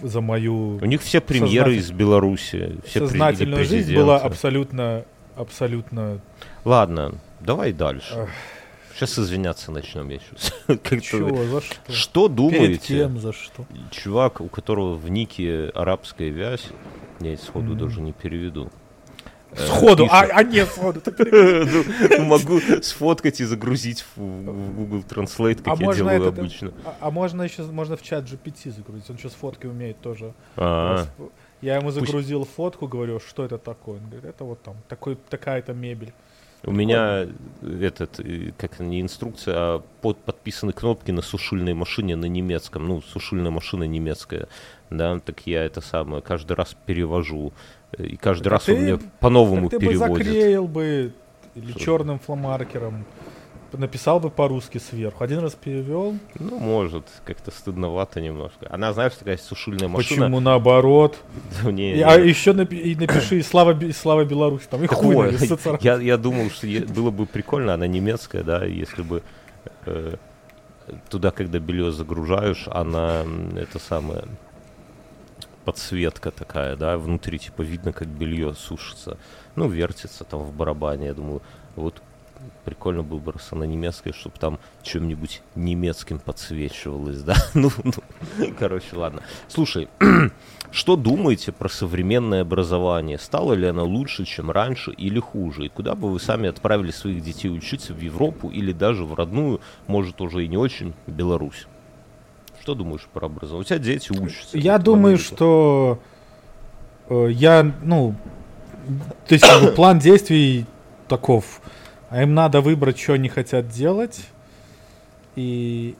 за 0.00 0.20
мою... 0.20 0.78
У 0.80 0.84
них 0.84 1.02
все 1.02 1.20
премьеры 1.20 1.72
сознатель... 1.72 1.78
из 1.80 1.90
Беларуси. 1.90 2.76
Все 2.86 3.00
Сознательная 3.00 3.64
жизнь 3.64 3.94
была 3.94 4.18
абсолютно, 4.18 5.04
абсолютно... 5.36 6.20
Ладно, 6.64 7.14
давай 7.40 7.72
дальше. 7.72 8.28
Сейчас 8.94 9.18
извиняться 9.18 9.72
начнем 9.72 10.10
я 10.10 10.18
сейчас. 10.18 10.52
Чего, 11.02 11.44
за 11.44 11.60
что? 11.62 11.92
Что 11.92 12.28
думаете? 12.28 12.66
Перед 12.66 12.82
кем, 12.82 13.18
за 13.18 13.32
что? 13.32 13.64
Чувак, 13.90 14.42
у 14.42 14.48
которого 14.48 14.94
в 14.94 15.08
нике 15.08 15.70
арабская 15.74 16.28
вязь, 16.28 16.66
я 17.20 17.34
сходу 17.38 17.74
mm. 17.74 17.78
даже 17.78 18.02
не 18.02 18.12
переведу. 18.12 18.70
Сходу, 19.56 20.06
а, 20.10 20.22
а 20.32 20.42
нет, 20.42 20.68
сходу. 20.68 21.00
Ну, 21.30 22.24
могу 22.24 22.60
сфоткать 22.82 23.40
и 23.40 23.44
загрузить 23.44 24.04
в 24.14 24.20
Google 24.20 25.04
Translate, 25.08 25.62
как 25.62 25.80
а 25.80 25.84
я 25.84 25.94
делаю 25.94 26.28
обычно. 26.28 26.72
А, 26.84 26.96
а 27.00 27.10
можно 27.10 27.42
еще 27.42 27.62
можно 27.62 27.96
в 27.96 28.02
чат 28.02 28.24
GPT 28.24 28.70
загрузить, 28.70 29.10
он 29.10 29.18
сейчас 29.18 29.32
фотки 29.32 29.66
умеет 29.66 30.00
тоже. 30.00 30.34
А. 30.56 31.06
Я 31.60 31.76
ему 31.76 31.90
загрузил 31.90 32.44
фотку, 32.44 32.88
говорю, 32.88 33.20
что 33.20 33.44
это 33.44 33.58
такое? 33.58 33.98
Он 33.98 34.06
говорит, 34.06 34.24
это 34.24 34.44
вот 34.44 34.62
там, 34.62 34.76
такой, 34.88 35.16
такая-то 35.28 35.74
мебель. 35.74 36.12
У 36.64 36.72
меня 36.72 37.26
этот, 37.62 38.20
э, 38.20 38.52
как 38.58 38.80
не 38.80 39.00
инструкция, 39.00 39.54
а 39.56 39.82
под, 40.02 40.18
подписаны 40.18 40.72
кнопки 40.72 41.10
на 41.10 41.22
сушильной 41.22 41.74
машине 41.74 42.16
на 42.16 42.26
немецком. 42.26 42.86
Ну, 42.86 43.00
сушильная 43.00 43.50
машина 43.50 43.84
немецкая, 43.84 44.48
да, 44.90 45.18
так 45.20 45.46
я 45.46 45.64
это 45.64 45.80
самое 45.80 46.22
каждый 46.22 46.52
раз 46.52 46.76
перевожу 46.86 47.52
и 47.98 48.16
каждый 48.16 48.44
так 48.44 48.52
раз 48.52 48.64
ты, 48.64 48.74
он 48.74 48.80
мне 48.82 48.98
по-новому 49.20 49.68
переводит. 49.68 50.00
Ты 50.00 50.08
бы 50.08 50.24
заклеил 50.24 50.68
бы 50.68 51.12
или 51.54 51.70
Что? 51.70 51.80
черным 51.80 52.18
фломаркером, 52.18 53.04
написал 53.72 54.20
бы 54.20 54.30
по-русски 54.30 54.78
сверху. 54.78 55.24
Один 55.24 55.40
раз 55.40 55.54
перевел. 55.54 56.16
Ну, 56.38 56.58
может, 56.58 57.06
как-то 57.24 57.50
стыдновато 57.50 58.20
немножко. 58.20 58.66
Она, 58.70 58.92
знаешь, 58.92 59.14
такая 59.14 59.36
сушильная 59.36 59.88
машина. 59.88 60.26
Почему 60.26 60.40
наоборот? 60.40 61.18
не, 61.64 62.00
а 62.02 62.18
еще 62.18 62.52
напи- 62.52 62.80
и 62.80 62.94
напиши 62.96 63.42
«Слава, 63.50 63.78
Слава 63.92 64.24
Беларусь», 64.24 64.66
там 64.70 64.84
и 64.84 64.86
хуй 64.86 65.10
я, 65.80 65.96
я 65.96 66.16
думал, 66.16 66.50
что 66.50 66.66
было 66.88 67.10
бы 67.10 67.26
прикольно, 67.26 67.74
она 67.74 67.86
немецкая, 67.86 68.42
да, 68.42 68.64
если 68.64 69.02
бы 69.02 69.22
э, 69.86 70.16
туда, 71.08 71.30
когда 71.30 71.58
белье 71.58 71.92
загружаешь, 71.92 72.66
она 72.66 73.24
это 73.56 73.78
самое 73.78 74.24
подсветка 75.64 76.30
такая, 76.30 76.76
да, 76.76 76.98
внутри 76.98 77.38
типа 77.38 77.62
видно, 77.62 77.92
как 77.92 78.08
белье 78.08 78.54
сушится, 78.54 79.18
ну, 79.56 79.68
вертится 79.68 80.24
там 80.24 80.40
в 80.40 80.52
барабане, 80.52 81.06
я 81.06 81.14
думаю, 81.14 81.42
вот 81.76 82.02
прикольно 82.64 83.04
раз 83.26 83.48
она 83.52 83.66
немецкая, 83.66 84.12
чтобы 84.12 84.36
там 84.38 84.58
чем-нибудь 84.82 85.42
немецким 85.54 86.18
подсвечивалось, 86.18 87.22
да, 87.22 87.36
ну, 87.54 87.70
ну, 87.84 87.92
короче, 88.58 88.96
ладно. 88.96 89.22
Слушай, 89.48 89.88
что 90.70 90.96
думаете 90.96 91.52
про 91.52 91.68
современное 91.68 92.42
образование? 92.42 93.18
Стало 93.18 93.54
ли 93.54 93.66
оно 93.66 93.84
лучше, 93.84 94.24
чем 94.24 94.50
раньше 94.50 94.92
или 94.92 95.18
хуже? 95.18 95.66
И 95.66 95.68
куда 95.68 95.94
бы 95.94 96.10
вы 96.10 96.20
сами 96.20 96.48
отправили 96.48 96.90
своих 96.90 97.22
детей 97.22 97.48
учиться 97.48 97.92
в 97.92 98.00
Европу 98.00 98.48
или 98.48 98.72
даже 98.72 99.04
в 99.04 99.14
родную, 99.14 99.60
может, 99.86 100.20
уже 100.20 100.44
и 100.44 100.48
не 100.48 100.56
очень, 100.56 100.94
Беларусь? 101.06 101.66
Что 102.60 102.74
думаешь 102.74 103.08
про 103.12 103.26
образование? 103.26 103.62
У 103.62 103.64
тебя 103.64 103.78
дети 103.78 104.12
учатся. 104.12 104.58
Я 104.58 104.78
думаю, 104.78 105.16
что 105.16 105.98
э, 107.08 107.28
я, 107.30 107.74
ну, 107.82 108.14
то 109.26 109.34
есть 109.34 109.74
план 109.74 109.98
действий 109.98 110.66
таков. 111.08 111.60
А 112.10 112.22
им 112.22 112.34
надо 112.34 112.60
выбрать, 112.60 112.98
что 112.98 113.14
они 113.14 113.28
хотят 113.28 113.68
делать. 113.68 114.26
И 115.36 115.94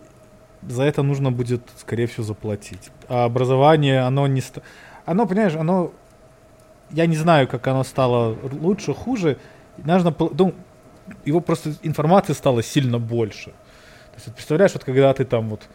за 0.63 0.83
это 0.83 1.03
нужно 1.03 1.31
будет, 1.33 1.63
скорее 1.79 2.07
всего, 2.07 2.25
заплатить. 2.25 2.91
А 3.09 3.25
образование, 3.25 4.01
оно 4.01 4.27
не... 4.27 4.41
Ст... 4.41 4.59
Оно, 5.07 5.27
понимаешь, 5.27 5.55
оно... 5.55 5.93
Я 6.91 7.07
не 7.07 7.17
знаю, 7.17 7.49
как 7.49 7.67
оно 7.69 7.85
стало 7.85 8.37
лучше, 8.43 8.93
хуже. 8.93 9.39
Нужно... 9.79 10.15
Ну, 10.19 10.55
его 11.25 11.41
просто 11.41 11.75
информации 11.83 12.35
стало 12.35 12.63
сильно 12.63 12.99
больше. 12.99 13.51
То 13.51 14.17
есть, 14.17 14.35
представляешь, 14.35 14.75
вот 14.75 14.85
когда 14.85 15.15
ты 15.15 15.25
там 15.25 15.49
вот 15.49 15.69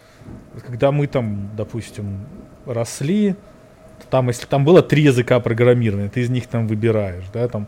когда 0.65 0.91
мы 0.91 1.07
там, 1.07 1.49
допустим, 1.55 2.25
росли, 2.65 3.35
там, 4.09 4.27
если 4.27 4.45
там 4.45 4.65
было 4.65 4.81
три 4.81 5.03
языка 5.03 5.39
программирования, 5.39 6.09
ты 6.09 6.21
из 6.21 6.29
них 6.29 6.47
там 6.47 6.67
выбираешь, 6.67 7.25
да, 7.33 7.47
там 7.47 7.67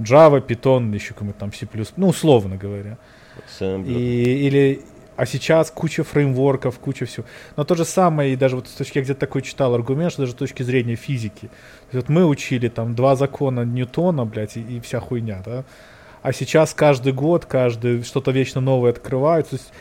Java, 0.00 0.44
Python, 0.44 0.94
еще 0.94 1.14
какой-нибудь 1.14 1.38
там 1.38 1.52
C++, 1.52 1.66
ну, 1.96 2.08
условно 2.08 2.56
говоря. 2.56 2.98
И, 3.86 4.46
или, 4.46 4.82
а 5.16 5.26
сейчас 5.26 5.70
куча 5.70 6.02
фреймворков, 6.02 6.78
куча 6.78 7.06
всего. 7.06 7.26
Но 7.56 7.64
то 7.64 7.74
же 7.74 7.84
самое, 7.84 8.32
и 8.32 8.36
даже 8.36 8.56
вот 8.56 8.68
с 8.68 8.72
точки, 8.72 8.98
я 8.98 9.04
где-то 9.04 9.20
такой 9.20 9.42
читал 9.42 9.74
аргумент, 9.74 10.12
что 10.12 10.22
даже 10.22 10.32
с 10.32 10.36
точки 10.36 10.62
зрения 10.62 10.96
физики. 10.96 11.50
Вот 11.92 12.08
мы 12.08 12.26
учили 12.26 12.68
там 12.68 12.94
два 12.94 13.14
закона 13.14 13.64
Ньютона, 13.64 14.24
блядь, 14.24 14.56
и, 14.56 14.60
и 14.60 14.80
вся 14.80 15.00
хуйня, 15.00 15.42
да. 15.44 15.64
А 16.22 16.32
сейчас 16.32 16.72
каждый 16.74 17.12
год, 17.12 17.44
каждый 17.44 18.02
что-то 18.02 18.30
вечно 18.30 18.60
новое 18.60 18.90
открывают. 18.90 19.50
То 19.50 19.56
есть 19.56 19.72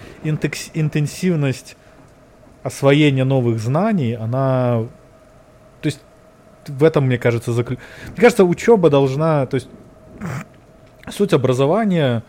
интенсивность 0.74 1.78
освоение 2.64 3.24
новых 3.24 3.60
знаний, 3.60 4.14
она... 4.14 4.86
То 5.82 5.88
есть 5.88 6.02
в 6.68 6.84
этом, 6.84 7.06
мне 7.06 7.18
кажется, 7.18 7.54
закл... 7.54 7.76
Мне 8.08 8.18
кажется, 8.18 8.44
учеба 8.44 8.90
должна... 8.90 9.46
То 9.46 9.56
есть 9.56 9.70
суть 11.10 11.34
образования 11.34 12.24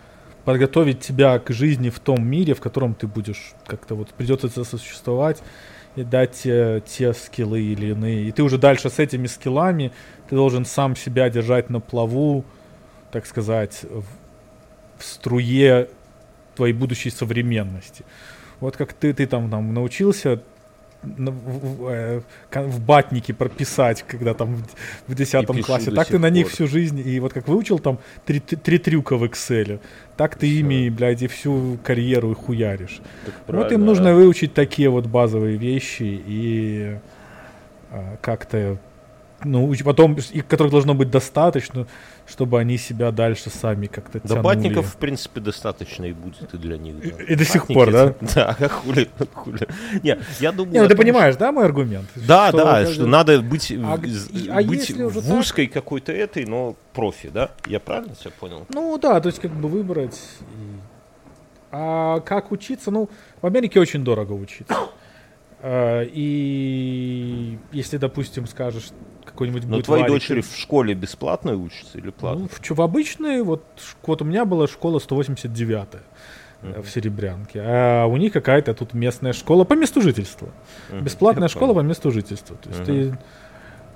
подготовить 0.45 1.01
тебя 1.01 1.39
к 1.39 1.51
жизни 1.53 1.91
в 1.91 2.01
том 2.01 2.26
мире, 2.26 2.55
в 2.55 2.61
котором 2.61 2.95
ты 2.95 3.07
будешь 3.07 3.55
как-то 3.66 3.95
вот 3.95 4.09
придется 4.11 4.49
сосуществовать 4.49 5.43
и 5.97 6.03
дать 6.03 6.32
те, 6.32 6.82
те 6.87 7.14
скиллы 7.14 7.61
или 7.61 7.87
иные. 7.93 8.28
И 8.28 8.32
ты 8.32 8.43
уже 8.43 8.59
дальше 8.59 8.91
с 8.91 8.99
этими 8.99 9.26
скиллами, 9.26 9.93
ты 10.28 10.37
должен 10.37 10.64
сам 10.64 10.97
себя 10.97 11.30
держать 11.30 11.70
на 11.70 11.80
плаву, 11.80 12.45
так 13.11 13.26
сказать, 13.26 13.85
в, 13.85 14.05
в 14.99 15.05
струе 15.05 15.89
твоей 16.57 16.74
будущей 16.74 17.11
современности. 17.11 18.05
Вот 18.61 18.76
как 18.76 18.93
ты, 18.93 19.12
ты 19.12 19.26
там, 19.26 19.51
там 19.51 19.72
научился 19.72 20.43
в, 21.05 21.84
в, 21.84 21.88
э, 21.88 22.20
в 22.52 22.80
батнике 22.80 23.34
прописать, 23.34 24.05
когда 24.07 24.34
там 24.34 24.64
в 25.07 25.14
10 25.14 25.64
классе. 25.64 25.90
Так 25.90 26.09
ты 26.09 26.18
на 26.18 26.30
них 26.30 26.48
всю 26.48 26.66
жизнь, 26.66 27.00
и 27.05 27.20
вот 27.20 27.32
как 27.32 27.48
выучил 27.48 27.78
там 27.78 27.98
три, 28.24 28.40
три 28.40 28.78
трюка 28.78 29.16
в 29.16 29.24
Excel, 29.24 29.80
так 30.16 30.36
ты 30.36 30.46
Все. 30.46 30.61
ими, 30.61 30.88
блядь, 30.88 31.22
и 31.22 31.26
всю 31.26 31.78
карьеру 31.82 32.32
и 32.32 32.34
хуяришь. 32.34 33.00
Вот 33.46 33.72
им 33.72 33.84
нужно 33.84 34.14
выучить 34.14 34.55
такие 34.55 34.88
вот 34.88 35.07
базовые 35.07 35.57
вещи 35.57 36.22
и 36.26 36.98
а, 37.90 38.16
как-то 38.20 38.78
ну, 39.44 39.72
потом, 39.84 40.16
и 40.32 40.40
которых 40.40 40.72
должно 40.72 40.94
быть 40.94 41.11
достаточно, 41.11 41.86
чтобы 42.26 42.58
они 42.58 42.78
себя 42.78 43.10
дальше 43.10 43.50
сами 43.50 43.86
как-то 43.86 44.20
тянули. 44.20 44.36
Да 44.36 44.42
батников, 44.42 44.86
в 44.86 44.96
принципе, 44.96 45.40
достаточно 45.40 46.04
и 46.04 46.12
будет 46.12 46.54
и 46.54 46.56
для 46.56 46.78
них. 46.78 47.00
Да. 47.00 47.22
И, 47.22 47.32
и 47.32 47.36
до 47.36 47.44
сих 47.44 47.66
пор, 47.66 47.92
да? 47.92 48.14
Да, 48.34 48.56
а 48.58 48.68
хули, 48.68 49.08
хули. 49.34 49.68
Не, 50.02 50.18
я 50.40 50.52
думаю... 50.52 50.72
Не, 50.72 50.82
ну 50.82 50.88
ты 50.88 50.96
понимаешь, 50.96 51.36
да, 51.36 51.52
мой 51.52 51.64
аргумент? 51.64 52.08
Да, 52.14 52.48
что, 52.48 52.58
да, 52.58 52.86
что 52.86 53.06
надо 53.06 53.40
быть, 53.42 53.70
а, 53.72 53.94
а 53.94 54.62
быть 54.62 54.90
в 54.90 55.34
узкой 55.34 55.66
так... 55.66 55.74
какой-то 55.74 56.12
этой, 56.12 56.46
но 56.46 56.76
профи, 56.92 57.28
да? 57.28 57.50
Я 57.66 57.80
правильно 57.80 58.14
тебя 58.14 58.30
понял? 58.38 58.66
Ну 58.70 58.98
да, 58.98 59.20
то 59.20 59.28
есть 59.28 59.40
как 59.40 59.50
бы 59.50 59.68
выбрать. 59.68 60.18
А 61.70 62.20
как 62.20 62.52
учиться? 62.52 62.90
Ну, 62.90 63.10
в 63.42 63.46
Америке 63.46 63.80
очень 63.80 64.04
дорого 64.04 64.32
учиться. 64.32 64.74
А, 65.66 66.02
и 66.02 67.58
если, 67.72 67.96
допустим, 67.96 68.46
скажешь, 68.46 68.90
какой-нибудь 69.24 69.64
Но 69.64 69.76
будет 69.76 69.84
твои 69.86 70.00
Варик, 70.02 70.12
дочери 70.14 70.40
в 70.40 70.56
школе 70.56 70.94
бесплатно 70.94 71.54
учатся 71.54 71.98
или 71.98 72.10
платно? 72.10 72.42
Ну, 72.42 72.48
в, 72.48 72.76
в 72.76 72.80
обычной, 72.82 73.42
вот, 73.42 73.64
вот 74.06 74.22
у 74.22 74.24
меня 74.24 74.44
была 74.44 74.66
школа 74.68 74.98
189 74.98 75.86
Мгм. 76.62 76.82
в 76.82 76.88
Серебрянке, 76.90 77.60
а 77.62 78.06
у 78.06 78.16
них 78.16 78.32
какая-то 78.32 78.72
тут 78.74 78.94
местная 78.94 79.32
школа 79.34 79.64
по 79.64 79.74
месту 79.74 80.00
жительства. 80.00 80.48
Мгм. 80.90 81.04
Бесплатная 81.04 81.44
Я 81.44 81.48
школа 81.48 81.68
понял. 81.74 81.82
по 81.82 81.88
месту 81.88 82.10
жительства. 82.10 82.56
То 82.56 82.68
есть 82.70 82.80
Мгм. 82.80 82.86
ты- 83.12 83.18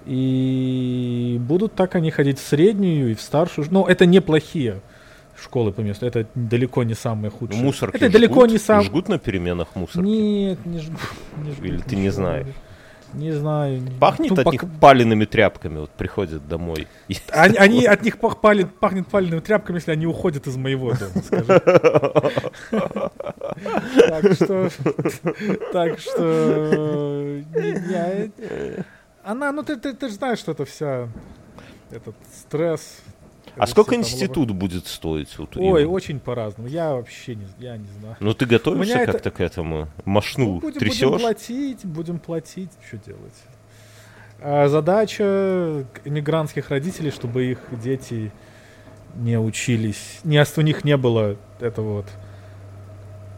и 0.06 1.38
будут 1.40 1.74
так 1.74 1.94
они 1.94 2.10
ходить 2.10 2.38
в 2.38 2.46
среднюю 2.46 3.10
и 3.10 3.14
в 3.14 3.20
старшую. 3.20 3.66
Но 3.70 3.86
это 3.86 4.06
неплохие 4.06 4.80
школы 5.40 5.70
по 5.72 5.80
месту. 5.80 6.06
Это 6.06 6.26
далеко 6.34 6.82
не 6.82 6.94
самые 6.94 7.30
Ну, 7.30 7.36
худшие. 7.38 7.62
мусорки 7.62 7.96
это 7.96 8.10
далеко 8.10 8.40
жгут? 8.40 8.50
не 8.50 8.58
сам. 8.58 8.82
Жгут 8.82 9.08
на 9.08 9.18
переменах 9.18 9.68
мусорки? 9.74 10.06
Нет, 10.06 10.64
не 10.66 10.78
жгут. 10.80 11.00
не 11.44 11.52
жгут 11.52 11.64
Или 11.66 11.78
ты 11.78 11.96
не 11.96 12.10
знаешь? 12.10 12.46
Не 13.14 13.32
знаю. 13.32 13.80
не- 13.80 13.90
Пахнет 13.98 14.30
ну, 14.32 14.42
от 14.42 14.52
них 14.52 14.64
палеными 14.80 15.24
тряпками, 15.24 15.78
вот 15.80 15.90
приходят 15.90 16.46
домой. 16.46 16.86
Они, 17.30 17.56
они 17.56 17.84
от 17.86 18.02
них 18.02 18.18
пах- 18.18 18.40
палит- 18.40 18.78
пахнет 18.78 19.06
палеными 19.08 19.40
тряпками, 19.40 19.76
если 19.76 19.92
они 19.92 20.06
уходят 20.06 20.46
из 20.46 20.56
моего 20.56 20.92
дома, 20.92 21.22
скажи. 21.24 21.60
Так 24.08 24.32
что... 24.34 24.68
Так 25.72 25.98
что... 25.98 27.42
Она, 29.24 29.52
ну 29.52 29.62
ты, 29.62 29.76
ты, 29.76 29.94
ты 29.94 30.08
же 30.08 30.14
знаешь, 30.14 30.38
что 30.38 30.52
это 30.52 30.64
вся... 30.64 31.08
Этот 31.90 32.14
стресс. 32.34 33.00
А 33.58 33.66
сколько 33.66 33.94
институт 33.94 34.50
будет 34.52 34.86
стоить? 34.86 35.36
Вот 35.38 35.56
Ой, 35.56 35.82
именно? 35.82 35.88
очень 35.92 36.20
по-разному. 36.20 36.68
Я 36.68 36.94
вообще 36.94 37.34
не, 37.34 37.46
я 37.58 37.76
не 37.76 37.86
знаю. 38.00 38.16
Ну 38.20 38.34
ты 38.34 38.46
готовишься 38.46 38.92
меня 38.94 39.02
это- 39.02 39.12
как-то 39.12 39.30
к 39.30 39.40
этому? 39.40 39.88
Ну, 40.04 40.12
Машну 40.12 40.46
будем, 40.60 40.60
будем 40.60 40.78
трясешь? 40.80 41.20
платить, 41.20 41.84
будем 41.84 42.18
платить, 42.18 42.70
что 42.86 42.98
делать. 42.98 43.34
А 44.40 44.68
задача 44.68 45.84
иммигрантских 46.04 46.70
родителей, 46.70 47.10
чтобы 47.10 47.46
их 47.46 47.58
дети 47.82 48.30
не 49.16 49.38
учились, 49.38 50.20
не, 50.22 50.44
у 50.56 50.60
них 50.60 50.84
не 50.84 50.96
было 50.96 51.36
этого 51.60 51.94
вот 51.98 52.06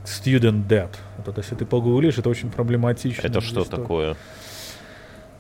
student 0.05 0.67
debt. 0.67 0.91
Вот 1.19 1.29
это, 1.29 1.41
если 1.41 1.55
ты 1.55 1.65
погуглишь, 1.65 2.19
это 2.19 2.29
очень 2.29 2.51
проблематично. 2.51 3.27
Это 3.27 3.41
что 3.41 3.65
такое? 3.65 4.17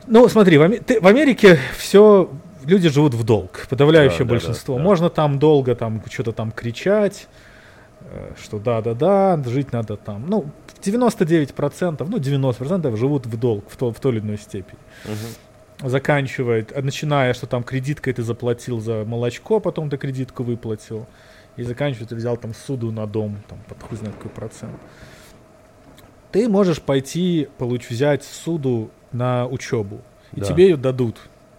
Ну, 0.07 0.28
смотри, 0.28 0.59
в, 0.59 0.62
Аме- 0.62 0.78
ты- 0.78 1.01
в 1.01 1.07
Америке 1.07 1.59
все 1.76 2.31
люди 2.65 2.89
живут 2.89 3.15
в 3.15 3.25
долг, 3.25 3.67
подавляющее 3.69 4.21
Да, 4.25 4.25
большинство. 4.31 4.75
да, 4.77 4.81
да. 4.83 4.85
Можно 4.89 5.11
там 5.11 5.39
долго 5.39 5.75
там 5.75 6.03
что-то 6.11 6.33
там 6.33 6.51
кричать, 6.53 7.29
э, 8.01 8.33
что 8.43 8.59
да-да-да, 8.59 9.43
жить 9.47 9.73
надо 9.73 9.97
там. 9.97 10.25
Ну, 10.29 10.47
99%, 10.83 12.07
ну 12.09 12.19
90% 12.19 12.97
живут 12.97 13.27
в 13.27 13.37
долг 13.39 13.65
в, 13.69 13.77
то, 13.77 13.93
в 13.93 14.01
той 14.01 14.13
или 14.13 14.21
иной 14.21 14.39
степени. 14.39 14.79
Мгм. 15.05 15.89
Заканчивает, 15.91 16.73
а 16.77 16.83
начиная, 16.83 17.33
что 17.35 17.47
там 17.47 17.63
кредиткой 17.63 18.13
ты 18.13 18.23
заплатил 18.23 18.81
за 18.81 19.05
молочко, 19.07 19.61
потом 19.61 19.89
ты 19.89 19.97
кредитку 19.97 20.43
выплатил. 20.43 21.07
И 21.57 21.63
заканчивает, 21.63 22.11
ты 22.11 22.15
взял 22.15 22.37
там 22.37 22.55
суду 22.55 22.91
на 22.93 23.07
дом, 23.07 23.39
там 23.49 23.59
под 23.69 23.83
хуй 23.83 23.97
знает 23.99 24.15
какой 24.17 24.31
процент. 24.31 24.77
Ты 26.33 26.49
можешь 26.49 26.81
пойти, 26.81 27.49
получ, 27.59 27.89
взять 27.91 28.23
суду 28.23 28.91
на 29.13 29.47
учебу. 29.47 30.01
И 30.33 30.41
Да. 30.41 30.47
тебе 30.47 30.69
ее 30.69 30.77
дадут. 30.77 31.17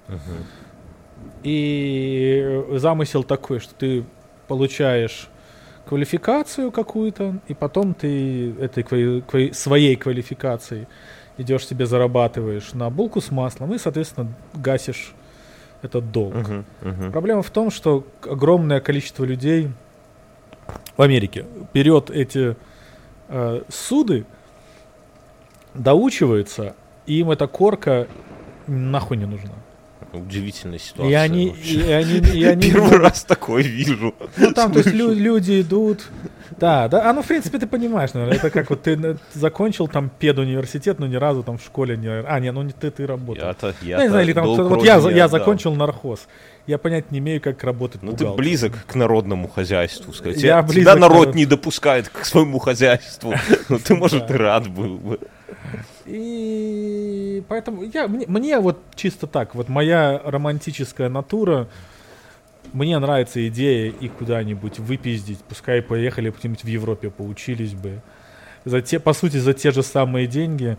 Мгм. 0.08 0.20
И 1.44 2.64
замысел 2.74 3.24
такой, 3.24 3.60
что 3.60 3.74
ты 3.76 4.04
получаешь 4.48 5.28
квалификацию 5.86 6.72
какую-то, 6.72 7.40
и 7.48 7.54
потом 7.54 7.94
ты 7.94 8.52
этой 8.60 8.84
ква- 8.84 9.24
ква- 9.26 9.54
своей 9.54 9.96
квалификацией 9.96 10.88
идешь 11.38 11.68
себе 11.68 11.86
зарабатываешь 11.86 12.74
на 12.74 12.90
булку 12.90 13.22
с 13.22 13.32
маслом 13.32 13.74
и, 13.74 13.78
соответственно, 13.78 14.28
гасишь 14.54 15.14
этот 15.82 16.12
долг. 16.12 16.36
Мгм. 16.36 16.66
Мгм. 16.82 17.12
Проблема 17.12 17.42
в 17.42 17.50
том, 17.50 17.72
что 17.72 18.06
огромное 18.24 18.80
количество 18.80 19.26
людей 19.26 19.70
в 20.96 21.02
Америке 21.02 21.46
берет 21.74 22.10
эти 22.12 22.56
э, 23.30 23.62
суды, 23.70 24.26
доучивается, 25.74 26.76
и 27.06 27.20
им 27.20 27.32
эта 27.32 27.48
корка 27.48 28.08
нахуй 28.68 29.18
не 29.18 29.26
нужна. 29.26 29.54
Удивительная 30.14 30.80
ситуация. 30.80 31.12
И 31.12 31.14
они, 31.14 31.50
вообще. 31.50 31.74
и 31.74 31.92
они, 31.92 32.18
и 32.40 32.44
они 32.54 32.72
Первый 32.72 32.98
раз 32.98 33.24
такое 33.24 33.64
вижу. 33.64 34.14
Ну, 34.38 34.52
там, 34.54 34.72
то 34.72 34.80
есть 34.80 34.92
лю- 34.92 35.14
люди 35.14 35.62
идут. 35.62 36.08
Да, 36.60 36.88
да. 36.88 37.10
А 37.10 37.14
ну, 37.14 37.22
в 37.22 37.28
принципе, 37.28 37.58
ты 37.58 37.66
понимаешь, 37.66 38.14
наверное, 38.14 38.38
это 38.38 38.50
как 38.50 38.70
вот 38.70 38.84
ты 38.84 39.18
закончил 39.34 39.88
там 39.88 40.12
педуниверситет, 40.20 41.00
но 41.00 41.08
ни 41.08 41.16
разу 41.16 41.44
там 41.44 41.58
в 41.58 41.64
школе 41.64 41.98
не. 41.98 42.08
А, 42.10 42.40
не, 42.40 42.52
ну 42.52 42.62
не 42.62 42.72
ты, 42.72 42.92
ты 42.92 43.08
работал. 43.08 43.44
Я-то, 43.48 43.74
я 43.82 43.98
Ну, 43.98 44.04
не 44.04 44.10
знаю, 44.10 44.26
или 44.26 44.34
там 44.34 44.46
вот 44.46 44.84
я, 44.84 44.98
я 45.10 45.28
закончил 45.28 45.74
нархоз. 45.74 46.28
Я 46.68 46.78
понять 46.78 47.10
не 47.12 47.20
имею, 47.20 47.42
как 47.42 47.64
работать. 47.64 48.04
Ну 48.04 48.14
ты 48.16 48.28
близок 48.28 48.74
к 48.86 48.96
народному 48.96 49.48
хозяйству, 49.48 50.14
сказать. 50.14 50.42
Я 50.42 50.62
Тебя 50.62 50.96
к 50.96 51.00
народ 51.00 51.20
народу. 51.20 51.38
не 51.38 51.46
допускает 51.46 52.10
к 52.10 52.26
своему 52.26 52.60
хозяйству. 52.60 53.34
Ну 53.70 53.80
ты, 53.80 53.96
может, 53.96 54.30
и 54.30 54.34
рад 54.34 54.68
был 54.68 54.98
бы. 54.98 55.20
И 56.12 57.44
поэтому 57.48 57.84
я, 57.84 58.08
мне, 58.08 58.26
мне 58.28 58.60
вот 58.60 58.78
чисто 58.96 59.28
так, 59.28 59.56
вот 59.56 59.70
моя 59.70 60.22
романтическая 60.24 61.08
натура, 61.08 61.68
мне 62.74 63.00
нравится 63.00 63.48
идея 63.48 63.92
и 63.92 64.10
куда-нибудь 64.10 64.80
выпиздить, 64.80 65.40
пускай 65.48 65.82
поехали 65.82 66.30
где-нибудь 66.30 66.64
в 66.66 66.68
Европе, 66.68 67.10
поучились 67.10 67.74
бы. 67.74 68.02
За 68.66 68.82
те, 68.82 69.00
по 69.00 69.14
сути, 69.14 69.38
за 69.38 69.54
те 69.54 69.72
же 69.72 69.84
самые 69.84 70.28
деньги, 70.28 70.78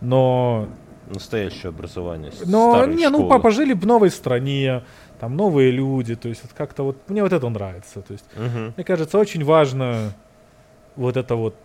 но 0.00 0.68
Настоящее 1.06 1.68
образование. 1.68 2.30
Но 2.46 2.86
не, 2.86 3.08
ну 3.08 3.18
школы. 3.18 3.30
папа 3.30 3.50
жили 3.50 3.72
в 3.74 3.84
новой 3.86 4.10
стране, 4.10 4.82
там 5.20 5.36
новые 5.36 5.70
люди, 5.70 6.14
то 6.14 6.28
есть 6.28 6.42
вот 6.44 6.52
как-то 6.54 6.82
вот 6.82 6.96
мне 7.08 7.22
вот 7.22 7.32
это 7.32 7.48
нравится, 7.48 8.00
то 8.02 8.12
есть 8.12 8.24
Мгм. 8.36 8.72
мне 8.76 8.84
кажется 8.84 9.18
очень 9.18 9.44
важно 9.44 10.12
вот 10.96 11.16
это 11.18 11.34
вот 11.36 11.56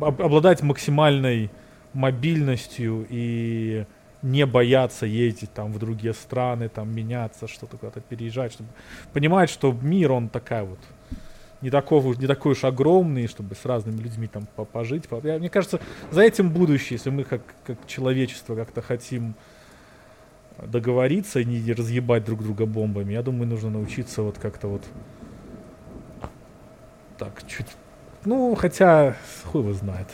об- 0.00 0.22
обладать 0.22 0.62
максимальной 0.62 1.50
мобильностью 1.96 3.06
и 3.08 3.84
не 4.22 4.46
бояться 4.46 5.06
ездить 5.06 5.52
там 5.52 5.72
в 5.72 5.78
другие 5.78 6.14
страны, 6.14 6.68
там 6.68 6.94
меняться, 6.94 7.48
что-то 7.48 7.76
куда-то 7.76 8.00
переезжать, 8.00 8.52
чтобы 8.52 8.68
понимать, 9.12 9.50
что 9.50 9.72
мир 9.72 10.12
он 10.12 10.28
такая 10.28 10.64
вот 10.64 10.78
не 11.62 11.70
такого, 11.70 12.14
не 12.14 12.26
такой 12.26 12.52
уж 12.52 12.64
огромный, 12.64 13.28
чтобы 13.28 13.54
с 13.54 13.64
разными 13.64 14.00
людьми 14.00 14.26
там 14.26 14.46
по- 14.56 14.64
пожить. 14.64 15.08
По- 15.08 15.26
я- 15.26 15.38
мне 15.38 15.48
кажется, 15.48 15.80
за 16.10 16.22
этим 16.22 16.50
будущее, 16.50 16.96
если 16.96 17.10
мы 17.10 17.24
как, 17.24 17.42
как 17.66 17.78
человечество 17.86 18.54
как-то 18.54 18.82
хотим 18.82 19.34
договориться 20.62 21.40
и 21.40 21.44
не 21.44 21.72
разъебать 21.72 22.24
друг 22.24 22.42
друга 22.42 22.66
бомбами, 22.66 23.12
я 23.12 23.22
думаю, 23.22 23.48
нужно 23.48 23.70
научиться 23.70 24.22
вот 24.22 24.38
как-то 24.38 24.68
вот 24.68 24.84
так 27.18 27.46
чуть... 27.46 27.66
Ну, 28.24 28.54
хотя, 28.54 29.16
хуй 29.44 29.62
его 29.62 29.72
знает. 29.72 30.08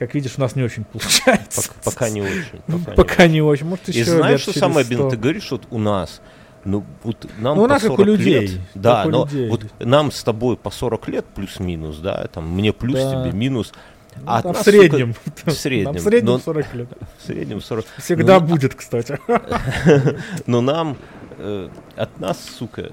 Как 0.00 0.14
видишь, 0.14 0.32
у 0.38 0.40
нас 0.40 0.56
не 0.56 0.62
очень 0.62 0.84
получается. 0.84 1.60
Пок- 1.60 1.74
Пока 1.84 2.08
не 2.08 2.22
очень. 2.22 2.62
Ну, 2.68 2.78
Пока 2.78 2.90
не 2.90 2.96
Пока 2.96 3.26
не 3.26 3.42
очень. 3.42 3.66
Может, 3.66 3.88
И 3.90 3.92
еще 3.92 4.06
знаешь, 4.12 4.30
лет 4.32 4.40
что 4.40 4.52
через 4.52 4.60
самое 4.62 4.84
100. 4.86 4.94
обидное? 4.94 5.10
Ты 5.10 5.16
говоришь, 5.18 5.50
вот 5.50 5.62
у 5.70 5.78
нас, 5.78 6.22
ну, 6.64 6.84
вот 7.04 7.26
нам 7.38 7.56
Ну, 7.58 7.62
у 7.64 7.66
по 7.66 7.68
нас 7.68 7.82
как 7.82 7.90
у 7.92 7.96
40 7.96 8.06
людей, 8.06 8.40
лет, 8.48 8.60
да, 8.74 9.04
но 9.04 9.24
людей. 9.26 9.48
вот 9.50 9.66
нам 9.78 10.10
с 10.10 10.24
тобой 10.24 10.56
по 10.56 10.70
40 10.70 11.06
лет 11.08 11.26
плюс-минус, 11.26 11.98
да, 11.98 12.26
там, 12.32 12.48
мне 12.48 12.72
плюс, 12.72 12.94
Да. 12.98 13.22
тебе 13.28 13.36
минус, 13.38 13.74
Ну, 14.16 14.22
а 14.24 14.40
там 14.42 14.54
в 14.54 14.62
среднем. 14.62 15.14
в 15.44 15.50
среднем, 15.50 15.84
Нам 15.92 15.94
в 15.96 16.00
среднем 16.00 16.32
но- 16.32 16.38
40 16.38 16.74
лет. 16.74 16.88
в 17.22 17.26
среднем 17.26 17.60
40, 17.60 17.84
Всегда 17.98 18.40
Ну, 18.40 18.46
будет, 18.46 18.74
кстати. 18.74 19.18
но 20.46 20.62
нам, 20.62 20.96
э, 21.36 21.68
от 21.96 22.18
нас, 22.18 22.38
сука, 22.58 22.90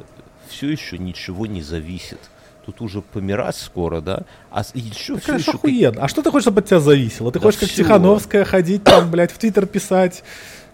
все 0.50 0.70
еще 0.70 0.98
ничего 0.98 1.46
не 1.46 1.62
зависит. 1.62 2.20
Тут 2.68 2.82
уже 2.82 3.02
помирать 3.02 3.56
скоро, 3.56 4.02
да, 4.02 4.24
а 4.52 4.60
еще 4.74 5.16
все 5.16 5.26
Конечно, 5.26 5.36
еще... 5.38 5.52
охуенно. 5.52 6.04
А 6.04 6.10
что 6.10 6.22
ты 6.22 6.30
хочешь, 6.32 6.44
чтобы 6.44 6.60
от 6.60 6.66
тебя 6.66 6.82
зависело? 6.82 7.32
Ты 7.32 7.40
Да 7.40 7.46
хочешь, 7.46 7.62
как 7.62 7.70
всё. 7.70 7.82
Тихановская, 7.82 8.44
ходить 8.44 8.84
там, 8.84 9.10
блядь, 9.10 9.32
в 9.32 9.38
Твиттер 9.38 9.68
писать, 9.68 10.22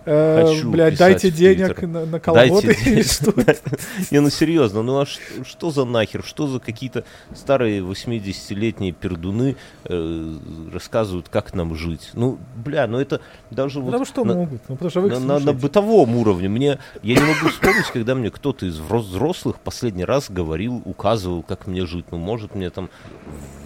Хочу 0.06 0.70
блядь, 0.70 0.97
дайте 0.97 1.32
денег 1.32 1.82
на, 1.82 2.06
на 2.06 2.20
колготы 2.20 2.76
или 2.86 3.01
что? 3.04 3.34
Не, 4.12 4.20
ну 4.20 4.30
серьезно, 4.30 4.82
ну 4.84 4.99
а 4.99 5.06
что, 5.06 5.72
за 5.72 5.86
нахер, 5.86 6.24
что 6.24 6.47
за 6.47 6.60
какие-то 6.60 7.04
старые 7.34 7.82
80-летние 7.82 8.91
пердуны 8.91 9.56
э, 9.86 10.38
рассказывают, 10.74 11.30
как 11.30 11.54
нам 11.54 11.76
жить? 11.76 12.12
Ну, 12.14 12.39
бля, 12.56 12.88
ну 12.88 12.99
это 12.99 13.22
даже 13.51 13.80
вот 13.80 13.88
Потому 13.88 14.06
что 14.06 14.26
могут. 14.26 14.62
Ну, 14.68 14.76
потому 14.76 14.89
что 14.89 15.01
вы 15.01 15.20
на- 15.20 15.54
бытовом 15.54 16.16
уровне. 16.18 16.49
Мне, 16.49 16.80
я 17.01 17.16
не 17.16 17.22
могу 17.22 17.49
вспомнить, 17.49 17.88
когда 17.91 18.16
мне 18.16 18.30
кто-то 18.30 18.66
из 18.66 18.78
взрослых 18.80 19.60
последний 19.60 20.06
раз 20.06 20.30
говорил, 20.30 20.82
указывал, 20.86 21.43
как 21.43 21.68
мне 21.68 21.86
жить. 21.86 22.06
Ну, 22.12 22.18
может, 22.18 22.56
мне 22.56 22.70
там 22.70 22.89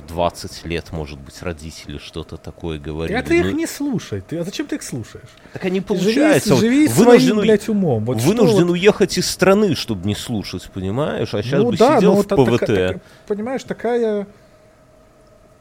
20 0.08 0.66
лет, 0.66 0.92
может 0.92 1.20
быть, 1.20 1.42
родители 1.42 1.98
что-то 1.98 2.38
такое 2.38 2.80
говорили. 2.80 3.16
А 3.18 3.22
ты 3.24 3.40
их 3.40 3.46
Ну, 3.46 3.52
не 3.52 3.68
слушай. 3.68 4.22
Ты, 4.22 4.38
а 4.38 4.44
зачем 4.44 4.66
ты 4.68 4.76
их 4.78 4.84
слушаешь? 4.84 5.28
Так 5.54 5.66
они 5.66 5.80
Живи, 5.80 5.86
получается. 5.86 6.54
вот 6.56 6.60
живи 6.62 6.88
вынужден 6.88 7.28
своим, 7.34 7.42
блядь, 7.42 7.70
умом. 7.70 8.06
Вот 8.06 8.20
что 8.20 8.28
вынужден 8.30 8.66
вот- 8.68 8.72
уехать 8.74 9.18
из 9.18 9.30
страны, 9.30 9.76
чтобы 9.76 10.08
не 10.08 10.16
слушать, 10.16 10.70
понимаешь? 10.74 11.34
А 11.34 11.44
сейчас 11.44 11.62
ну 11.62 11.72
бы 11.72 11.78
да, 11.78 11.98
сидел 11.98 12.16
но 12.16 12.22
в 12.22 12.26
вот 12.28 12.28
ПВТ. 12.50 12.60
така- 12.60 12.76
така- 12.88 13.00
понимаешь, 13.28 13.64
такая 13.64 14.28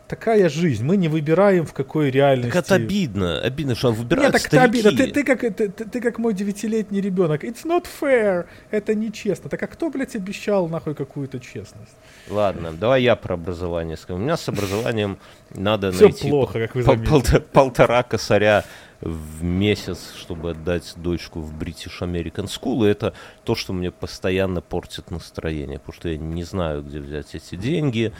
такая 0.06 0.48
жизнь. 0.48 0.84
Мы 0.84 0.96
не 0.96 1.08
выбираем, 1.08 1.66
в 1.66 1.72
какой 1.72 2.10
реальности. 2.10 2.52
Так 2.52 2.64
это 2.64 2.74
обидно. 2.74 3.40
Обидно, 3.40 3.74
что 3.74 3.92
выбирают 3.92 4.34
Нет, 4.34 4.42
так 4.42 4.52
это 4.52 4.62
обидно. 4.62 4.90
Ты, 4.92 5.06
ты, 5.08 5.24
как, 5.24 5.40
ты, 5.40 5.50
ты, 5.50 5.84
ты 5.84 6.00
как 6.00 6.18
мой 6.18 6.34
девятилетний 6.34 7.00
ребенок. 7.00 7.44
It's 7.44 7.64
not 7.64 7.86
fair. 8.00 8.46
Это 8.70 8.94
нечестно. 8.94 9.50
Так 9.50 9.62
а 9.62 9.66
кто, 9.66 9.90
блядь, 9.90 10.16
обещал 10.16 10.68
нахуй 10.68 10.94
какую-то 10.94 11.40
честность? 11.40 11.96
Ладно, 12.28 12.72
давай 12.72 13.02
я 13.02 13.16
про 13.16 13.34
образование 13.34 13.96
скажу. 13.96 14.18
У 14.18 14.22
меня 14.22 14.36
с 14.36 14.48
образованием 14.48 15.18
надо 15.54 15.92
найти 15.92 16.28
плохо, 16.28 16.60
как 16.60 16.74
вы 16.74 16.82
заметили. 16.82 17.38
полтора 17.52 18.02
косаря 18.02 18.64
в 19.00 19.42
месяц, 19.42 20.14
чтобы 20.16 20.50
отдать 20.50 20.94
дочку 20.96 21.40
в 21.40 21.54
British 21.54 22.00
American 22.00 22.46
School, 22.46 22.86
и 22.86 22.90
это 22.90 23.14
то, 23.44 23.54
что 23.54 23.72
мне 23.72 23.90
постоянно 23.90 24.60
портит 24.60 25.10
настроение, 25.10 25.78
потому 25.78 25.94
что 25.94 26.08
я 26.08 26.18
не 26.18 26.44
знаю, 26.44 26.82
где 26.82 27.00
взять 27.00 27.34
эти 27.34 27.56
деньги, 27.56 28.12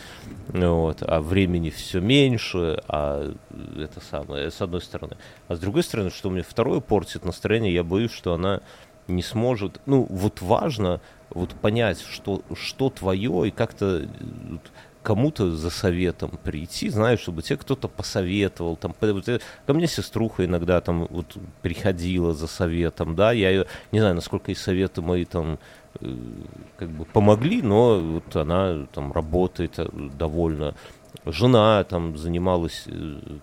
вот, 0.48 1.02
а 1.02 1.20
времени 1.20 1.70
все 1.70 2.00
меньше, 2.00 2.82
а 2.88 3.34
это 3.78 4.00
самое, 4.00 4.50
с 4.50 4.60
одной 4.60 4.82
стороны. 4.82 5.16
А 5.48 5.56
с 5.56 5.58
другой 5.58 5.82
стороны, 5.82 6.10
что 6.10 6.30
мне 6.30 6.42
второе 6.42 6.80
портит 6.80 7.24
настроение, 7.24 7.72
я 7.72 7.84
боюсь, 7.84 8.12
что 8.12 8.34
она 8.34 8.60
не 9.08 9.22
сможет, 9.22 9.80
ну, 9.86 10.06
вот 10.10 10.42
важно 10.42 11.00
вот 11.30 11.50
понять, 11.54 12.00
что, 12.00 12.42
что 12.54 12.90
твое, 12.90 13.48
и 13.48 13.50
как-то 13.50 14.08
кому-то 15.06 15.54
за 15.54 15.70
советом 15.70 16.32
прийти, 16.42 16.90
знаешь, 16.90 17.20
чтобы 17.20 17.42
тебе 17.42 17.58
кто-то 17.58 17.86
посоветовал, 17.86 18.76
там, 18.76 18.92
э, 19.00 19.38
ко 19.64 19.72
мне 19.72 19.86
сеструха 19.86 20.44
иногда 20.44 20.80
там 20.80 21.06
вот 21.08 21.36
приходила 21.62 22.34
за 22.34 22.48
советом, 22.48 23.14
да, 23.14 23.30
я 23.30 23.50
ее, 23.50 23.66
не 23.92 24.00
знаю, 24.00 24.16
насколько 24.16 24.50
и 24.50 24.56
советы 24.56 25.02
мои 25.02 25.24
там 25.24 25.60
э, 26.00 26.12
как 26.76 26.90
бы 26.90 27.04
помогли, 27.04 27.62
но 27.62 28.00
вот 28.00 28.34
она 28.34 28.84
там 28.92 29.12
работает 29.12 29.78
э, 29.78 29.86
довольно. 30.18 30.74
Жена 31.24 31.84
там 31.84 32.16
занималась 32.16 32.88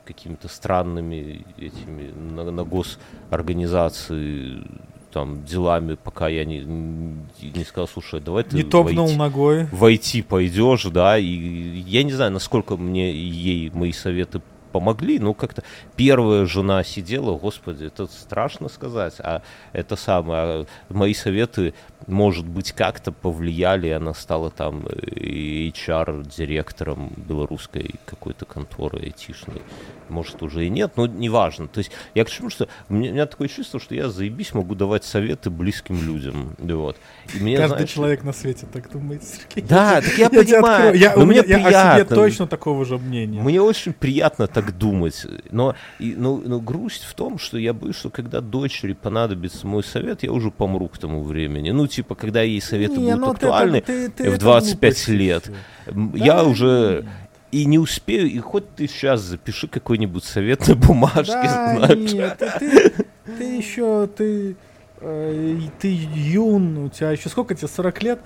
какими-то 0.04 0.50
странными 0.50 1.46
этими 1.58 2.12
на, 2.12 2.52
на 2.52 2.66
госорганизации 2.66 4.68
там 5.14 5.46
делами, 5.46 5.96
пока 5.96 6.28
я 6.28 6.44
не, 6.44 6.60
не 6.62 7.64
сказал, 7.64 7.88
слушай, 7.88 8.20
давай 8.20 8.44
ты 8.44 8.56
Не 8.56 8.64
топнул 8.64 9.08
IT 9.08 9.18
ногой. 9.18 9.66
в 9.66 9.84
IT 9.86 10.24
пойдешь, 10.24 10.86
да, 10.86 11.18
и 11.18 11.26
я 11.26 12.04
не 12.04 12.12
знаю, 12.12 12.32
насколько 12.32 12.76
мне 12.78 13.14
ей 13.14 13.70
мои 13.70 13.92
советы 13.92 14.42
помогли, 14.72 15.20
но 15.20 15.34
как-то 15.36 15.64
первая 15.96 16.46
жена 16.48 16.84
сидела, 16.84 17.38
господи, 17.38 17.86
это 17.86 18.08
страшно 18.08 18.70
сказать, 18.70 19.14
а 19.20 19.44
это 19.72 19.96
самое, 19.96 20.42
а 20.44 20.66
мои 20.90 21.14
советы, 21.14 21.76
может 22.08 22.46
быть, 22.46 22.72
как-то 22.72 23.12
повлияли, 23.12 23.90
она 23.90 24.14
стала 24.14 24.50
там 24.50 24.86
э, 24.88 25.70
HR-директором 25.70 27.14
белорусской 27.18 27.96
какой-то 28.06 28.46
конторы 28.46 29.00
айтишной, 29.00 29.62
может, 30.10 30.42
уже 30.42 30.66
и 30.66 30.70
нет, 30.70 30.94
но 30.96 31.08
неважно, 31.08 31.68
то 31.68 31.80
есть 31.80 31.92
я 32.14 32.26
к 32.26 32.30
чему, 32.30 32.50
что 32.50 32.68
у 32.90 32.94
меня, 32.94 33.12
у 33.12 33.14
меня 33.14 33.26
такое 33.26 33.48
чувство, 33.48 33.80
что 33.80 33.96
я 33.96 34.10
заебись 34.10 34.54
могу 34.54 34.76
давать 34.76 35.04
советы 35.04 35.50
близким 35.50 36.06
людям, 36.06 36.56
вот. 36.60 36.98
И 37.34 37.40
мне, 37.40 37.58
Каждый 37.58 37.76
знаешь, 37.76 37.92
человек 37.92 38.24
на 38.24 38.34
свете 38.34 38.68
так 38.72 38.92
думает, 38.92 39.24
Сергей. 39.24 39.68
Да, 39.68 40.02
так 40.02 40.18
я 40.18 40.30
понимаю. 40.30 40.96
Я, 40.98 41.16
но 41.16 41.24
у 41.24 41.26
мне 41.26 41.38
я 41.38 41.42
о 41.42 41.46
себе 41.48 41.64
приятно. 41.64 42.16
точно 42.16 42.48
такого 42.48 42.86
же 42.86 42.98
мнения. 42.98 43.42
Мне 43.42 43.62
очень 43.62 43.94
приятно 43.94 44.48
так 44.48 44.78
думать, 44.78 45.26
но, 45.52 45.76
и, 46.00 46.16
но, 46.16 46.38
но 46.38 46.60
грусть 46.60 47.04
в 47.04 47.14
том, 47.14 47.38
что 47.38 47.58
я 47.58 47.74
боюсь, 47.74 47.96
что 47.96 48.10
когда 48.10 48.42
дочери 48.42 48.94
понадобится 48.94 49.66
мой 49.68 49.84
совет, 49.84 50.24
я 50.24 50.32
уже 50.32 50.52
помру 50.52 50.88
к 50.88 50.98
тому 50.98 51.24
времени. 51.24 51.72
Ну, 51.72 51.88
типа, 51.94 52.16
когда 52.16 52.42
ей 52.42 52.62
советы 52.62 52.96
Не, 53.00 53.16
будут 53.16 53.20
ну 53.20 53.34
ты 53.34 53.46
актуальны 53.46 53.76
это- 53.78 53.88
ты- 53.88 54.10
ты 54.10 54.24
в 54.32 54.34
это 54.34 54.40
25 54.40 54.80
глупости 54.82 55.12
лет. 55.12 55.52
Да 55.86 55.94
Я 56.26 56.44
уже 56.44 57.06
и 57.52 57.66
не 57.66 57.78
успею, 57.78 58.28
и 58.30 58.40
хоть 58.40 58.76
ты 58.76 58.88
сейчас 58.88 59.22
запиши 59.22 59.68
какой-нибудь 59.68 60.24
совет 60.24 60.68
на 60.68 60.76
бумажке, 60.76 61.34
Да, 61.34 61.76
знаешь. 61.78 62.12
нет, 62.14 62.38
ты, 62.40 62.50
ты, 62.60 63.06
ты 63.38 63.44
еще, 63.58 64.08
ты, 64.08 64.56
э, 65.02 65.58
ты 65.80 65.88
юн, 66.16 66.78
у 66.80 66.90
тебя 66.90 67.12
еще 67.12 67.30
сколько 67.30 67.54
тебе, 67.54 67.68
40 67.68 68.02
лет? 68.02 68.20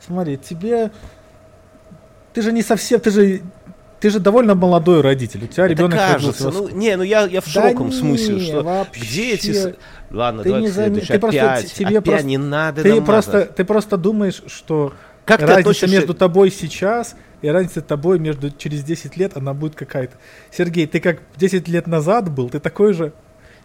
Смотри, 0.00 0.38
тебе, 0.38 0.90
ты 2.32 2.40
же 2.40 2.52
не 2.52 2.62
совсем, 2.62 3.00
ты 3.00 3.10
же, 3.10 3.42
ты 4.00 4.10
же 4.10 4.18
довольно 4.18 4.54
молодой 4.54 5.00
родитель, 5.02 5.44
у 5.44 5.46
тебя 5.46 5.64
Это 5.66 5.74
ребенок 5.74 5.98
кажется. 5.98 6.44
родился 6.44 6.50
Ну, 6.50 6.68
не, 6.70 6.96
ну 6.96 7.02
я, 7.02 7.24
я 7.26 7.40
в 7.40 7.44
Да 7.44 7.50
широком 7.50 7.92
смысле, 7.92 8.34
не, 8.34 8.40
что 8.46 8.62
вообще. 8.62 9.00
где 9.00 9.32
эти... 9.34 9.74
Ладно, 10.10 10.42
Ты 10.42 10.48
давай 10.48 10.62
не 10.62 10.68
заме- 10.68 11.06
ты 11.06 11.18
просто- 11.18 11.52
опять, 11.52 11.72
тебе 11.72 11.86
опять 11.98 12.04
просто- 12.04 12.26
не 12.26 12.38
надо 12.38 12.82
Ты 12.82 13.00
просто, 13.02 13.44
ты 13.44 13.64
просто 13.64 13.96
думаешь, 13.96 14.42
что 14.46 14.92
Как 15.24 15.40
разница 15.40 15.60
относишься- 15.60 15.86
между 15.94 16.14
тобой 16.14 16.50
сейчас 16.50 17.14
и 17.42 17.48
разница 17.48 17.80
тобой 17.80 18.18
между 18.18 18.50
через 18.50 18.82
10 18.82 19.16
лет, 19.16 19.36
она 19.36 19.54
будет 19.54 19.74
какая-то. 19.76 20.14
Сергей, 20.50 20.86
ты 20.86 20.98
как 21.00 21.20
10 21.36 21.68
лет 21.68 21.86
назад 21.86 22.30
был, 22.30 22.48
ты 22.48 22.58
такой 22.58 22.92
же 22.92 23.12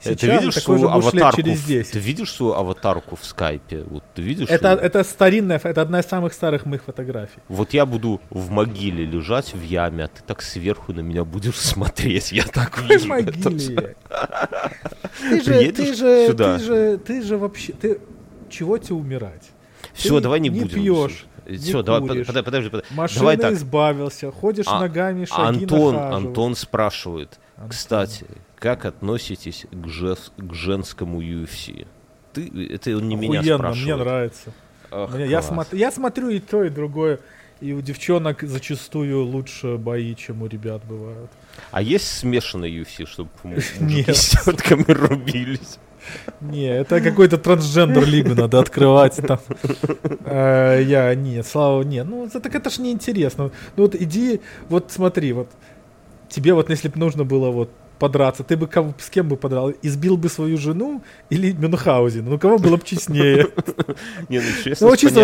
сейчас, 0.01 0.19
ты 0.19 0.27
видишь 0.31 0.53
свою 0.55 0.87
аватарку? 0.89 1.37
через 1.41 1.59
в- 1.59 1.67
10. 1.67 1.91
Ты 1.93 1.99
видишь 1.99 2.31
свою 2.31 2.53
аватарку 2.53 3.15
в 3.15 3.25
скайпе? 3.25 3.83
Вот 3.87 4.03
ты 4.13 4.21
видишь? 4.21 4.49
Это, 4.49 4.69
это 4.73 5.03
старинная, 5.03 5.59
это 5.63 5.81
одна 5.81 5.99
из 5.99 6.05
самых 6.05 6.33
старых 6.33 6.65
моих 6.65 6.83
фотографий. 6.83 7.39
Вот 7.47 7.73
я 7.73 7.85
буду 7.85 8.21
в 8.29 8.49
могиле 8.51 9.05
лежать 9.05 9.53
в 9.53 9.61
яме, 9.63 10.03
а 10.05 10.07
ты 10.07 10.21
так 10.25 10.41
сверху 10.41 10.93
на 10.93 10.99
меня 11.01 11.23
будешь 11.23 11.55
смотреть. 11.59 12.31
Я 12.31 12.43
так 12.43 12.71
Какой 12.71 12.89
вижу 12.97 13.07
могиле? 13.07 13.95
Ты 15.29 15.41
же, 15.41 15.71
ты 15.71 15.93
же, 15.95 16.27
сюда? 16.27 16.57
ты 16.57 16.63
же, 16.63 16.97
ты 16.97 17.21
же 17.23 17.37
вообще, 17.37 17.73
ты 17.73 17.99
чего 18.49 18.77
тебе 18.77 18.95
умирать? 18.95 19.49
Все, 19.93 20.17
Ты 20.17 20.21
давай 20.23 20.39
не, 20.39 20.49
не 20.49 20.61
будем. 20.61 20.75
пьешь, 20.75 21.25
Все, 21.45 21.77
не 21.77 21.83
давай, 21.83 22.01
под- 22.01 22.09
куришь. 22.09 22.27
подожди, 22.27 22.45
подожди, 22.45 22.69
подожди. 22.69 22.93
Машина 22.95 23.19
Давай 23.21 23.37
так. 23.37 23.53
избавился, 23.53 24.31
ходишь 24.31 24.65
А- 24.67 24.79
ногами, 24.81 25.25
шаги 25.25 25.63
Антон, 25.63 25.93
нахаживаешь. 25.95 26.25
Антон 26.27 26.55
спрашивает, 26.55 27.39
Антон. 27.55 27.69
кстати, 27.69 28.25
как 28.60 28.86
относитесь 28.86 29.66
к, 29.72 29.88
жес- 29.88 30.32
к 30.38 30.53
женскому 30.53 31.22
UFC? 31.22 31.86
Ты, 32.34 32.51
это 32.72 32.95
он 32.97 33.08
не 33.08 33.16
меня 33.16 33.39
Охуенно, 33.39 33.58
спрашивает. 33.58 33.86
мне 33.86 33.95
нравится. 34.03 34.51
Ах, 34.91 35.14
Мне- 35.14 35.28
я, 35.28 35.39
смотр- 35.39 35.76
я 35.76 35.91
смотрю 35.91 36.30
и 36.30 36.39
то, 36.39 36.64
и 36.64 36.70
другое. 36.70 37.20
И 37.62 37.72
у 37.72 37.82
девчонок 37.82 38.41
зачастую 38.43 39.24
лучше 39.24 39.78
бои, 39.78 40.14
чем 40.16 40.41
у 40.41 40.47
ребят 40.47 40.84
бывают. 40.86 41.32
А 41.72 41.82
есть 41.82 42.06
смешанный 42.20 42.70
UFC, 42.70 43.06
чтобы 43.08 43.30
мужики 43.43 44.03
с 44.12 44.32
тетками 44.43 44.84
рубились? 44.91 45.80
Не, 46.41 46.68
это 46.68 47.01
какой-то 47.01 47.38
трансгендер 47.38 48.06
лигу 48.06 48.36
надо 48.36 48.60
открывать 48.60 49.16
там. 49.26 49.39
Э, 50.26 50.82
Я, 50.86 51.16
нет, 51.16 51.47
слава, 51.47 51.82
нет. 51.84 52.06
Ну, 52.08 52.30
так 52.30 52.53
это 52.53 52.70
ж 52.70 52.78
неинтересно. 52.80 53.51
Ну 53.78 53.84
вот 53.84 53.95
иди, 53.95 54.41
вот 54.70 54.91
смотри, 54.91 55.34
вот 55.34 55.49
тебе 56.30 56.53
вот, 56.53 56.70
если 56.70 56.89
бы 56.89 56.99
нужно 56.99 57.24
было 57.24 57.49
вот 57.51 57.70
подраться, 57.99 58.43
ты 58.43 58.57
бы 58.57 58.67
кого, 58.67 58.93
с 58.99 59.09
кем 59.09 59.27
бы 59.29 59.37
подрал? 59.37 59.71
Избил 59.81 60.17
бы 60.17 60.29
свою 60.29 60.57
жену 60.57 61.01
или 61.29 61.51
Мюнхгаузен? 61.51 62.25
Ну, 62.25 62.37
кого 62.39 62.57
было 62.57 62.77
бы 62.77 62.83
честнее? 62.83 63.47
Не, 64.29 64.39
ну 64.39 64.45
честно, 64.63 64.87
Ну, 64.87 64.95
чисто 64.95 65.21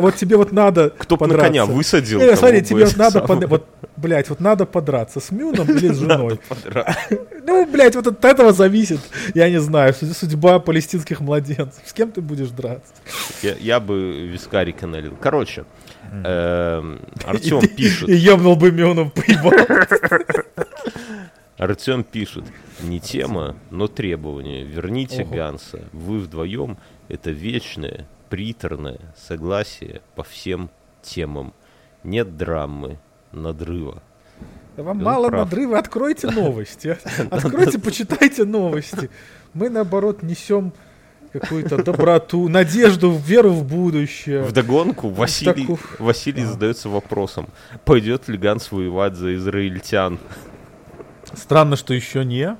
вот, 0.00 0.14
тебе 0.16 0.36
вот 0.36 0.52
надо 0.52 0.90
кто 0.90 1.16
бы 1.16 1.26
на 1.26 1.36
коня 1.36 1.64
высадил. 1.66 2.20
Не, 2.20 2.36
смотри, 2.36 2.62
тебе 2.62 2.84
вот 2.84 2.96
надо, 2.96 3.24
вот, 3.46 3.66
блядь, 3.96 4.28
вот 4.28 4.40
надо 4.40 4.66
подраться 4.66 5.20
с 5.20 5.30
Мюном 5.30 5.68
или 5.70 5.92
с 5.92 5.96
женой. 5.98 6.40
Ну, 7.48 7.64
блядь, 7.66 7.94
вот 7.94 8.06
от 8.08 8.24
этого 8.24 8.52
зависит, 8.52 8.98
я 9.34 9.48
не 9.48 9.60
знаю, 9.60 9.94
суд- 9.94 10.16
судьба 10.16 10.58
палестинских 10.58 11.20
младенцев. 11.20 11.80
С 11.84 11.92
кем 11.92 12.10
ты 12.10 12.20
будешь 12.20 12.48
драться? 12.48 12.92
Я, 13.42 13.54
я 13.60 13.78
бы 13.80 14.26
вискарика 14.26 14.86
налил. 14.88 15.16
Короче, 15.20 15.64
эм, 16.24 17.00
Артем 17.24 17.60
пишет. 17.68 18.08
И 18.08 18.14
ебнул 18.16 18.56
бы 18.56 18.72
Мюном, 18.72 19.10
поебал. 19.12 19.52
Артем 21.58 22.04
пишет. 22.04 22.44
Не 22.82 23.00
тема, 23.00 23.56
но 23.70 23.86
требование. 23.88 24.64
Верните 24.64 25.22
Ого. 25.22 25.34
Ганса. 25.34 25.84
Вы 25.92 26.18
вдвоем 26.18 26.76
это 27.08 27.30
вечное, 27.30 28.06
приторное 28.28 28.98
согласие 29.16 30.02
по 30.14 30.22
всем 30.22 30.70
темам. 31.02 31.54
Нет 32.04 32.36
драмы, 32.36 32.98
надрыва. 33.32 34.02
Вам 34.76 34.98
Он 34.98 35.02
мало 35.04 35.28
прав. 35.28 35.44
надрыва, 35.46 35.78
откройте 35.78 36.30
новости. 36.30 36.98
Откройте, 37.30 37.78
почитайте 37.78 38.44
новости. 38.44 39.08
Мы, 39.54 39.70
наоборот, 39.70 40.22
несем 40.22 40.74
какую-то 41.32 41.82
доброту, 41.82 42.48
надежду, 42.48 43.10
веру 43.12 43.50
в 43.50 43.64
будущее. 43.66 44.42
Василий, 45.10 45.66
таку- 45.66 45.78
Василий 45.98 46.42
А. 46.42 46.46
задается 46.46 46.90
вопросом, 46.90 47.48
пойдет 47.86 48.28
ли 48.28 48.36
Ганс 48.36 48.70
воевать 48.70 49.14
за 49.14 49.34
израильтян? 49.34 50.18
Странно, 51.36 51.76
что 51.76 51.94
еще 51.94 52.24
не. 52.24 52.56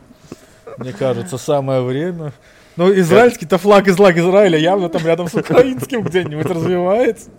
Мне 0.78 0.92
кажется, 0.92 1.38
самое 1.38 1.82
время. 1.82 2.32
Но 2.76 2.92
израильский-то 2.92 3.56
флаг 3.58 3.88
из 3.88 3.98
лаг 3.98 4.16
Израиля 4.18 4.58
явно 4.58 4.88
там 4.90 5.04
рядом 5.06 5.28
с 5.28 5.34
украинским 5.34 6.02
где-нибудь 6.02 6.46
развивается. 6.46 7.30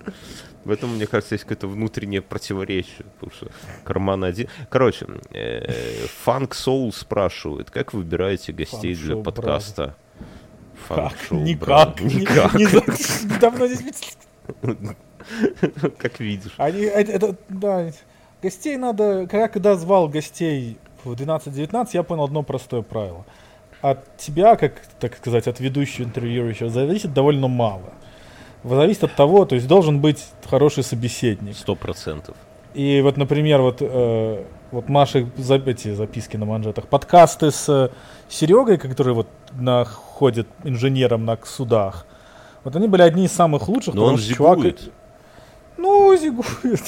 В 0.65 0.71
этом, 0.71 0.95
мне 0.95 1.05
кажется, 1.05 1.35
есть 1.35 1.43
какое-то 1.43 1.67
внутреннее 1.67 2.21
противоречие, 2.21 3.05
потому 3.19 3.31
что 3.31 3.47
карман 3.83 4.23
один. 4.23 4.49
Короче, 4.69 5.05
Фанк 6.23 6.55
Соул 6.55 6.91
спрашивает, 6.91 7.71
как 7.71 7.93
выбираете 7.93 8.51
гостей 8.51 8.95
для 8.95 9.15
подкаста? 9.15 9.95
Как? 10.88 11.13
Show 11.29 11.41
Никак. 11.41 12.01
Никак. 12.01 12.53
Давно 13.39 13.67
здесь... 13.67 14.17
Как 15.97 16.19
видишь. 16.19 16.53
Они, 16.57 16.81
это, 16.81 17.11
это- 17.11 17.35
да, 17.49 17.91
Гостей 18.41 18.77
надо... 18.77 19.27
Я 19.31 19.47
когда 19.47 19.75
звал 19.75 20.07
гостей 20.07 20.77
в 21.15 21.21
12-19, 21.21 21.89
я 21.93 22.03
понял 22.03 22.23
одно 22.23 22.43
простое 22.43 22.81
правило. 22.81 23.25
От 23.81 24.17
тебя, 24.17 24.55
как, 24.55 24.81
так 24.99 25.15
сказать, 25.17 25.47
от 25.47 25.59
ведущего 25.59 26.05
интервьюирующего, 26.05 26.69
зависит 26.69 27.13
довольно 27.13 27.47
мало. 27.47 27.93
Зависит 28.63 29.03
от 29.03 29.15
того, 29.15 29.45
то 29.45 29.55
есть 29.55 29.67
должен 29.67 29.99
быть 30.01 30.25
хороший 30.49 30.83
собеседник. 30.83 31.55
Сто 31.55 31.75
процентов. 31.75 32.35
И 32.73 33.01
вот, 33.01 33.17
например, 33.17 33.61
вот, 33.61 33.77
э, 33.79 34.43
вот 34.71 34.89
Маши 34.89 35.27
за, 35.37 35.55
эти 35.55 35.93
записки 35.93 36.37
на 36.37 36.45
манжетах, 36.45 36.87
подкасты 36.87 37.51
с 37.51 37.69
э, 37.69 37.89
Серегой, 38.29 38.77
который 38.77 39.13
вот 39.13 39.27
находит 39.53 40.47
инженером 40.63 41.25
на 41.25 41.37
судах, 41.43 42.05
вот 42.63 42.75
они 42.75 42.87
были 42.87 43.01
одни 43.01 43.25
из 43.25 43.31
самых 43.31 43.69
лучших. 43.69 43.93
Но 43.93 44.05
он 44.05 44.17
зигует. 44.17 44.79
Чувак... 44.79 44.93
Ну, 45.77 46.15
зигует. 46.17 46.81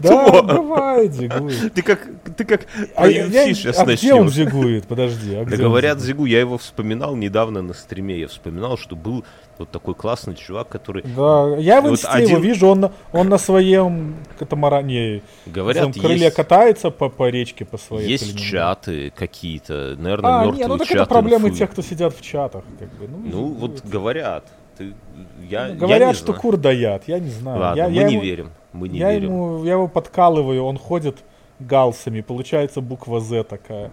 Да, 0.00 0.42
бывает, 0.42 1.14
зигует. 1.14 1.72
Ты 1.74 1.82
как, 1.82 2.08
ты 2.36 2.44
как 2.44 2.66
а, 2.96 3.08
UFC 3.08 3.54
сейчас 3.54 3.78
а 3.78 3.84
где 3.84 4.14
он 4.14 4.28
зигует? 4.28 4.86
Подожди. 4.86 5.34
А 5.34 5.44
да 5.44 5.56
говорят 5.56 6.00
зигу, 6.00 6.24
я 6.24 6.40
его 6.40 6.58
вспоминал 6.58 7.16
недавно 7.16 7.62
на 7.62 7.74
стриме, 7.74 8.18
я 8.18 8.28
вспоминал, 8.28 8.76
что 8.76 8.96
был 8.96 9.24
вот 9.58 9.70
такой 9.70 9.94
классный 9.94 10.34
чувак, 10.34 10.68
который... 10.68 11.02
Да, 11.04 11.56
я 11.58 11.80
в 11.80 11.88
инсте 11.88 12.08
один... 12.08 12.30
его 12.30 12.38
вижу, 12.40 12.66
он, 12.66 12.90
он 13.12 13.28
на 13.28 13.38
своем 13.38 14.16
катамаране, 14.38 15.22
Говорят, 15.46 15.94
крыле 15.94 16.24
есть... 16.24 16.36
катается 16.36 16.90
по, 16.90 17.08
по 17.08 17.28
речке 17.28 17.64
по 17.64 17.78
своей. 17.78 18.08
Есть 18.08 18.38
чаты 18.38 19.12
какие-то, 19.14 19.94
наверное, 19.98 20.30
а, 20.30 20.44
мертвые 20.44 20.64
не, 20.64 20.68
ну 20.68 20.78
так 20.78 20.90
это 20.90 21.06
проблемы 21.06 21.50
тех, 21.50 21.70
кто 21.70 21.82
сидят 21.82 22.16
в 22.16 22.22
чатах. 22.22 22.64
Как 22.78 22.88
бы. 22.94 23.08
Ну, 23.08 23.22
ну 23.24 23.46
вот 23.48 23.84
говорят. 23.84 24.46
Ты, 24.76 24.94
я, 25.48 25.68
ну, 25.68 25.74
говорят, 25.76 26.08
я 26.08 26.14
что 26.14 26.26
знаю. 26.26 26.40
кур 26.40 26.56
даят, 26.56 27.04
я 27.06 27.18
не 27.18 27.30
знаю. 27.30 27.60
Ладно, 27.60 27.80
я, 27.80 27.88
мы 27.88 27.94
я 27.94 28.02
не 28.04 28.14
ему, 28.14 28.22
верим. 28.22 28.50
Мы 28.72 28.88
не 28.88 28.98
я 28.98 29.12
верим. 29.12 29.28
Ему, 29.28 29.64
я 29.64 29.72
его 29.72 29.88
подкалываю, 29.88 30.64
он 30.64 30.78
ходит 30.78 31.24
галсами, 31.58 32.20
получается 32.20 32.80
буква 32.80 33.20
Z 33.20 33.44
такая. 33.44 33.90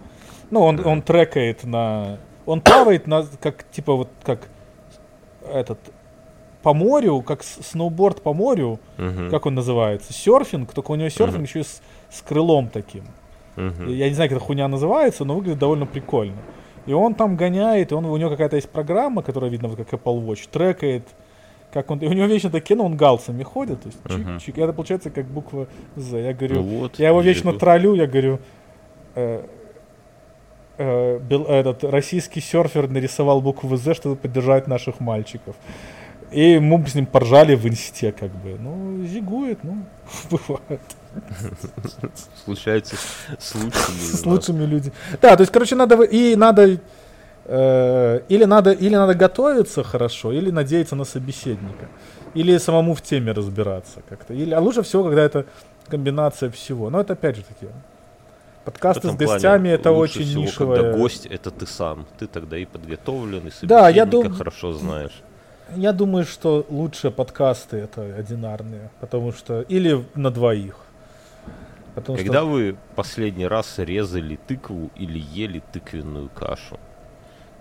Ну, 0.50 0.62
он, 0.62 0.84
он 0.84 1.02
трекает 1.02 1.64
на... 1.64 2.18
Он 2.46 2.60
плавает 2.60 3.06
на, 3.06 3.24
как, 3.40 3.64
типа, 3.70 3.94
вот, 3.94 4.08
как 4.24 4.48
этот, 5.52 5.78
по 6.62 6.74
морю, 6.74 7.22
как 7.22 7.42
сноуборд 7.44 8.22
по 8.22 8.32
морю, 8.32 8.80
uh-huh. 8.96 9.30
как 9.30 9.46
он 9.46 9.54
называется, 9.54 10.12
серфинг, 10.12 10.72
только 10.72 10.90
у 10.90 10.94
него 10.96 11.10
серфинг 11.10 11.42
uh-huh. 11.44 11.48
еще 11.48 11.64
с, 11.64 11.82
с 12.10 12.22
крылом 12.22 12.68
таким. 12.68 13.04
Uh-huh. 13.56 13.92
Я 13.92 14.08
не 14.08 14.14
знаю, 14.14 14.30
как 14.30 14.38
эта 14.38 14.44
хуйня 14.44 14.66
называется, 14.68 15.24
но 15.24 15.36
выглядит 15.36 15.58
довольно 15.58 15.86
прикольно. 15.86 16.38
И 16.86 16.92
он 16.92 17.14
там 17.14 17.36
гоняет, 17.36 17.92
и 17.92 17.94
он, 17.94 18.06
у 18.06 18.16
него 18.16 18.30
какая-то 18.30 18.56
есть 18.56 18.70
программа, 18.70 19.22
которая 19.22 19.50
видно, 19.50 19.68
вот 19.68 19.76
как 19.76 19.92
Apple 19.92 20.26
Watch, 20.26 20.48
трекает, 20.50 21.06
как 21.72 21.90
он, 21.90 22.02
у 22.02 22.12
него 22.12 22.26
вечно 22.26 22.50
такие, 22.50 22.76
ну, 22.76 22.84
он 22.84 22.96
галсами 22.96 23.42
ходит, 23.42 23.82
то 23.82 23.88
есть 23.88 24.44
чик, 24.44 24.56
uh-huh. 24.56 24.64
это 24.64 24.72
получается 24.72 25.10
как 25.10 25.26
буква 25.26 25.68
Z. 25.96 26.18
Я 26.18 26.34
говорю, 26.34 26.56
ну 26.56 26.62
вот, 26.62 26.98
я 26.98 27.08
его 27.08 27.20
вечно 27.20 27.50
еду. 27.50 27.58
троллю, 27.58 27.94
я 27.94 28.06
говорю, 28.06 28.40
э, 29.14 29.44
э, 30.78 31.18
бел, 31.18 31.44
этот 31.44 31.84
российский 31.84 32.40
серфер 32.40 32.88
нарисовал 32.88 33.40
букву 33.40 33.76
Z, 33.76 33.94
чтобы 33.94 34.16
поддержать 34.16 34.66
наших 34.66 35.00
мальчиков. 35.00 35.54
И 36.32 36.60
мы 36.60 36.86
с 36.86 36.94
ним 36.94 37.06
поржали 37.06 37.56
в 37.56 37.66
инсте, 37.66 38.12
как 38.12 38.30
бы. 38.30 38.56
Ну, 38.58 39.04
зигует, 39.04 39.64
ну, 39.64 39.84
бывает. 40.30 40.80
Случается 42.44 42.96
с 43.38 43.54
лучшими. 43.54 43.98
С 43.98 44.26
лучшими 44.26 44.64
людьми. 44.64 44.92
Да, 45.20 45.36
то 45.36 45.42
есть, 45.42 45.52
короче, 45.52 45.74
надо 45.74 46.00
и 46.02 46.36
надо 46.36 46.78
или 47.50 48.44
надо 48.44 48.70
или 48.70 48.94
надо 48.94 49.14
готовиться 49.14 49.82
хорошо, 49.82 50.32
или 50.32 50.50
надеяться 50.50 50.94
на 50.94 51.04
собеседника, 51.04 51.88
или 52.34 52.58
самому 52.58 52.94
в 52.94 53.02
теме 53.02 53.32
разбираться 53.32 54.02
как-то. 54.08 54.34
Или, 54.34 54.54
а 54.54 54.60
лучше 54.60 54.82
всего, 54.82 55.04
когда 55.04 55.22
это 55.22 55.46
комбинация 55.88 56.50
всего. 56.50 56.90
Но 56.90 57.00
это 57.00 57.14
опять 57.14 57.36
же 57.36 57.42
таки 57.42 57.66
Подкасты 58.64 59.08
с 59.10 59.16
гостями 59.16 59.70
это 59.70 59.90
очень 59.90 60.22
всего, 60.22 60.42
нишевое. 60.42 60.80
Когда 60.80 60.98
гость 60.98 61.26
это 61.26 61.50
ты 61.50 61.66
сам, 61.66 62.06
ты 62.18 62.26
тогда 62.26 62.58
и 62.58 62.66
подготовлен, 62.66 63.48
и 63.48 63.66
да, 63.66 63.88
я 63.88 64.04
дум... 64.04 64.32
хорошо 64.32 64.72
знаешь. 64.74 65.22
Я 65.76 65.92
думаю, 65.92 66.24
что 66.24 66.66
лучшие 66.68 67.10
подкасты 67.10 67.78
это 67.78 68.02
одинарные, 68.02 68.90
потому 69.00 69.32
что 69.32 69.62
или 69.62 70.04
на 70.14 70.30
двоих. 70.30 70.76
Потому 71.94 72.18
Когда 72.18 72.40
что... 72.40 72.46
вы 72.46 72.76
последний 72.94 73.46
раз 73.46 73.78
резали 73.78 74.38
тыкву 74.46 74.90
или 74.96 75.18
ели 75.18 75.62
тыквенную 75.72 76.28
кашу? 76.28 76.78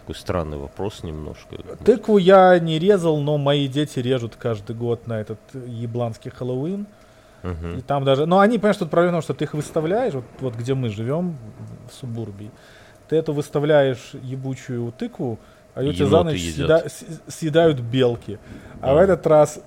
Такой 0.09 0.21
странный 0.21 0.57
вопрос 0.57 1.03
немножко. 1.03 1.55
Тыкву 1.85 2.17
я 2.17 2.57
не 2.57 2.79
резал, 2.79 3.19
но 3.19 3.37
мои 3.37 3.67
дети 3.67 3.99
режут 3.99 4.35
каждый 4.35 4.75
год 4.75 5.05
на 5.05 5.21
этот 5.21 5.37
ебланский 5.53 6.31
Хэллоуин. 6.31 6.87
Uh-huh. 7.43 7.77
И 7.77 7.81
там 7.81 8.05
даже... 8.05 8.25
Но 8.25 8.39
они, 8.39 8.57
понимаешь, 8.57 8.77
тут 8.77 8.89
проблема 8.89 9.21
что 9.21 9.35
ты 9.35 9.43
их 9.43 9.53
выставляешь, 9.53 10.15
вот, 10.15 10.23
вот 10.39 10.55
где 10.55 10.73
мы 10.73 10.89
живем, 10.89 11.37
в 11.87 11.93
субурбии, 11.93 12.49
ты 13.07 13.17
эту 13.17 13.33
выставляешь 13.33 14.13
ебучую 14.23 14.91
тыкву, 14.93 15.37
а 15.75 15.83
ее 15.83 16.07
за 16.07 16.23
ночь 16.23 16.41
съеда, 16.41 16.87
съедают 17.27 17.79
белки. 17.79 18.39
А, 18.81 18.89
а 18.89 18.93
в 18.95 18.97
этот 18.97 19.27
раз 19.27 19.61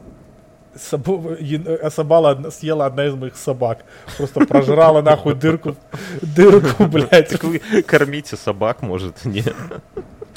собо, 0.77 1.37
э, 1.39 1.91
собала, 1.91 2.51
съела 2.51 2.87
одна 2.87 3.07
из 3.07 3.15
моих 3.15 3.37
собак. 3.37 3.85
Просто 4.17 4.47
прожрала 4.47 5.03
нахуй 5.03 5.35
дырку, 5.35 5.77
дырку, 6.21 6.85
блядь. 6.89 7.29
Так 7.29 7.45
вы 7.45 7.61
кормите 7.87 8.37
собак, 8.37 8.83
может, 8.83 9.25
нет? 9.25 9.55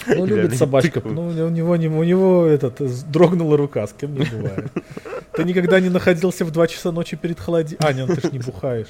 Ну, 0.07 0.25
любит 0.25 0.55
собачка. 0.55 1.01
Ну, 1.03 1.27
у 1.27 1.49
него, 1.49 1.71
у 1.71 2.03
него 2.03 2.45
этот, 2.45 2.81
дрогнула 3.09 3.57
рука, 3.57 3.87
с 3.87 3.93
кем 3.93 4.13
не 4.13 4.25
бывает. 4.31 4.71
Ты 5.33 5.43
никогда 5.43 5.79
не 5.79 5.89
находился 5.89 6.45
в 6.45 6.51
2 6.51 6.67
часа 6.67 6.91
ночи 6.91 7.15
перед 7.15 7.39
холодильником? 7.39 7.87
А, 7.87 7.93
нет, 7.93 8.07
ты 8.07 8.27
ж 8.27 8.31
не 8.31 8.39
бухаешь. 8.39 8.87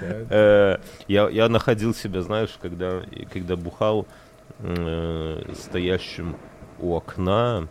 Э, 0.00 0.78
я, 1.08 1.28
я 1.28 1.48
находил 1.48 1.94
себя, 1.94 2.22
знаешь, 2.22 2.56
когда, 2.60 3.02
когда 3.32 3.56
бухал, 3.56 4.06
э, 4.60 5.42
стоящим 5.54 6.36
у 6.78 6.94
окна. 6.94 7.68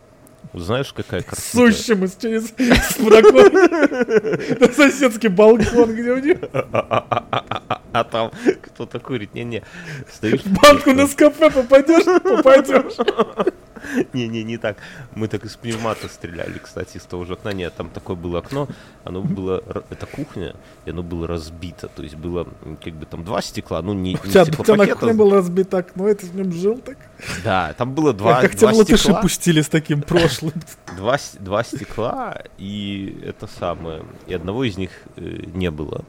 Знаешь, 0.54 0.92
какая 0.94 1.22
картина? 1.22 1.72
Сущим 1.72 2.06
из 2.06 2.16
через 2.16 2.54
на 4.60 4.68
соседский 4.74 5.30
балкон, 5.30 5.94
где 5.94 6.12
у 6.12 6.18
них. 6.18 6.38
А 7.94 8.04
там 8.04 8.32
кто-то 8.62 9.00
курит. 9.00 9.34
Не-не. 9.34 9.64
Стоишь. 10.12 10.44
Банку 10.46 10.94
на 10.94 11.08
скафе 11.08 11.50
попадешь, 11.50 12.06
попадешь. 12.06 12.96
Не-не, 14.14 14.44
не 14.44 14.58
так. 14.58 14.78
Мы 15.16 15.28
так 15.28 15.46
из 15.46 15.56
пневмата 15.56 16.08
стреляли, 16.08 16.60
кстати, 16.60 16.98
из 16.98 17.04
того 17.04 17.26
же 17.26 17.34
окна. 17.34 17.54
Нет, 17.54 17.74
там 17.76 17.90
такое 17.90 18.16
было 18.16 18.40
окно, 18.40 18.68
оно 19.04 19.22
было, 19.22 19.64
это 19.90 20.06
кухня, 20.06 20.56
и 20.86 20.92
оно 20.92 21.04
было 21.04 21.28
разбито. 21.28 21.88
То 21.88 22.04
есть 22.04 22.16
было 22.16 22.48
как 22.84 22.94
бы 22.94 23.06
там 23.06 23.24
два 23.24 23.42
стекла, 23.42 23.82
ну 23.82 23.94
не, 23.94 24.14
не 24.14 24.18
тебя, 24.18 24.44
у 24.44 24.64
тебя 24.64 24.76
на 24.76 24.88
кухне 24.88 25.14
было 25.14 25.36
разбито 25.36 25.78
окно, 25.80 26.08
это 26.08 26.26
с 26.26 26.34
ним 26.34 26.52
жил 26.52 26.78
так? 26.78 26.98
Да, 27.44 27.74
там 27.74 27.94
было 27.94 28.14
два, 28.14 28.42
как 28.42 28.56
два 28.56 28.74
тебя 28.74 28.98
стекла. 28.98 29.22
пустили 29.22 29.62
с 29.62 29.70
таким 29.70 30.02
прошлым. 30.02 30.54
Два, 30.98 31.18
два 31.40 31.64
стекла, 31.64 32.42
и 32.58 33.22
это 33.26 33.48
самое, 33.48 34.04
и 34.28 34.34
одного 34.34 34.64
из 34.66 34.78
них 34.78 34.90
э, 35.16 35.44
не 35.54 35.72
было. 35.72 36.04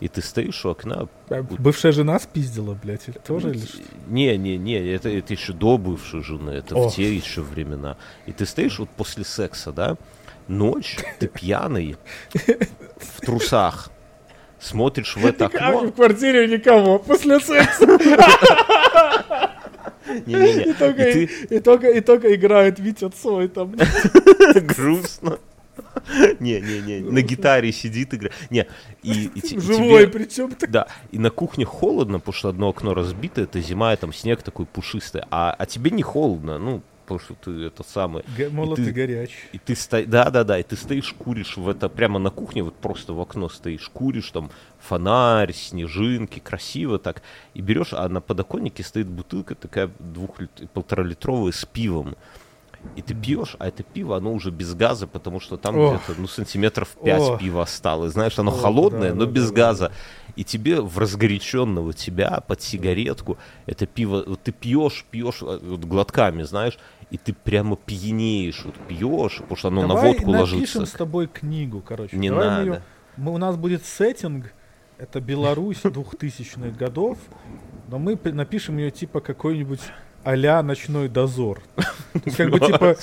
И 0.00 0.08
ты 0.08 0.22
стоишь 0.22 0.64
у 0.64 0.70
окна. 0.70 1.08
А 1.28 1.42
бывшая 1.42 1.92
жена 1.92 2.18
спиздила, 2.18 2.74
блядь, 2.74 3.08
или 3.08 3.18
тоже 3.18 3.50
или 3.50 3.58
что? 3.58 3.78
Не, 4.08 4.36
не, 4.36 4.56
не, 4.58 4.74
это, 4.74 5.08
это 5.08 5.32
еще 5.32 5.52
до 5.52 5.78
бывшей 5.78 6.22
жены, 6.22 6.50
это 6.50 6.74
О. 6.74 6.88
в 6.88 6.94
те 6.94 7.14
еще 7.14 7.42
времена. 7.42 7.96
И 8.26 8.32
ты 8.32 8.44
стоишь 8.44 8.78
вот 8.78 8.90
после 8.90 9.24
секса, 9.24 9.72
да, 9.72 9.96
ночь, 10.48 10.98
ты 11.18 11.28
пьяный, 11.28 11.96
в 12.34 13.20
трусах, 13.20 13.90
смотришь 14.58 15.16
в 15.16 15.24
это 15.24 15.46
окно. 15.46 15.86
в 15.86 15.92
квартире 15.92 16.48
никого 16.48 16.98
после 16.98 17.40
секса. 17.40 17.86
Не-не-не. 20.26 21.56
И 21.56 22.00
только 22.00 22.34
играет 22.34 22.78
Витя 22.78 23.10
Цой 23.10 23.48
там. 23.48 23.74
Грустно. 24.54 25.38
Не-не-не, 26.40 27.00
на 27.00 27.22
гитаре 27.22 27.72
сидит 27.72 28.14
игра. 28.14 28.30
Не, 28.50 28.66
и, 29.02 29.30
и 29.34 29.60
Живой 29.60 30.08
причем 30.08 30.52
так. 30.52 30.70
Да, 30.70 30.88
и 31.10 31.18
на 31.18 31.30
кухне 31.30 31.64
холодно, 31.64 32.18
потому 32.18 32.34
что 32.34 32.48
одно 32.48 32.68
окно 32.68 32.94
разбито, 32.94 33.42
это 33.42 33.60
зима, 33.60 33.92
и 33.92 33.96
там 33.96 34.12
снег 34.12 34.42
такой 34.42 34.66
пушистый. 34.66 35.22
А, 35.30 35.54
а 35.56 35.66
тебе 35.66 35.90
не 35.90 36.02
холодно, 36.02 36.58
ну, 36.58 36.82
потому 37.04 37.20
что 37.20 37.34
ты 37.34 37.66
это 37.66 37.82
самое... 37.82 38.24
Молод 38.50 38.78
и, 38.78 38.84
ты, 38.84 38.90
и 38.90 38.92
горячий. 38.92 39.34
И 39.52 39.58
ты 39.58 39.76
стоишь, 39.76 40.06
да-да-да, 40.08 40.58
и 40.58 40.62
ты 40.62 40.76
стоишь, 40.76 41.12
куришь 41.12 41.56
в 41.56 41.68
это, 41.68 41.88
прямо 41.88 42.18
на 42.18 42.30
кухне, 42.30 42.62
вот 42.62 42.74
просто 42.74 43.12
в 43.12 43.20
окно 43.20 43.48
стоишь, 43.48 43.88
куришь, 43.92 44.30
там, 44.30 44.50
фонарь, 44.80 45.52
снежинки, 45.52 46.40
красиво 46.40 46.98
так, 46.98 47.22
и 47.54 47.60
берешь, 47.60 47.92
а 47.92 48.08
на 48.08 48.20
подоконнике 48.20 48.82
стоит 48.82 49.06
бутылка 49.06 49.54
такая 49.54 49.90
двух, 49.98 50.36
полторалитровая 50.72 51.52
с 51.52 51.64
пивом 51.64 52.16
и 52.96 53.02
ты 53.02 53.14
пьешь, 53.14 53.56
а 53.58 53.68
это 53.68 53.82
пиво, 53.82 54.16
оно 54.16 54.32
уже 54.32 54.50
без 54.50 54.74
газа, 54.74 55.06
потому 55.06 55.40
что 55.40 55.56
там 55.56 55.76
Ох. 55.76 55.94
где-то, 55.94 56.20
ну, 56.20 56.28
сантиметров 56.28 56.96
5 57.02 57.22
Ох. 57.22 57.40
пива 57.40 57.62
осталось. 57.62 58.12
Знаешь, 58.12 58.38
оно 58.38 58.52
Ох, 58.52 58.60
холодное, 58.60 59.10
да, 59.10 59.16
но 59.16 59.24
да, 59.26 59.30
без 59.32 59.50
да, 59.50 59.56
газа. 59.56 59.88
Да. 59.88 59.94
И 60.36 60.44
тебе 60.44 60.80
в 60.80 60.98
разгоряченного 60.98 61.92
тебя 61.92 62.40
под 62.46 62.62
сигаретку 62.62 63.38
это 63.66 63.86
пиво, 63.86 64.22
вот 64.26 64.42
ты 64.42 64.52
пьешь, 64.52 65.04
пьешь 65.10 65.42
э, 65.42 65.58
вот, 65.62 65.84
глотками, 65.84 66.42
знаешь, 66.44 66.78
и 67.10 67.18
ты 67.18 67.32
прямо 67.32 67.76
пьянеешь, 67.76 68.64
вот 68.64 68.74
пьешь, 68.88 69.38
потому 69.38 69.56
что 69.56 69.68
оно 69.68 69.86
Давай 69.86 69.94
на 69.94 70.08
водку 70.08 70.30
ложится. 70.30 70.86
с 70.86 70.92
тобой 70.92 71.26
книгу, 71.26 71.80
короче. 71.80 72.16
Не 72.16 72.30
Давай 72.30 72.46
надо. 72.46 72.60
Мы, 72.60 72.66
ее, 72.66 72.82
мы, 73.16 73.34
у 73.34 73.38
нас 73.38 73.56
будет 73.56 73.84
сеттинг, 73.84 74.52
Это 74.98 75.20
Беларусь 75.20 75.82
2000-х 75.82 76.76
годов, 76.78 77.18
но 77.88 77.98
мы 77.98 78.18
напишем 78.22 78.78
ее 78.78 78.92
типа 78.92 79.20
какой-нибудь 79.20 79.80
а 80.24 80.62
ночной 80.62 81.08
дозор. 81.08 81.60
То 81.74 82.20
есть 82.24 82.36
как 82.36 82.50
бы 82.50 82.60
типа... 82.60 82.96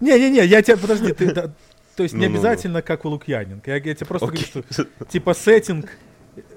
Не-не-не, 0.00 0.44
я 0.44 0.62
тебя... 0.62 0.76
Подожди, 0.76 1.12
ты... 1.12 1.32
да, 1.32 1.50
То 1.96 2.02
есть 2.02 2.14
не 2.14 2.26
обязательно 2.26 2.82
как 2.82 3.04
у 3.04 3.08
Лукьяненко. 3.08 3.70
Я, 3.70 3.80
тебе 3.80 4.06
просто 4.06 4.26
говорю, 4.26 4.42
что 4.42 4.62
типа 5.08 5.34
сеттинг, 5.34 5.90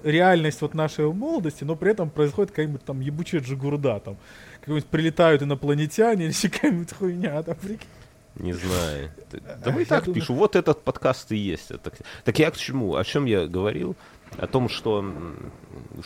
реальность 0.04 0.62
вот 0.62 0.74
нашей 0.74 1.12
молодости, 1.12 1.64
но 1.64 1.76
при 1.76 1.92
этом 1.92 2.10
происходит 2.10 2.52
какая-нибудь 2.52 2.84
там 2.84 3.00
ебучая 3.00 3.42
джигурда, 3.42 4.00
там 4.00 4.18
какой-нибудь 4.60 4.90
прилетают 4.90 5.42
инопланетяне 5.42 6.26
или 6.26 6.50
какая-нибудь 6.50 6.94
хуйня, 6.94 7.42
там, 7.44 7.56
прикинь. 7.56 7.88
Не 8.36 8.54
знаю. 8.54 9.12
Т- 9.32 9.42
Давай 9.64 9.82
я 9.82 9.86
так 9.86 10.06
думаю- 10.06 10.22
пишу. 10.22 10.34
Вот 10.34 10.56
этот 10.56 10.82
подкаст 10.84 11.32
и 11.32 11.38
есть. 11.38 11.72
Так 12.24 12.40
я 12.40 12.52
к 12.52 12.58
чему? 12.58 12.96
О 12.96 13.04
чем 13.04 13.26
я 13.26 13.48
говорил? 13.48 13.96
О 14.38 14.48
том, 14.48 14.70
что, 14.70 15.04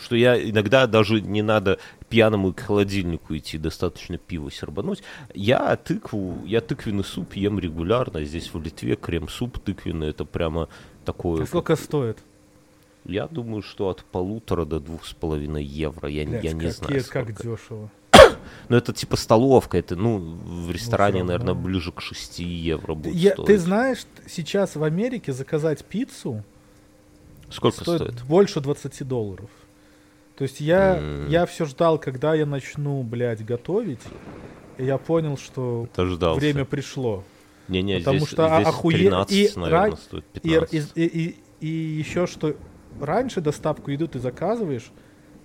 что 0.00 0.16
я 0.16 0.40
иногда 0.50 0.86
даже 0.86 1.20
не 1.20 1.42
надо 1.42 1.78
пьяному 2.08 2.52
к 2.52 2.60
холодильнику 2.60 3.36
идти, 3.36 3.58
достаточно 3.58 4.18
пива 4.18 4.50
сербануть. 4.50 5.02
Я 5.34 5.76
тыкву, 5.76 6.38
я 6.46 6.60
тыквенный 6.60 7.04
суп 7.04 7.34
ем 7.34 7.58
регулярно. 7.58 8.24
Здесь 8.24 8.52
в 8.52 8.60
Литве 8.60 8.96
крем-суп 8.96 9.58
тыквенный, 9.58 10.08
это 10.10 10.24
прямо 10.24 10.68
такое. 11.04 11.42
А 11.42 11.46
сколько 11.46 11.76
стоит? 11.76 12.18
Я 13.04 13.26
думаю, 13.28 13.62
что 13.62 13.88
от 13.90 14.02
полутора 14.04 14.64
до 14.64 14.80
двух 14.80 15.04
с 15.04 15.12
половиной 15.12 15.62
евро. 15.62 16.08
Я, 16.08 16.26
Блядь, 16.26 16.42
я 16.44 16.52
не 16.52 16.60
какие- 16.60 16.70
знаю. 16.72 17.04
как 17.10 17.28
сколько. 17.28 17.42
дешево. 17.42 17.90
Но 18.70 18.76
это 18.78 18.92
типа 18.94 19.16
столовка, 19.16 19.76
это, 19.76 19.94
ну, 19.94 20.18
в 20.18 20.70
ресторане, 20.70 21.18
равно. 21.18 21.32
наверное, 21.34 21.54
ближе 21.54 21.92
к 21.92 22.00
6 22.00 22.38
евро 22.38 22.94
будет 22.94 23.14
Я- 23.14 23.32
стоить. 23.32 23.46
ты 23.46 23.58
знаешь, 23.58 24.06
сейчас 24.26 24.74
в 24.76 24.82
Америке 24.82 25.32
заказать 25.34 25.84
пиццу 25.84 26.42
Сколько 27.50 27.80
стоит, 27.82 28.00
стоит? 28.02 28.22
больше 28.24 28.60
20 28.60 29.06
долларов. 29.06 29.50
То 30.36 30.42
есть 30.42 30.60
я, 30.60 30.96
М. 30.98 31.28
я 31.28 31.46
все 31.46 31.64
ждал, 31.64 31.98
когда 31.98 32.34
я 32.34 32.46
начну, 32.46 33.02
блядь, 33.02 33.44
готовить. 33.44 34.00
И 34.78 34.84
я 34.84 34.98
понял, 34.98 35.36
что 35.38 35.88
Дождался. 35.94 36.40
время 36.40 36.64
пришло. 36.64 37.22
Не-не, 37.68 37.98
потому 38.00 38.18
здесь, 38.18 38.28
что 38.30 38.48
здесь 38.56 38.66
охуе- 38.68 38.92
13, 38.98 39.32
и 39.56 39.58
наверное, 39.58 39.90
ра- 39.90 39.96
стоит 39.96 40.24
И, 40.34 40.40
15. 40.40 40.92
и, 40.96 41.04
и, 41.06 41.36
и 41.60 41.66
еще 41.68 42.26
что 42.26 42.56
раньше 43.00 43.40
доставку 43.40 43.90
еду 43.90 44.08
ты 44.08 44.18
заказываешь. 44.18 44.90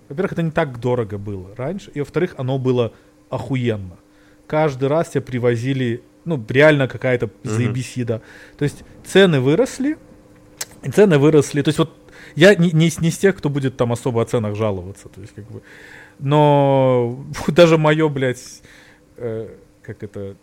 Во-первых, 0.08 0.32
это 0.32 0.42
не 0.42 0.50
так 0.50 0.80
дорого 0.80 1.18
было 1.18 1.54
раньше. 1.54 1.90
И 1.94 2.00
во-вторых, 2.00 2.34
оно 2.36 2.58
было 2.58 2.92
охуенно. 3.30 3.96
Каждый 4.48 4.88
раз 4.88 5.10
тебе 5.10 5.20
привозили, 5.20 6.02
ну, 6.24 6.44
реально 6.48 6.88
какая-то 6.88 7.30
заебись 7.44 7.96
еда. 7.96 8.20
То 8.58 8.64
есть 8.64 8.82
цены 9.04 9.40
выросли. 9.40 9.96
И 10.82 10.90
Цены 10.90 11.18
выросли. 11.18 11.62
То 11.62 11.68
есть 11.68 11.78
вот 11.78 11.90
я 12.36 12.54
не, 12.54 12.70
не, 12.72 12.90
не 13.00 13.08
из 13.08 13.18
тех, 13.18 13.36
кто 13.36 13.48
будет 13.50 13.76
там 13.76 13.92
особо 13.92 14.22
о 14.22 14.24
ценах 14.24 14.54
жаловаться. 14.56 15.08
То 15.08 15.20
есть 15.20 15.34
как 15.34 15.44
бы... 15.50 15.62
Но 16.18 17.24
даже 17.48 17.78
мое, 17.78 18.08
блядь, 18.08 18.62
э, 19.16 19.48
как 19.82 20.02
это... 20.02 20.36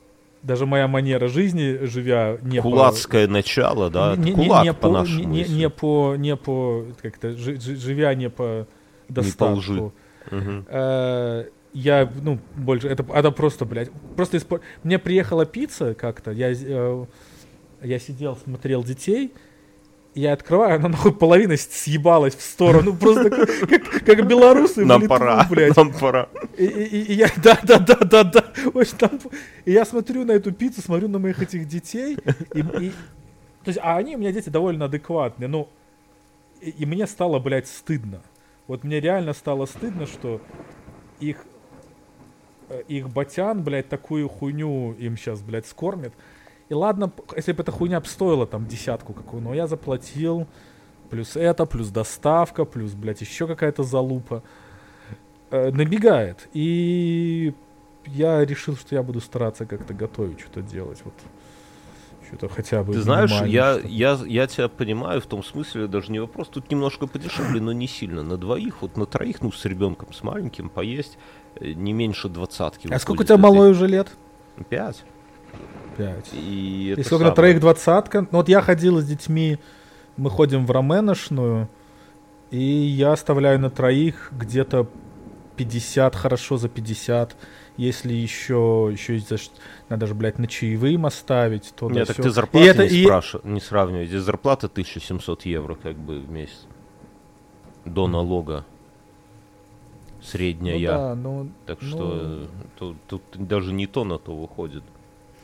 Даже 0.44 0.66
моя 0.68 0.88
манера 0.88 1.28
жизни, 1.28 1.80
живя 1.86 2.38
не 2.44 2.58
по- 2.62 2.70
Кулацкое 2.70 3.28
начало, 3.28 3.90
да? 3.90 4.16
не, 4.16 4.32
не- 4.32 4.36
Кулак 4.36 4.64
не 4.66 4.74
по 4.74 4.80
по, 4.82 4.90
нашему. 4.92 5.24
не, 5.30 5.44
не, 5.44 5.56
не 5.56 5.70
по, 5.70 6.16
не 6.16 6.36
по, 6.36 6.86
как-то, 7.02 7.32
жи- 7.36 7.60
жи- 7.60 7.76
живя 7.76 8.14
не 8.14 8.30
по 8.30 8.68
достатку. 9.10 9.56
лжи. 9.58 9.92
Мгм. 10.30 10.66
Э, 10.70 11.46
я, 11.74 12.10
ну, 12.22 12.40
больше, 12.56 12.88
это, 12.88 13.04
это 13.14 13.32
просто, 13.32 13.66
блядь, 13.66 13.90
просто 14.16 14.38
испор- 14.38 14.62
Мне 14.84 15.00
приехала 15.00 15.46
пицца 15.46 15.96
как-то, 15.96 16.32
я, 16.32 16.52
э, 16.54 17.06
я 17.82 18.00
сидел, 18.00 18.38
смотрел 18.38 18.84
детей, 18.84 19.34
я 20.20 20.34
открываю, 20.34 20.76
она 20.80 20.90
нахуй 20.90 21.14
половина 21.14 21.56
съебалась 21.58 22.36
в 22.36 22.42
сторону, 22.42 22.96
просто 22.96 23.30
как, 23.30 23.50
как- 23.70 24.06
как 24.06 24.28
белорусы 24.28 24.84
в 24.84 24.88
Нам 24.88 25.02
Литву, 25.02 25.16
пора, 25.18 25.48
блядь. 25.50 25.76
нам 25.78 25.94
пора. 25.94 26.30
И, 26.58 26.66
и- 26.66 27.04
и 27.04 27.14
я, 27.14 27.30
да, 27.44 27.60
да, 27.64 27.78
да, 27.80 27.96
да, 27.96 28.24
да. 28.24 28.44
В 28.74 28.78
общем, 28.78 28.98
там- 28.98 29.20
и 29.66 29.72
я 29.72 29.86
смотрю 29.86 30.26
на 30.26 30.32
эту 30.32 30.52
пиццу, 30.52 30.82
смотрю 30.82 31.08
на 31.08 31.20
моих 31.20 31.42
этих 31.42 31.68
детей, 31.68 32.18
и, 32.54 32.60
и- 32.60 32.92
то 33.64 33.68
есть, 33.70 33.80
а 33.84 33.98
они 33.98 34.16
у 34.16 34.20
меня 34.20 34.32
дети 34.32 34.50
довольно 34.50 34.86
адекватные, 34.86 35.48
ну, 35.48 35.68
и, 36.62 36.70
и 36.72 36.86
мне 36.86 37.06
стало, 37.08 37.40
блядь, 37.40 37.68
стыдно. 37.68 38.22
Вот 38.68 38.84
мне 38.84 39.00
реально 39.00 39.34
стало 39.34 39.66
стыдно, 39.66 40.06
что 40.08 40.42
их 41.20 41.46
э, 42.70 42.82
их 42.88 43.10
батян, 43.10 43.62
блядь, 43.64 43.88
такую 43.88 44.28
хуйню 44.28 44.94
им 44.94 45.16
сейчас, 45.18 45.42
блядь, 45.42 45.68
скормит. 45.68 46.14
И 46.70 46.74
ладно, 46.74 47.12
если 47.36 47.54
бы 47.54 47.64
эта 47.64 47.72
хуйня 47.72 48.02
стоила 48.04 48.46
там 48.46 48.68
десятку 48.68 49.14
какую, 49.14 49.42
но 49.42 49.54
я 49.54 49.68
заплатил 49.68 50.48
плюс 51.10 51.36
это, 51.36 51.66
плюс 51.66 51.90
доставка, 51.90 52.66
плюс, 52.66 52.92
блядь, 52.94 53.22
еще 53.22 53.48
какая-то 53.48 53.84
залупа. 53.84 54.44
Э, 55.50 55.72
набегает. 55.72 56.50
И 56.54 57.54
я 58.06 58.44
решил, 58.44 58.76
что 58.76 58.96
я 58.96 59.04
буду 59.04 59.22
стараться 59.22 59.66
как-то 59.66 59.94
готовить, 59.94 60.42
что-то 60.42 60.62
делать. 60.62 61.02
Вот. 61.04 61.14
Что-то 62.28 62.50
хотя 62.50 62.84
бы 62.84 62.92
Ты 62.92 63.02
знаешь, 63.02 63.32
я, 63.44 63.80
я, 63.86 64.20
я 64.26 64.48
тебя 64.48 64.68
понимаю 64.68 65.22
в 65.22 65.26
том 65.28 65.44
смысле, 65.44 65.88
даже 65.88 66.12
не 66.12 66.20
вопрос, 66.20 66.50
тут 66.50 66.70
немножко 66.70 67.08
подешевле, 67.08 67.62
но 67.62 67.72
не 67.72 67.88
сильно. 67.88 68.22
На 68.22 68.36
двоих, 68.36 68.82
вот 68.82 68.98
на 68.98 69.06
троих, 69.06 69.42
ну, 69.42 69.54
с 69.54 69.64
ребенком, 69.64 70.12
с 70.12 70.22
маленьким, 70.24 70.68
поесть 70.68 71.18
э, 71.56 71.72
не 71.72 71.94
меньше 71.94 72.28
двадцатки. 72.28 72.92
А 72.92 73.00
сколько 73.00 73.22
у 73.22 73.24
тебя 73.24 73.38
малой 73.38 73.72
уже 73.72 73.88
лет? 73.88 74.10
Пять. 74.68 75.06
Пять. 75.98 76.30
И, 76.34 76.38
И 76.38 76.90
это 76.94 77.04
сколько 77.04 77.26
на 77.26 77.32
троих 77.32 77.60
двадцатка? 77.60 78.22
Ну 78.22 78.38
вот 78.40 78.50
я 78.50 78.62
ходил 78.62 79.00
с 79.00 79.06
детьми, 79.06 79.58
мы 80.16 80.30
ходим 80.30 80.66
в 80.66 80.72
раменошную, 80.72 81.70
и 82.52 82.60
я 82.60 83.14
оставляю 83.14 83.60
на 83.60 83.70
троих 83.70 84.32
где-то 84.32 84.88
50, 85.58 86.16
хорошо 86.16 86.58
за 86.58 86.70
50. 86.70 87.36
Если 87.78 88.14
еще, 88.14 88.90
еще 88.92 89.20
надо 89.90 90.08
же, 90.08 90.16
блядь, 90.16 90.40
на 90.40 90.48
чаевые 90.48 90.96
им 90.96 91.06
оставить, 91.06 91.74
то 91.76 91.90
да 91.90 91.96
Нет, 91.96 92.08
так 92.08 92.18
сё. 92.18 92.24
ты 92.24 92.30
зарплату 92.30 92.66
и 92.66 92.70
это, 92.70 92.88
не, 92.88 92.98
и- 92.98 93.04
спрашивай, 93.04 93.52
не 93.52 93.60
сравнивай. 93.60 94.06
Здесь 94.08 94.22
зарплата 94.22 94.68
1700 94.68 95.46
евро 95.46 95.76
как 95.76 95.96
бы 95.96 96.20
в 96.20 96.30
месяц. 96.30 96.66
До 97.86 98.08
налога. 98.08 98.66
Средняя. 100.22 100.78
ну 100.78 100.86
да, 100.86 101.16
ну, 101.16 101.50
Так 101.66 101.78
ну, 101.82 101.88
что 101.88 102.12
э, 102.16 102.46
тут, 102.80 102.98
тут 103.08 103.22
даже 103.36 103.72
не 103.74 103.88
то 103.88 104.04
на 104.04 104.18
то 104.18 104.36
выходит. 104.36 104.84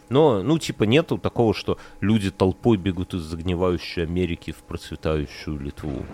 Но, 0.09 0.43
ну, 0.43 0.59
типа, 0.59 0.83
нету 0.83 1.17
такого, 1.17 1.53
что 1.53 1.77
люди 2.01 2.31
толпой 2.31 2.77
бегут 2.77 3.13
из 3.13 3.21
загнивающей 3.21 4.03
Америки 4.03 4.51
в 4.51 4.63
процветающую 4.63 5.57
Литву. 5.59 6.05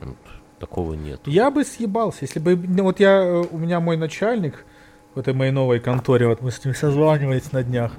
Вот, 0.00 0.16
такого 0.58 0.94
нет. 0.94 1.20
Я 1.26 1.50
бы 1.50 1.64
съебался, 1.64 2.18
если 2.22 2.38
бы... 2.38 2.56
ну, 2.56 2.84
вот 2.84 3.00
я, 3.00 3.22
э, 3.22 3.44
у 3.50 3.58
меня 3.58 3.80
мой 3.80 3.96
начальник 3.96 4.64
в 5.14 5.18
этой 5.18 5.34
моей 5.34 5.52
новой 5.52 5.80
конторе, 5.80 6.26
вот 6.26 6.42
мы 6.42 6.50
с 6.50 6.64
ним 6.64 6.74
созванивались 6.74 7.52
на 7.52 7.62
днях, 7.62 7.92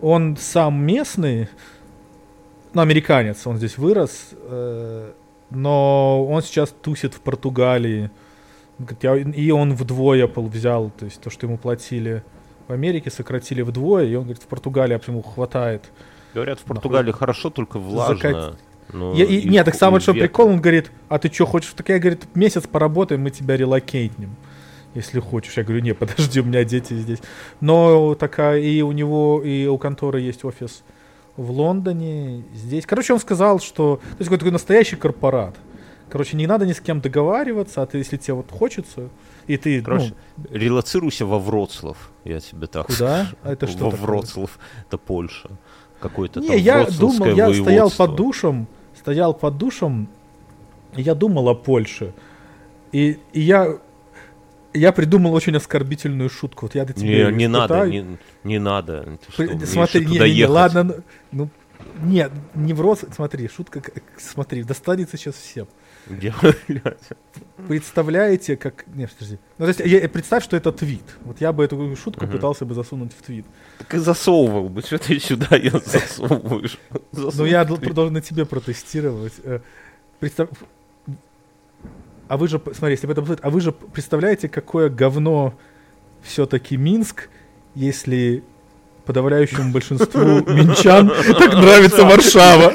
он 0.00 0.36
сам 0.36 0.84
местный, 0.84 1.48
ну, 2.74 2.82
американец, 2.82 3.46
он 3.46 3.56
здесь 3.56 3.78
вырос, 3.78 4.30
э, 4.32 5.12
но 5.50 6.26
он 6.26 6.42
сейчас 6.42 6.70
тусит 6.70 7.14
в 7.14 7.20
Португалии. 7.20 8.10
И 9.34 9.50
он 9.50 9.74
вдвое 9.74 10.28
пол 10.28 10.46
взял, 10.46 10.90
то 10.90 11.04
есть 11.04 11.20
то, 11.20 11.30
что 11.30 11.46
ему 11.46 11.58
платили 11.58 12.22
в 12.68 12.72
Америке, 12.72 13.10
сократили 13.10 13.62
вдвое, 13.62 14.04
и 14.06 14.14
он 14.14 14.24
говорит, 14.24 14.42
в 14.42 14.46
Португалии 14.46 15.00
ему 15.08 15.22
хватает. 15.22 15.82
Говорят, 16.34 16.60
в 16.60 16.64
Португалии 16.64 17.12
хорошо, 17.12 17.50
только 17.50 17.78
влажно. 17.78 18.14
но 18.92 19.14
Я- 19.14 19.24
и- 19.24 19.36
и 19.40 19.48
нет, 19.48 19.64
так 19.64 19.74
и 19.74 20.00
что 20.00 20.12
прикол, 20.22 20.48
он 20.48 20.60
говорит, 20.60 20.90
а 21.08 21.18
ты 21.18 21.30
что 21.32 21.46
хочешь? 21.46 21.72
Так 21.74 21.88
я, 21.88 21.98
говорит, 21.98 22.24
месяц 22.34 22.66
поработаем, 22.66 23.22
мы 23.22 23.30
тебя 23.30 23.56
релокейтнем, 23.56 24.36
если 24.94 25.20
хочешь. 25.20 25.56
Я 25.56 25.64
говорю, 25.64 25.80
не, 25.82 25.94
подожди, 25.94 26.40
у 26.40 26.44
меня 26.44 26.64
дети 26.64 26.94
здесь. 26.94 27.18
Но 27.60 28.14
такая, 28.14 28.60
и 28.60 28.82
у 28.82 28.92
него, 28.92 29.42
и 29.42 29.66
у 29.66 29.76
конторы 29.78 30.20
есть 30.20 30.44
офис 30.44 30.82
в 31.36 31.50
Лондоне, 31.50 32.44
здесь. 32.54 32.84
Короче, 32.86 33.12
он 33.14 33.20
сказал, 33.20 33.60
что, 33.60 33.96
то 33.96 34.02
есть 34.18 34.24
какой-то 34.24 34.40
такой 34.40 34.52
настоящий 34.52 34.96
корпорат. 34.96 35.54
Короче, 36.10 36.36
не 36.36 36.46
надо 36.46 36.66
ни 36.66 36.72
с 36.72 36.80
кем 36.80 37.00
договариваться, 37.00 37.82
а 37.82 37.86
ты, 37.86 37.98
если 37.98 38.16
тебе 38.16 38.34
вот 38.34 38.50
хочется, 38.50 39.08
и 39.48 39.56
ты, 39.56 39.82
Короче, 39.82 40.14
ну, 40.36 40.44
релацируйся 40.50 41.26
во 41.26 41.38
Вроцлав, 41.38 42.10
я 42.24 42.38
тебе 42.38 42.66
так 42.66 42.86
куда? 42.86 43.24
скажу. 43.24 43.36
А 43.42 43.52
это 43.52 43.66
что 43.66 43.86
Во 43.86 43.90
такое? 43.90 44.06
Вроцлав, 44.06 44.58
это 44.86 44.98
Польша. 44.98 45.50
Какой-то 46.00 46.40
Не, 46.40 46.48
там 46.48 46.58
я 46.58 46.86
думал, 46.86 47.26
я 47.34 47.52
стоял 47.52 47.90
под 47.90 48.14
душем, 48.14 48.68
стоял 48.96 49.34
под 49.34 49.56
душем, 49.58 50.08
и 50.94 51.02
я 51.02 51.14
думал 51.14 51.48
о 51.48 51.54
Польше. 51.54 52.12
И, 52.92 53.18
и 53.32 53.40
я, 53.40 53.78
я 54.72 54.92
придумал 54.92 55.34
очень 55.34 55.56
оскорбительную 55.56 56.30
шутку. 56.30 56.66
Вот 56.66 56.74
я 56.74 56.84
до 56.84 56.92
тебя 56.92 57.30
Не, 57.30 57.36
не 57.36 57.48
надо, 57.48 57.88
не, 57.88 58.18
не 58.44 58.58
надо. 58.58 59.18
Ты 59.26 59.32
что, 59.32 59.42
При- 59.44 59.64
смотри, 59.64 60.06
не, 60.06 60.18
не, 60.18 60.34
не, 60.34 60.46
ладно, 60.46 60.84
ну, 60.84 60.94
ну, 61.32 61.48
нет, 62.02 62.32
не 62.54 62.72
в 62.74 62.80
рот, 62.80 63.00
смотри, 63.14 63.48
шутка, 63.48 63.82
смотри, 64.18 64.62
достанется 64.62 65.16
сейчас 65.16 65.34
всем. 65.34 65.66
Представляете, 67.68 68.56
как... 68.56 68.86
Не, 68.94 69.06
подожди. 69.06 69.38
Ну, 69.58 69.64
то 69.64 69.68
есть, 69.68 69.80
я- 69.80 70.08
представь, 70.08 70.44
что 70.44 70.56
это 70.56 70.72
твит. 70.72 71.02
Вот 71.24 71.40
я 71.40 71.52
бы 71.52 71.64
эту 71.64 71.96
шутку 71.96 72.26
пытался 72.26 72.64
бы 72.64 72.74
засунуть 72.74 73.12
в 73.12 73.22
твит. 73.22 73.44
Так 73.78 73.94
и 73.94 73.98
засовывал 73.98 74.68
бы, 74.68 74.82
что 74.82 74.98
ты 74.98 75.18
сюда 75.18 75.56
ее 75.56 75.70
засовываешь. 75.84 76.78
Ну, 77.12 77.44
я 77.44 77.64
дол- 77.64 77.78
должен 77.78 78.14
на 78.14 78.20
тебе 78.20 78.44
протестировать. 78.44 79.34
Э, 79.44 79.60
Представь... 80.20 80.48
а 82.28 82.36
вы 82.36 82.48
же, 82.48 82.60
смотри, 82.72 82.92
если 82.92 83.06
об 83.06 83.12
этом 83.12 83.36
а 83.42 83.50
вы 83.50 83.60
же 83.60 83.72
представляете, 83.72 84.48
какое 84.48 84.88
говно 84.88 85.54
все-таки 86.22 86.76
Минск, 86.76 87.28
если 87.74 88.42
подавляющему 89.04 89.72
большинству 89.72 90.20
минчан 90.46 91.08
так 91.08 91.54
нравится 91.54 92.04
Варшава. 92.04 92.72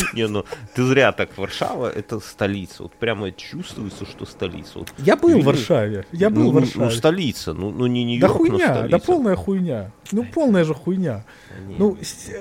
Не, 0.14 0.26
ну 0.26 0.44
ты 0.74 0.84
зря 0.84 1.12
так. 1.12 1.36
Варшава 1.36 1.90
это 1.90 2.20
столица. 2.20 2.84
Вот 2.84 2.92
прямо 2.92 3.30
чувствуется, 3.32 4.06
что 4.06 4.26
столица. 4.26 4.80
Вот, 4.80 4.92
я 4.98 5.16
был 5.16 5.40
в 5.40 5.44
Варшаве. 5.44 6.06
Я 6.12 6.30
был 6.30 6.44
ну, 6.44 6.50
в 6.50 6.54
Варшаве. 6.54 6.84
Ну, 6.84 6.90
столица. 6.90 7.52
Ну, 7.52 7.70
ну 7.70 7.86
не 7.86 8.04
Нью-Йорк, 8.04 8.32
Да 8.32 8.38
хуйня, 8.38 8.88
да 8.88 8.98
полная 8.98 9.36
хуйня. 9.36 9.92
Ну 10.12 10.24
полная 10.24 10.64
же 10.64 10.74
хуйня. 10.74 11.24
Нет. 11.66 11.78
Ну 11.78 11.98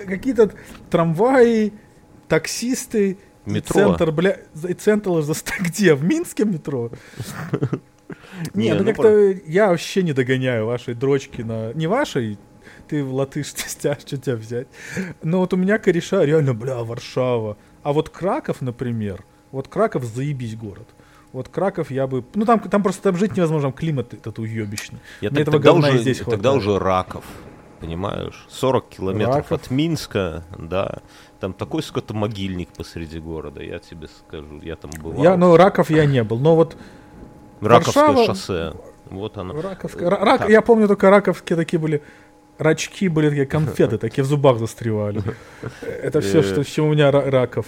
какие-то 0.08 0.52
трамваи, 0.90 1.74
таксисты, 2.28 3.18
Метро. 3.46 3.74
центр, 3.74 4.12
бля, 4.12 4.38
и 4.68 4.74
центр 4.74 5.12
где? 5.60 5.96
В 5.96 6.04
Минске 6.04 6.46
метро? 6.46 6.92
Не, 8.54 8.74
ну, 8.74 8.84
ну 8.84 8.86
как-то 8.86 9.32
я 9.46 9.70
вообще 9.70 10.02
не 10.02 10.14
догоняю 10.14 10.66
вашей 10.66 10.94
дрочки 10.94 11.42
на... 11.42 11.74
Не 11.74 11.88
вашей, 11.88 12.38
ты 12.90 13.04
в 13.04 13.14
латыш 13.14 13.48
стяж, 13.48 14.00
что 14.00 14.18
тебя 14.18 14.36
взять. 14.36 14.68
Но 15.24 15.40
вот 15.40 15.54
у 15.54 15.58
меня 15.58 15.78
кореша 15.78 16.26
реально, 16.26 16.54
бля, 16.54 16.84
Варшава. 16.84 17.58
А 17.84 17.94
вот 17.94 18.10
Краков, 18.10 18.62
например, 18.62 19.24
вот 19.52 19.68
Краков 19.68 20.04
заебись 20.04 20.56
город. 20.56 20.88
Вот 21.32 21.48
Краков 21.48 21.92
я 21.92 22.08
бы... 22.08 22.24
Ну 22.34 22.46
там, 22.46 22.60
там 22.60 22.82
просто 22.82 23.04
там 23.04 23.16
жить 23.16 23.38
невозможно, 23.38 23.70
там 23.70 23.78
климат 23.78 24.14
этот 24.14 24.40
уебищный. 24.40 25.00
Я 25.22 25.30
Мне 25.30 25.46
так, 25.46 25.48
этого 25.48 25.64
тогда 25.64 25.74
уже, 25.74 26.00
здесь 26.00 26.18
Тогда 26.20 26.54
уже 26.54 26.80
Раков, 26.80 27.24
понимаешь? 27.80 28.48
40 28.50 28.90
километров 28.90 29.36
Раков. 29.36 29.52
от 29.52 29.72
Минска, 29.72 30.44
да. 30.58 31.00
Там 31.40 31.54
такой 31.54 31.84
скотомогильник 31.84 32.70
посреди 32.70 33.20
города, 33.20 33.62
я 33.62 33.78
тебе 33.78 34.08
скажу. 34.08 34.60
Я 34.62 34.76
там 34.76 34.90
был. 35.02 35.22
Я, 35.22 35.38
ну, 35.38 35.56
Раков 35.56 35.92
я 35.92 36.06
не 36.06 36.24
был, 36.24 36.40
но 36.40 36.56
вот... 36.56 36.76
Раковское 37.62 38.08
Варшава... 38.08 38.26
шоссе. 38.26 38.74
Вот 39.10 39.38
оно. 39.38 39.62
Раковское. 39.62 40.10
Рак... 40.10 40.50
Я 40.50 40.62
помню 40.62 40.88
только 40.88 41.10
раковские 41.10 41.58
такие 41.58 41.80
были 41.80 42.02
рачки 42.60 43.08
были 43.08 43.30
такие 43.30 43.46
конфеты, 43.48 43.98
такие 43.98 44.24
в 44.24 44.28
зубах 44.28 44.60
застревали. 44.60 45.24
Это 45.82 46.22
все, 46.22 46.44
что, 46.44 46.64
с 46.64 46.68
чем 46.68 46.86
у 46.86 46.94
меня 46.94 47.10
раков. 47.12 47.66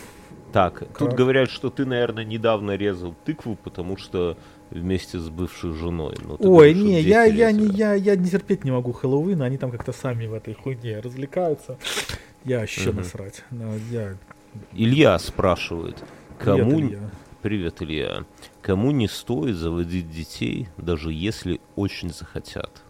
Так, 0.54 0.84
тут 1.00 1.14
говорят, 1.14 1.50
что 1.50 1.70
ты, 1.70 1.86
наверное, 1.86 2.26
недавно 2.26 2.76
резал 2.76 3.16
тыкву, 3.26 3.56
потому 3.56 3.96
что 3.96 4.38
вместе 4.70 5.18
с 5.18 5.30
бывшей 5.30 5.74
женой. 5.74 6.16
Но 6.24 6.36
Ой, 6.40 6.74
говоришь, 6.74 6.78
не, 6.78 7.02
я, 7.02 7.24
я, 7.24 7.52
не, 7.52 7.68
я, 7.68 7.94
я 7.94 8.16
не 8.18 8.30
терпеть 8.30 8.66
не 8.66 8.72
могу 8.72 8.92
Хэллоуина, 8.92 9.46
они 9.46 9.58
там 9.58 9.72
как-то 9.72 9.94
сами 9.94 10.28
в 10.28 10.34
этой 10.34 10.54
хуйне 10.54 11.00
развлекаются. 11.00 11.78
Я 12.44 12.60
вообще 12.60 12.90
угу. 12.90 12.98
насрать. 12.98 13.44
Но 13.50 13.74
я... 13.92 14.18
Илья 14.74 15.18
спрашивает, 15.20 16.04
кому... 16.38 16.72
Привет, 16.72 16.90
Илья. 16.92 17.10
Привет, 17.42 17.82
Илья. 17.82 18.26
Кому 18.62 18.92
не 18.92 19.08
стоит 19.08 19.56
заводить 19.56 20.12
детей, 20.12 20.68
даже 20.78 21.14
если 21.14 21.62
очень 21.76 22.12
захотят? 22.12 22.84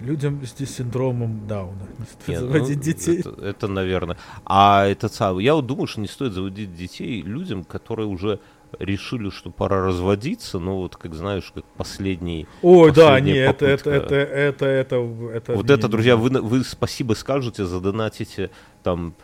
Людям 0.00 0.40
с 0.44 0.54
синдромом 0.54 1.46
Дауна 1.46 1.88
не 1.98 2.04
стоит 2.04 2.28
Нет, 2.28 2.40
заводить 2.40 2.76
ну, 2.76 2.82
детей. 2.82 3.20
Это, 3.20 3.30
это, 3.42 3.68
наверное. 3.68 4.16
А 4.44 4.86
это 4.86 5.08
самое. 5.08 5.44
Я 5.44 5.54
вот 5.54 5.66
думаю, 5.66 5.86
что 5.86 6.00
не 6.00 6.08
стоит 6.08 6.32
заводить 6.32 6.74
детей 6.74 7.22
людям, 7.22 7.64
которые 7.64 8.06
уже 8.06 8.40
решили, 8.78 9.30
что 9.30 9.50
пора 9.50 9.82
разводиться, 9.84 10.58
но 10.58 10.78
вот, 10.78 10.96
как 10.96 11.14
знаешь, 11.14 11.50
как 11.54 11.64
последний. 11.76 12.46
Ой, 12.62 12.92
да, 12.92 13.18
не, 13.20 13.32
это, 13.32 13.66
это, 13.66 13.90
это, 13.90 14.14
это, 14.14 14.66
это, 14.66 14.96
это. 15.32 15.52
Вот 15.54 15.70
это, 15.70 15.88
друзья, 15.88 16.16
вы, 16.16 16.30
вы 16.40 16.64
спасибо 16.64 17.14
скажете, 17.14 17.64
задонатите 17.64 18.50
там 18.82 19.14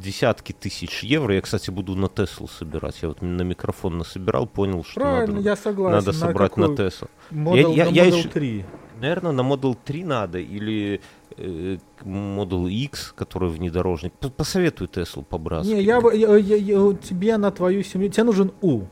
десятки 0.00 0.52
тысяч 0.52 1.02
евро. 1.02 1.34
Я, 1.34 1.40
кстати, 1.40 1.70
буду 1.70 1.94
на 1.94 2.08
Теслу 2.08 2.48
собирать. 2.48 3.02
Я 3.02 3.08
вот 3.08 3.22
на 3.22 3.42
микрофон 3.42 3.98
насобирал, 3.98 4.46
понял, 4.46 4.84
что 4.84 5.00
Правильно, 5.00 5.36
надо, 5.36 5.48
я 5.48 5.56
согласен. 5.56 5.96
надо 5.96 6.12
собрать 6.12 6.56
на, 6.56 6.68
на 6.68 6.76
Теслу. 6.76 7.08
Model, 7.30 7.74
я, 7.74 7.86
я, 7.86 8.04
на 8.04 8.08
Model 8.08 8.22
я 8.22 8.28
3. 8.28 8.56
Еще, 8.56 8.66
наверное, 9.00 9.32
на 9.32 9.40
Model 9.40 9.76
3 9.84 10.04
надо 10.04 10.38
или 10.38 11.00
э, 11.36 11.78
Model 12.02 12.68
X, 12.68 13.12
который 13.16 13.48
внедорожник. 13.48 14.12
Посоветуй 14.12 14.88
Теслу 14.88 15.22
по-братски. 15.22 15.72
Не, 15.72 15.82
я, 15.82 16.00
я, 16.12 16.36
я, 16.36 16.56
я, 16.56 16.94
тебе 16.94 17.36
на 17.36 17.50
твою 17.50 17.82
семью, 17.82 18.10
тебе 18.10 18.24
нужен 18.24 18.52
U. 18.62 18.86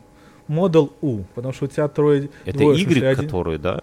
Model 0.49 0.93
U, 1.03 1.25
потому 1.35 1.53
что 1.53 1.65
у 1.65 1.69
тебя 1.69 1.89
трое... 1.89 2.29
Это 2.45 2.59
двое, 2.59 2.79
Y, 2.79 3.05
один... 3.05 3.25
который, 3.25 3.59
да? 3.59 3.83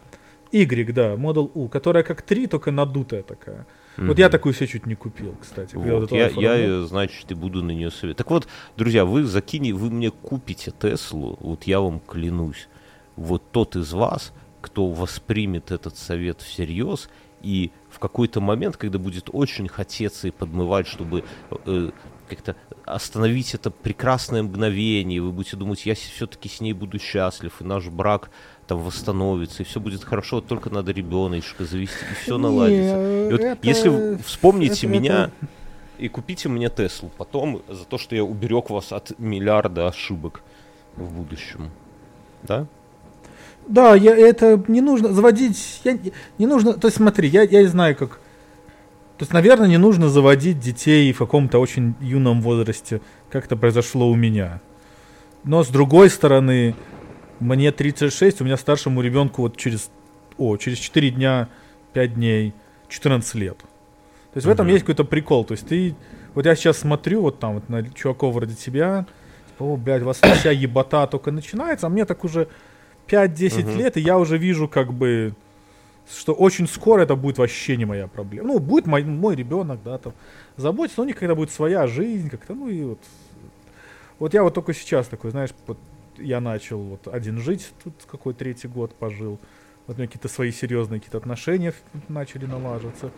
Y, 0.52 0.94
да, 0.94 1.14
Model 1.14 1.50
U, 1.56 1.68
которая 1.70 2.04
как 2.04 2.22
3, 2.22 2.48
только 2.48 2.72
надутая 2.72 3.24
такая. 3.24 3.66
Mm-hmm. 4.00 4.08
Вот 4.08 4.18
я 4.18 4.30
такую 4.30 4.54
себе 4.54 4.68
чуть 4.68 4.86
не 4.86 4.96
купил, 4.96 5.36
кстати. 5.42 5.76
Вот, 5.76 6.12
я, 6.14 6.30
я, 6.30 6.86
значит, 6.86 7.30
и 7.32 7.34
буду 7.34 7.62
на 7.62 7.72
нее 7.72 7.92
советовать. 7.92 8.18
Так 8.18 8.32
вот, 8.32 8.48
друзья, 8.78 9.04
вы 9.04 9.26
закинете, 9.26 9.74
вы 9.74 9.90
мне 9.90 10.10
купите 10.10 10.72
Теслу, 10.72 11.38
вот 11.42 11.64
я 11.64 11.82
вам 11.82 12.00
клянусь, 12.00 12.70
вот 13.18 13.44
тот 13.52 13.76
из 13.76 13.92
вас, 13.92 14.32
кто 14.62 14.88
воспримет 14.88 15.72
этот 15.72 15.98
совет 15.98 16.42
всерьез 16.42 17.10
и 17.42 17.72
в 17.90 18.00
какой-то 18.00 18.40
момент, 18.40 18.78
когда 18.78 19.00
будет 19.00 19.30
очень 19.34 19.68
хотеться 19.68 20.30
и 20.30 20.32
подмывать, 20.32 20.88
чтобы 20.88 21.26
э, 21.66 21.92
как-то 22.30 22.56
остановить 22.86 23.54
это 23.54 23.70
прекрасное 23.70 24.44
мгновение, 24.44 25.22
вы 25.22 25.34
будете 25.34 25.58
думать, 25.58 25.86
я 25.86 25.96
все-таки 25.96 26.48
с 26.48 26.62
ней 26.62 26.72
буду 26.72 27.00
счастлив, 27.00 27.54
и 27.60 27.64
наш 27.66 27.88
брак 27.88 28.32
там 28.70 28.82
восстановится, 28.82 29.64
и 29.64 29.66
все 29.66 29.80
будет 29.80 30.04
хорошо, 30.04 30.42
только 30.42 30.70
надо 30.70 30.92
ребеночка 30.92 31.66
завести, 31.66 32.06
и 32.12 32.24
все 32.24 32.38
наладится. 32.38 33.28
И 33.28 33.32
вот 33.32 33.42
это, 33.42 33.58
если 33.64 34.18
вспомните 34.24 34.86
это, 34.86 34.88
меня 34.88 35.24
это... 35.24 35.32
и 35.98 36.08
купите 36.08 36.50
мне 36.50 36.70
Теслу 36.70 37.10
потом 37.18 37.64
за 37.68 37.86
то, 37.86 37.98
что 37.98 38.16
я 38.16 38.24
уберег 38.24 38.70
вас 38.70 38.92
от 38.92 39.18
миллиарда 39.18 39.88
ошибок 39.88 40.44
в 40.96 41.12
будущем. 41.12 41.72
Да? 42.44 42.68
Да, 43.68 43.96
я, 43.96 44.16
это 44.16 44.64
не 44.68 44.82
нужно 44.82 45.14
заводить, 45.14 45.82
я, 45.84 45.98
не 46.38 46.46
нужно, 46.46 46.74
то 46.74 46.88
есть 46.88 46.98
смотри, 46.98 47.28
я, 47.28 47.42
я 47.42 47.68
знаю 47.68 47.96
как, 47.96 48.20
то 49.18 49.24
есть, 49.24 49.34
наверное, 49.34 49.68
не 49.68 49.78
нужно 49.78 50.10
заводить 50.10 50.60
детей 50.60 51.12
в 51.12 51.18
каком-то 51.18 51.58
очень 51.58 51.96
юном 52.02 52.44
возрасте, 52.44 53.02
как 53.32 53.46
это 53.46 53.58
произошло 53.58 54.08
у 54.08 54.16
меня. 54.16 54.62
Но 55.44 55.64
с 55.64 55.70
другой 55.70 56.12
стороны, 56.12 56.76
мне 57.40 57.72
36, 57.72 58.42
у 58.42 58.46
меня 58.46 58.58
старшему 58.58 59.02
ребенку 59.02 59.44
вот 59.44 59.58
через, 59.58 59.90
о, 60.38 60.58
через 60.58 60.78
4 60.78 61.12
дня, 61.12 61.50
5 61.94 62.16
дней, 62.16 62.54
14 62.90 63.36
лет. 63.36 63.58
То 63.58 63.66
есть 64.36 64.46
угу. 64.46 64.52
в 64.52 64.54
этом 64.54 64.68
есть 64.68 64.82
какой-то 64.82 65.06
прикол. 65.06 65.46
То 65.46 65.54
есть 65.54 65.68
ты, 65.68 65.96
вот 66.36 66.46
я 66.46 66.56
сейчас 66.56 66.78
смотрю 66.78 67.22
вот 67.22 67.40
там 67.40 67.56
вот 67.56 67.70
на 67.70 67.84
чуваков 67.90 68.36
вроде 68.36 68.56
тебя, 68.56 69.06
типа, 69.48 69.64
о, 69.64 69.78
блядь, 69.78 70.02
у 70.02 70.06
вас 70.06 70.20
вся 70.20 70.52
ебота 70.52 71.08
только 71.08 71.32
начинается, 71.32 71.88
а 71.88 71.90
мне 71.90 72.06
так 72.06 72.24
уже 72.24 72.48
5-10 73.08 73.62
угу. 73.62 73.78
лет, 73.78 73.98
и 73.98 74.02
я 74.02 74.18
уже 74.18 74.38
вижу, 74.38 74.68
как 74.68 74.94
бы, 74.94 75.34
что 76.12 76.34
очень 76.34 76.68
скоро 76.68 77.02
это 77.04 77.16
будет 77.16 77.38
вообще 77.38 77.78
не 77.78 77.86
моя 77.86 78.08
проблема. 78.08 78.48
Ну, 78.48 78.60
будет 78.60 78.86
мой, 78.86 79.04
мой 79.04 79.36
ребенок, 79.36 79.80
да, 79.84 79.98
там, 79.98 80.14
заботиться, 80.58 81.00
но 81.00 81.04
у 81.06 81.08
них 81.08 81.18
когда 81.18 81.36
будет 81.36 81.52
своя 81.52 81.88
жизнь, 81.88 82.30
как-то, 82.30 82.54
ну 82.54 82.68
и 82.68 82.84
вот. 82.84 83.00
Вот 84.20 84.34
я 84.34 84.44
вот 84.44 84.54
только 84.54 84.74
сейчас 84.74 85.08
такой, 85.08 85.32
знаешь, 85.32 85.52
вот 85.66 85.78
я 86.22 86.40
начал 86.40 86.80
вот 86.80 87.08
один 87.08 87.40
жить, 87.40 87.72
тут 87.84 87.94
какой 88.10 88.34
третий 88.34 88.68
год 88.68 88.94
пожил. 88.96 89.40
Вот 89.88 89.96
у 89.96 90.00
меня 90.00 90.08
какие-то 90.08 90.28
свои 90.28 90.52
серьезные 90.52 91.00
какие-то 91.00 91.18
отношения 91.18 91.74
начали 92.10 92.46
налаживаться. 92.46 93.12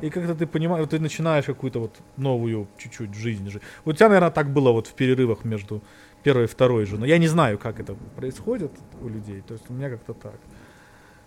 И 0.00 0.10
как-то 0.10 0.34
ты 0.34 0.46
понимаешь, 0.46 0.88
ты 0.88 0.98
начинаешь 0.98 1.44
какую-то 1.44 1.80
вот 1.80 1.96
новую 2.16 2.68
чуть-чуть 2.78 3.14
жизнь 3.14 3.48
жить. 3.48 3.62
Вот 3.84 3.94
у 3.94 3.96
тебя, 3.96 4.08
наверное, 4.08 4.30
так 4.30 4.52
было 4.52 4.72
вот 4.72 4.88
в 4.88 4.94
перерывах 4.94 5.44
между 5.44 5.82
первой 6.22 6.44
и 6.44 6.46
второй 6.48 6.84
женой. 6.84 7.08
Я 7.08 7.18
не 7.18 7.28
знаю, 7.28 7.58
как 7.58 7.80
это 7.80 7.94
происходит 8.16 8.72
у 9.00 9.08
людей. 9.08 9.40
То 9.40 9.54
есть 9.54 9.70
у 9.70 9.72
меня 9.72 9.88
как-то 9.88 10.12
так. 10.12 10.38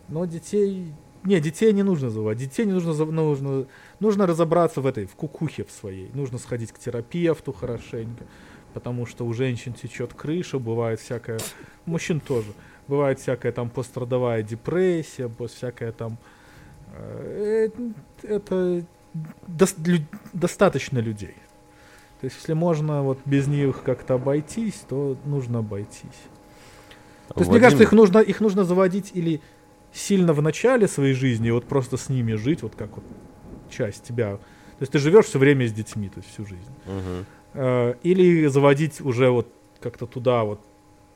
Но 0.10 0.26
детей... 0.26 0.94
Не, 1.24 1.40
детей 1.40 1.74
не 1.74 1.84
нужно 1.84 2.10
заводить. 2.10 2.50
Детей 2.50 2.66
не 2.66 2.74
нужно, 2.74 2.94
нужно, 3.06 3.68
нужно 4.00 4.26
разобраться 4.26 4.82
в 4.82 4.86
этой, 4.86 5.06
в 5.06 5.16
кукухе 5.16 5.64
в 5.64 5.72
своей. 5.72 6.12
Нужно 6.14 6.38
сходить 6.38 6.72
к 6.72 6.80
терапевту 6.80 7.54
хорошенько, 7.54 8.26
потому 8.74 9.06
что 9.06 9.26
у 9.26 9.34
женщин 9.34 9.74
течет 9.74 10.14
крыша, 10.14 10.60
бывает 10.60 11.00
всякое, 11.00 11.40
у 11.86 11.92
мужчин 11.92 12.20
тоже, 12.20 12.52
бывает 12.88 13.20
всякая 13.20 13.52
там 13.52 13.70
пострадовая 13.70 14.44
депрессия, 14.44 15.30
всякая 15.48 15.92
там... 15.92 16.18
Э, 16.94 17.70
это 18.24 18.86
до, 19.48 19.66
лю, 19.86 20.00
достаточно 20.34 21.00
людей. 21.00 21.36
То 22.22 22.26
есть, 22.26 22.38
если 22.38 22.54
можно 22.54 23.02
вот 23.02 23.20
без 23.26 23.48
них 23.48 23.82
как-то 23.84 24.16
обойтись, 24.16 24.84
то 24.88 25.18
нужно 25.26 25.60
обойтись. 25.60 26.22
То 27.30 27.40
есть, 27.40 27.48
Вадим... 27.48 27.52
мне 27.52 27.62
кажется, 27.62 27.84
их 27.84 27.92
нужно, 27.92 28.20
их 28.20 28.42
нужно 28.42 28.64
заводить 28.64 29.12
или 29.14 29.42
сильно 29.94 30.34
в 30.34 30.42
начале 30.42 30.88
своей 30.88 31.14
жизни, 31.14 31.50
вот 31.50 31.66
просто 31.66 31.98
с 31.98 32.10
ними 32.10 32.34
жить, 32.34 32.62
вот 32.62 32.76
как 32.76 32.98
вот 32.98 33.06
часть 33.70 34.04
тебя. 34.04 34.38
То 34.38 34.84
есть 34.84 34.92
ты 34.92 35.00
живешь 35.00 35.26
все 35.26 35.40
время 35.40 35.68
с 35.68 35.74
детьми, 35.74 36.10
то 36.10 36.20
есть 36.20 36.32
всю 36.32 36.46
жизнь. 36.46 36.72
Угу. 36.86 37.26
Или 37.54 38.48
заводить 38.48 39.02
уже 39.02 39.30
вот 39.30 39.48
как-то 39.82 40.06
туда 40.06 40.44
вот, 40.44 40.62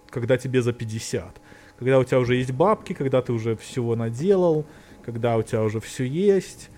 когда 0.10 0.38
тебе 0.38 0.62
за 0.62 0.74
50. 0.74 1.42
Когда 1.78 2.00
у 2.00 2.04
тебя 2.04 2.20
уже 2.20 2.36
есть 2.36 2.52
бабки, 2.52 2.94
когда 2.94 3.22
ты 3.22 3.34
уже 3.34 3.56
всего 3.56 3.96
наделал, 3.96 4.66
когда 5.06 5.38
у 5.38 5.44
тебя 5.44 5.64
уже 5.64 5.80
все 5.80 6.06
есть 6.06 6.70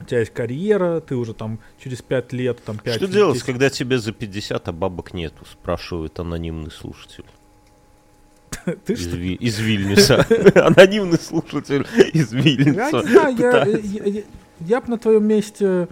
у 0.00 0.04
тебя 0.04 0.20
есть 0.20 0.32
карьера, 0.32 1.00
ты 1.00 1.16
уже 1.16 1.34
там 1.34 1.58
через 1.82 2.02
5 2.02 2.32
лет, 2.32 2.62
там 2.64 2.78
5 2.78 2.94
Что 2.94 3.04
лет, 3.04 3.12
делать, 3.12 3.34
10... 3.34 3.46
когда 3.46 3.70
тебе 3.70 3.98
за 3.98 4.12
50, 4.12 4.68
а 4.68 4.72
бабок 4.72 5.12
нету, 5.12 5.44
спрашивает 5.50 6.18
анонимный 6.20 6.70
слушатель. 6.70 7.24
Ты 8.84 8.92
из, 8.92 9.00
что? 9.00 9.16
Ви, 9.16 9.34
из 9.34 9.58
Вильнюса. 9.58 10.26
Анонимный 10.54 11.18
слушатель 11.18 11.86
из 12.12 12.32
Вильнюса. 12.32 13.02
Я 13.06 13.32
не 13.32 13.36
знаю, 13.36 13.36
я, 13.36 13.64
я, 13.64 14.04
я, 14.04 14.22
я 14.60 14.80
бы 14.80 14.88
на 14.88 14.98
твоем 14.98 15.26
месте 15.26 15.88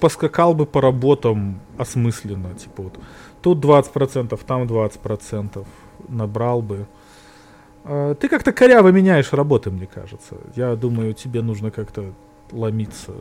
поскакал 0.00 0.54
бы 0.54 0.66
по 0.66 0.80
работам 0.80 1.60
осмысленно. 1.78 2.54
Типа 2.54 2.82
вот 2.84 2.98
тут 3.42 3.64
20%, 3.64 4.38
там 4.46 4.62
20% 4.64 5.66
набрал 6.08 6.62
бы. 6.62 6.86
А, 7.84 8.14
ты 8.14 8.28
как-то 8.28 8.52
коряво 8.52 8.88
меняешь 8.88 9.32
работы, 9.32 9.70
мне 9.70 9.86
кажется. 9.86 10.36
Я 10.54 10.74
думаю, 10.76 11.14
тебе 11.14 11.42
нужно 11.42 11.70
как-то 11.70 12.12
ломиться, 12.52 13.12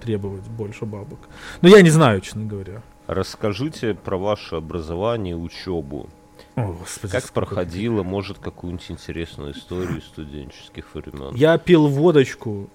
требовать 0.00 0.48
больше 0.48 0.84
бабок. 0.84 1.18
Но 1.60 1.68
я 1.68 1.82
не 1.82 1.90
знаю, 1.90 2.20
честно 2.20 2.44
говоря. 2.44 2.82
Расскажите 3.06 3.94
про 3.94 4.16
ваше 4.16 4.56
образование 4.56 5.36
учебу. 5.36 6.08
О, 6.54 6.72
Господи, 6.72 7.12
как 7.12 7.32
проходило, 7.32 8.02
может, 8.02 8.38
какую-нибудь 8.38 8.90
интересную 8.90 9.52
историю 9.52 10.00
студенческих 10.02 10.94
времен? 10.94 11.34
Я 11.34 11.56
пил 11.58 11.88
водочку 11.88 12.68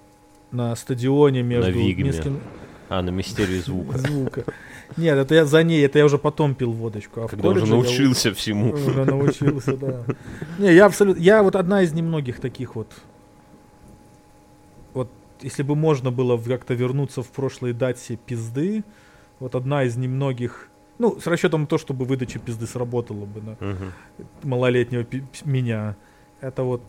на 0.50 0.74
стадионе 0.76 1.42
между... 1.42 1.70
На 1.70 1.74
Вигме. 1.74 2.04
Минским... 2.04 2.40
А, 2.88 3.02
на 3.02 3.10
мистерии 3.10 3.58
звука. 3.58 3.98
Звука. 3.98 4.44
Нет, 4.96 5.18
это 5.18 5.34
я 5.34 5.44
за 5.44 5.62
ней, 5.62 5.84
это 5.84 5.98
я 5.98 6.06
уже 6.06 6.18
потом 6.18 6.54
пил 6.54 6.72
водочку. 6.72 7.22
А 7.22 7.28
Когда 7.28 7.50
уже 7.50 7.66
научился 7.66 8.30
я, 8.30 8.34
всему. 8.34 8.72
Уже 8.72 9.04
научился, 9.04 9.76
да. 9.76 10.04
Не, 10.58 10.74
я 10.74 10.86
абсолютно, 10.86 11.20
я 11.20 11.42
вот 11.42 11.56
одна 11.56 11.82
из 11.82 11.92
немногих 11.92 12.40
таких 12.40 12.74
вот, 12.74 12.90
вот, 14.94 15.10
если 15.42 15.62
бы 15.62 15.76
можно 15.76 16.10
было 16.10 16.38
как-то 16.38 16.74
вернуться 16.74 17.22
в 17.22 17.28
прошлые 17.28 17.74
дать 17.74 17.98
себе 17.98 18.18
пизды, 18.24 18.84
вот 19.38 19.54
одна 19.54 19.84
из 19.84 19.96
немногих, 19.96 20.68
ну, 20.98 21.20
с 21.20 21.26
расчетом 21.26 21.62
на 21.62 21.66
то, 21.66 21.76
чтобы 21.76 22.06
выдача 22.06 22.38
пизды 22.38 22.66
сработала 22.66 23.26
бы 23.26 23.42
на 23.42 23.52
угу. 23.52 23.92
малолетнего 24.42 25.06
меня, 25.44 25.96
это 26.40 26.62
вот, 26.62 26.82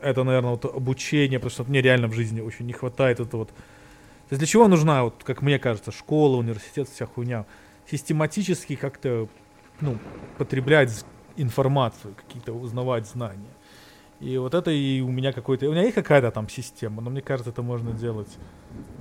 это, 0.00 0.22
наверное, 0.22 0.52
вот 0.52 0.64
обучение, 0.64 1.40
потому 1.40 1.50
что 1.50 1.64
мне 1.64 1.82
реально 1.82 2.06
в 2.06 2.12
жизни 2.12 2.40
очень 2.40 2.66
не 2.66 2.72
хватает 2.72 3.18
это 3.18 3.36
вот 3.36 3.50
то 4.30 4.34
есть 4.34 4.38
для 4.38 4.46
чего 4.46 4.68
нужна, 4.68 5.02
вот, 5.02 5.24
как 5.24 5.42
мне 5.42 5.58
кажется, 5.58 5.90
школа, 5.90 6.36
университет, 6.36 6.88
вся 6.88 7.04
хуйня? 7.04 7.46
Систематически 7.90 8.76
как-то 8.76 9.26
ну, 9.80 9.98
потреблять 10.38 11.04
информацию, 11.36 12.14
какие-то 12.14 12.52
узнавать 12.52 13.08
знания. 13.08 13.50
И 14.20 14.38
вот 14.38 14.54
это 14.54 14.70
и 14.70 15.00
у 15.00 15.10
меня 15.10 15.32
какой-то... 15.32 15.68
У 15.68 15.72
меня 15.72 15.82
есть 15.82 15.96
какая-то 15.96 16.30
там 16.30 16.48
система, 16.48 17.02
но 17.02 17.10
мне 17.10 17.22
кажется, 17.22 17.50
это 17.50 17.62
можно 17.62 17.90
делать 17.90 18.38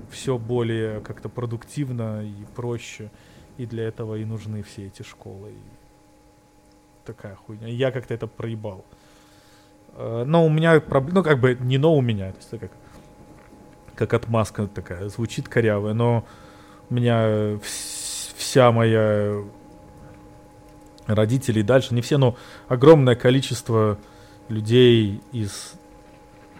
все 0.10 0.40
более 0.40 1.00
как-то 1.02 1.30
продуктивно 1.30 2.24
и 2.26 2.46
проще. 2.56 3.12
И 3.60 3.68
для 3.68 3.84
этого 3.84 4.16
и 4.16 4.26
нужны 4.26 4.64
все 4.64 4.88
эти 4.88 5.04
школы. 5.04 5.52
И 5.52 7.06
такая 7.06 7.36
хуйня. 7.36 7.68
Я 7.68 7.92
как-то 7.92 8.16
это 8.16 8.26
проебал. 8.26 8.84
Э, 9.94 10.24
но 10.26 10.44
у 10.44 10.50
меня 10.50 10.80
проблема... 10.80 11.20
Ну, 11.20 11.24
как 11.24 11.40
бы 11.40 11.56
не 11.60 11.78
но 11.78 11.96
у 11.96 12.02
меня. 12.02 12.32
То 12.32 12.38
есть, 12.40 12.50
как 12.50 12.72
как 14.00 14.14
отмазка 14.14 14.66
такая, 14.68 15.10
звучит 15.10 15.50
корявая, 15.50 15.94
но 15.94 16.26
у 16.90 16.94
меня 16.94 17.60
вся 17.62 18.72
моя 18.72 19.44
родители 21.06 21.60
и 21.60 21.64
дальше, 21.64 21.94
не 21.94 22.02
все, 22.02 22.18
но 22.18 22.38
огромное 22.70 23.16
количество 23.16 23.98
людей 24.48 25.22
из 25.34 25.74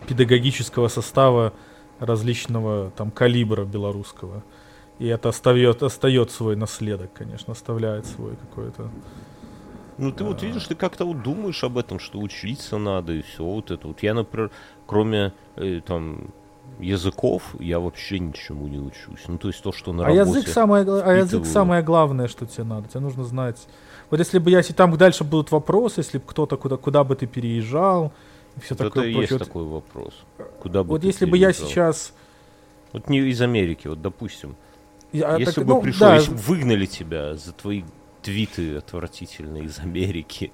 педагогического 0.06 0.90
состава 0.90 1.54
различного 2.00 2.92
там 2.92 3.10
калибра 3.10 3.64
белорусского. 3.64 4.44
И 5.00 5.08
это 5.08 5.30
остает, 5.30 5.82
остает 5.82 6.32
свой 6.32 6.58
наследок, 6.58 7.14
конечно, 7.14 7.54
оставляет 7.54 8.06
свой 8.06 8.36
какой-то. 8.36 8.92
Ну 9.98 10.12
ты 10.12 10.26
вот 10.26 10.44
видишь, 10.44 10.66
ты 10.66 10.76
как-то 10.76 11.06
вот 11.06 11.24
думаешь 11.24 11.64
об 11.64 11.78
этом, 11.78 12.00
что 12.00 12.20
учиться 12.20 12.78
надо 12.78 13.14
и 13.14 13.22
все 13.22 13.46
вот 13.46 13.72
это. 13.72 13.88
Вот 13.88 14.04
я, 14.04 14.14
например, 14.14 14.52
кроме 14.86 15.34
э, 15.56 15.80
там 15.86 16.32
языков 16.80 17.56
я 17.60 17.80
вообще 17.80 18.20
ничему 18.20 18.68
не 18.68 18.80
учусь. 18.80 19.22
Ну, 19.28 19.38
то 19.38 19.48
есть 19.50 19.62
то, 19.62 19.72
что 19.72 19.94
на 19.94 20.04
а 20.04 20.08
работе... 20.08 20.40
Язык 20.40 20.48
самое, 20.48 20.86
а 20.86 21.14
язык 21.14 21.46
самое 21.46 21.84
главное, 21.84 22.28
что 22.28 22.46
тебе 22.46 22.64
надо. 22.64 22.88
Тебе 22.88 23.02
нужно 23.02 23.24
знать... 23.24 23.68
Вот 24.10 24.20
если 24.20 24.40
бы 24.40 24.50
я... 24.50 24.58
Если 24.58 24.74
там 24.74 24.96
дальше 24.98 25.24
будут 25.24 25.52
вопросы, 25.52 26.00
если 26.00 26.18
бы 26.18 26.24
кто-то 26.26 26.58
куда, 26.58 26.78
куда 26.78 27.04
бы 27.04 27.16
ты 27.16 27.28
переезжал, 27.28 28.12
и 28.58 28.60
все 28.60 28.76
вот 28.76 28.88
такое 28.88 29.04
это 29.04 29.14
прочее. 29.14 29.38
есть 29.38 29.46
такой 29.46 29.66
вопрос. 29.66 30.14
Куда 30.62 30.84
бы 30.84 30.90
Вот 30.90 31.04
если 31.04 31.26
бы 31.26 31.38
я 31.38 31.54
сейчас... 31.54 32.14
Вот 32.92 33.08
не 33.08 33.20
из 33.20 33.40
Америки, 33.42 33.88
вот 33.88 34.02
допустим. 34.02 34.56
Я, 35.12 35.38
если 35.38 35.54
так, 35.54 35.66
бы 35.66 35.76
ну, 35.76 35.82
пришло, 35.82 36.08
да. 36.08 36.16
если 36.16 36.32
бы 36.32 36.38
выгнали 36.38 36.86
тебя 36.88 37.36
за 37.36 37.52
твои 37.52 37.84
твиты 38.24 38.78
отвратительные 38.78 39.66
из 39.66 39.80
Америки. 39.80 40.52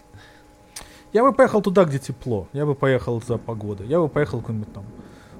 Я 1.13 1.23
бы 1.23 1.31
поехал 1.31 1.61
туда, 1.61 1.85
где 1.85 1.97
тепло. 1.97 2.47
Я 2.51 2.65
бы 2.65 2.75
поехал 2.75 3.21
за 3.21 3.37
погодой. 3.37 3.87
Я 3.87 3.99
бы 3.99 4.09
поехал 4.09 4.41
куда-нибудь 4.41 4.73
там 4.73 4.83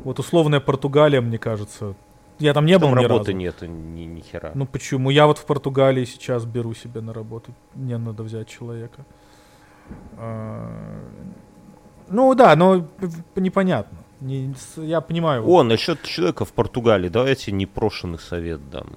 вот 0.06 0.19
условная 0.19 0.60
Португалия, 0.60 1.19
мне 1.19 1.40
кажется. 1.40 1.95
Я 2.38 2.53
там 2.53 2.65
не 2.65 2.77
там 2.77 2.91
был 2.91 2.98
ни 2.99 3.03
работы 3.03 3.32
разу. 3.32 3.38
нет, 3.38 3.61
ни, 3.61 4.02
ни 4.02 4.22
хера. 4.22 4.52
Ну 4.53 4.68
почему? 4.68 5.10
Я 5.10 5.26
вот 5.26 5.40
в 5.40 5.45
Португалии 5.45 6.06
сейчас 6.06 6.45
беру 6.45 6.76
себе 6.76 7.02
на 7.02 7.11
работу. 7.11 7.53
Мне 7.73 7.98
надо 7.98 8.22
взять 8.22 8.48
человека. 8.48 9.03
А, 10.18 10.69
ну 12.07 12.36
да, 12.36 12.56
но 12.56 12.88
непонятно. 13.36 13.98
Не, 14.22 14.53
я 14.77 15.02
понимаю. 15.02 15.48
О, 15.48 15.64
насчет 15.64 16.03
человека 16.03 16.45
в 16.45 16.53
Португалии, 16.53 17.10
давайте 17.10 17.52
непрошенный 17.52 18.19
совет 18.19 18.69
дам. 18.69 18.94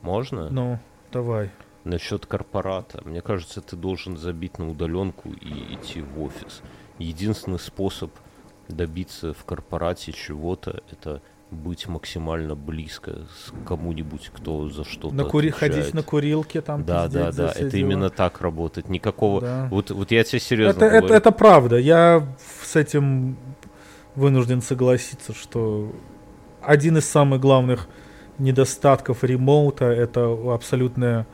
Можно? 0.00 0.48
Ну, 0.48 0.78
давай. 1.12 1.50
Насчет 1.84 2.24
корпората. 2.24 3.02
Мне 3.04 3.20
кажется, 3.20 3.60
ты 3.60 3.76
должен 3.76 4.16
забить 4.16 4.58
на 4.58 4.70
удаленку 4.70 5.30
и 5.32 5.74
идти 5.74 6.00
в 6.00 6.22
офис. 6.22 6.62
Единственный 6.98 7.58
способ 7.58 8.10
добиться 8.68 9.32
в 9.34 9.44
корпорате 9.44 10.12
чего-то, 10.12 10.82
это 10.90 11.20
быть 11.52 11.86
максимально 11.86 12.54
близко 12.54 13.26
с 13.36 13.52
кому-нибудь, 13.66 14.30
кто 14.34 14.68
за 14.70 14.84
что-то 14.84 15.14
на 15.14 15.24
кури... 15.24 15.50
Ходить 15.50 15.92
на 15.92 16.02
курилке 16.02 16.62
там. 16.62 16.84
Да, 16.84 17.08
да, 17.08 17.30
да, 17.30 17.50
это 17.50 17.70
дела. 17.70 17.80
именно 17.80 18.10
так 18.10 18.40
работает. 18.40 18.88
Никакого... 18.88 19.40
Да. 19.40 19.68
Вот, 19.70 19.90
вот 19.90 20.10
я 20.10 20.24
тебе 20.24 20.40
серьезно 20.40 20.78
это, 20.78 20.88
говорю. 20.88 21.06
Это, 21.06 21.14
это 21.14 21.30
правда. 21.30 21.76
Я 21.76 22.26
с 22.62 22.74
этим 22.74 23.36
вынужден 24.14 24.62
согласиться, 24.62 25.34
что 25.34 25.92
один 26.62 26.96
из 26.96 27.08
самых 27.08 27.40
главных 27.40 27.88
недостатков 28.38 29.22
ремоута 29.22 29.86
это 29.86 30.36
абсолютное 30.52 31.26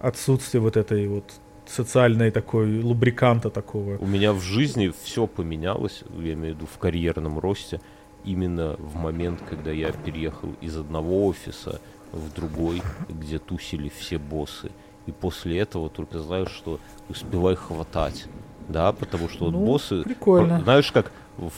отсутствие 0.00 0.60
вот 0.60 0.76
этой 0.76 1.06
вот 1.08 1.24
социальной 1.66 2.30
такой 2.30 2.82
лубриканта 2.82 3.50
такого. 3.50 3.96
У 3.98 4.06
меня 4.06 4.32
в 4.32 4.40
жизни 4.40 4.92
все 5.04 5.26
поменялось, 5.26 6.02
я 6.18 6.32
имею 6.34 6.54
в 6.54 6.56
виду 6.58 6.66
в 6.66 6.78
карьерном 6.78 7.38
росте, 7.38 7.80
именно 8.24 8.76
в 8.78 8.96
момент, 8.96 9.40
когда 9.48 9.70
я 9.70 9.92
переехал 9.92 10.54
из 10.60 10.76
одного 10.76 11.26
офиса 11.26 11.80
в 12.12 12.32
другой, 12.32 12.82
где 13.08 13.38
тусили 13.38 13.90
все 13.96 14.18
боссы. 14.18 14.70
И 15.06 15.12
после 15.12 15.58
этого 15.58 15.88
только 15.90 16.20
знаешь, 16.20 16.50
что 16.50 16.78
успевай 17.08 17.56
хватать. 17.56 18.26
Да, 18.68 18.92
потому 18.92 19.28
что 19.28 19.50
ну, 19.50 19.58
вот 19.58 19.66
боссы... 19.66 20.02
Прикольно. 20.02 20.60
Знаешь, 20.60 20.90
как 20.92 21.12
в, 21.36 21.50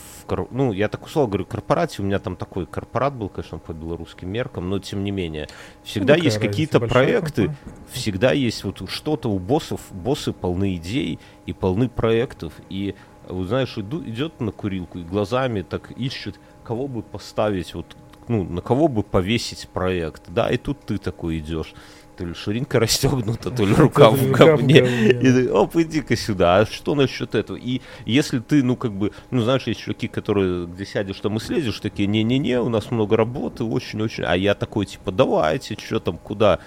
ну, 0.50 0.72
я 0.72 0.88
так 0.88 1.04
условно 1.04 1.30
говорю, 1.30 1.46
корпорате, 1.46 2.02
у 2.02 2.04
меня 2.04 2.18
там 2.18 2.36
такой 2.36 2.66
корпорат 2.66 3.14
был, 3.14 3.28
конечно, 3.28 3.58
по 3.58 3.72
белорусским 3.72 4.30
меркам, 4.30 4.70
но 4.70 4.78
тем 4.78 5.02
не 5.02 5.10
менее, 5.10 5.48
всегда 5.82 6.16
ну, 6.16 6.22
есть 6.22 6.38
какие-то 6.38 6.80
проекты, 6.80 7.46
компания. 7.46 7.76
всегда 7.92 8.32
есть 8.32 8.64
вот 8.64 8.88
что-то 8.88 9.30
у 9.30 9.38
боссов, 9.38 9.80
боссы 9.90 10.32
полны 10.32 10.76
идей 10.76 11.18
и 11.46 11.52
полны 11.52 11.88
проектов, 11.88 12.52
и, 12.68 12.94
вот 13.28 13.48
знаешь, 13.48 13.76
иду, 13.76 14.02
идет 14.04 14.40
на 14.40 14.52
курилку 14.52 14.98
и 14.98 15.02
глазами 15.02 15.62
так 15.62 15.90
ищет, 15.92 16.38
кого 16.62 16.86
бы 16.86 17.02
поставить, 17.02 17.74
вот, 17.74 17.96
ну, 18.28 18.44
на 18.44 18.62
кого 18.62 18.88
бы 18.88 19.02
повесить 19.02 19.68
проект, 19.68 20.22
да, 20.28 20.50
и 20.50 20.56
тут 20.56 20.80
ты 20.80 20.98
такой 20.98 21.38
идешь 21.38 21.74
то 22.16 22.24
ли 22.24 22.34
ширинка 22.34 22.80
расстегнута, 22.80 23.50
то 23.50 23.64
ли 23.64 23.74
рука 23.76 24.10
в 24.10 24.30
говне. 24.30 24.78
И 25.10 25.32
ты, 25.32 25.52
оп, 25.52 25.76
иди-ка 25.76 26.16
сюда, 26.16 26.58
а 26.58 26.66
что 26.66 26.94
насчет 26.94 27.34
этого? 27.34 27.56
И 27.56 27.80
если 28.06 28.38
ты, 28.38 28.62
ну, 28.62 28.76
как 28.76 28.92
бы, 28.92 29.12
ну, 29.30 29.42
знаешь, 29.42 29.66
есть 29.66 29.80
чуваки, 29.80 30.08
которые, 30.08 30.66
где 30.66 30.86
сядешь 30.86 31.20
там 31.20 31.36
и 31.36 31.40
слезешь, 31.40 31.80
такие, 31.80 32.06
не-не-не, 32.06 32.60
у 32.60 32.68
нас 32.68 32.90
много 32.90 33.16
работы, 33.16 33.64
очень-очень, 33.64 34.24
а 34.24 34.36
я 34.36 34.54
такой, 34.54 34.86
типа, 34.86 35.12
давайте, 35.12 35.76
что 35.78 36.00
там, 36.00 36.18
куда? 36.18 36.60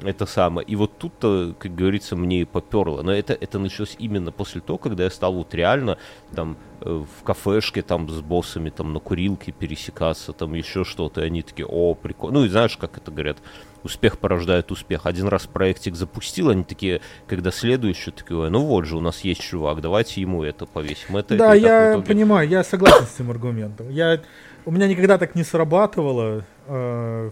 Это 0.00 0.26
самое. 0.26 0.66
И 0.66 0.76
вот 0.76 0.98
тут-то, 0.98 1.54
как 1.58 1.74
говорится, 1.74 2.16
мне 2.16 2.42
и 2.42 2.44
поперло. 2.44 3.02
Но 3.02 3.12
это, 3.12 3.32
это 3.34 3.58
началось 3.58 3.96
именно 3.98 4.32
после 4.32 4.60
того, 4.60 4.78
когда 4.78 5.04
я 5.04 5.10
стал 5.10 5.34
вот 5.34 5.54
реально 5.54 5.98
там 6.34 6.56
э, 6.80 7.04
в 7.20 7.22
кафешке 7.22 7.82
там 7.82 8.08
с 8.08 8.20
боссами 8.20 8.70
там 8.70 8.92
на 8.92 9.00
курилке 9.00 9.52
пересекаться, 9.52 10.32
там 10.32 10.54
еще 10.54 10.84
что-то. 10.84 11.22
И 11.22 11.24
они 11.24 11.42
такие, 11.42 11.66
о, 11.66 11.94
прикольно. 11.94 12.40
Ну 12.40 12.44
и 12.46 12.48
знаешь, 12.48 12.76
как 12.76 12.96
это 12.96 13.10
говорят, 13.10 13.38
успех 13.84 14.18
порождает 14.18 14.70
успех. 14.70 15.06
Один 15.06 15.28
раз 15.28 15.46
проектик 15.46 15.94
запустил, 15.94 16.50
они 16.50 16.64
такие, 16.64 17.00
когда 17.26 17.50
следующий, 17.50 18.10
такие, 18.10 18.48
ну 18.48 18.64
вот 18.64 18.86
же, 18.86 18.96
у 18.96 19.00
нас 19.00 19.20
есть 19.20 19.40
чувак, 19.40 19.80
давайте 19.80 20.20
ему 20.20 20.42
это 20.42 20.66
повесим. 20.66 21.16
Это, 21.16 21.36
да, 21.36 21.54
я 21.54 21.92
итоге... 21.92 22.06
понимаю, 22.06 22.48
я 22.48 22.64
согласен 22.64 23.06
с 23.06 23.14
этим 23.14 23.30
аргументом. 23.30 23.88
Я, 23.90 24.20
у 24.64 24.70
меня 24.70 24.86
никогда 24.86 25.18
так 25.18 25.34
не 25.34 25.44
срабатывало, 25.44 26.44
э, 26.66 27.30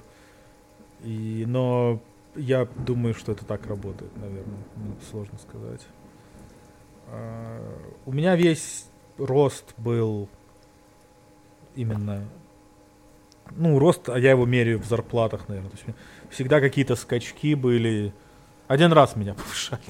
и, 1.03 1.45
но 1.47 2.01
я 2.41 2.67
думаю, 2.77 3.15
что 3.15 3.33
это 3.33 3.45
так 3.45 3.67
работает, 3.67 4.17
наверное, 4.17 4.65
ну, 4.77 4.97
сложно 5.11 5.39
сказать. 5.39 5.87
А, 7.09 7.79
у 8.07 8.13
меня 8.13 8.37
весь 8.37 8.87
рост 9.19 9.75
был 9.77 10.29
именно 11.75 12.25
ну, 13.57 13.79
рост, 13.79 14.09
а 14.09 14.19
я 14.19 14.31
его 14.31 14.47
меряю 14.47 14.79
в 14.81 14.87
зарплатах, 14.87 15.49
наверное. 15.49 15.71
То 15.71 15.77
есть 15.77 15.99
всегда 16.31 16.61
какие-то 16.61 16.97
скачки 16.97 17.55
были. 17.55 18.13
Один 18.69 18.93
раз 18.93 19.17
меня 19.17 19.35
повышали. 19.35 19.83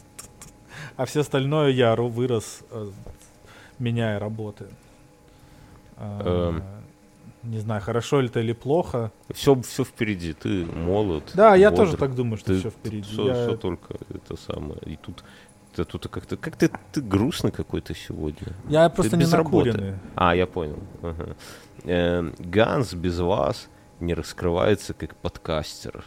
А 0.97 1.05
все 1.05 1.21
остальное 1.21 1.71
я 1.71 1.95
вырос, 1.95 2.63
э, 2.71 2.91
меняя 3.79 4.19
работы. 4.19 4.67
А, 5.97 6.51
эм. 6.51 6.80
Не 7.43 7.59
знаю, 7.59 7.81
хорошо 7.81 8.21
ли 8.21 8.27
это 8.27 8.41
или 8.41 8.53
плохо. 8.53 9.13
Все, 9.33 9.59
все 9.63 9.85
впереди, 9.85 10.35
ты 10.35 10.67
молод. 10.67 11.31
Да, 11.35 11.55
я 11.55 11.71
тоже 11.71 11.97
так 11.97 12.15
думаю, 12.15 12.37
что 12.37 12.53
ты, 12.53 12.59
все 12.59 12.71
впереди. 12.71 13.11
Все, 13.11 13.27
я... 13.29 13.47
все 13.47 13.57
только 13.57 13.95
это 14.11 14.37
самое. 14.37 14.81
И 14.85 14.97
тут 14.97 15.25
ты 15.75 15.85
тут 15.85 16.09
как-то 16.09 16.37
как 16.37 16.57
ты, 16.57 16.71
ты 16.93 17.01
грустный 17.01 17.51
какой-то 17.51 17.95
сегодня. 17.95 18.49
Я 18.69 18.89
просто 18.89 19.13
ты 19.13 19.17
не 19.17 19.23
без 19.23 19.33
накуренный. 19.33 19.91
Работы. 19.91 20.01
А, 20.17 20.35
я 20.35 20.47
понял. 20.47 20.79
Ага. 21.03 21.37
Э, 21.85 22.31
Ганс 22.39 22.93
без 22.93 23.19
вас 23.19 23.69
не 24.01 24.15
раскрывается 24.15 24.95
как 24.95 25.15
подкастер. 25.17 26.05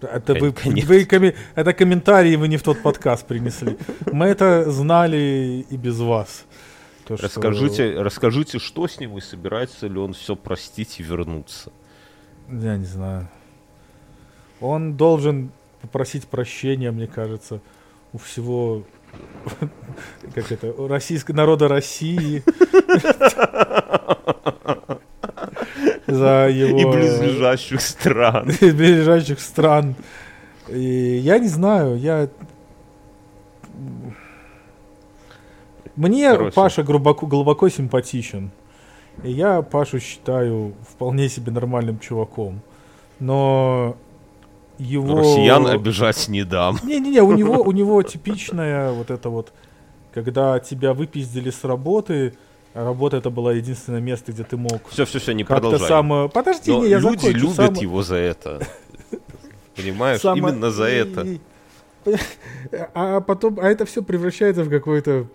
Это 0.00 0.34
вы, 0.34 0.50
вы 0.50 1.04
коми, 1.04 1.34
это 1.54 1.72
комментарии 1.72 2.34
вы 2.36 2.48
не 2.48 2.56
в 2.56 2.62
тот 2.62 2.82
подкаст 2.82 3.24
принесли. 3.24 3.78
Мы 4.12 4.26
это 4.26 4.68
знали 4.68 5.64
и 5.70 5.76
без 5.76 6.00
вас. 6.00 6.44
То, 7.06 7.16
расскажите, 7.16 7.92
что... 7.92 8.02
расскажите, 8.02 8.58
что 8.58 8.86
с 8.86 8.98
ним 9.00 9.18
и 9.18 9.20
собирается 9.20 9.86
ли 9.86 9.98
он 9.98 10.12
все 10.12 10.36
простить 10.36 11.00
и 11.00 11.02
вернуться. 11.02 11.72
Я 12.48 12.76
не 12.76 12.84
знаю. 12.84 13.28
Он 14.60 14.96
должен 14.96 15.50
попросить 15.80 16.26
прощения, 16.26 16.90
мне 16.92 17.06
кажется, 17.06 17.60
у 18.12 18.18
всего 18.18 18.84
как 20.34 20.52
это, 20.52 20.74
российского 20.88 21.36
народа 21.36 21.68
России 21.68 22.42
за 26.06 26.48
его... 26.48 26.78
И 26.78 26.84
близлежащих 26.84 27.80
стран. 27.80 28.50
И 28.50 28.70
близлежащих 28.70 29.40
стран. 29.40 29.94
И 30.68 31.18
я 31.18 31.38
не 31.38 31.48
знаю, 31.48 31.98
я... 31.98 32.28
Мне 35.96 36.30
Короче. 36.30 36.54
Паша 36.54 36.82
глубоко, 36.82 37.26
глубоко 37.26 37.68
симпатичен. 37.68 38.50
И 39.22 39.30
я 39.30 39.62
Пашу 39.62 40.00
считаю 40.00 40.74
вполне 40.88 41.28
себе 41.28 41.52
нормальным 41.52 41.98
чуваком. 41.98 42.60
Но 43.20 43.96
его... 44.78 45.18
Россиян 45.18 45.66
обижать 45.66 46.28
не 46.28 46.44
дам. 46.44 46.78
Не-не-не, 46.82 47.22
у 47.22 47.32
него, 47.32 47.62
у 47.62 47.72
него 47.72 48.02
типичная 48.02 48.92
вот 48.92 49.10
это 49.10 49.28
вот, 49.28 49.52
когда 50.12 50.58
тебя 50.60 50.94
выпиздили 50.94 51.50
с 51.50 51.62
работы, 51.64 52.34
Работа 52.74 53.18
это 53.18 53.28
было 53.28 53.50
единственное 53.50 54.00
место, 54.00 54.32
где 54.32 54.44
ты 54.44 54.56
мог. 54.56 54.88
Все, 54.88 55.04
все, 55.04 55.18
все, 55.18 55.32
не 55.32 55.44
продолжай. 55.44 55.86
Самое... 55.86 56.28
Подожди, 56.30 56.70
Но 56.70 56.82
не, 56.82 56.88
я 56.88 56.98
люди 56.98 57.26
закончу. 57.26 57.38
любят 57.38 57.56
Сам... 57.56 57.74
его 57.74 58.02
за 58.02 58.16
это. 58.16 58.66
Понимаешь, 59.76 60.20
Само... 60.20 60.36
именно 60.36 60.70
за 60.70 60.84
это. 60.84 61.26
А 62.94 63.20
потом, 63.20 63.58
а 63.60 63.68
это 63.68 63.84
все 63.84 64.02
превращается 64.02 64.64
в 64.64 64.70
какой-то 64.70 65.26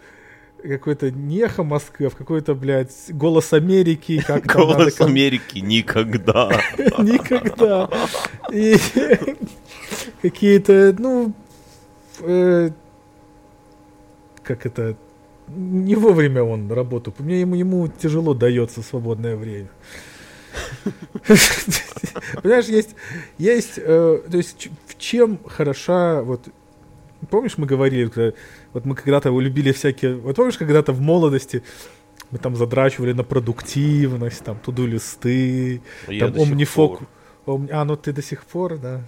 какой-то 0.61 1.11
не 1.11 1.39
эхо 1.39 1.63
Москвы, 1.63 2.07
а 2.07 2.09
в 2.09 2.15
какой-то, 2.15 2.55
блядь, 2.55 2.93
голос 3.09 3.53
Америки. 3.53 4.23
Как 4.25 4.45
голос 4.45 4.99
надо... 4.99 5.11
Америки 5.11 5.59
никогда. 5.59 6.49
Никогда. 6.97 7.89
И 8.51 8.75
какие-то, 10.21 10.95
ну, 10.97 11.33
э, 12.21 12.71
как 14.43 14.65
это, 14.65 14.95
не 15.47 15.95
вовремя 15.95 16.43
он 16.43 16.71
работу. 16.71 17.13
Мне 17.19 17.41
ему, 17.41 17.55
ему 17.55 17.87
тяжело 17.87 18.33
дается 18.33 18.81
свободное 18.81 19.35
время. 19.35 19.69
Понимаешь, 22.41 22.65
есть, 22.65 22.95
есть, 23.37 23.73
э, 23.77 24.21
то 24.29 24.37
есть 24.37 24.69
в 24.87 24.97
чем 24.97 25.39
хороша, 25.45 26.23
вот, 26.23 26.47
помнишь, 27.29 27.57
мы 27.57 27.65
говорили, 27.65 28.11
вот 28.73 28.85
мы 28.85 28.95
когда-то 28.95 29.29
любили 29.39 29.71
всякие, 29.71 30.15
вот 30.15 30.35
помнишь, 30.35 30.57
когда-то 30.57 30.93
в 30.93 31.01
молодости 31.01 31.63
мы 32.31 32.37
там 32.37 32.55
задрачивали 32.55 33.13
на 33.13 33.23
продуктивность, 33.23 34.43
там 34.43 34.57
туду-листы, 34.59 35.81
там 36.19 36.37
омнифок, 36.37 37.01
ом, 37.45 37.69
а, 37.71 37.85
ну 37.85 37.95
ты 37.95 38.13
до 38.13 38.21
сих 38.21 38.43
пор, 38.43 38.77
да. 38.77 39.01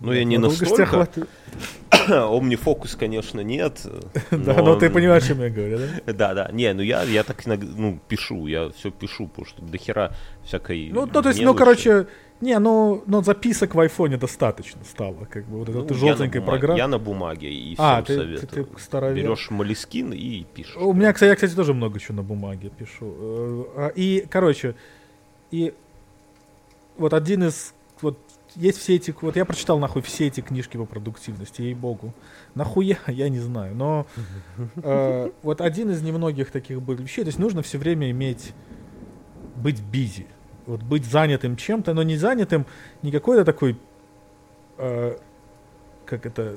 Ну, 0.00 0.12
я 0.12 0.24
не 0.24 0.38
настолько... 0.38 1.08
Омнифокус, 2.08 2.94
конечно, 2.94 3.40
нет. 3.40 3.80
Да, 4.30 4.54
но 4.62 4.76
ты 4.76 4.90
понимаешь, 4.90 5.24
о 5.24 5.28
чем 5.28 5.40
я 5.40 5.50
говорю, 5.50 5.78
да? 5.78 6.12
Да, 6.12 6.34
да. 6.34 6.50
Не, 6.52 6.72
ну 6.74 6.82
я, 6.82 7.02
я 7.04 7.24
так 7.24 7.44
ну, 7.46 7.98
пишу, 8.08 8.46
я 8.46 8.68
все 8.70 8.90
пишу, 8.90 9.28
потому 9.28 9.46
что 9.46 9.62
до 9.62 9.78
хера 9.78 10.12
всякой 10.44 10.90
Ну, 10.92 11.06
ну 11.06 11.22
то 11.22 11.28
есть, 11.28 11.40
ну, 11.40 11.54
короче, 11.54 12.06
не, 12.40 12.58
ну, 12.58 13.02
но 13.06 13.22
записок 13.22 13.74
в 13.74 13.80
айфоне 13.80 14.16
достаточно 14.16 14.84
стало, 14.84 15.24
как 15.24 15.46
бы, 15.46 15.58
вот 15.58 15.68
ну, 15.68 15.84
этой 15.84 15.94
желтенькой 15.94 16.42
программы. 16.42 16.78
Я 16.78 16.88
на 16.88 16.98
бумаге, 16.98 17.50
и 17.50 17.74
а, 17.78 18.02
ты, 18.02 18.16
советую. 18.16 18.48
Ты, 18.48 18.64
ты 18.64 18.80
старовер. 18.80 19.24
Берешь 19.24 19.50
молескин 19.50 20.12
и 20.12 20.44
пишешь. 20.44 20.76
У 20.76 20.92
меня, 20.92 21.12
кстати, 21.12 21.30
я, 21.30 21.34
кстати, 21.34 21.54
тоже 21.54 21.72
много 21.72 21.98
чего 21.98 22.16
на 22.16 22.22
бумаге 22.22 22.70
пишу. 22.70 23.14
Э, 23.18 23.64
а, 23.76 23.88
и, 23.94 24.26
короче, 24.28 24.74
и 25.50 25.72
вот 26.98 27.14
один 27.14 27.44
из 27.44 27.74
вот 28.02 28.18
есть 28.56 28.78
все 28.78 28.96
эти... 28.96 29.14
Вот 29.20 29.36
я 29.36 29.44
прочитал, 29.44 29.78
нахуй, 29.78 30.02
все 30.02 30.26
эти 30.26 30.40
книжки 30.40 30.76
по 30.76 30.84
продуктивности, 30.84 31.62
ей-богу. 31.62 32.14
Нахуя, 32.54 32.98
я 33.06 33.28
не 33.28 33.38
знаю. 33.38 33.74
Но 33.74 34.06
э, 34.76 35.30
вот 35.42 35.60
один 35.60 35.90
из 35.90 36.02
немногих 36.02 36.50
таких 36.50 36.82
был 36.82 36.94
вещей. 36.94 37.22
То 37.22 37.28
есть 37.28 37.38
нужно 37.38 37.62
все 37.62 37.78
время 37.78 38.10
иметь... 38.10 38.52
Быть 39.56 39.80
бизи. 39.80 40.26
Вот 40.66 40.82
быть 40.82 41.04
занятым 41.04 41.56
чем-то, 41.56 41.94
но 41.94 42.02
не 42.02 42.16
занятым 42.16 42.66
не 43.02 43.10
какой-то 43.10 43.44
такой... 43.44 43.78
Э, 44.78 45.16
как 46.04 46.26
это... 46.26 46.56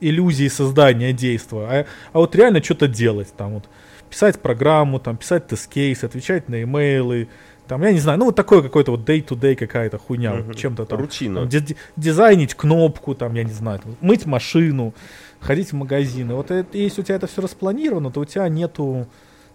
иллюзии 0.00 0.48
создания 0.48 1.12
действия, 1.12 1.66
а, 1.66 1.86
а 2.12 2.18
вот 2.18 2.34
реально 2.36 2.62
что-то 2.62 2.88
делать. 2.88 3.32
Там 3.36 3.54
вот 3.54 3.68
писать 4.10 4.38
программу, 4.40 4.98
там 4.98 5.16
писать 5.16 5.46
тест-кейс, 5.46 6.04
отвечать 6.04 6.48
на 6.48 6.62
имейлы, 6.62 7.28
там, 7.66 7.82
я 7.82 7.92
не 7.92 7.98
знаю, 7.98 8.18
ну 8.18 8.26
вот 8.26 8.36
такое 8.36 8.60
какой-то 8.60 8.90
вот 8.90 9.08
day-to-day 9.08 9.56
какая-то 9.56 9.96
хуйня, 9.98 10.34
uh-huh. 10.34 10.42
вот 10.42 10.56
чем-то 10.56 10.84
там. 10.84 10.98
Рутина. 10.98 11.48
Там, 11.48 11.60
дизайнить 11.96 12.54
кнопку, 12.54 13.14
там, 13.14 13.34
я 13.34 13.44
не 13.44 13.52
знаю, 13.52 13.78
там, 13.78 13.96
мыть 14.02 14.26
машину, 14.26 14.92
ходить 15.40 15.70
в 15.70 15.74
магазины. 15.74 16.34
Вот 16.34 16.50
это, 16.50 16.76
если 16.76 17.00
у 17.00 17.04
тебя 17.04 17.16
это 17.16 17.26
все 17.26 17.40
распланировано, 17.40 18.10
то 18.10 18.20
у 18.20 18.24
тебя 18.26 18.46
нету 18.48 19.06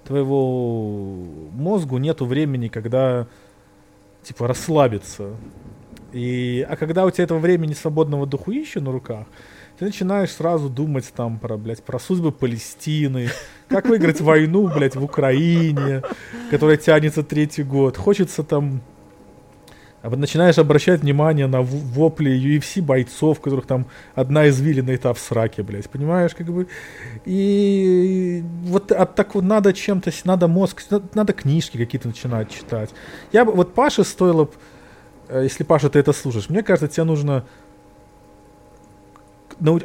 твоего 0.04 1.16
мозгу 1.54 1.98
нету 1.98 2.26
времени, 2.26 2.68
когда 2.68 3.28
типа 4.24 4.48
расслабиться. 4.48 5.36
И, 6.12 6.66
а 6.68 6.76
когда 6.76 7.06
у 7.06 7.12
тебя 7.12 7.24
этого 7.24 7.40
времени 7.40 7.74
свободного 7.74 8.26
духуища 8.26 8.82
на 8.82 8.92
руках, 8.92 9.28
ты 9.78 9.86
начинаешь 9.86 10.32
сразу 10.32 10.70
думать 10.70 11.12
там 11.16 11.40
про, 11.40 11.56
блядь, 11.58 11.84
про 11.84 12.00
судьбы 12.00 12.32
Палестины, 12.32 13.30
как 13.70 13.86
выиграть 13.86 14.20
войну, 14.20 14.68
блядь, 14.68 14.96
в 14.96 15.04
Украине, 15.04 16.02
которая 16.50 16.78
тянется 16.78 17.24
третий 17.24 17.64
год. 17.64 17.96
Хочется 17.96 18.44
там 18.44 18.82
начинаешь 20.04 20.58
обращать 20.58 21.02
внимание 21.02 21.48
на 21.48 21.62
вопли 21.62 22.32
UFC 22.32 22.82
бойцов, 22.82 23.42
которых 23.42 23.66
там 23.66 23.88
одна 24.16 24.48
извилина 24.48 24.92
это 24.92 25.14
в 25.14 25.20
сраке, 25.20 25.64
блядь, 25.64 25.90
понимаешь, 25.90 26.34
как 26.36 26.48
бы. 26.48 26.68
И 27.26 28.44
вот 28.64 28.92
от 28.92 29.16
так 29.16 29.36
вот 29.36 29.44
надо 29.44 29.74
чем-то, 29.74 30.12
надо 30.24 30.48
мозг, 30.48 30.84
надо 31.14 31.34
книжки 31.34 31.78
какие-то 31.78 32.08
начинать 32.08 32.50
читать. 32.50 32.92
Я 33.34 33.44
бы, 33.44 33.52
вот 33.52 33.74
Паше 33.74 34.04
стоило, 34.04 34.50
э, 35.28 35.44
если 35.44 35.64
Паша, 35.64 35.90
ты 35.90 36.00
это 36.00 36.14
слушаешь, 36.14 36.50
мне 36.50 36.64
кажется, 36.64 36.88
тебе 36.88 37.04
нужно 37.04 37.46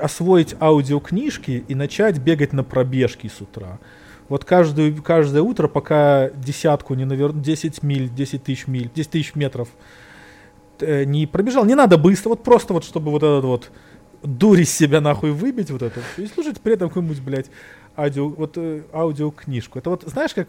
освоить 0.00 0.54
аудиокнижки 0.60 1.64
и 1.66 1.74
начать 1.74 2.18
бегать 2.18 2.52
на 2.52 2.62
пробежки 2.62 3.26
с 3.26 3.40
утра. 3.40 3.80
Вот 4.28 4.44
каждую, 4.44 5.02
каждое 5.02 5.42
утро, 5.42 5.68
пока 5.68 6.30
десятку 6.30 6.94
не 6.94 7.04
наверну, 7.04 7.40
10 7.42 7.82
миль, 7.82 8.08
10 8.08 8.44
тысяч 8.44 8.66
миль, 8.66 8.90
10 8.94 9.10
тысяч 9.10 9.34
метров 9.34 9.68
э, 10.82 11.04
не 11.04 11.26
пробежал, 11.26 11.64
не 11.64 11.74
надо 11.74 11.98
быстро, 11.98 12.30
вот 12.30 12.42
просто 12.42 12.72
вот, 12.72 12.84
чтобы 12.84 13.10
вот 13.10 13.22
этот 13.22 13.44
вот 13.44 13.70
дурь 14.22 14.60
из 14.60 14.74
себя 14.74 15.00
нахуй 15.00 15.32
выбить 15.32 15.70
вот 15.70 15.82
это, 15.82 16.00
и 16.16 16.26
слушать 16.26 16.60
при 16.60 16.74
этом 16.74 16.88
какую-нибудь, 16.88 17.20
блядь, 17.20 17.50
аудио, 17.96 18.28
вот, 18.28 18.56
э, 18.56 18.82
аудиокнижку. 18.92 19.78
Это 19.78 19.90
вот, 19.90 20.02
знаешь, 20.06 20.34
как 20.34 20.48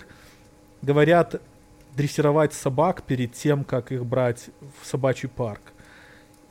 говорят, 0.81 1.41
дрессировать 1.95 2.53
собак 2.53 3.03
перед 3.03 3.33
тем, 3.33 3.63
как 3.63 3.91
их 3.91 4.05
брать 4.05 4.49
в 4.81 4.85
собачий 4.85 5.29
парк. 5.29 5.61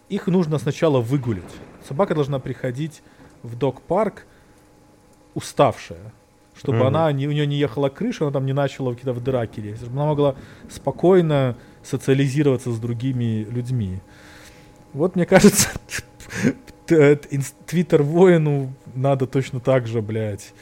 Их 0.08 0.26
нужно 0.26 0.58
сначала 0.58 1.00
выгулить. 1.00 1.44
Собака 1.86 2.14
должна 2.14 2.38
приходить 2.38 3.02
в 3.42 3.56
док-парк 3.56 4.26
уставшая, 5.34 6.12
чтобы 6.56 6.78
mm-hmm. 6.78 6.86
она 6.86 7.12
не, 7.12 7.26
у 7.26 7.32
нее 7.32 7.46
не 7.46 7.56
ехала 7.56 7.88
крыша, 7.88 8.24
она 8.24 8.32
там 8.32 8.46
не 8.46 8.52
начала 8.52 8.90
какие-то 8.90 9.12
в 9.12 9.22
драки 9.22 9.60
лезть, 9.60 9.82
чтобы 9.82 9.96
она 9.96 10.06
могла 10.06 10.34
спокойно 10.70 11.56
социализироваться 11.82 12.72
с 12.72 12.78
другими 12.78 13.44
людьми. 13.50 14.00
Вот 14.92 15.16
мне 15.16 15.26
кажется, 15.26 15.68
Твиттер 16.86 18.02
воину 18.02 18.72
надо 18.94 19.26
точно 19.26 19.60
так 19.60 19.86
же, 19.86 20.02
блядь. 20.02 20.52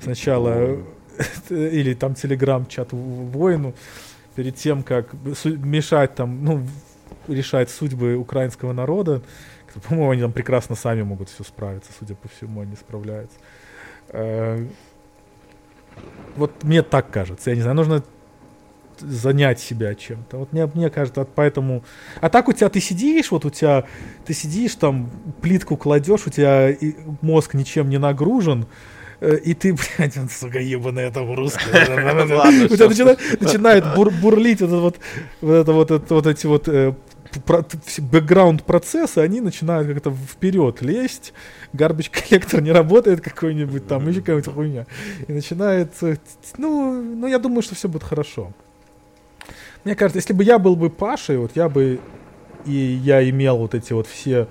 Сначала 0.00 0.78
или 1.50 1.94
там 1.94 2.14
телеграм-чат 2.14 2.92
воину 2.92 3.74
перед 4.34 4.56
тем, 4.56 4.82
как 4.82 5.12
мешать 5.44 6.14
там, 6.14 6.44
ну, 6.44 6.66
решать 7.28 7.70
судьбы 7.70 8.16
украинского 8.16 8.72
народа. 8.72 9.22
По-моему, 9.88 10.10
они 10.10 10.22
там 10.22 10.32
прекрасно 10.32 10.74
сами 10.74 11.02
могут 11.02 11.28
все 11.28 11.44
справиться, 11.44 11.92
судя 11.98 12.14
по 12.14 12.28
всему, 12.28 12.60
они 12.60 12.74
справляются. 12.76 13.36
Вот 16.36 16.64
мне 16.64 16.82
так 16.82 17.10
кажется, 17.10 17.50
я 17.50 17.56
не 17.56 17.62
знаю, 17.62 17.76
нужно 17.76 18.02
занять 19.00 19.60
себя 19.60 19.94
чем-то. 19.94 20.38
Вот 20.38 20.52
мне, 20.52 20.66
мне 20.66 20.90
кажется, 20.90 21.26
поэтому... 21.34 21.82
А 22.20 22.28
так 22.28 22.48
у 22.48 22.52
тебя 22.52 22.68
ты 22.68 22.80
сидишь, 22.80 23.30
вот 23.30 23.44
у 23.44 23.50
тебя, 23.50 23.84
ты 24.26 24.34
сидишь 24.34 24.74
там, 24.74 25.10
плитку 25.40 25.76
кладешь, 25.76 26.26
у 26.26 26.30
тебя 26.30 26.74
мозг 27.22 27.54
ничем 27.54 27.88
не 27.88 27.98
нагружен, 27.98 28.66
э, 29.20 29.36
и 29.36 29.54
ты, 29.54 29.74
блядь, 29.98 30.16
сука, 30.30 30.58
ебаный 30.58 31.10
там 31.10 31.34
русский. 31.34 31.64
У 32.72 32.76
тебя 32.76 33.16
начинает 33.40 33.84
бурлить 33.94 34.60
вот 34.60 34.98
это 35.40 35.72
вот 35.72 36.10
вот 36.10 36.26
эти 36.26 36.46
вот 36.46 36.68
э, 37.36 37.62
бэкграунд 37.98 38.64
процессы, 38.64 39.18
они 39.18 39.40
начинают 39.40 39.88
как-то 39.88 40.10
вперед 40.10 40.82
лезть, 40.82 41.32
гарбич 41.72 42.10
коллектор 42.10 42.60
не 42.60 42.72
работает 42.72 43.20
какой-нибудь 43.20 43.86
там, 43.86 44.08
еще 44.08 44.20
какая-нибудь 44.20 44.52
хуйня. 44.52 44.86
И 45.28 45.32
начинает, 45.32 45.92
ну, 46.56 47.02
ну, 47.02 47.26
я 47.26 47.38
думаю, 47.38 47.62
что 47.62 47.74
все 47.74 47.88
будет 47.88 48.04
хорошо. 48.04 48.52
Мне 49.84 49.94
кажется, 49.94 50.18
если 50.18 50.34
бы 50.34 50.44
я 50.44 50.58
был 50.58 50.76
бы 50.76 50.90
Пашей, 50.90 51.38
вот 51.38 51.52
я 51.54 51.68
бы, 51.68 52.00
и 52.66 52.72
я 52.72 53.28
имел 53.28 53.58
вот 53.58 53.74
эти 53.74 53.92
вот 53.92 54.06
все, 54.06 54.48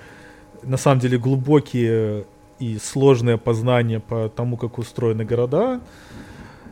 на 0.63 0.77
самом 0.77 0.99
деле, 0.99 1.17
глубокие 1.17 2.25
и 2.59 2.77
сложные 2.77 3.37
познания 3.37 3.99
по 3.99 4.29
тому, 4.29 4.57
как 4.57 4.77
устроены 4.77 5.25
города, 5.25 5.81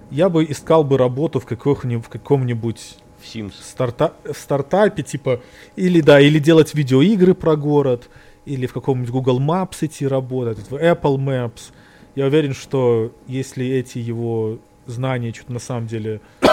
я 0.09 0.29
бы 0.29 0.43
искал 0.45 0.83
бы 0.83 0.97
работу 0.97 1.39
в, 1.39 1.45
в 1.45 2.09
каком-нибудь 2.09 2.97
Sims. 3.33 3.53
Старта 3.61 4.13
стартапе, 4.33 5.03
типа, 5.03 5.41
или 5.75 6.01
да, 6.01 6.19
или 6.19 6.39
делать 6.39 6.73
видеоигры 6.73 7.33
про 7.33 7.55
город, 7.55 8.09
или 8.45 8.65
в 8.65 8.73
каком-нибудь 8.73 9.11
Google 9.11 9.39
Maps 9.39 9.77
идти 9.81 10.07
работать, 10.07 10.69
в 10.69 10.75
Apple 10.75 11.17
Maps. 11.17 11.71
Я 12.15 12.25
уверен, 12.25 12.53
что 12.53 13.11
если 13.27 13.65
эти 13.67 13.99
его 13.99 14.59
знания 14.85 15.33
что-то 15.33 15.53
на 15.53 15.59
самом 15.59 15.87
деле 15.87 16.21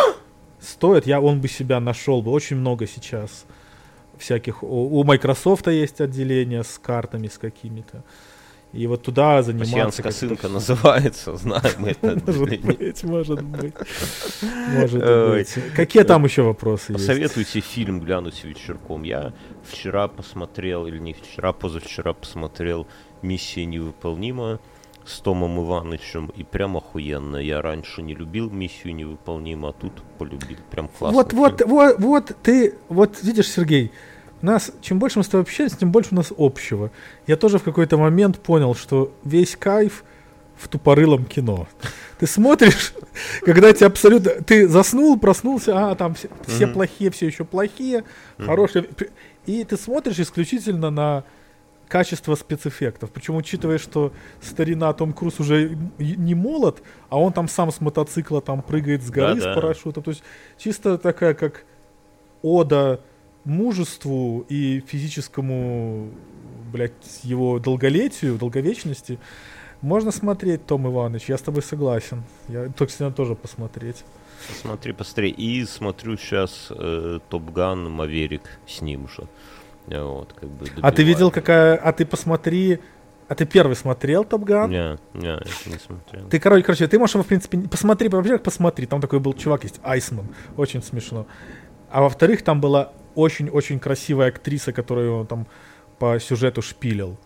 стоят, 0.61 1.07
я, 1.07 1.21
он 1.21 1.41
бы 1.41 1.49
себя 1.49 1.81
нашел 1.81 2.21
бы. 2.23 2.31
Очень 2.31 2.57
много 2.57 2.87
сейчас 2.87 3.45
всяких... 4.19 4.63
У, 4.63 5.01
у 5.01 5.05
Microsoft 5.05 5.69
есть 5.69 6.01
отделение 6.01 6.65
с 6.65 6.79
картами, 6.79 7.29
с 7.29 7.39
какими-то. 7.39 8.03
И 8.75 8.89
вот 8.89 9.03
туда 9.03 9.41
заниматься... 9.43 10.03
Пассианская 10.03 10.13
ссылка 10.13 10.49
называется, 10.49 11.37
знаем 11.37 11.87
это. 11.87 12.21
Может 12.27 12.61
быть, 12.61 13.05
может 13.05 13.43
быть. 13.43 13.75
Может 14.73 15.31
быть. 15.31 15.55
Какие 15.77 16.03
там 16.03 16.25
еще 16.25 16.43
вопросы 16.43 16.93
есть? 16.93 17.07
Посоветуйте 17.07 17.61
фильм 17.61 18.01
глянуть 18.01 18.43
вечерком. 18.43 19.05
Я 19.05 19.33
вчера 19.65 20.09
посмотрел, 20.09 20.87
или 20.87 20.99
не 20.99 21.13
вчера, 21.13 21.53
позавчера 21.53 22.13
посмотрел 22.15 22.89
«Миссия 23.23 23.65
невыполнима» 23.65 24.59
с 25.07 25.21
Томом 25.21 25.65
Ивановичем, 25.65 26.33
и 26.35 26.43
прям 26.43 26.77
охуенно. 26.77 27.37
Я 27.37 27.63
раньше 27.63 28.03
не 28.03 28.15
любил 28.15 28.51
«Миссию 28.51 28.95
невыполнима», 28.97 29.69
а 29.69 29.73
тут 29.73 29.93
полюбил. 30.19 30.59
Прям 30.71 30.89
классно. 30.89 31.17
Вот, 31.17 31.33
вот, 31.33 31.63
вот, 31.65 32.01
вот, 32.01 32.37
ты, 32.43 32.75
вот 32.89 33.23
видишь, 33.23 33.51
Сергей, 33.51 33.93
нас, 34.45 34.73
чем 34.81 34.99
больше 34.99 35.19
мы 35.19 35.25
с 35.25 35.29
тобой 35.29 35.43
общаемся, 35.43 35.79
тем 35.79 35.91
больше 35.91 36.11
у 36.13 36.15
нас 36.15 36.33
общего. 36.37 36.91
Я 37.27 37.37
тоже 37.37 37.59
в 37.59 37.63
какой-то 37.63 37.97
момент 37.97 38.39
понял, 38.41 38.75
что 38.75 39.13
весь 39.25 39.57
кайф 39.57 40.05
в 40.57 40.69
тупорылом 40.69 41.25
кино. 41.25 41.67
Ты 42.19 42.27
смотришь, 42.27 42.95
когда 43.43 43.73
тебе 43.73 43.87
абсолютно... 43.87 44.31
Ты 44.43 44.69
заснул, 44.69 45.19
проснулся, 45.19 45.91
а, 45.91 45.95
там 45.95 46.15
все, 46.15 46.29
все 46.47 46.67
плохие, 46.67 47.11
все 47.11 47.27
еще 47.27 47.45
плохие, 47.45 48.05
хорошие... 48.39 48.87
И 49.47 49.63
ты 49.65 49.77
смотришь 49.77 50.21
исключительно 50.21 50.91
на 50.91 51.25
качество 51.89 52.35
спецэффектов. 52.35 53.11
Причем 53.11 53.37
учитывая, 53.37 53.79
что 53.79 54.13
старина 54.41 54.93
Том 54.95 55.13
Круз 55.13 55.39
уже 55.39 55.77
не 55.99 56.35
молод, 56.35 56.83
а 57.09 57.21
он 57.21 57.33
там 57.33 57.47
сам 57.47 57.71
с 57.71 57.81
мотоцикла 57.81 58.41
там 58.41 58.63
прыгает 58.63 59.03
с 59.03 59.11
горы 59.11 59.35
да, 59.35 59.53
с 59.53 59.55
парашютом. 59.55 60.03
То 60.03 60.11
есть 60.11 60.23
чисто 60.57 60.99
такая 60.99 61.35
как 61.35 61.65
ода 62.43 63.01
мужеству 63.45 64.47
и 64.49 64.81
физическому, 64.81 66.11
блядь, 66.73 67.21
его 67.23 67.59
долголетию, 67.59 68.37
долговечности, 68.37 69.19
можно 69.85 70.13
смотреть, 70.13 70.65
Том 70.67 70.89
Иванович, 70.89 71.29
я 71.29 71.37
с 71.37 71.43
тобой 71.43 71.63
согласен. 71.63 72.23
Я 72.49 72.69
только 72.71 72.91
сегодня 72.91 73.15
тоже 73.15 73.35
посмотреть. 73.35 74.05
Посмотри, 74.49 74.93
посмотри. 74.93 75.31
И 75.31 75.65
смотрю 75.67 76.17
сейчас 76.17 76.69
э, 76.71 77.19
Топ 77.29 77.53
Ган 77.53 77.91
Маверик 77.91 78.43
с 78.67 78.81
ним 78.81 79.09
же. 79.09 79.29
Вот, 79.87 80.33
как 80.33 80.49
бы 80.49 80.67
а 80.81 80.91
ты 80.91 81.03
видел, 81.03 81.31
какая... 81.31 81.77
А 81.77 81.93
ты 81.93 82.07
посмотри... 82.07 82.81
А 83.29 83.35
ты 83.35 83.45
первый 83.45 83.77
смотрел 83.77 84.25
Топ 84.25 84.45
Ган? 84.45 84.71
Не, 84.71 84.99
не, 85.13 85.39
не 85.67 85.79
смотрел. 85.79 86.29
Ты, 86.29 86.41
короче, 86.41 86.63
короче, 86.63 86.87
ты 86.89 86.99
можешь 86.99 87.15
его, 87.15 87.25
в 87.25 87.27
принципе, 87.27 87.59
посмотри, 87.59 88.09
во-первых, 88.09 88.43
посмотри. 88.43 88.87
Там 88.87 89.01
такой 89.03 89.21
был 89.21 89.35
чувак 89.35 89.65
есть, 89.65 89.81
Айсман. 89.83 90.27
Очень 90.57 90.83
смешно. 90.83 91.27
А 91.91 92.01
во-вторых, 92.01 92.43
там 92.43 92.61
была 92.61 92.93
очень-очень 93.15 93.79
красивая 93.79 94.29
актриса, 94.29 94.73
которую 94.73 95.21
он 95.21 95.27
там 95.27 95.47
по 95.99 96.19
сюжету 96.19 96.63
шпилил. 96.63 97.19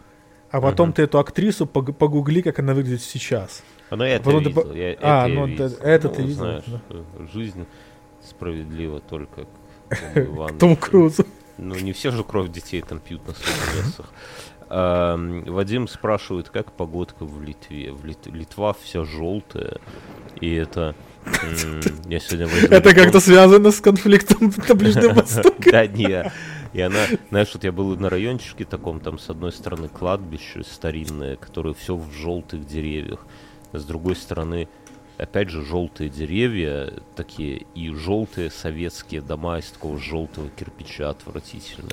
А 0.50 0.60
потом 0.60 0.90
uh-huh. 0.90 0.94
ты 0.94 1.02
эту 1.02 1.18
актрису 1.18 1.66
погугли, 1.66 2.40
как 2.40 2.58
она 2.58 2.72
выглядит 2.72 3.02
сейчас. 3.02 3.62
А, 3.90 3.96
ну, 3.96 4.04
это 4.04 4.30
Вроде 4.30 4.48
видел. 4.48 4.72
Я, 4.74 4.96
а, 5.00 5.26
это 5.26 5.34
ну, 5.34 5.46
видел. 5.46 5.66
это 5.82 6.08
ну, 6.08 6.14
ты 6.14 6.22
видел. 6.22 6.36
Знаешь, 6.36 6.64
да. 6.66 7.26
жизнь 7.32 7.66
справедлива 8.22 9.00
только 9.00 9.46
к 9.88 10.52
Тому 10.58 10.76
Крузу. 10.76 11.26
Ну, 11.58 11.74
не 11.74 11.92
все 11.92 12.10
же 12.10 12.24
кровь 12.24 12.50
детей 12.50 12.82
там 12.82 12.98
пьют 13.00 13.26
на 13.26 13.34
своих 13.34 13.76
лесах. 13.86 14.12
Вадим 14.70 15.88
спрашивает, 15.88 16.50
как 16.50 16.72
погодка 16.72 17.24
в 17.24 17.42
Литве. 17.42 17.92
В 17.92 18.04
Лит... 18.04 18.26
Литва 18.26 18.74
вся 18.74 19.04
желтая, 19.04 19.78
и 20.40 20.54
это 20.54 20.94
я 22.06 22.20
сегодня 22.20 22.46
Это 22.70 22.94
как-то 22.94 23.20
связано 23.20 23.70
с 23.70 23.80
конфликтом 23.80 24.52
на 24.68 24.74
Ближнем 24.74 25.14
Востоке? 25.14 25.70
Да, 25.70 25.86
не. 25.86 26.32
И 26.72 26.80
она, 26.80 27.06
знаешь, 27.30 27.50
вот 27.54 27.64
я 27.64 27.72
был 27.72 27.96
на 27.96 28.10
райончике 28.10 28.64
таком, 28.64 29.00
там 29.00 29.18
с 29.18 29.30
одной 29.30 29.52
стороны 29.52 29.88
кладбище 29.88 30.62
старинное, 30.64 31.36
которое 31.36 31.74
все 31.74 31.96
в 31.96 32.12
желтых 32.12 32.66
деревьях, 32.66 33.26
с 33.72 33.84
другой 33.84 34.16
стороны 34.16 34.68
опять 35.18 35.50
же, 35.50 35.64
желтые 35.64 36.08
деревья 36.08 36.92
такие 37.16 37.66
и 37.74 37.90
желтые 37.90 38.50
советские 38.50 39.20
дома 39.20 39.58
из 39.58 39.66
такого 39.66 39.98
желтого 39.98 40.48
кирпича 40.50 41.10
отвратительно. 41.10 41.90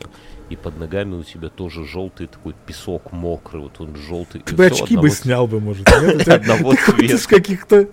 И 0.50 0.56
под 0.56 0.78
ногами 0.78 1.16
у 1.16 1.24
тебя 1.24 1.50
тоже 1.50 1.86
желтый 1.88 2.28
такой 2.28 2.54
песок 2.68 3.12
мокрый, 3.12 3.64
вот 3.64 3.82
он 3.82 3.96
желтый. 3.96 4.42
Ты 4.42 4.56
бы 4.56 4.68
очки 4.68 4.96
бы 4.96 5.10
снял 5.10 5.48
бы, 5.48 5.60
может, 5.60 5.88
Одного 6.28 6.76
цвета. 6.76 7.28
Каких-то 7.28 7.90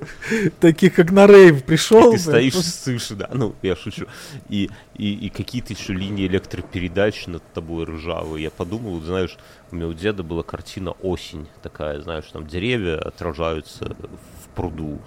таких, 0.60 0.94
как 0.94 1.10
на 1.12 1.26
рейв 1.26 1.64
пришел. 1.64 2.12
Ты 2.12 2.18
стоишь, 2.18 2.54
слышишь, 2.54 3.16
да, 3.16 3.30
ну, 3.32 3.54
я 3.62 3.74
шучу. 3.74 4.06
И, 4.50 4.68
и, 4.94 5.14
и 5.14 5.28
какие-то 5.30 5.72
еще 5.72 5.94
линии 5.94 6.26
электропередач 6.26 7.26
над 7.26 7.42
тобой 7.54 7.86
ржавые. 7.86 8.44
Я 8.44 8.50
подумал, 8.50 9.00
знаешь, 9.00 9.38
у 9.70 9.76
меня 9.76 9.86
у 9.86 9.94
деда 9.94 10.22
была 10.22 10.42
картина 10.42 10.90
«Осень» 10.90 11.48
такая, 11.62 12.02
знаешь, 12.02 12.26
там 12.30 12.46
деревья 12.46 12.98
отражаются 12.98 13.96
в 14.41 14.41
пруду 14.54 15.00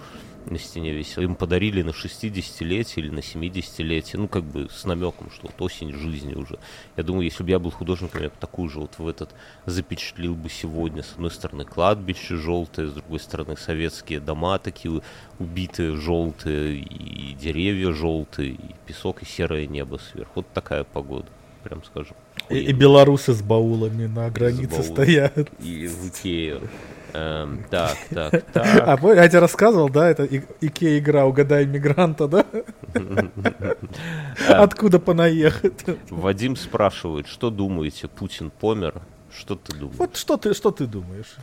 на 0.50 0.58
стене 0.58 0.92
висел. 0.92 1.22
Им 1.22 1.34
подарили 1.34 1.82
на 1.82 1.90
60-летие 1.90 2.96
или 2.96 3.10
на 3.10 3.20
70-летие, 3.20 4.18
ну, 4.18 4.28
как 4.28 4.44
бы 4.44 4.68
с 4.70 4.84
намеком, 4.84 5.30
что 5.30 5.48
вот 5.48 5.60
осень 5.60 5.92
жизни 5.92 6.34
уже. 6.34 6.58
Я 6.96 7.02
думаю, 7.02 7.24
если 7.24 7.42
бы 7.42 7.50
я 7.50 7.58
был 7.58 7.70
художником, 7.70 8.22
я 8.22 8.28
бы 8.28 8.34
такую 8.38 8.68
же 8.68 8.80
вот 8.80 8.98
в 8.98 9.08
этот 9.08 9.34
запечатлил 9.66 10.34
бы 10.34 10.48
сегодня. 10.48 11.02
С 11.02 11.12
одной 11.12 11.30
стороны 11.30 11.64
кладбище 11.64 12.36
желтое, 12.36 12.88
с 12.88 12.92
другой 12.92 13.20
стороны 13.20 13.56
советские 13.56 14.20
дома 14.20 14.58
такие 14.58 15.02
убитые 15.38 15.96
желтые, 15.96 16.78
и 16.78 17.34
деревья 17.34 17.92
желтые, 17.92 18.52
и 18.52 18.74
песок, 18.86 19.22
и 19.22 19.24
серое 19.24 19.66
небо 19.66 19.98
сверху. 20.12 20.32
Вот 20.36 20.46
такая 20.52 20.84
погода, 20.84 21.26
прям 21.64 21.82
скажем. 21.84 22.16
И, 22.48 22.58
и 22.58 22.72
белорусы 22.72 23.32
с 23.32 23.42
баулами 23.42 24.06
на 24.06 24.30
границе 24.30 24.82
стоят. 24.82 25.50
И 25.60 25.86
в 25.88 26.08
Икею. 26.08 26.68
Эм, 27.16 27.64
так, 27.70 27.96
так, 28.10 28.44
так. 28.52 28.66
А 29.02 29.14
я 29.14 29.28
тебе 29.28 29.38
рассказывал, 29.38 29.88
да, 29.88 30.08
это 30.10 30.26
Икея 30.26 30.98
игра 30.98 31.24
«Угадай 31.24 31.64
мигранта», 31.64 32.28
да? 32.28 32.44
Откуда 34.48 34.98
понаехать? 34.98 35.84
Вадим 36.10 36.56
спрашивает, 36.56 37.26
что 37.26 37.50
думаете, 37.50 38.08
Путин 38.08 38.50
помер? 38.50 39.00
Что 39.34 39.54
ты 39.54 39.74
думаешь? 39.74 39.96
Вот 39.98 40.16
что 40.16 40.36
ты, 40.36 40.52
что 40.52 40.70
ты 40.70 40.86
думаешь? 40.86 41.36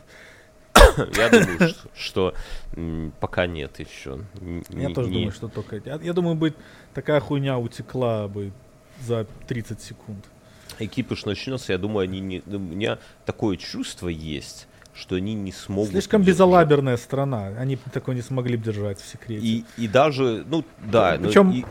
Я 1.16 1.28
думаю, 1.30 1.68
что, 1.68 1.88
что 1.94 2.34
пока 3.18 3.46
нет 3.46 3.80
еще. 3.80 4.20
Я 4.70 4.90
тоже 4.90 5.10
думаю, 5.10 5.32
что 5.32 5.48
только... 5.48 5.82
Я, 5.84 5.98
я 6.00 6.12
думаю, 6.12 6.36
бы 6.36 6.54
такая 6.92 7.18
хуйня 7.18 7.58
утекла 7.58 8.28
бы 8.28 8.52
за 9.00 9.26
30 9.48 9.80
секунд. 9.80 10.24
и 10.78 10.86
кипиш 10.86 11.24
начнется, 11.24 11.72
я 11.72 11.78
думаю, 11.78 12.04
они 12.04 12.20
не... 12.20 12.42
У 12.46 12.58
меня 12.58 12.98
такое 13.26 13.56
чувство 13.56 14.08
есть, 14.08 14.68
что 14.94 15.16
они 15.16 15.34
не 15.34 15.52
смогут... 15.52 15.90
Слишком 15.90 16.20
удержать. 16.22 16.36
безалаберная 16.36 16.96
страна. 16.96 17.48
Они 17.58 17.76
такое 17.92 18.14
не 18.14 18.22
смогли 18.22 18.56
бы 18.56 18.64
держать 18.64 19.00
в 19.00 19.06
секрете. 19.06 19.44
И, 19.44 19.64
и 19.76 19.88
даже, 19.88 20.44
ну, 20.48 20.64
да. 20.84 21.16
но 21.18 21.26
Причем 21.26 21.50
и- 21.50 21.64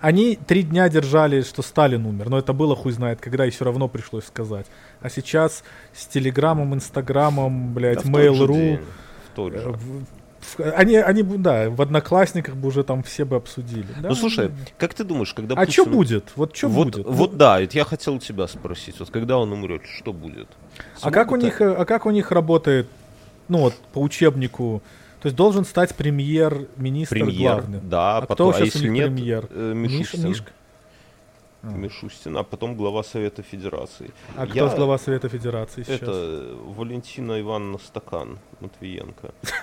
Они 0.00 0.36
три 0.36 0.62
дня 0.62 0.88
держали, 0.88 1.42
что 1.42 1.62
Сталин 1.62 2.06
умер, 2.06 2.28
но 2.28 2.38
это 2.38 2.52
было 2.52 2.74
хуй 2.74 2.92
знает, 2.92 3.20
когда 3.20 3.46
и 3.46 3.50
все 3.50 3.64
равно 3.64 3.88
пришлось 3.88 4.24
сказать. 4.24 4.66
А 5.00 5.10
сейчас 5.10 5.64
с 5.94 6.06
Телеграмом, 6.06 6.74
Инстаграмом, 6.74 7.68
да, 7.68 7.74
блядь, 7.74 8.04
же 8.04 8.10
Mail.ru, 8.10 8.80
они, 10.58 10.96
они, 10.96 11.22
бы, 11.22 11.38
да, 11.38 11.70
в 11.70 11.80
Одноклассниках 11.80 12.56
бы 12.56 12.68
уже 12.68 12.84
там 12.84 13.02
все 13.02 13.24
бы 13.24 13.36
обсудили. 13.36 13.86
Да, 14.00 14.10
Ну, 14.10 14.14
слушай, 14.14 14.50
как 14.78 14.94
ты 14.94 15.04
думаешь, 15.04 15.32
когда 15.34 15.54
а 15.54 15.66
что 15.66 15.86
будет? 15.86 16.32
Вот 16.36 16.56
что 16.56 16.68
вот, 16.68 16.92
будет? 16.92 17.06
Вот 17.06 17.36
да, 17.36 17.60
это 17.60 17.76
я 17.76 17.84
хотел 17.84 18.14
у 18.14 18.18
тебя 18.18 18.46
спросить. 18.46 18.98
Вот 18.98 19.10
когда 19.10 19.38
он 19.38 19.52
умрет, 19.52 19.82
что 19.98 20.12
будет? 20.12 20.48
А 21.00 21.10
как 21.10 21.32
у 21.32 21.36
них, 21.36 21.60
а 21.60 21.84
как 21.84 22.06
у 22.06 22.10
них 22.10 22.30
работает, 22.30 22.88
ну 23.48 23.58
вот 23.58 23.74
по 23.92 23.98
учебнику? 23.98 24.82
То 25.20 25.28
есть 25.28 25.36
должен 25.36 25.64
стать 25.64 25.94
премьер-министр 25.94 27.14
премьер, 27.14 27.54
главный. 27.54 27.80
да, 27.82 28.18
А 28.18 28.20
потом, 28.26 28.52
кто 28.52 28.62
а 28.62 28.66
сейчас 28.66 28.76
у 28.76 28.78
если 28.78 28.88
них 28.88 28.92
нет, 28.92 29.14
премьер? 29.14 29.48
э, 29.50 29.72
Мишустин. 29.74 30.28
Мишка? 30.28 30.50
А. 31.66 31.76
Мишустин, 31.76 32.36
а 32.36 32.42
потом 32.42 32.76
глава 32.76 33.02
Совета 33.02 33.42
Федерации. 33.42 34.10
А 34.36 34.46
кто 34.46 34.54
Я- 34.54 34.76
глава 34.76 34.98
Совета 34.98 35.28
Федерации 35.28 35.82
сейчас? 35.82 36.00
Это 36.00 36.56
Валентина 36.64 37.40
Ивановна 37.40 37.78
Стакан 37.78 38.38
Матвиенко. 38.60 39.34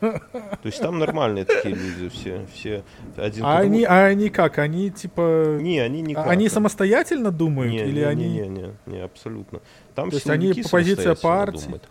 То 0.00 0.20
есть 0.64 0.80
там 0.80 0.98
нормальные 0.98 1.44
такие 1.44 1.74
люди 1.74 2.08
все, 2.08 2.46
все 2.54 2.84
один 3.16 3.44
А 3.44 3.58
они, 3.58 3.84
а 3.84 4.04
они 4.06 4.28
как? 4.30 4.58
Они 4.58 4.90
типа... 4.90 5.58
Не, 5.60 5.80
они 5.80 6.02
никак. 6.02 6.26
они 6.28 6.48
самостоятельно 6.48 7.32
думают? 7.32 7.72
не, 7.72 7.80
или 7.80 8.00
не, 8.00 8.04
они... 8.04 8.28
не, 8.28 8.40
не, 8.40 8.48
не, 8.48 8.74
не, 8.86 8.98
абсолютно. 9.04 9.60
Там 9.94 10.10
То 10.10 10.16
есть 10.16 10.30
они 10.30 10.52
позиция 10.70 11.14
партии? 11.14 11.64
думают. 11.64 11.88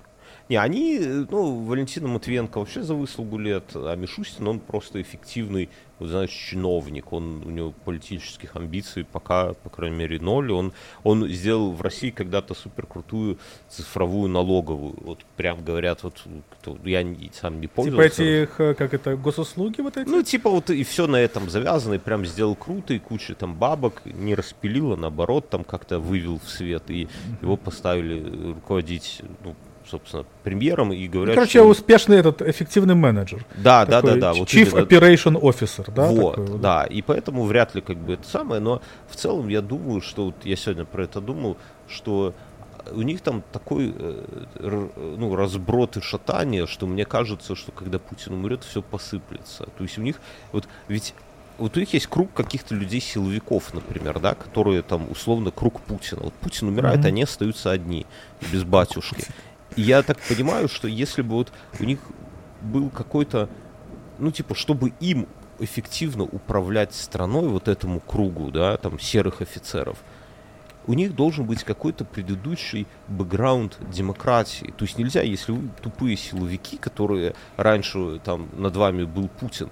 Не, 0.50 0.56
они, 0.56 0.98
э, 1.00 1.26
ну, 1.30 1.64
Валентина 1.64 2.08
Матвиенко 2.08 2.58
вообще 2.58 2.82
за 2.82 2.96
выслугу 2.96 3.38
лет, 3.38 3.66
а 3.76 3.96
Мишустин, 3.96 4.48
он 4.48 4.60
просто 4.60 5.00
эффективный, 5.00 5.70
вот, 6.00 6.10
знаешь, 6.10 6.32
чиновник, 6.32 7.14
он, 7.14 7.44
у 7.46 7.52
него 7.52 7.72
политических 7.86 8.56
амбиций 8.56 9.04
пока, 9.06 9.54
по 9.54 9.70
крайней 9.70 9.98
мере, 9.98 10.20
ноль. 10.20 10.52
Он, 10.52 10.74
он 11.04 11.28
сделал 11.28 11.72
в 11.72 11.84
России 11.84 12.10
когда-то 12.10 12.56
суперкрутую 12.56 13.38
цифровую 13.70 14.28
налоговую. 14.32 14.96
Вот 15.02 15.20
прям 15.38 15.64
говорят, 15.64 16.02
вот, 16.02 16.24
кто, 16.50 16.80
я 16.84 17.04
не- 17.04 17.30
сам 17.32 17.58
не 17.58 17.68
Типа 17.68 17.76
пользовался. 17.84 18.24
этих, 18.24 18.60
э, 18.60 18.74
как 18.74 18.96
это, 18.96 19.16
госуслуги 19.18 19.82
вот 19.82 19.98
эти? 19.98 20.10
Ну, 20.10 20.24
типа 20.24 20.50
вот 20.50 20.72
и 20.72 20.84
все 20.84 21.06
на 21.06 21.18
этом 21.18 21.48
завязано, 21.52 21.94
и 21.94 21.98
прям 22.00 22.26
сделал 22.26 22.56
круто, 22.56 22.96
и 22.96 22.98
куча 23.00 23.36
там 23.36 23.54
бабок, 23.54 24.02
не 24.04 24.34
распилил, 24.34 24.94
а 24.94 24.98
наоборот, 24.98 25.48
там 25.52 25.64
как-то 25.64 26.00
вывел 26.00 26.40
в 26.40 26.50
свет, 26.50 26.90
и 26.90 27.08
его 27.44 27.56
поставили 27.56 28.54
руководить, 28.54 29.22
ну, 29.44 29.56
собственно, 29.90 30.26
премьером, 30.44 30.94
и 30.94 31.06
Ну, 31.07 31.11
говорят, 31.14 31.36
короче, 31.36 31.60
что 31.60 31.68
успешный 31.68 32.18
этот 32.18 32.41
эффективный 32.41 32.95
менеджер. 32.95 33.45
Да, 33.57 33.86
да, 33.86 34.02
да, 34.02 34.07
Такой 34.07 34.20
да, 34.20 34.34
вот 34.34 34.48
Chief 34.48 34.70
именно. 34.70 34.86
Operation 34.86 35.41
Officer, 35.41 35.91
да? 35.91 36.07
вот, 36.07 36.36
такой 36.36 36.45
вот? 36.48 36.61
да, 36.61 36.84
и 36.86 37.02
поэтому 37.02 37.44
вряд 37.45 37.76
ли 37.76 37.82
как 37.82 37.98
бы 37.98 38.14
это 38.14 38.28
самое, 38.28 38.61
но 38.61 38.82
в 39.10 39.16
целом 39.16 39.48
я 39.48 39.61
думаю, 39.61 40.02
что 40.02 40.26
вот 40.26 40.36
я 40.44 40.56
сегодня 40.56 40.86
про 40.86 41.03
это 41.03 41.22
думал, 41.22 41.57
что 41.88 42.34
у 42.91 43.02
них 43.02 43.22
там 43.22 43.44
такой 43.52 43.94
э, 43.98 45.18
ну, 45.18 45.36
разброд 45.36 45.98
и 45.98 46.02
шатание, 46.02 46.66
что 46.68 46.88
мне 46.88 47.06
кажется, 47.06 47.56
что 47.56 47.72
когда 47.72 47.99
Путин 47.99 48.34
умрет, 48.34 48.64
все 48.64 48.82
посыплется. 48.82 49.66
То 49.78 49.84
есть 49.84 49.98
у 49.98 50.02
них, 50.02 50.16
вот 50.52 50.68
ведь 50.88 51.14
вот 51.57 51.76
у 51.76 51.80
них 51.80 51.94
есть 51.94 52.07
круг 52.07 52.34
каких-то 52.34 52.74
людей-силовиков, 52.74 53.74
например, 53.74 54.20
да, 54.20 54.34
которые 54.34 54.82
там 54.82 55.11
условно 55.11 55.52
круг 55.52 55.82
Путина. 55.82 56.22
Вот 56.24 56.34
Путин 56.36 56.70
умирает, 56.70 56.99
Мгм. 56.99 57.07
они 57.07 57.24
остаются 57.24 57.72
одни, 57.72 58.06
без 58.52 58.64
батюшки. 58.64 59.26
Я 59.80 60.03
так 60.03 60.18
понимаю, 60.19 60.68
что 60.68 60.88
если 60.88 61.22
бы 61.22 61.35
вот 61.35 61.51
у 61.80 61.84
них 61.84 61.99
был 62.61 62.89
какой-то, 62.89 63.49
ну 64.18 64.31
типа, 64.31 64.56
чтобы 64.56 64.93
им 64.99 65.27
эффективно 65.60 66.23
управлять 66.23 66.93
страной, 66.93 67.47
вот 67.49 67.68
этому 67.68 67.99
кругу, 67.99 68.51
да, 68.51 68.77
там, 68.77 68.99
серых 68.99 69.41
офицеров, 69.41 69.97
у 70.88 70.93
них 70.93 71.15
должен 71.15 71.45
быть 71.45 71.64
какой-то 71.64 72.03
предыдущий 72.03 72.88
бэкграунд 73.07 73.77
демократии. 73.91 74.73
То 74.76 74.85
есть 74.85 74.97
нельзя, 74.97 75.22
если 75.22 75.51
вы 75.51 75.69
тупые 75.81 76.18
силовики, 76.18 76.77
которые 76.77 77.35
раньше 77.57 78.19
там 78.23 78.49
над 78.57 78.76
вами 78.76 79.03
был 79.03 79.27
Путин, 79.27 79.69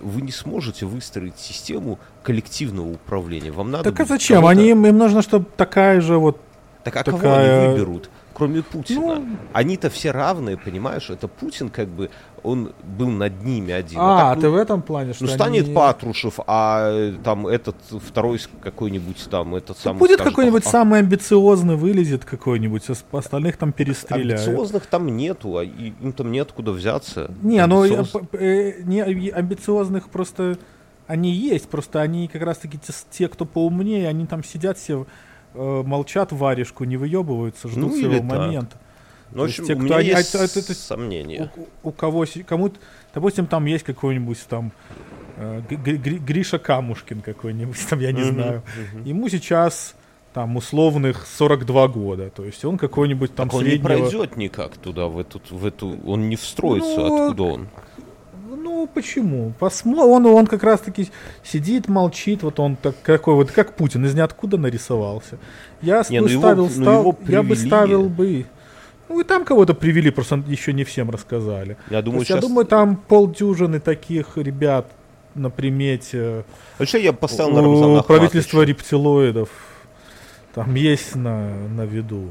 вы 0.00 0.20
не 0.20 0.32
сможете 0.32 0.84
выстроить 0.84 1.38
систему 1.38 1.98
коллективного 2.22 2.92
управления. 2.92 3.52
Вам 3.52 3.70
надо 3.70 3.84
Так 3.84 4.00
а 4.00 4.04
зачем? 4.04 4.44
Они, 4.44 4.70
им, 4.70 4.84
им 4.84 4.98
нужно, 4.98 5.22
чтобы 5.22 5.46
такая 5.56 6.00
же 6.00 6.18
вот... 6.18 6.40
Так 6.82 6.96
а 6.96 7.04
кого 7.04 7.16
такая- 7.16 7.66
они 7.66 7.72
выберут, 7.72 8.10
кроме 8.34 8.62
Путина? 8.62 9.16
Ну- 9.16 9.36
Они-то 9.52 9.88
все 9.88 10.10
равные, 10.10 10.56
понимаешь? 10.56 11.08
Это 11.08 11.28
Путин 11.28 11.70
как 11.70 11.88
бы, 11.88 12.10
он 12.42 12.72
был 12.98 13.08
над 13.08 13.42
ними 13.42 13.72
один. 13.72 13.98
А, 14.00 14.34
так, 14.34 14.40
ты 14.40 14.46
ну, 14.48 14.52
в 14.52 14.56
этом 14.56 14.82
плане, 14.82 15.12
что 15.14 15.24
ну, 15.24 15.30
станет 15.30 15.64
они- 15.64 15.74
Патрушев, 15.74 16.40
а 16.46 16.90
э, 16.90 17.14
там 17.22 17.46
этот 17.46 17.76
второй 17.90 18.40
какой-нибудь 18.60 19.26
там, 19.30 19.54
этот 19.54 19.78
самый... 19.78 19.98
Будет 19.98 20.14
скажет, 20.14 20.32
какой-нибудь 20.32 20.66
а- 20.66 20.68
самый 20.68 21.00
амбициозный, 21.00 21.76
вылезет 21.76 22.24
какой-нибудь, 22.24 22.82
а 22.88 23.16
остальных 23.16 23.56
там 23.56 23.72
перестреляют. 23.72 24.46
Амбициозных 24.46 24.86
там 24.86 25.06
нету, 25.16 25.56
а 25.56 25.64
им 25.64 26.12
там 26.12 26.32
неоткуда 26.32 26.72
взяться. 26.72 27.30
Не, 27.42 27.64
ну 27.66 27.84
э, 27.84 28.82
не 28.82 29.30
амбициозных 29.30 30.08
просто 30.08 30.58
они 31.06 31.32
есть, 31.32 31.68
просто 31.68 32.00
они 32.00 32.28
как 32.28 32.42
раз 32.42 32.58
таки 32.58 32.78
те, 32.78 32.92
те, 33.10 33.28
кто 33.28 33.44
поумнее, 33.44 34.08
они 34.08 34.26
там 34.26 34.42
сидят 34.42 34.78
все, 34.78 35.06
э, 35.54 35.82
молчат 35.86 36.32
варежку, 36.32 36.84
не 36.84 36.96
выебываются, 36.96 37.68
ждут 37.68 37.84
Ну, 37.92 37.96
своего 37.96 38.22
момента. 38.22 38.76
Ну, 39.32 39.42
в 39.44 39.46
есть 39.46 39.58
общем, 39.60 39.74
те, 39.74 39.80
у 39.80 39.84
меня 39.84 39.96
они- 39.96 40.10
а 40.10 40.18
есть 40.18 40.34
это- 40.34 40.44
это- 40.60 40.74
сомнения. 40.74 41.50
У, 41.82 41.88
у 41.88 41.92
кого, 41.92 42.24
кому, 42.46 42.70
допустим, 43.14 43.46
там 43.46 43.64
есть 43.66 43.84
какой-нибудь 43.84 44.38
там 44.48 44.72
э, 45.36 45.62
Гри- 45.68 46.18
Гриша 46.18 46.58
Камушкин 46.60 47.20
какой-нибудь, 47.20 47.76
там 47.90 47.98
я 47.98 48.12
не 48.12 48.20
Мгм, 48.22 48.34
знаю. 48.34 48.62
мгм. 48.92 49.04
Ему 49.04 49.28
сейчас 49.28 49.96
там 50.32 50.56
условных 50.56 51.26
42 51.26 51.88
года, 51.88 52.30
то 52.30 52.44
есть 52.44 52.64
он 52.64 52.78
какой-нибудь 52.78 53.34
там 53.34 53.48
Так 53.48 53.54
он 53.58 53.64
не 53.64 53.70
среднего... 53.70 53.86
пройдет 53.88 54.36
никак 54.36 54.76
туда, 54.76 55.06
в 55.08 55.18
эту, 55.18 55.40
в 55.50 55.64
эту, 55.66 55.98
он 56.06 56.28
не 56.28 56.36
встроится, 56.36 57.00
Ну, 57.00 57.24
откуда 57.24 57.42
он? 57.44 57.68
Ну, 58.74 58.88
почему? 58.92 59.52
Посмо... 59.60 60.04
Он, 60.04 60.26
он 60.26 60.48
как 60.48 60.64
раз-таки 60.64 61.08
сидит, 61.44 61.86
молчит, 61.88 62.42
вот 62.42 62.58
он 62.58 62.74
так, 62.74 62.96
какой 63.04 63.34
вот, 63.34 63.52
как 63.52 63.76
Путин, 63.76 64.04
из 64.04 64.14
ниоткуда 64.14 64.56
нарисовался. 64.58 65.38
Я 65.80 66.02
Не, 66.10 66.20
бы 66.20 66.26
ну 66.26 66.32
его- 66.32 66.40
ставил, 66.42 66.64
ну 66.64 66.70
став- 66.70 67.00
его 67.00 67.16
я 67.28 67.42
бы 67.44 67.54
ставил 67.54 68.08
бы... 68.08 68.46
Ну, 69.08 69.20
и 69.20 69.24
там 69.24 69.44
кого-то 69.44 69.74
привели, 69.74 70.10
просто 70.10 70.42
еще 70.48 70.72
не 70.72 70.82
всем 70.82 71.08
рассказали. 71.08 71.76
Я 71.88 72.02
думаю, 72.02 72.20
есть, 72.22 72.30
я 72.30 72.36
сейчас... 72.36 72.48
думаю, 72.48 72.66
там 72.66 72.96
полдюжины 72.96 73.78
таких 73.78 74.36
ребят 74.38 74.90
на 75.36 75.50
примете 75.50 76.44
Вообще 76.78 77.00
я 77.04 77.12
поставил 77.12 77.52
на 77.52 77.62
Рамзана 77.62 78.00
Ахматовича. 78.00 78.64
рептилоидов. 78.64 79.50
Там 80.52 80.74
есть 80.74 81.14
на, 81.14 81.48
на 81.68 81.82
виду. 81.82 82.28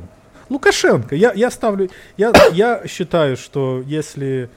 Лукашенко. 0.49 1.15
Я, 1.15 1.31
я 1.31 1.49
ставлю. 1.49 1.89
Я, 2.17 2.33
я 2.51 2.81
считаю, 2.85 3.37
что 3.37 3.81
если, 3.85 4.49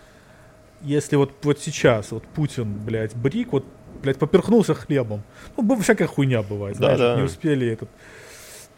если 0.83 1.17
вот, 1.17 1.33
вот 1.43 1.59
сейчас 1.61 2.11
вот 2.13 2.25
Путин, 2.25 2.73
блядь, 2.85 3.15
брик, 3.15 3.53
вот, 3.53 3.65
блядь, 4.03 4.19
поперхнулся 4.19 4.75
хлебом. 4.75 5.23
Ну, 5.57 5.81
всякая 5.81 6.07
хуйня 6.07 6.43
бывает, 6.43 6.77
знаешь, 6.77 6.99
Да-да. 6.99 7.17
не 7.21 7.25
успели 7.25 7.67
этот. 7.69 7.89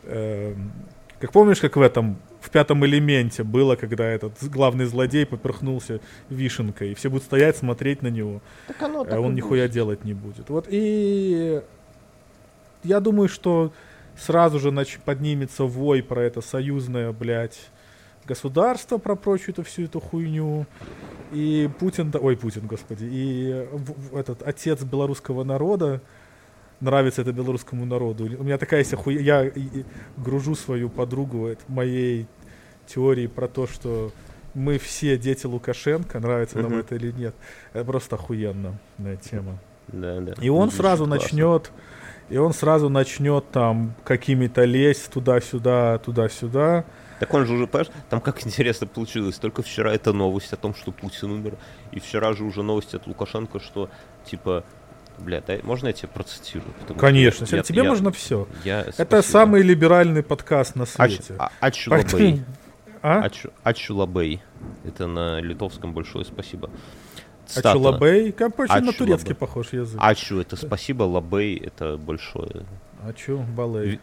эм, 0.05 0.73
как 1.21 1.33
помнишь, 1.33 1.61
как 1.61 1.77
в 1.77 1.81
этом 1.83 2.19
в 2.41 2.51
пятом 2.51 2.87
элементе 2.87 3.43
было, 3.43 3.75
когда 3.75 4.05
этот 4.07 4.33
главный 4.45 4.85
злодей 4.85 5.27
поперхнулся 5.27 6.01
вишенкой, 6.31 6.93
и 6.93 6.95
все 6.95 7.11
будут 7.11 7.25
стоять, 7.25 7.57
смотреть 7.57 8.01
на 8.03 8.09
него 8.09 8.41
Так 8.69 8.81
оно 8.83 9.01
а 9.01 9.05
так 9.05 9.15
и 9.15 9.19
он 9.19 9.35
нихуя 9.35 9.65
будет. 9.65 9.73
делать 9.73 10.05
не 10.05 10.15
будет. 10.15 10.49
Вот 10.49 10.67
и 10.71 11.61
я 12.85 13.01
думаю, 13.01 13.29
что 13.29 13.73
сразу 14.17 14.61
же 14.61 14.71
нач- 14.71 14.99
поднимется 15.05 15.65
вой 15.65 16.03
про 16.03 16.23
это 16.23 16.41
союзное, 16.41 17.13
блядь, 17.13 17.59
государство, 18.29 18.99
про 18.99 19.17
прочую 19.17 19.55
эту 19.55 19.63
всю 19.63 19.85
эту 19.85 20.01
хуйню. 20.01 20.67
И 21.33 21.69
Путин, 21.79 22.13
ой, 22.21 22.37
Путин, 22.37 22.67
господи, 22.67 23.05
и 23.11 23.67
этот 24.13 24.43
отец 24.43 24.83
белорусского 24.83 25.45
народа, 25.45 26.01
нравится 26.81 27.23
это 27.23 27.33
белорусскому 27.33 27.85
народу. 27.85 28.25
У 28.39 28.45
меня 28.45 28.59
такая 28.59 28.81
есть 28.81 28.95
охуе... 28.95 29.23
Я 29.23 29.51
гружу 30.17 30.55
свою 30.55 30.89
подругу 30.89 31.47
это, 31.47 31.63
моей 31.69 32.27
теории 32.87 33.27
про 33.27 33.49
то, 33.49 33.67
что 33.67 34.11
мы 34.55 34.79
все 34.79 35.19
дети 35.19 35.47
Лукашенко, 35.47 36.21
нравится 36.21 36.59
нам 36.59 36.79
это 36.79 36.95
или 36.95 37.13
нет. 37.13 37.35
Это 37.73 37.85
просто 37.85 38.17
охуенная 38.17 38.79
тема. 39.23 39.59
Да, 39.89 40.21
да. 40.21 40.35
И 40.41 40.49
он 40.49 40.71
сразу 40.71 41.07
начнет, 41.07 41.71
и 42.29 42.37
он 42.37 42.53
сразу 42.53 42.89
начнет 42.89 43.51
там 43.51 43.95
какими-то 44.05 44.65
лезть 44.65 45.11
туда-сюда, 45.11 45.99
туда-сюда. 45.99 46.85
Так 47.21 47.35
он 47.35 47.47
же 47.47 47.55
уже, 47.55 47.67
понимаешь, 47.67 47.91
там 48.11 48.21
как 48.21 48.47
интересно 48.47 48.87
получилось. 48.87 49.37
Только 49.37 49.63
вчера 49.63 49.93
это 49.93 50.13
новость 50.13 50.53
о 50.53 50.57
том, 50.57 50.75
что 50.75 50.93
Путин 50.93 51.31
умер. 51.33 51.55
И 51.93 52.01
вчера 52.01 52.33
же 52.33 52.45
уже 52.45 52.63
новость 52.63 52.95
от 52.95 53.07
Лукашенко, 53.07 53.61
что, 53.61 53.89
типа, 54.25 54.65
Бля, 55.19 55.41
дай, 55.45 55.61
можно 55.65 55.89
я 55.89 55.93
тебя 55.93 56.09
процитирую? 56.15 56.73
Потому 56.81 57.01
Конечно, 57.01 57.45
что 57.45 57.57
я- 57.57 57.63
тебе 57.65 57.83
я- 57.83 57.89
можно 57.89 58.13
все. 58.13 58.47
я- 58.65 58.83
Это 58.83 58.93
спасибо. 58.93 59.21
самый 59.23 59.63
либеральный 59.63 60.23
подкаст 60.23 60.77
на 60.77 60.85
Ач- 60.85 61.17
свете. 61.17 61.35
а- 61.41 61.51
Ачулабей. 61.59 62.45
А? 63.03 63.23
Ачу- 63.25 63.51
Ачулабей. 63.65 64.41
Это 64.85 65.09
на 65.09 65.41
литовском 65.41 65.93
большое 65.93 66.25
спасибо. 66.25 66.71
Цитата. 67.47 67.71
Ачулабей? 67.73 68.31
Как 68.31 68.57
очень 68.61 68.75
на 68.85 68.93
турецкий 68.93 69.35
похож 69.35 69.73
язык. 69.73 69.99
Ачу 70.01 70.39
это 70.39 70.55
спасибо, 70.55 71.03
лабей 71.03 71.57
это 71.57 71.97
большое. 71.97 72.65
Ачу, 73.05 73.39
балей. 73.57 73.99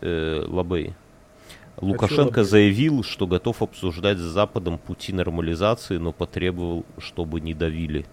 Э, 0.00 0.44
лабей. 0.46 0.94
Лукашенко 1.80 2.38
лабей? 2.38 2.44
заявил, 2.44 3.02
что 3.02 3.26
готов 3.26 3.62
обсуждать 3.62 4.18
с 4.18 4.22
Западом 4.22 4.78
пути 4.78 5.12
нормализации, 5.12 5.96
но 5.96 6.12
потребовал, 6.12 6.84
чтобы 6.98 7.40
не 7.40 7.54
давили. 7.54 8.06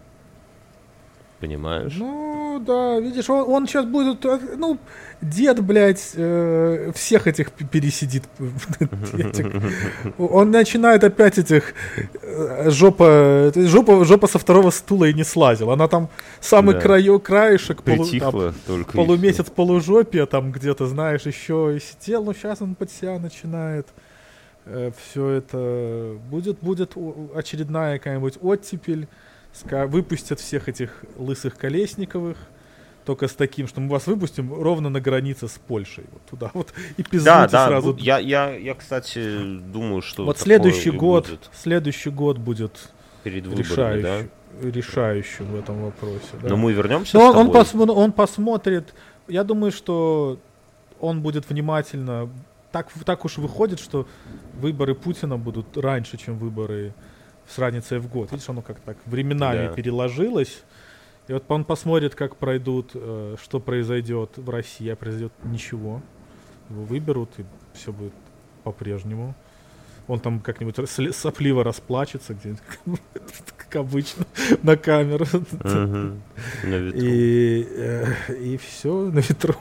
Понимаешь? 1.40 1.96
Ну, 1.98 2.40
да, 2.60 2.99
видишь, 2.99 3.30
он, 3.30 3.49
он 3.49 3.68
сейчас 3.68 3.86
будет, 3.86 4.26
э, 4.26 4.40
ну, 4.57 4.78
дед, 5.22 5.60
блядь, 5.64 6.11
э, 6.15 6.91
всех 6.95 7.28
этих 7.28 7.52
пересидит. 7.52 8.23
Он 10.18 10.52
начинает 10.52 11.03
опять 11.03 11.38
этих 11.38 11.73
э, 12.22 12.69
жопа, 12.69 13.52
жопа, 13.56 14.06
жопа 14.06 14.28
со 14.28 14.40
второго 14.40 14.72
стула 14.72 15.06
и 15.06 15.14
не 15.14 15.23
слазил. 15.23 15.72
Она 15.72 15.88
там 15.88 16.10
самый 16.40 16.76
Да. 16.76 16.82
краю, 16.82 17.19
краешек, 17.19 17.82
полу- 17.84 18.19
там, 18.19 18.86
полумесяц, 18.94 19.49
полужопия, 19.49 20.26
там 20.26 20.52
где-то, 20.52 20.88
знаешь, 20.88 21.22
еще 21.26 21.76
и 21.76 21.80
сидел, 21.80 22.23
но 22.23 22.34
сейчас 22.34 22.61
он 22.61 22.76
под 22.76 22.91
себя 22.91 23.19
начинает. 23.19 23.88
все 24.98 25.28
это 25.30 26.18
будет, 26.30 26.60
будет 26.61 26.95
очередная 27.36 27.98
какая-нибудь 27.98 28.38
оттепель, 28.41 29.07
выпустят 29.64 30.40
всех 30.40 30.69
этих 30.69 31.03
лысых 31.18 31.57
колесниковых, 31.57 32.38
только 33.06 33.28
с 33.28 33.34
таким, 33.34 33.68
что 33.68 33.82
мы 33.82 33.90
вас 33.90 34.07
выпустим 34.07 34.53
ровно 34.53 34.90
на 34.90 35.02
границе 35.02 35.48
с 35.48 35.60
Польшей, 35.68 36.06
вот 36.11 36.22
туда 36.30 36.52
вот, 36.53 36.73
и 36.98 37.03
всё. 37.03 37.10
пиздуйте 37.11 37.26
Да, 37.26 37.48
да. 37.48 37.68
сразу. 37.68 37.95
Я, 37.99 38.19
я, 38.19 38.52
я, 38.56 38.76
кстати, 38.76 39.57
думаю, 39.60 40.02
что 40.02 40.26
вот 40.26 40.38
следующий 40.40 40.91
год, 40.91 41.28
будет 41.28 41.49
следующий 41.53 42.10
год 42.11 42.38
будет 42.38 42.90
перед 43.23 43.45
выборами, 43.48 44.02
да? 44.02 44.18
решающим, 44.19 44.30
решающим 44.61 45.45
в 45.48 45.56
этом 45.60 45.82
вопросе. 45.84 46.26
да. 46.41 46.49
Но 46.49 46.57
мы 46.57 46.73
вернемся 46.73 47.18
Но 47.18 47.30
он, 47.32 47.38
он, 47.38 47.48
посмо- 47.52 47.91
он 47.91 48.11
посмотрит. 48.11 48.94
Я 49.28 49.44
думаю, 49.44 49.72
что 49.72 50.38
он 50.99 51.22
будет 51.22 51.49
внимательно. 51.49 52.30
Так, 52.72 52.90
так 53.06 53.26
уж 53.26 53.38
выходит, 53.38 53.80
что 53.80 54.07
выборы 54.53 54.94
Путина 54.95 55.38
будут 55.38 55.76
раньше, 55.78 56.18
чем 56.18 56.38
выборы 56.38 56.94
с 57.52 57.57
разницей 57.60 57.99
в 57.99 58.07
год. 58.07 58.32
Видишь, 58.32 58.49
оно 58.49 58.61
как 58.61 58.80
так 58.80 58.98
временами 59.06 59.68
Да. 59.68 59.73
переложилось. 59.73 60.64
И 61.28 61.34
вот 61.34 61.44
он 61.49 61.64
посмотрит, 61.65 62.15
как 62.15 62.36
пройдут, 62.38 62.91
э, 62.94 63.36
что 63.41 63.60
произойдет 63.60 64.38
в 64.38 64.49
России, 64.49 64.90
а 64.90 64.95
произойдет 64.95 65.32
ничего. 65.44 66.02
Его 66.69 66.84
выберут, 66.84 67.30
и 67.38 67.44
все 67.73 67.91
будет 67.91 68.14
по-прежнему. 68.64 69.36
Он 70.07 70.19
там 70.19 70.40
как-нибудь 70.40 70.76
сопливо 71.15 71.64
расплачется 71.64 72.34
где-нибудь, 72.34 72.61
как 73.57 73.76
обычно, 73.76 74.26
на 74.64 74.76
камеру. 74.76 75.26
И, 76.65 77.68
э, 77.69 78.57
все 78.57 78.94
на 79.11 79.19
ветру. 79.19 79.56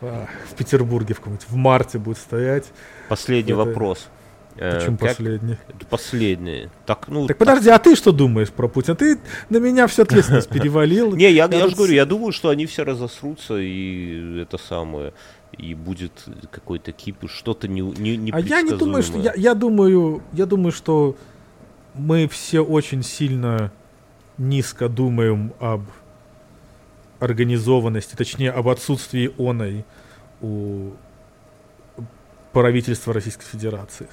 А, 0.00 0.26
В 0.50 0.54
Петербурге 0.54 1.14
в 1.14 1.18
каком-нибудь 1.18 1.48
в 1.48 1.56
марте 1.56 1.98
будет 1.98 2.18
стоять. 2.18 2.70
Последний 3.08 3.52
вопрос. 3.52 4.08
Э, 4.58 4.78
Почему 4.78 4.96
как- 4.96 5.08
последний? 5.08 5.56
Последний. 5.90 6.68
Так, 6.86 7.08
ну, 7.08 7.26
Так 7.26 7.36
подожди, 7.36 7.68
а 7.68 7.78
ты 7.78 7.94
что 7.94 8.12
думаешь 8.12 8.50
про 8.50 8.68
Путина? 8.68 8.96
Ты 8.96 9.18
на 9.50 9.58
меня 9.58 9.86
всю 9.86 10.02
ответственность 10.02 10.48
перевалил. 10.50 11.14
Не, 11.14 11.30
я, 11.30 11.50
же 11.50 11.76
говорю, 11.76 11.92
я 11.92 12.06
думаю, 12.06 12.32
что 12.32 12.48
они 12.48 12.64
все 12.66 12.84
разосрутся, 12.84 13.58
и 13.58 14.40
это 14.40 14.56
самое, 14.56 15.12
и 15.58 15.74
будет 15.74 16.12
какой-то 16.50 16.92
кипиш, 16.92 17.32
что-то 17.32 17.68
не, 17.68 17.82
не, 17.82 18.30
А 18.30 18.40
я 18.40 18.62
не 18.62 18.72
думаю, 18.72 19.02
что 19.02 19.18
я, 19.18 19.34
я 19.36 19.54
думаю, 19.54 20.22
я 20.32 20.46
думаю, 20.46 20.72
что 20.72 21.16
мы 21.94 22.26
все 22.28 22.60
очень 22.60 23.02
сильно 23.02 23.70
низко 24.38 24.88
думаем 24.88 25.52
об 25.60 25.82
организованности, 27.20 28.14
точнее 28.16 28.50
об 28.50 28.68
отсутствии 28.68 29.32
оной 29.38 29.84
у 30.40 30.92
правительства 32.52 33.12
Российской 33.12 33.44
Федерации. 33.44 34.06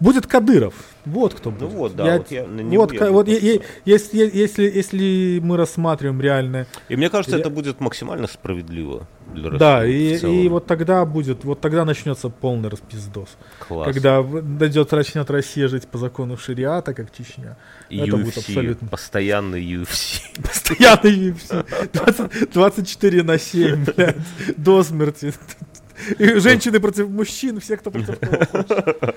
Будет 0.00 0.26
Кадыров. 0.26 0.74
Вот 1.04 1.34
кто 1.34 1.50
будет. 1.50 1.62
Ну 1.62 1.68
вот, 1.68 1.96
да, 1.96 2.16
вот 2.18 2.30
я 2.30 2.44
вот 2.44 2.92
я 2.92 3.00
бы 3.00 3.10
вот 3.10 3.28
е- 3.28 3.34
поставил. 3.34 3.54
е- 3.54 3.60
если, 3.86 4.30
если, 4.32 4.64
если 4.64 5.40
мы 5.42 5.56
рассматриваем 5.56 6.20
реально 6.20 6.66
И 6.88 6.96
мне 6.96 7.08
кажется, 7.08 7.36
Я- 7.36 7.40
это 7.40 7.50
будет 7.50 7.80
максимально 7.80 8.26
справедливо 8.26 9.06
для 9.34 9.50
Да, 9.50 9.80
России 9.80 10.12
и, 10.12 10.16
в 10.16 10.20
целом. 10.20 10.36
и 10.36 10.48
вот 10.48 10.66
тогда 10.66 11.04
будет, 11.06 11.44
вот 11.44 11.60
тогда 11.60 11.84
начнется 11.84 12.28
полный 12.28 12.68
распиздос. 12.68 13.28
Класс. 13.66 13.86
Когда 13.86 14.22
дойдет, 14.22 14.90
начнет 14.92 15.30
Россия 15.30 15.68
жить 15.68 15.86
по 15.86 15.98
закону 15.98 16.36
шариата, 16.36 16.92
как 16.94 17.12
Чечня. 17.16 17.56
это 17.88 18.16
будет 18.16 18.36
UFC, 18.36 18.38
абсолютно- 18.50 18.88
постоянный 18.88 19.62
UFC. 19.62 20.20
Постоянно 20.42 21.06
UFC. 21.08 21.64
20 21.92 22.52
24 22.52 23.22
на 23.22 23.38
7, 23.38 23.84
блядь, 23.96 24.16
до 24.56 24.82
смерти. 24.82 25.32
И 26.18 26.34
женщины 26.38 26.80
против 26.80 27.08
мужчин, 27.08 27.60
все, 27.60 27.76
кто 27.76 27.90
против 27.90 28.18
кого 28.18 28.44
хочет. 28.46 29.16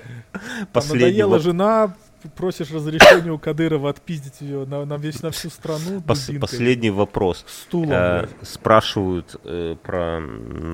Надоела 0.74 1.38
жена, 1.38 1.94
просишь 2.36 2.70
разрешения 2.70 3.30
у 3.32 3.38
Кадырова 3.38 3.90
отпиздить 3.90 4.40
ее 4.40 4.64
на, 4.66 4.84
на, 4.84 4.96
весь, 4.96 5.22
на 5.22 5.30
всю 5.30 5.50
страну. 5.50 6.00
пос- 6.06 6.38
последний 6.38 6.90
вопрос. 6.90 7.44
Стулом, 7.46 7.90
Э, 7.92 8.18
блядь. 8.20 8.48
спрашивают 8.48 9.36
э, 9.44 9.76
про 9.82 10.22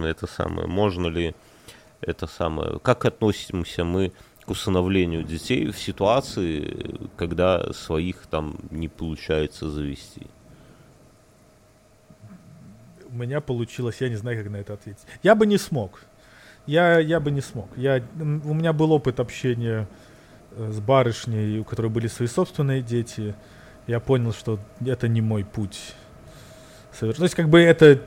это 0.06 0.26
самое, 0.26 0.66
можно 0.66 1.06
ли 1.08 1.34
это 2.00 2.26
самое, 2.26 2.78
как 2.80 3.04
относимся 3.04 3.84
мы 3.84 4.12
к 4.46 4.50
усыновлению 4.50 5.22
детей 5.22 5.66
в 5.70 5.78
ситуации, 5.78 6.98
когда 7.16 7.72
своих 7.72 8.26
там 8.30 8.56
не 8.70 8.88
получается 8.88 9.68
завести. 9.70 10.26
У 13.12 13.16
меня 13.16 13.40
получилось, 13.40 13.96
я 14.00 14.08
не 14.08 14.16
знаю, 14.16 14.42
как 14.42 14.52
на 14.52 14.56
это 14.56 14.74
ответить. 14.74 15.04
Я 15.22 15.34
бы 15.34 15.46
не 15.46 15.58
смог. 15.58 16.00
Я, 16.66 16.98
я 16.98 17.20
бы 17.20 17.30
не 17.30 17.40
смог. 17.40 17.68
Я, 17.76 18.02
у 18.18 18.54
меня 18.54 18.72
был 18.72 18.92
опыт 18.92 19.18
общения 19.18 19.88
э, 20.52 20.70
с 20.72 20.80
барышней, 20.80 21.58
у 21.58 21.64
которой 21.64 21.88
были 21.88 22.06
свои 22.06 22.28
собственные 22.28 22.82
дети. 22.82 23.34
Я 23.86 23.98
понял, 24.00 24.32
что 24.32 24.58
это 24.84 25.08
не 25.08 25.20
мой 25.20 25.44
путь. 25.44 25.94
То 26.98 27.06
есть, 27.06 27.34
как 27.34 27.48
бы 27.48 27.60
это... 27.60 28.00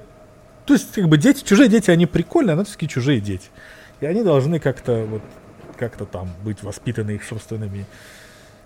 То 0.65 0.73
есть, 0.73 0.93
как 0.93 1.09
бы 1.09 1.17
дети, 1.17 1.43
чужие 1.43 1.67
дети, 1.67 1.91
они 1.91 2.05
прикольные, 2.05 2.55
но 2.55 2.63
все-таки 2.63 2.87
чужие 2.87 3.19
дети. 3.19 3.49
И 3.99 4.05
они 4.05 4.23
должны 4.23 4.59
как-то 4.59 5.05
вот 5.05 5.21
как-то 5.77 6.05
там 6.05 6.29
быть 6.43 6.63
воспитаны 6.63 7.11
их 7.11 7.23
собственными 7.23 7.85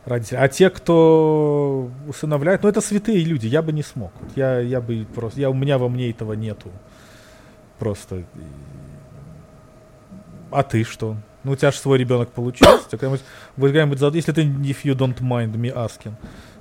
родителями. 0.07 0.45
А 0.45 0.47
те, 0.47 0.69
кто 0.69 1.89
усыновляет, 2.07 2.63
ну 2.63 2.69
это 2.69 2.81
святые 2.81 3.23
люди, 3.23 3.47
я 3.47 3.61
бы 3.61 3.71
не 3.71 3.84
смог. 3.84 4.11
Я, 4.35 4.59
я 4.59 4.81
бы 4.81 5.05
просто, 5.13 5.39
я, 5.39 5.49
у 5.49 5.53
меня 5.53 5.77
во 5.77 5.89
мне 5.89 6.09
этого 6.09 6.34
нету. 6.34 6.71
Просто. 7.79 8.23
А 10.49 10.63
ты 10.63 10.84
что? 10.84 11.17
Ну, 11.43 11.51
у 11.51 11.55
тебя 11.55 11.71
же 11.71 11.77
свой 11.77 11.97
ребенок 11.97 12.29
получился. 12.31 12.88
Вы 13.55 13.67
какая-нибудь 13.69 13.99
зад- 13.99 14.15
Если 14.15 14.31
ты, 14.31 14.43
if 14.43 14.84
you 14.84 14.95
don't 14.95 15.19
mind 15.21 15.53
me 15.55 15.73
asking, 15.73 16.13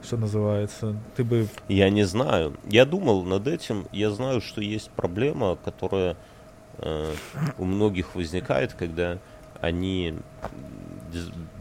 что 0.03 0.17
называется, 0.17 0.97
ты 1.17 1.25
бы... 1.25 1.49
Я 1.69 1.89
не 1.91 2.05
знаю. 2.05 2.55
Я 2.69 2.85
думал 2.85 3.25
над 3.25 3.47
этим. 3.47 3.87
Я 3.93 4.11
знаю, 4.11 4.41
что 4.41 4.61
есть 4.61 4.91
проблема, 4.91 5.57
которая 5.65 6.17
э, 6.79 7.13
у 7.59 7.65
многих 7.65 8.15
возникает, 8.15 8.75
когда 8.75 9.19
они 9.61 10.15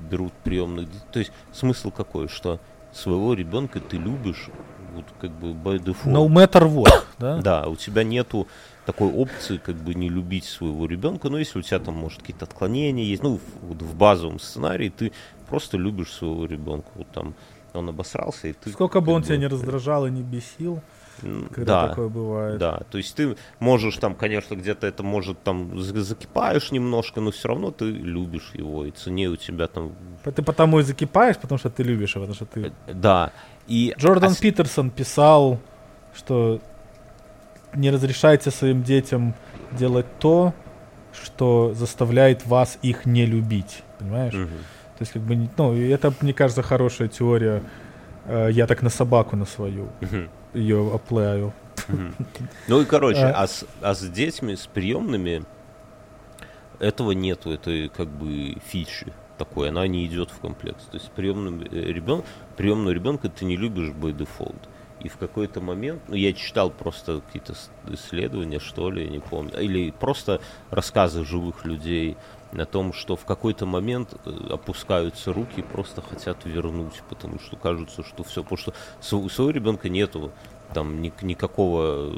берут 0.05 0.33
приемных 0.43 0.85
детей. 0.85 1.07
То 1.11 1.19
есть 1.19 1.31
смысл 1.51 1.91
какой, 1.91 2.27
что 2.27 2.59
своего 2.93 3.33
ребенка 3.33 3.79
ты 3.79 3.97
любишь, 3.97 4.49
вот 4.93 5.05
как 5.19 5.31
бы 5.31 5.51
by 5.51 5.83
default. 5.83 6.05
No 6.05 6.27
matter 6.27 6.67
what, 6.67 7.03
да? 7.19 7.41
Да, 7.41 7.67
у 7.67 7.75
тебя 7.75 8.03
нету 8.03 8.47
такой 8.85 9.11
опции, 9.11 9.57
как 9.57 9.75
бы 9.75 9.93
не 9.93 10.09
любить 10.09 10.45
своего 10.45 10.85
ребенка, 10.85 11.29
но 11.29 11.37
если 11.37 11.59
у 11.59 11.61
тебя 11.61 11.79
там, 11.79 11.95
может, 11.95 12.21
какие-то 12.21 12.45
отклонения 12.45 13.03
есть, 13.03 13.23
ну, 13.23 13.37
в, 13.37 13.67
вот 13.67 13.81
в 13.81 13.95
базовом 13.95 14.39
сценарии 14.39 14.89
ты 14.89 15.11
просто 15.49 15.77
любишь 15.77 16.11
своего 16.11 16.45
ребенка, 16.45 16.87
вот 16.95 17.07
там 17.11 17.35
он 17.73 17.89
обосрался, 17.89 18.47
и 18.47 18.53
ты... 18.53 18.71
Сколько 18.71 19.01
бы 19.01 19.11
он 19.11 19.23
тебя 19.23 19.37
не 19.37 19.47
раздражал 19.47 20.07
и 20.07 20.11
не 20.11 20.21
бесил, 20.21 20.81
когда 21.21 21.81
да, 21.81 21.87
такое 21.87 22.09
бывает. 22.09 22.57
да, 22.59 22.79
то 22.91 22.97
есть 22.97 23.15
ты 23.15 23.35
можешь 23.59 23.97
там, 23.97 24.15
конечно, 24.15 24.55
где-то 24.55 24.87
это 24.87 25.03
может 25.03 25.41
там 25.43 25.79
за- 25.79 26.01
закипаешь 26.03 26.71
немножко, 26.71 27.21
но 27.21 27.31
все 27.31 27.47
равно 27.47 27.71
ты 27.71 27.85
любишь 27.85 28.51
его, 28.53 28.85
и 28.85 28.91
цене 28.91 29.29
у 29.29 29.35
тебя 29.35 29.67
там... 29.67 29.91
Ты 30.23 30.41
потому 30.43 30.79
и 30.79 30.83
закипаешь, 30.83 31.37
потому 31.37 31.59
что 31.59 31.69
ты 31.69 31.83
любишь 31.83 32.15
его, 32.15 32.25
потому 32.25 32.35
что 32.35 32.45
ты... 32.45 32.71
Да, 32.93 33.31
и... 33.67 33.93
Джордан 33.97 34.31
ос- 34.31 34.37
Питерсон 34.37 34.89
писал, 34.89 35.59
что 36.15 36.59
не 37.75 37.91
разрешайте 37.91 38.51
своим 38.51 38.83
детям 38.83 39.33
делать 39.71 40.05
то, 40.19 40.53
что 41.23 41.73
заставляет 41.73 42.45
вас 42.45 42.77
их 42.83 43.05
не 43.05 43.25
любить. 43.25 43.83
Понимаешь? 43.99 44.33
Мгм. 44.33 44.49
То 44.97 45.01
есть, 45.01 45.13
как 45.13 45.21
бы, 45.23 45.49
ну, 45.57 45.73
это, 45.73 46.13
мне 46.21 46.33
кажется, 46.33 46.61
хорошая 46.61 47.07
теория. 47.07 47.61
Э, 48.25 48.49
Я 48.51 48.65
так 48.67 48.81
на 48.81 48.89
собаку 48.89 49.35
на 49.35 49.45
свою 49.45 49.87
Мгм. 50.01 50.29
Ее 50.55 50.93
оплею. 50.93 51.53
Ну 52.67 52.81
и 52.81 52.85
короче, 52.85 53.25
а 53.25 53.45
с, 53.45 53.65
а 53.81 53.93
детьми, 53.95 54.55
с 54.55 54.65
приемными 54.67 55.43
этого 56.79 57.11
нету, 57.11 57.51
это 57.51 57.89
как 57.95 58.07
бы 58.07 58.57
фичи 58.65 59.13
такой, 59.37 59.69
она 59.69 59.87
не 59.87 60.05
идет 60.05 60.31
в 60.31 60.39
комплект. 60.39 60.89
То 60.89 60.97
есть 60.97 61.11
приемным 61.11 61.61
ребен... 61.61 62.23
приемного 62.57 62.91
ребенка 62.91 63.29
ты 63.29 63.45
не 63.45 63.57
любишь 63.57 63.89
by 63.89 64.15
default. 64.15 64.59
И 65.01 65.09
в 65.09 65.17
какой-то 65.17 65.61
момент, 65.61 66.01
ну 66.07 66.15
я 66.15 66.33
читал 66.33 66.71
просто 66.71 67.21
какие-то 67.21 67.53
исследования, 67.89 68.59
что 68.59 68.89
ли, 68.89 69.07
не 69.07 69.19
помню, 69.19 69.59
или 69.59 69.91
просто 69.91 70.41
рассказы 70.71 71.25
живых 71.25 71.65
людей 71.65 72.17
о 72.61 72.65
том, 72.65 72.93
что 72.93 73.15
в 73.15 73.25
какой-то 73.25 73.65
момент 73.65 74.13
э, 74.25 74.31
опускаются 74.51 75.33
руки 75.33 75.59
и 75.59 75.63
просто 75.63 76.01
хотят 76.01 76.45
вернуть, 76.45 77.01
потому 77.09 77.39
что 77.39 77.55
кажется, 77.55 78.03
что 78.03 78.23
все, 78.23 78.43
потому 78.43 78.57
что 78.57 78.73
у 79.17 79.29
своего 79.29 79.51
ребенка 79.51 79.89
нету 79.89 80.31
там 80.73 81.01
ни, 81.01 81.13
никакого 81.21 82.13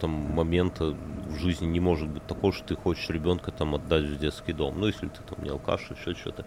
там 0.00 0.10
момента 0.10 0.94
в 1.26 1.36
жизни 1.38 1.66
не 1.66 1.80
может 1.80 2.08
быть 2.08 2.24
такого, 2.26 2.52
что 2.52 2.68
ты 2.68 2.76
хочешь 2.76 3.08
ребенка 3.08 3.50
там 3.50 3.74
отдать 3.74 4.04
в 4.04 4.18
детский 4.18 4.52
дом. 4.52 4.74
Ну, 4.78 4.86
если 4.86 5.08
ты 5.08 5.20
там 5.28 5.42
не 5.42 5.50
алкаш, 5.50 5.90
еще 5.90 6.14
что-то. 6.14 6.44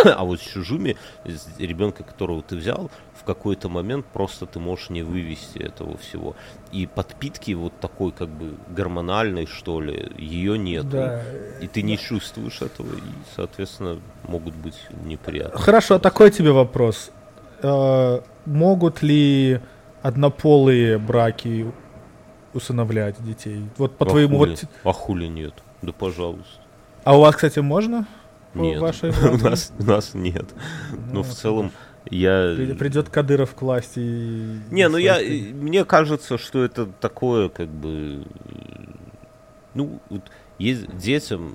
а 0.16 0.24
вот 0.24 0.40
с 0.40 0.44
чужими, 0.44 0.96
ребенка, 1.58 2.02
которого 2.04 2.42
ты 2.42 2.56
взял, 2.56 2.90
в 3.14 3.24
какой-то 3.24 3.68
момент 3.68 4.06
просто 4.06 4.46
ты 4.46 4.58
можешь 4.58 4.90
не 4.90 5.02
вывести 5.02 5.58
этого 5.58 5.96
всего. 5.98 6.36
И 6.72 6.86
подпитки 6.86 7.52
вот 7.52 7.78
такой 7.80 8.12
как 8.12 8.28
бы 8.28 8.54
гормональной, 8.68 9.46
что 9.46 9.80
ли, 9.80 10.12
ее 10.16 10.58
нет. 10.58 10.88
Да. 10.88 11.22
И 11.60 11.66
ты 11.66 11.82
не 11.82 11.98
чувствуешь 11.98 12.62
этого, 12.62 12.94
и, 12.94 13.00
соответственно, 13.34 13.98
могут 14.26 14.54
быть 14.54 14.78
неприятности. 15.04 15.62
Хорошо, 15.62 15.96
а 15.96 15.98
такой 15.98 16.30
тебе 16.30 16.52
вопрос. 16.52 17.10
Э, 17.62 18.20
могут 18.46 19.02
ли 19.02 19.60
однополые 20.02 20.98
браки 20.98 21.72
усыновлять 22.54 23.22
детей? 23.22 23.64
Вот 23.76 23.96
по 23.96 24.06
а 24.06 24.08
твоему... 24.08 24.38
Хули? 24.38 24.50
Вот... 24.50 24.64
А 24.84 24.92
хули 24.92 25.26
нет? 25.26 25.54
Да 25.82 25.92
пожалуйста. 25.92 26.60
А 27.04 27.16
у 27.16 27.20
вас, 27.20 27.34
кстати, 27.34 27.60
можно? 27.60 28.06
Нет, 28.62 28.80
вашей 28.80 29.10
у 29.30 29.38
нас, 29.38 29.72
у 29.78 29.84
нас 29.84 30.14
нет. 30.14 30.46
Ну, 30.92 31.14
Но 31.14 31.22
в 31.22 31.28
целом 31.28 31.72
я... 32.10 32.54
Придет 32.78 33.08
Кадыров 33.08 33.54
к 33.54 33.62
власти 33.62 34.00
и... 34.00 34.58
Не, 34.70 34.88
ну 34.88 34.96
я... 34.96 35.18
Мне 35.18 35.84
кажется, 35.84 36.38
что 36.38 36.64
это 36.64 36.86
такое, 36.86 37.48
как 37.48 37.68
бы... 37.68 38.24
Ну, 39.74 40.00
вот 40.08 40.22
есть 40.58 40.96
детям 40.96 41.54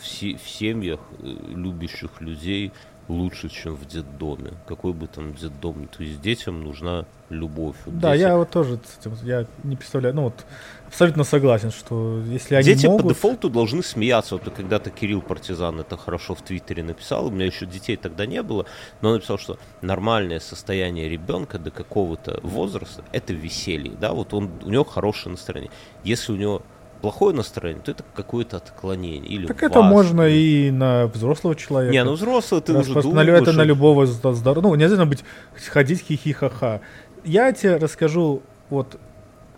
в, 0.00 0.04
в 0.04 0.48
семьях 0.48 1.00
э, 1.18 1.34
любящих 1.48 2.20
людей 2.20 2.72
лучше, 3.08 3.48
чем 3.48 3.74
в 3.74 3.86
детдоме. 3.86 4.52
Какой 4.66 4.92
бы 4.92 5.06
там 5.06 5.34
детдом. 5.34 5.88
То 5.88 6.02
есть 6.02 6.20
детям 6.20 6.62
нужна 6.62 7.06
любовь. 7.30 7.76
Вот 7.86 7.98
да, 7.98 8.12
дети... 8.12 8.22
я 8.22 8.36
вот 8.36 8.50
тоже 8.50 8.78
я 9.24 9.46
не 9.64 9.76
представляю, 9.76 10.14
ну 10.14 10.22
вот 10.24 10.44
абсолютно 10.88 11.24
согласен, 11.24 11.70
что 11.70 12.20
если 12.26 12.56
они 12.56 12.64
Дети 12.64 12.86
могут... 12.86 13.02
по 13.02 13.08
дефолту 13.10 13.50
должны 13.50 13.82
смеяться. 13.82 14.36
Вот 14.36 14.52
когда-то 14.54 14.90
Кирилл 14.90 15.22
Партизан 15.22 15.80
это 15.80 15.96
хорошо 15.96 16.34
в 16.34 16.42
Твиттере 16.42 16.82
написал, 16.82 17.26
у 17.26 17.30
меня 17.30 17.46
еще 17.46 17.66
детей 17.66 17.96
тогда 17.96 18.26
не 18.26 18.42
было, 18.42 18.66
но 19.00 19.10
он 19.10 19.14
написал, 19.16 19.38
что 19.38 19.58
нормальное 19.82 20.40
состояние 20.40 21.08
ребенка 21.08 21.58
до 21.58 21.70
какого-то 21.70 22.40
возраста 22.42 23.04
это 23.12 23.32
веселье, 23.32 23.92
да, 24.00 24.12
вот 24.12 24.34
он, 24.34 24.50
у 24.64 24.70
него 24.70 24.84
хорошее 24.84 25.32
настроение. 25.32 25.70
Если 26.04 26.32
у 26.32 26.36
него 26.36 26.62
плохое 27.00 27.34
настроение, 27.34 27.82
то 27.82 27.90
это 27.92 28.04
какое-то 28.14 28.56
отклонение. 28.56 29.30
Или 29.30 29.46
так 29.46 29.62
это 29.62 29.82
можно 29.82 30.22
и 30.22 30.70
на 30.70 31.06
взрослого 31.06 31.54
человека. 31.54 31.92
Не, 31.92 32.04
ну 32.04 32.12
взрослый 32.14 32.60
ты 32.60 32.72
уже 32.72 33.00
думаешь... 33.00 33.28
Это 33.28 33.52
на 33.52 33.62
любого 33.62 34.06
здорового. 34.06 34.68
Ну, 34.68 34.74
не 34.74 34.84
обязательно 34.84 35.06
быть, 35.06 35.24
ходить 35.68 36.02
хихи-ха-ха. 36.02 36.80
Я 37.24 37.52
тебе 37.52 37.76
расскажу 37.76 38.42
вот 38.70 38.98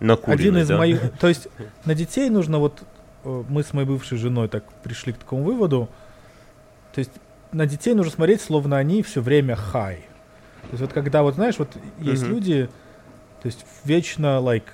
на 0.01 0.15
куриной, 0.17 0.35
один 0.35 0.57
из 0.57 0.67
да? 0.67 0.77
моих... 0.77 1.11
То 1.19 1.27
есть 1.27 1.47
на 1.85 1.95
детей 1.95 2.29
нужно 2.29 2.59
вот... 2.59 2.83
Э, 3.23 3.43
мы 3.47 3.63
с 3.63 3.71
моей 3.73 3.87
бывшей 3.87 4.17
женой 4.17 4.49
так 4.49 4.63
пришли 4.83 5.13
к 5.13 5.17
такому 5.17 5.43
выводу. 5.43 5.89
То 6.93 6.99
есть 6.99 7.11
на 7.51 7.65
детей 7.65 7.93
нужно 7.93 8.11
смотреть, 8.11 8.41
словно 8.41 8.77
они 8.77 9.03
все 9.03 9.21
время 9.21 9.55
хай. 9.55 9.97
То 10.63 10.71
есть 10.71 10.81
вот 10.81 10.93
когда 10.93 11.23
вот, 11.23 11.35
знаешь, 11.35 11.57
вот 11.57 11.69
есть 11.99 12.23
mm-hmm. 12.23 12.27
люди, 12.27 12.69
то 13.41 13.45
есть 13.47 13.65
вечно, 13.83 14.39
like, 14.41 14.65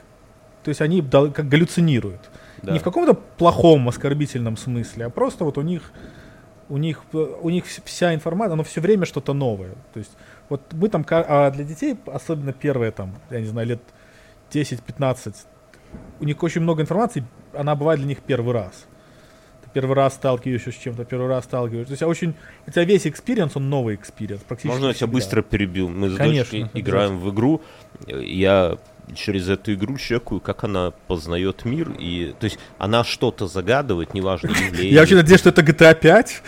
то 0.63 0.69
есть 0.69 0.81
они 0.81 1.01
как 1.01 1.47
галлюцинируют. 1.47 2.29
Да. 2.61 2.73
Не 2.73 2.79
в 2.79 2.83
каком-то 2.83 3.13
плохом, 3.13 3.87
оскорбительном 3.87 4.57
смысле, 4.57 5.05
а 5.05 5.09
просто 5.09 5.43
вот 5.43 5.57
у 5.57 5.61
них 5.61 5.91
у 6.69 6.77
них, 6.77 7.03
у 7.13 7.49
них 7.49 7.65
вся 7.65 8.13
информация, 8.13 8.53
оно 8.53 8.63
все 8.63 8.81
время 8.81 9.05
что-то 9.05 9.33
новое. 9.33 9.71
То 9.93 9.99
есть 9.99 10.11
вот 10.49 10.61
мы 10.73 10.89
там, 10.89 11.05
а 11.09 11.49
для 11.51 11.63
детей, 11.63 11.97
особенно 12.05 12.51
первые 12.51 12.91
там, 12.91 13.15
я 13.29 13.39
не 13.39 13.45
знаю, 13.45 13.67
лет 13.67 13.81
10-15, 14.51 15.35
у 16.19 16.25
них 16.25 16.41
очень 16.43 16.61
много 16.61 16.81
информации, 16.81 17.23
она 17.53 17.75
бывает 17.75 17.99
для 17.99 18.07
них 18.07 18.19
первый 18.19 18.53
раз. 18.53 18.85
Ты 19.63 19.69
первый 19.73 19.95
раз 19.95 20.15
сталкиваешься 20.15 20.71
с 20.71 20.75
чем-то, 20.75 21.05
первый 21.05 21.27
раз 21.27 21.45
сталкиваешься. 21.45 21.87
То 21.87 21.93
есть 21.93 22.03
очень, 22.03 22.35
у 22.65 22.71
тебя 22.71 22.83
весь 22.83 23.07
experience, 23.07 23.55
он 23.55 23.69
новый 23.69 23.95
experience. 23.95 24.41
Можно 24.63 24.87
я 24.87 24.93
тебя 24.93 25.07
быстро 25.07 25.41
перебил? 25.41 25.89
Мы 25.89 26.09
с 26.09 26.17
Конечно, 26.17 26.69
играем 26.73 27.19
в 27.19 27.29
игру, 27.33 27.61
я 28.07 28.77
через 29.15 29.49
эту 29.49 29.73
игру 29.73 29.97
чекаю, 29.97 30.39
как 30.39 30.63
она 30.63 30.91
познает 31.07 31.65
мир. 31.65 31.91
И, 31.99 32.33
то 32.39 32.45
есть 32.45 32.59
она 32.77 33.03
что-то 33.03 33.47
загадывает, 33.47 34.13
неважно, 34.13 34.49
явление. 34.49 34.93
Я 34.93 35.01
очень 35.01 35.15
надеюсь, 35.15 35.39
что 35.39 35.49
это 35.49 35.61
GTA 35.61 35.95
5. 35.95 36.43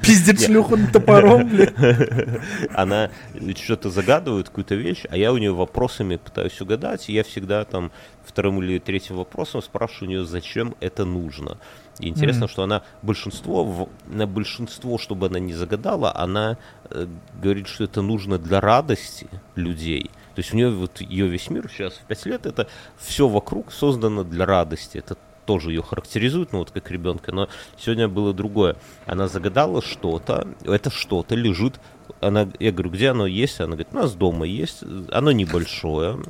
Пиздец 0.00 0.46
шлюху 0.46 0.76
топором, 0.92 1.48
блин. 1.48 1.74
Она 2.74 3.10
что-то 3.56 3.90
загадывает, 3.90 4.48
какую-то 4.48 4.74
вещь, 4.74 5.04
а 5.10 5.16
я 5.16 5.32
у 5.32 5.38
нее 5.38 5.52
вопросами 5.52 6.16
пытаюсь 6.16 6.60
угадать, 6.60 7.08
и 7.08 7.12
я 7.12 7.22
всегда 7.24 7.64
там 7.64 7.90
вторым 8.24 8.62
или 8.62 8.78
третьим 8.78 9.16
вопросом 9.16 9.62
спрашиваю 9.62 10.08
у 10.08 10.10
нее, 10.10 10.24
зачем 10.24 10.74
это 10.80 11.04
нужно. 11.04 11.58
И 11.98 12.08
интересно, 12.08 12.44
mm-hmm. 12.44 12.50
что 12.50 12.62
она 12.62 12.82
большинство, 13.02 13.88
на 14.06 14.26
большинство, 14.26 14.98
чтобы 14.98 15.26
она 15.26 15.38
не 15.38 15.54
загадала, 15.54 16.14
она 16.14 16.58
э, 16.90 17.06
говорит, 17.42 17.66
что 17.68 17.84
это 17.84 18.02
нужно 18.02 18.38
для 18.38 18.60
радости 18.60 19.26
людей. 19.56 20.10
То 20.38 20.40
есть 20.40 20.54
у 20.54 20.56
нее 20.56 20.70
вот 20.70 21.00
ее 21.00 21.26
весь 21.26 21.50
мир 21.50 21.68
сейчас 21.68 21.94
в 21.94 22.04
5 22.04 22.26
лет, 22.26 22.46
это 22.46 22.68
все 22.96 23.26
вокруг 23.26 23.72
создано 23.72 24.22
для 24.22 24.46
радости. 24.46 24.98
Это 24.98 25.16
тоже 25.46 25.70
ее 25.70 25.82
характеризует, 25.82 26.52
ну 26.52 26.60
вот 26.60 26.70
как 26.70 26.92
ребенка, 26.92 27.32
но 27.32 27.48
сегодня 27.76 28.06
было 28.06 28.32
другое. 28.32 28.76
Она 29.04 29.26
загадала 29.26 29.82
что-то, 29.82 30.46
это 30.62 30.90
что-то 30.90 31.34
лежит, 31.34 31.80
она, 32.20 32.48
я 32.60 32.70
говорю, 32.70 32.90
где 32.90 33.08
оно 33.08 33.26
есть? 33.26 33.58
Она 33.58 33.70
говорит, 33.70 33.88
у 33.90 33.96
нас 33.96 34.14
дома 34.14 34.46
есть, 34.46 34.84
оно 35.10 35.32
небольшое 35.32 36.22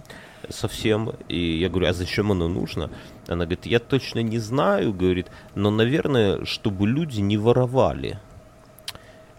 совсем, 0.49 1.13
и 1.29 1.59
я 1.59 1.69
говорю, 1.69 1.89
а 1.89 1.93
зачем 1.93 2.33
оно 2.33 2.49
нужно? 2.49 2.89
Она 3.27 3.45
говорит, 3.45 3.67
я 3.67 3.79
точно 3.79 4.21
не 4.21 4.39
знаю, 4.39 4.95
говорит, 4.95 5.27
но, 5.55 5.71
наверное, 5.71 6.47
чтобы 6.47 6.89
люди 6.89 7.21
не 7.21 7.37
воровали. 7.37 8.19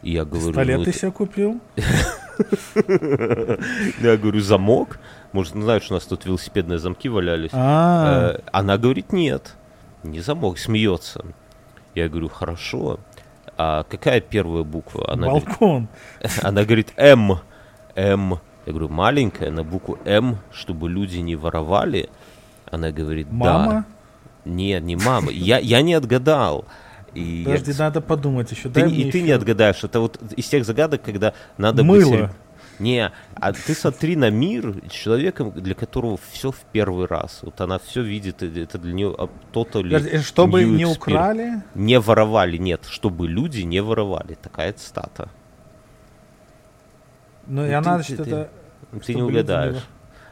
И 0.01 0.11
я 0.11 0.25
говорю, 0.25 0.47
Пистолет 0.47 0.79
ну, 0.79 0.85
ты 0.85 0.93
себе 0.93 1.11
купил? 1.11 1.59
Я 4.01 4.17
говорю, 4.17 4.39
замок? 4.39 4.99
Может, 5.33 5.53
знают, 5.53 5.83
что 5.83 5.93
у 5.93 5.97
нас 5.97 6.05
тут 6.05 6.25
велосипедные 6.25 6.79
замки 6.79 7.09
валялись? 7.09 7.51
А. 7.53 8.35
Э, 8.35 8.39
она 8.53 8.77
говорит, 8.77 9.11
нет, 9.11 9.55
не 10.03 10.21
замок, 10.21 10.57
смеется. 10.57 11.25
Я 11.95 12.07
говорю, 12.07 12.29
хорошо. 12.29 12.99
А 13.57 13.83
какая 13.83 14.21
первая 14.21 14.63
буква? 14.63 15.11
Она 15.11 15.27
Балкон. 15.27 15.89
Говорит, 16.19 16.39
она 16.43 16.63
говорит, 16.63 16.93
М. 16.95 17.39
М. 17.95 18.39
Я 18.65 18.71
говорю, 18.73 18.87
маленькая, 18.89 19.51
на 19.51 19.63
букву 19.63 19.97
М, 20.05 20.37
чтобы 20.51 20.89
люди 20.89 21.17
не 21.17 21.35
воровали. 21.35 22.09
Она 22.71 22.91
говорит, 22.91 23.27
да. 23.31 23.35
Мама? 23.35 23.85
Нет, 24.45 24.83
не 24.83 24.95
мама. 24.95 25.31
Я, 25.31 25.59
я 25.59 25.81
не 25.81 25.93
отгадал. 25.93 26.65
И 27.13 27.43
Подожди, 27.45 27.71
я... 27.71 27.77
надо 27.77 28.01
подумать 28.01 28.51
еще. 28.51 28.69
Ты, 28.69 28.89
и 28.89 29.11
ты 29.11 29.21
не 29.21 29.31
отгадаешь. 29.31 29.83
Это 29.83 29.99
вот 29.99 30.19
из 30.35 30.47
тех 30.47 30.65
загадок, 30.65 31.01
когда 31.01 31.33
надо 31.57 31.83
Мыло. 31.83 32.11
быть... 32.11 32.29
Не, 32.79 33.11
а 33.35 33.51
ты 33.51 33.73
смотри 33.73 34.15
на 34.15 34.29
мир 34.29 34.89
человеком, 34.89 35.51
для 35.51 35.75
которого 35.75 36.17
все 36.31 36.51
в 36.51 36.59
первый 36.71 37.07
раз. 37.07 37.39
Вот 37.41 37.59
она 37.59 37.77
все 37.77 38.01
видит, 38.01 38.41
это 38.41 38.77
для 38.77 38.93
нее 38.93 39.13
а, 39.17 39.27
то-то 39.51 39.81
ли. 39.81 40.21
Чтобы 40.21 40.63
не 40.63 40.85
украли? 40.85 41.61
Не 41.75 41.99
воровали, 41.99 42.55
нет, 42.55 42.85
чтобы 42.89 43.27
люди 43.27 43.61
не 43.61 43.81
воровали. 43.81 44.35
Такая 44.41 44.71
цитата. 44.71 45.29
Ну, 47.47 47.65
и 47.65 47.69
ну, 47.69 47.77
она, 47.77 47.95
значит, 47.95 48.21
это... 48.21 48.49
Ты 49.05 49.13
не 49.13 49.23
угадаешь. 49.23 49.83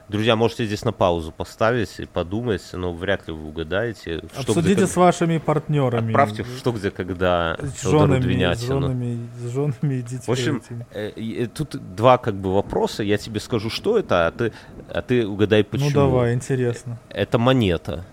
Друзья, 0.09 0.37
можете 0.37 0.65
здесь 0.65 0.85
на 0.85 0.93
паузу 0.93 1.33
поставить 1.33 1.99
и 1.99 2.05
подумать, 2.05 2.63
но 2.71 2.93
вряд 2.93 3.27
ли 3.27 3.33
вы 3.33 3.49
угадаете. 3.49 4.19
Что, 4.31 4.51
Обсудите 4.51 4.75
где, 4.75 4.87
с 4.87 4.95
вашими 4.95 5.37
партнерами. 5.37 6.07
Отправьте 6.11 6.43
в 6.43 6.57
что, 6.57 6.71
где, 6.71 6.91
когда 6.91 7.57
с 7.59 7.81
женами, 7.81 8.53
с 8.53 8.61
женами, 8.61 9.27
с 9.37 9.51
женами 9.51 9.95
и 9.95 10.01
детьми. 10.01 10.19
В 10.25 10.29
общем, 10.29 10.61
э, 10.91 11.11
э, 11.15 11.47
тут 11.47 11.75
два 11.95 12.17
как 12.17 12.35
бы 12.35 12.53
вопроса. 12.53 13.03
Я 13.03 13.17
тебе 13.17 13.41
скажу, 13.41 13.69
что 13.69 13.97
это, 13.99 14.27
а 14.27 14.31
ты, 14.31 14.53
а 14.89 15.01
ты 15.01 15.27
угадай, 15.27 15.63
ну, 15.63 15.67
почему. 15.71 15.89
Ну 15.89 15.95
давай, 15.95 16.33
интересно. 16.33 16.97
Это 17.09 17.37
монета. 17.37 18.05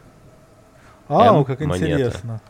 А, 1.09 1.29
М, 1.37 1.45
как 1.45 1.61
монета. 1.61 1.93
интересно. 1.93 2.41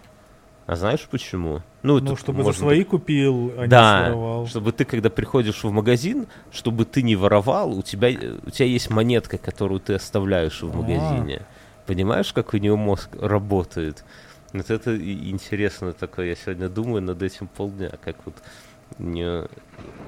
А 0.67 0.77
знаешь 0.77 1.07
почему? 1.11 1.61
Ну, 1.83 2.01
Ну, 2.01 2.17
чтобы 2.17 2.39
за 2.39 2.45
можно 2.49 2.61
свои 2.61 2.85
купил, 2.85 3.53
а 3.59 3.67
да, 3.67 3.99
не 4.01 4.05
своровал. 4.13 4.47
чтобы 4.47 4.73
ты, 4.73 4.85
когда 4.87 5.11
приходишь 5.11 5.63
в 5.63 5.71
магазин, 5.71 6.27
чтобы 6.51 6.87
ты 6.87 7.03
не 7.03 7.17
воровал, 7.17 7.77
у 7.79 7.83
тебя, 7.83 8.09
у 8.43 8.51
тебя 8.51 8.67
есть 8.67 8.89
монетка, 8.91 9.37
которую 9.37 9.81
ты 9.81 9.95
оставляешь 9.95 10.63
в 10.63 10.71
А. 10.71 10.77
магазине. 10.77 11.43
Понимаешь, 11.87 12.33
как 12.33 12.55
у 12.55 12.57
нее 12.57 12.77
мозг 12.77 13.11
работает? 13.21 14.05
Вот 14.55 14.71
это 14.71 14.97
интересно 14.97 15.93
такое. 15.93 16.29
Я 16.29 16.37
сегодня 16.37 16.69
думаю 16.71 17.03
над 17.03 17.23
этим 17.23 17.47
полдня, 17.49 17.91
как 18.03 18.17
вот 18.25 18.35
не... 18.99 19.43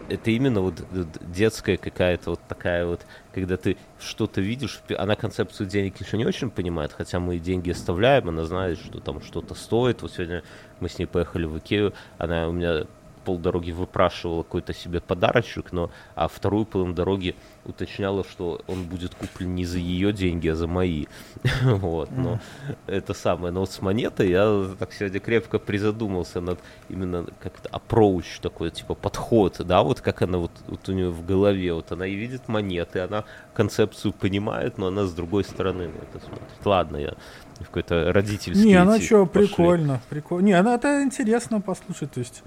это 0.08 0.30
именно 0.30 0.60
вот 0.60 0.74
детская 1.20 1.76
какая-то 1.76 2.30
вот 2.30 2.40
такая 2.48 2.86
вот, 2.86 3.06
когда 3.32 3.56
ты 3.56 3.76
что-то 3.98 4.40
видишь, 4.40 4.80
она 4.96 5.16
концепцию 5.16 5.68
денег 5.68 6.00
еще 6.00 6.16
не 6.16 6.24
очень 6.24 6.50
понимает, 6.50 6.92
хотя 6.92 7.20
мы 7.20 7.38
деньги 7.38 7.70
оставляем, 7.70 8.28
она 8.28 8.44
знает, 8.44 8.78
что 8.78 9.00
там 9.00 9.22
что-то 9.22 9.54
стоит. 9.54 10.02
Вот 10.02 10.12
сегодня 10.12 10.42
мы 10.80 10.88
с 10.88 10.98
ней 10.98 11.06
поехали 11.06 11.46
в 11.46 11.58
Икею, 11.58 11.94
она 12.18 12.48
у 12.48 12.52
меня 12.52 12.86
полдороги 13.24 13.72
выпрашивала 13.72 14.44
какой-то 14.44 14.72
себе 14.72 15.00
подарочек, 15.00 15.72
но 15.72 15.90
а 16.14 16.28
вторую 16.28 16.64
половину 16.64 16.94
дороги 16.94 17.34
уточняла, 17.66 18.24
что 18.24 18.60
он 18.66 18.84
будет 18.84 19.14
куплен 19.14 19.54
не 19.54 19.64
за 19.64 19.78
ее 19.78 20.12
деньги, 20.12 20.48
а 20.48 20.54
за 20.54 20.66
мои. 20.66 21.06
Вот, 21.62 22.10
но 22.10 22.40
это 22.86 23.14
самое. 23.14 23.52
Но 23.52 23.60
вот 23.60 23.70
с 23.70 23.82
монетой 23.82 24.30
я 24.30 24.66
так 24.78 24.92
сегодня 24.92 25.20
крепко 25.20 25.58
призадумался 25.58 26.40
над 26.40 26.58
именно 26.88 27.26
как-то 27.40 27.68
approach 27.68 28.40
такой, 28.40 28.70
типа 28.70 28.94
подход, 28.94 29.56
да, 29.60 29.82
вот 29.82 30.00
как 30.00 30.22
она 30.22 30.38
вот, 30.38 30.52
вот 30.66 30.88
у 30.88 30.92
нее 30.92 31.10
в 31.10 31.24
голове, 31.24 31.72
вот 31.72 31.92
она 31.92 32.06
и 32.06 32.14
видит 32.14 32.48
монеты, 32.48 33.00
она 33.00 33.24
концепцию 33.54 34.12
понимает, 34.12 34.78
но 34.78 34.88
она 34.88 35.04
с 35.04 35.12
другой 35.12 35.44
стороны 35.44 35.88
на 35.88 35.98
это 35.98 36.24
смотрит. 36.24 36.64
Ладно, 36.64 36.96
я 36.96 37.14
в 37.60 37.66
какой-то 37.66 38.12
родительский 38.12 38.68
Не, 38.68 38.74
она 38.74 39.00
что, 39.00 39.26
прикольно, 39.26 40.00
прикольно. 40.08 40.46
Не, 40.46 40.52
она 40.52 40.74
это 40.74 41.02
интересно 41.02 41.60
послушать, 41.60 42.12
то 42.12 42.20
есть 42.20 42.42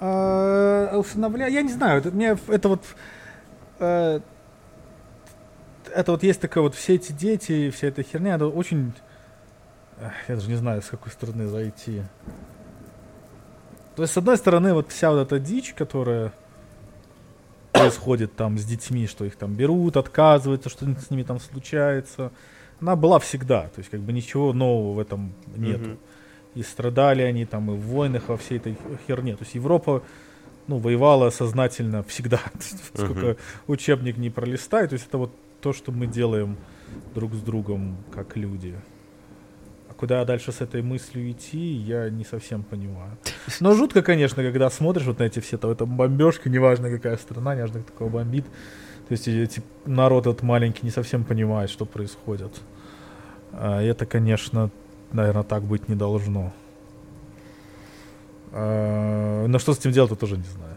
э, 0.00 0.96
усыновля, 0.96 1.48
я 1.48 1.62
не 1.62 1.72
знаю, 1.72 2.00
это, 2.00 2.10
мне 2.10 2.36
это 2.48 2.68
вот 2.68 2.82
э, 3.80 4.20
это 5.94 6.12
вот 6.12 6.22
есть 6.22 6.40
такая 6.40 6.62
вот 6.62 6.74
все 6.74 6.94
эти 6.94 7.12
дети, 7.12 7.70
вся 7.70 7.88
эта 7.88 8.02
херня, 8.02 8.36
это 8.36 8.46
очень, 8.46 8.92
я 10.28 10.34
даже 10.34 10.48
не 10.48 10.56
знаю, 10.56 10.82
с 10.82 10.86
какой 10.86 11.10
стороны 11.12 11.46
зайти. 11.46 12.02
То 13.96 14.02
есть, 14.02 14.14
с 14.14 14.16
одной 14.16 14.36
стороны, 14.36 14.72
вот 14.72 14.90
вся 14.90 15.10
вот 15.10 15.20
эта 15.20 15.38
дичь, 15.38 15.74
которая 15.74 16.32
происходит 17.72 18.36
там 18.36 18.58
с 18.58 18.64
детьми, 18.64 19.06
что 19.06 19.24
их 19.24 19.36
там 19.36 19.54
берут, 19.54 19.96
отказываются, 19.96 20.68
что 20.68 20.86
с 20.86 21.10
ними 21.10 21.22
там 21.22 21.40
случается, 21.40 22.30
она 22.80 22.96
была 22.96 23.18
всегда. 23.18 23.62
То 23.68 23.78
есть, 23.78 23.90
как 23.90 24.00
бы 24.00 24.12
ничего 24.12 24.52
нового 24.52 24.94
в 24.94 24.98
этом 24.98 25.34
нету. 25.56 25.90
Мгм. 25.90 25.98
И 26.54 26.62
страдали 26.62 27.22
они 27.22 27.44
там 27.44 27.70
и 27.70 27.76
в 27.76 27.80
войнах, 27.80 28.28
во 28.28 28.36
всей 28.36 28.58
этой 28.58 28.76
херне. 29.06 29.36
То 29.36 29.44
есть 29.44 29.54
Европа 29.54 30.02
ну, 30.70 30.78
воевала 30.78 31.30
сознательно 31.30 32.04
всегда. 32.04 32.40
Сколько 32.94 33.36
учебник 33.66 34.16
не 34.18 34.30
пролистай. 34.30 34.86
То 34.86 34.94
есть 34.94 35.08
это 35.08 35.18
вот 35.18 35.32
то, 35.60 35.72
что 35.72 35.90
мы 35.90 36.06
делаем 36.06 36.56
друг 37.12 37.34
с 37.34 37.40
другом 37.40 37.96
как 38.14 38.36
люди. 38.36 38.76
А 39.88 39.94
куда 39.94 40.24
дальше 40.24 40.52
с 40.52 40.60
этой 40.60 40.82
мыслью 40.82 41.32
идти, 41.32 41.58
я 41.58 42.08
не 42.08 42.24
совсем 42.24 42.62
понимаю. 42.62 43.18
Но 43.60 43.74
жутко, 43.74 44.00
конечно, 44.02 44.44
когда 44.44 44.70
смотришь 44.70 45.06
вот 45.06 45.18
на 45.18 45.24
эти 45.24 45.40
все 45.40 45.58
там, 45.58 45.74
там 45.74 45.96
бомбежки, 45.96 46.48
неважно 46.48 46.88
какая 46.88 47.16
страна, 47.16 47.56
неважно 47.56 47.80
кто 47.80 47.90
такого 47.92 48.08
бомбит. 48.08 48.44
То 49.08 49.12
есть 49.12 49.26
эти, 49.26 49.60
народ 49.86 50.28
этот 50.28 50.42
маленький 50.42 50.84
не 50.84 50.92
совсем 50.92 51.24
понимает, 51.24 51.68
что 51.68 51.84
происходит. 51.84 52.52
А 53.52 53.82
это, 53.82 54.06
конечно, 54.06 54.70
наверное, 55.12 55.42
так 55.42 55.64
быть 55.64 55.88
не 55.88 55.96
должно. 55.96 56.52
А, 58.52 59.46
но 59.46 59.58
что 59.58 59.74
с 59.74 59.78
этим 59.78 59.92
делать, 59.92 60.10
я 60.10 60.16
тоже 60.16 60.36
не 60.36 60.44
знаю. 60.44 60.76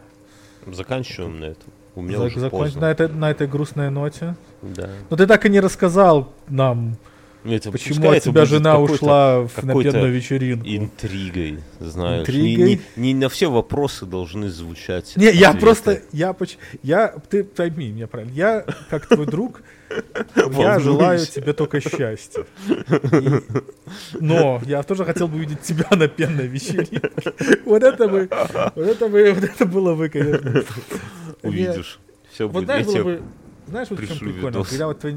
Заканчиваем 0.74 1.40
на 1.40 1.44
этом. 1.46 1.72
У 1.94 2.02
меня 2.02 2.18
Зак- 2.18 2.26
уже 2.26 2.40
законч- 2.40 2.50
поздно. 2.50 2.80
на, 2.82 2.90
этой, 2.90 3.08
на 3.08 3.30
этой 3.30 3.46
грустной 3.46 3.90
ноте. 3.90 4.34
Да. 4.62 4.88
Но 5.10 5.16
ты 5.16 5.26
так 5.26 5.44
и 5.46 5.48
не 5.48 5.60
рассказал 5.60 6.32
нам, 6.48 6.96
это 7.44 7.70
почему 7.70 8.10
от 8.10 8.22
тебя 8.22 8.44
жена 8.46 8.78
ушла 8.78 9.42
в 9.42 9.52
какой-то 9.54 9.88
напедную 9.90 10.12
вечеринку. 10.12 10.66
Интригой, 10.66 11.58
знаешь. 11.78 12.20
Интригой? 12.22 12.64
Не, 12.64 12.74
не- 12.76 12.80
не 12.96 13.14
на 13.14 13.28
все 13.28 13.50
вопросы 13.50 14.06
должны 14.06 14.48
звучать. 14.48 15.12
Не, 15.16 15.26
я 15.30 15.48
ответы. 15.50 15.58
просто, 15.60 16.02
я, 16.12 16.32
поч- 16.32 16.58
я, 16.82 17.14
ты 17.28 17.44
пойми 17.44 17.90
меня 17.90 18.06
правильно, 18.06 18.32
я, 18.34 18.64
как 18.88 19.06
твой 19.06 19.26
друг, 19.26 19.62
я 20.56 20.78
желаю 20.78 21.24
тебе 21.26 21.52
только 21.52 21.80
счастья. 21.80 22.46
И- 23.12 23.40
но 24.20 24.60
я 24.64 24.82
тоже 24.82 25.04
хотел 25.04 25.28
бы 25.28 25.36
увидеть 25.36 25.60
тебя 25.60 25.86
на 25.90 26.08
пенной 26.08 26.46
вечеринке. 26.46 27.02
Вот 27.66 27.82
это 27.82 28.08
бы, 28.08 28.28
вот 28.74 28.86
это 28.86 29.08
бы, 29.08 29.32
вот 29.32 29.44
это 29.44 29.66
было 29.66 29.94
бы, 29.94 30.08
конечно. 30.08 30.64
Увидишь. 31.42 31.98
Все 32.32 32.44
Вот 32.48 32.54
будет. 32.54 32.64
знаешь, 32.64 32.86
Я 32.86 32.92
было 32.92 33.04
бы, 33.04 33.22
знаешь, 33.68 33.88
вот 33.90 34.00
в 34.00 34.06
чем 34.08 34.18
прикольно, 34.18 34.46
видос. 34.48 34.68
когда 34.68 34.86
вот, 34.88 34.98
твои- 34.98 35.14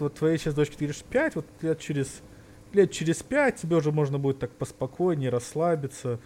вот 0.00 0.14
твоей 0.14 0.38
сейчас 0.38 0.54
дочке 0.54 0.74
ты 0.76 0.84
говоришь 0.86 1.02
5, 1.02 1.36
вот 1.36 1.46
лет 1.62 1.78
через, 1.80 2.20
лет 2.72 2.90
через 2.90 3.22
5 3.22 3.56
тебе 3.56 3.76
уже 3.76 3.92
можно 3.92 4.18
будет 4.18 4.38
так 4.38 4.50
поспокойнее, 4.52 5.30
расслабиться. 5.30 6.18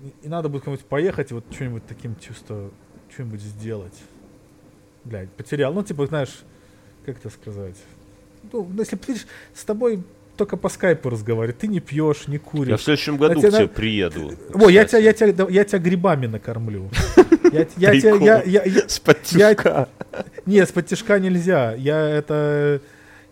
И, 0.00 0.12
и 0.26 0.28
надо 0.28 0.48
будет 0.48 0.62
куда-нибудь 0.64 0.86
поехать 0.86 1.30
и 1.30 1.34
вот 1.34 1.44
что-нибудь 1.50 1.86
таким 1.86 2.16
чувство, 2.16 2.70
что-нибудь 3.12 3.40
сделать. 3.40 3.98
Блядь, 5.04 5.30
потерял. 5.30 5.72
Ну, 5.72 5.82
типа, 5.82 6.06
знаешь, 6.06 6.42
как 7.04 7.18
это 7.18 7.30
сказать? 7.30 7.76
Ну, 8.52 8.70
если 8.78 8.96
ты 8.96 9.16
с 9.54 9.64
тобой 9.64 10.02
только 10.36 10.56
по 10.56 10.68
скайпу 10.68 11.10
разговаривать, 11.10 11.58
ты 11.58 11.68
не 11.68 11.80
пьешь, 11.80 12.26
не 12.26 12.34
Я 12.34 12.40
куришь. 12.40 12.80
в 12.80 12.82
следующем 12.82 13.16
году 13.16 13.40
тебе 13.40 13.50
к 13.50 13.52
тебе 13.52 13.62
на- 13.62 13.68
приеду. 13.68 14.32
О, 14.54 14.68
я 14.68 14.84
тебя, 14.84 14.98
я, 14.98 15.12
тебя, 15.12 15.46
я 15.48 15.64
тебя 15.64 15.78
грибами 15.78 16.26
накормлю. 16.26 16.90
Я, 17.54 17.92
я, 17.92 18.00
тебя- 18.00 18.14
я, 18.16 18.42
я, 18.42 18.64
я- 18.64 18.88
С 18.88 18.98
подтюжка. 18.98 19.88
нет, 20.46 20.68
с 20.68 20.72
подтяжка 20.72 21.18
нельзя. 21.18 21.74
Я 21.74 22.08
это... 22.08 22.80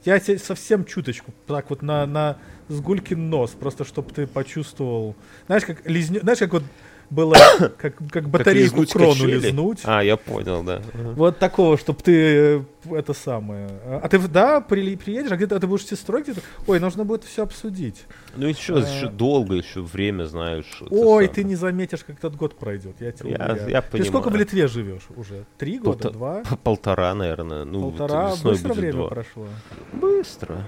Я 0.04 0.18
тебе 0.18 0.38
совсем 0.38 0.84
чуточку, 0.84 1.32
так 1.46 1.70
вот 1.70 1.80
на, 1.82 2.06
на 2.06 2.36
сгулькин 2.68 3.30
нос, 3.30 3.50
просто 3.50 3.84
чтобы 3.84 4.10
ты 4.12 4.26
почувствовал... 4.26 5.14
Знаешь, 5.46 5.64
как 5.64 5.86
лизнё... 5.88 6.20
Знаешь, 6.20 6.38
как 6.40 6.52
вот 6.52 6.64
было, 7.12 7.36
как, 7.78 7.94
как 8.10 8.28
батарейку 8.28 8.76
лизнуть 8.80 8.92
крону 8.92 9.12
качели? 9.12 9.38
лизнуть. 9.38 9.80
А, 9.84 10.02
я 10.02 10.16
понял, 10.16 10.62
да. 10.62 10.80
Вот 10.94 11.38
такого, 11.38 11.76
чтобы 11.76 12.00
ты 12.02 12.12
э, 12.16 12.62
это 12.90 13.12
самое. 13.12 13.68
А 13.86 14.08
ты, 14.08 14.18
в- 14.18 14.28
да, 14.28 14.60
при- 14.60 14.96
приедешь, 14.96 15.30
а 15.30 15.36
где-то 15.36 15.60
ты 15.60 15.66
будешь 15.66 15.84
сестрой 15.86 16.22
где-то? 16.22 16.40
Ой, 16.66 16.80
нужно 16.80 17.04
будет 17.04 17.24
все 17.24 17.42
обсудить. 17.42 18.04
Ну 18.36 18.46
еще, 18.46 18.76
А. 18.76 18.78
еще 18.78 19.08
долго, 19.08 19.54
еще 19.56 19.82
время, 19.82 20.24
знаешь. 20.24 20.82
Ой, 20.90 21.28
ты 21.28 21.44
не 21.44 21.54
заметишь, 21.54 22.02
как 22.04 22.16
этот 22.18 22.34
год 22.36 22.56
пройдет. 22.58 22.96
Я 23.00 23.12
тебя 23.12 23.30
Я- 23.30 23.68
я 23.68 23.82
Ты 23.82 24.02
сколько 24.04 24.28
в 24.28 24.32
понимаю. 24.32 24.40
Литве 24.40 24.66
живешь 24.68 25.06
уже? 25.14 25.44
Три 25.58 25.78
года? 25.78 26.08
Полта- 26.08 26.12
Два? 26.12 26.42
Полтора, 26.64 27.14
наверное. 27.14 27.64
Ну, 27.64 27.90
Полтора? 27.90 28.32
Быстро 28.42 28.72
время 28.72 28.92
два. 28.94 29.08
прошло. 29.08 29.46
Быстро. 29.92 30.64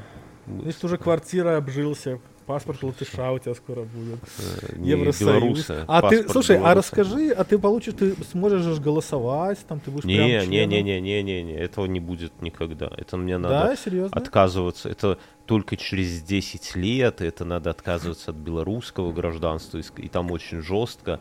Значит, 0.47 0.85
уже 0.85 0.99
квартира 0.99 1.57
обжился, 1.57 2.21
паспорт 2.47 2.83
латыша 2.83 3.33
у 3.33 3.39
тебя 3.39 3.55
скоро 3.55 3.83
будет. 3.83 4.19
Э, 4.39 4.77
не 4.77 4.91
Евросоюз. 4.91 5.21
белорусы, 5.21 5.85
А 5.89 6.09
ты, 6.09 6.29
слушай, 6.29 6.59
а 6.59 6.75
расскажи, 6.75 7.31
а 7.31 7.45
ты 7.45 7.59
получишь, 7.59 7.95
ты 7.95 8.15
сможешь 8.31 8.63
же 8.63 8.81
голосовать, 8.81 9.59
там 9.67 9.81
ты 9.81 9.91
будешь 9.91 10.05
прям 10.05 10.27
Не, 10.29 10.47
не, 10.47 10.67
не, 10.67 10.83
не, 10.83 11.01
не, 11.01 11.23
не, 11.23 11.43
не, 11.43 11.53
этого 11.55 11.87
не 11.87 12.01
будет 12.01 12.41
никогда. 12.43 12.91
Это 12.97 13.17
мне 13.17 13.39
надо 13.39 13.69
Да, 13.69 13.77
серьезно? 13.77 14.17
отказываться. 14.17 14.89
Это 14.89 15.19
только 15.47 15.77
через 15.77 16.23
10 16.23 16.77
лет, 16.77 17.21
это 17.21 17.45
надо 17.45 17.71
отказываться 17.71 18.31
от 18.31 18.37
белорусского 18.37 19.13
гражданства, 19.13 19.79
и, 19.79 19.83
и 19.99 20.09
там 20.09 20.31
очень 20.31 20.61
жестко. 20.63 21.21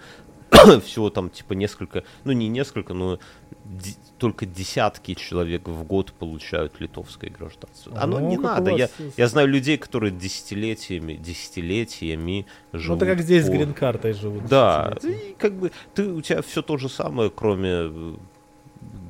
Всего 0.86 1.10
там 1.10 1.30
типа 1.30 1.54
несколько, 1.54 2.04
ну 2.24 2.32
не 2.32 2.48
несколько, 2.48 2.94
но 2.94 3.20
ди- 3.66 3.96
только 4.18 4.46
десятки 4.46 5.14
человек 5.16 5.68
в 5.68 5.84
год 5.84 6.14
получают 6.14 6.80
литовское 6.80 7.30
гражданство. 7.30 7.92
Оно 8.00 8.20
Ну, 8.20 8.30
не 8.30 8.38
надо. 8.38 8.72
Я, 8.72 8.90
я 9.18 9.28
знаю 9.28 9.48
людей, 9.48 9.78
которые 9.78 10.12
десятилетиями, 10.12 11.14
десятилетиями 11.14 12.46
Ну, 12.72 12.80
живут. 12.80 13.00
так 13.00 13.10
как 13.10 13.22
здесь 13.22 13.46
с 13.46 13.50
грин-картой 13.50 14.14
живут. 14.14 14.46
Да, 14.48 14.96
и 15.04 15.36
как 15.38 15.54
бы 15.54 15.72
ты 15.94 16.08
у 16.08 16.22
тебя 16.22 16.42
все 16.42 16.62
то 16.62 16.78
же 16.78 16.88
самое, 16.90 17.30
кроме 17.30 17.70
э, 17.70 18.14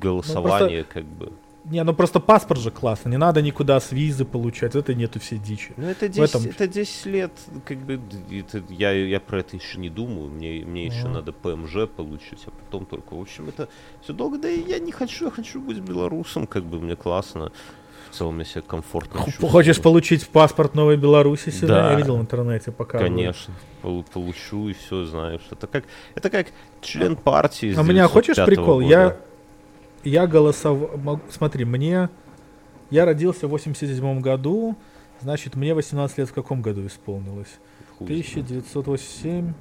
голосования, 0.00 0.84
как 0.84 1.04
бы. 1.04 1.32
Не, 1.64 1.82
ну 1.82 1.94
просто 1.94 2.20
паспорт 2.20 2.60
же 2.60 2.70
классно, 2.70 3.08
не 3.08 3.16
надо 3.16 3.40
никуда 3.40 3.80
с 3.80 3.90
визы 3.90 4.24
получать, 4.26 4.74
это 4.74 4.94
нету 4.94 5.18
все 5.18 5.38
дичи. 5.38 5.72
Ну 5.78 5.86
это 5.88 6.06
В 6.06 6.10
10, 6.10 6.34
этом- 6.34 6.44
это 6.50 6.66
10 6.68 7.06
лет, 7.06 7.32
как 7.64 7.78
бы 7.78 7.98
это, 8.30 8.62
я, 8.68 8.92
я 8.92 9.18
про 9.18 9.40
это 9.40 9.56
еще 9.56 9.78
не 9.78 9.88
думаю. 9.88 10.28
Мне, 10.30 10.62
мне 10.64 10.86
еще 10.86 11.00
Ага. 11.04 11.08
надо 11.08 11.32
ПМЖ 11.32 11.88
получить, 11.96 12.40
а 12.46 12.50
потом 12.50 12.84
только. 12.84 13.14
В 13.14 13.20
общем, 13.20 13.48
это 13.48 13.68
все 14.02 14.12
долго. 14.12 14.38
Да 14.38 14.48
и 14.50 14.60
я 14.60 14.78
не 14.78 14.92
хочу, 14.92 15.24
я 15.24 15.30
хочу 15.30 15.58
быть 15.60 15.78
белорусом, 15.78 16.46
как 16.46 16.64
бы 16.64 16.78
мне 16.80 16.96
классно. 16.96 17.50
В 18.10 18.16
целом 18.16 18.38
я 18.38 18.44
себя 18.44 18.60
комфортно 18.62 19.24
чувствую. 19.24 19.50
Хочешь 19.50 19.80
получить 19.80 20.28
паспорт 20.28 20.74
Новой 20.74 20.96
Беларуси 20.98 21.48
себе? 21.50 21.68
Да. 21.68 21.92
Я 21.92 21.96
видел 21.96 22.16
в 22.16 22.20
интернете 22.20 22.70
пока. 22.72 22.98
Конечно, 22.98 23.54
полу- 23.82 24.04
получу 24.12 24.68
и 24.68 24.74
все, 24.74 25.04
знаешь. 25.06 25.40
Это 25.50 25.66
как, 25.66 25.84
это 26.14 26.28
как 26.30 26.48
член 26.82 27.16
партии. 27.16 27.72
с 27.72 27.78
А 27.78 27.80
у 27.80 27.84
меня 27.84 28.06
хочешь 28.06 28.36
905 28.36 28.46
прикол? 28.46 28.74
года. 28.82 28.86
Я, 28.86 29.16
я 30.04 30.26
голосовал... 30.26 30.96
мог- 30.96 31.20
Смотри, 31.30 31.64
мне... 31.64 32.08
Я 32.90 33.04
родился 33.06 33.46
в 33.48 33.50
87 33.50 34.20
году, 34.20 34.76
значит, 35.20 35.56
мне 35.56 35.74
18 35.74 36.18
лет 36.18 36.28
в 36.28 36.32
каком 36.34 36.62
году 36.62 36.86
исполнилось? 36.86 37.58
хуй 37.98 38.06
знает. 38.06 38.44
1987 38.44 39.46
Ну, 39.48 39.54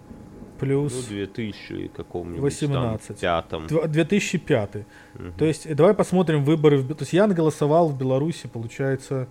плюс 0.60 1.06
2000 1.06 1.88
каком-нибудь 1.96 2.42
18. 2.42 3.08
там, 3.08 3.16
пятом. 3.18 3.66
дв- 3.66 3.88
2005. 3.88 4.86
Мгм. 5.16 5.34
То 5.38 5.46
есть, 5.46 5.74
давай 5.76 5.94
посмотрим 5.94 6.44
выборы. 6.44 6.78
в 6.80 6.88
То 6.94 7.02
есть, 7.04 7.14
я 7.14 7.28
голосовал 7.28 7.90
в 7.90 7.98
Беларуси, 7.98 8.48
получается, 8.48 9.28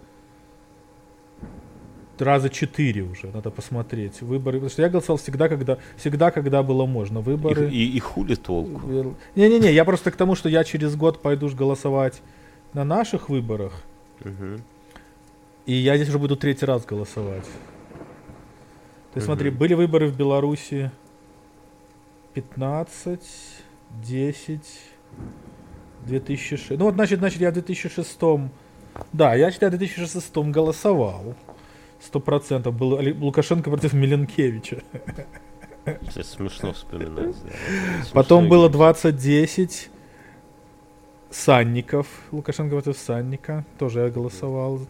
раза 2.22 2.48
четыре 2.48 3.02
уже, 3.02 3.28
надо 3.28 3.50
посмотреть. 3.50 4.22
Выборы, 4.22 4.58
потому 4.58 4.70
что 4.70 4.82
я 4.82 4.88
голосовал 4.88 5.18
всегда, 5.18 5.48
когда, 5.48 5.78
всегда, 5.96 6.30
когда 6.30 6.62
было 6.62 6.86
можно. 6.86 7.18
И, 7.18 7.22
Выборы... 7.22 7.70
и, 7.70 7.96
и 7.96 8.00
хули 8.00 8.34
толку? 8.34 9.14
Не-не-не, 9.36 9.72
я 9.72 9.84
просто 9.84 10.10
к 10.10 10.16
тому, 10.16 10.34
что 10.34 10.48
я 10.48 10.64
через 10.64 10.96
год 10.96 11.22
пойду 11.22 11.48
ж 11.48 11.54
голосовать 11.54 12.22
на 12.72 12.84
наших 12.84 13.28
выборах, 13.28 13.72
и 15.66 15.72
я 15.72 15.96
здесь 15.96 16.08
уже 16.08 16.18
буду 16.18 16.36
третий 16.36 16.66
раз 16.66 16.84
голосовать. 16.84 17.46
Есть 19.14 19.26
смотри, 19.26 19.50
были 19.50 19.74
выборы 19.74 20.08
в 20.08 20.16
Беларуси 20.16 20.90
15, 22.34 23.20
10, 24.02 24.60
2006. 26.06 26.70
Ну 26.78 26.86
вот, 26.86 26.94
значит, 26.94 27.18
значит, 27.18 27.40
я 27.40 27.50
в 27.50 27.54
2006, 27.54 28.18
да, 29.12 29.34
я, 29.34 29.50
считаю, 29.50 29.70
в 29.72 29.76
2006 29.76 30.36
голосовал. 30.50 31.34
Сто 32.04 32.18
процентов 32.18 32.74
был 32.74 32.98
Лукашенко 33.20 33.70
против 33.70 33.92
Миленкевича. 33.92 34.82
Это 35.84 36.24
смешно 36.24 36.72
вспоминать. 36.72 37.36
да. 37.42 37.50
Потом 38.12 38.42
Смешно 38.42 38.50
было 38.50 38.68
играть. 38.68 39.02
2010 39.02 39.90
Санников. 41.30 42.06
Лукашенко 42.32 42.74
против 42.74 42.98
Санника. 42.98 43.64
Тоже 43.78 44.00
я 44.00 44.10
голосовал. 44.10 44.80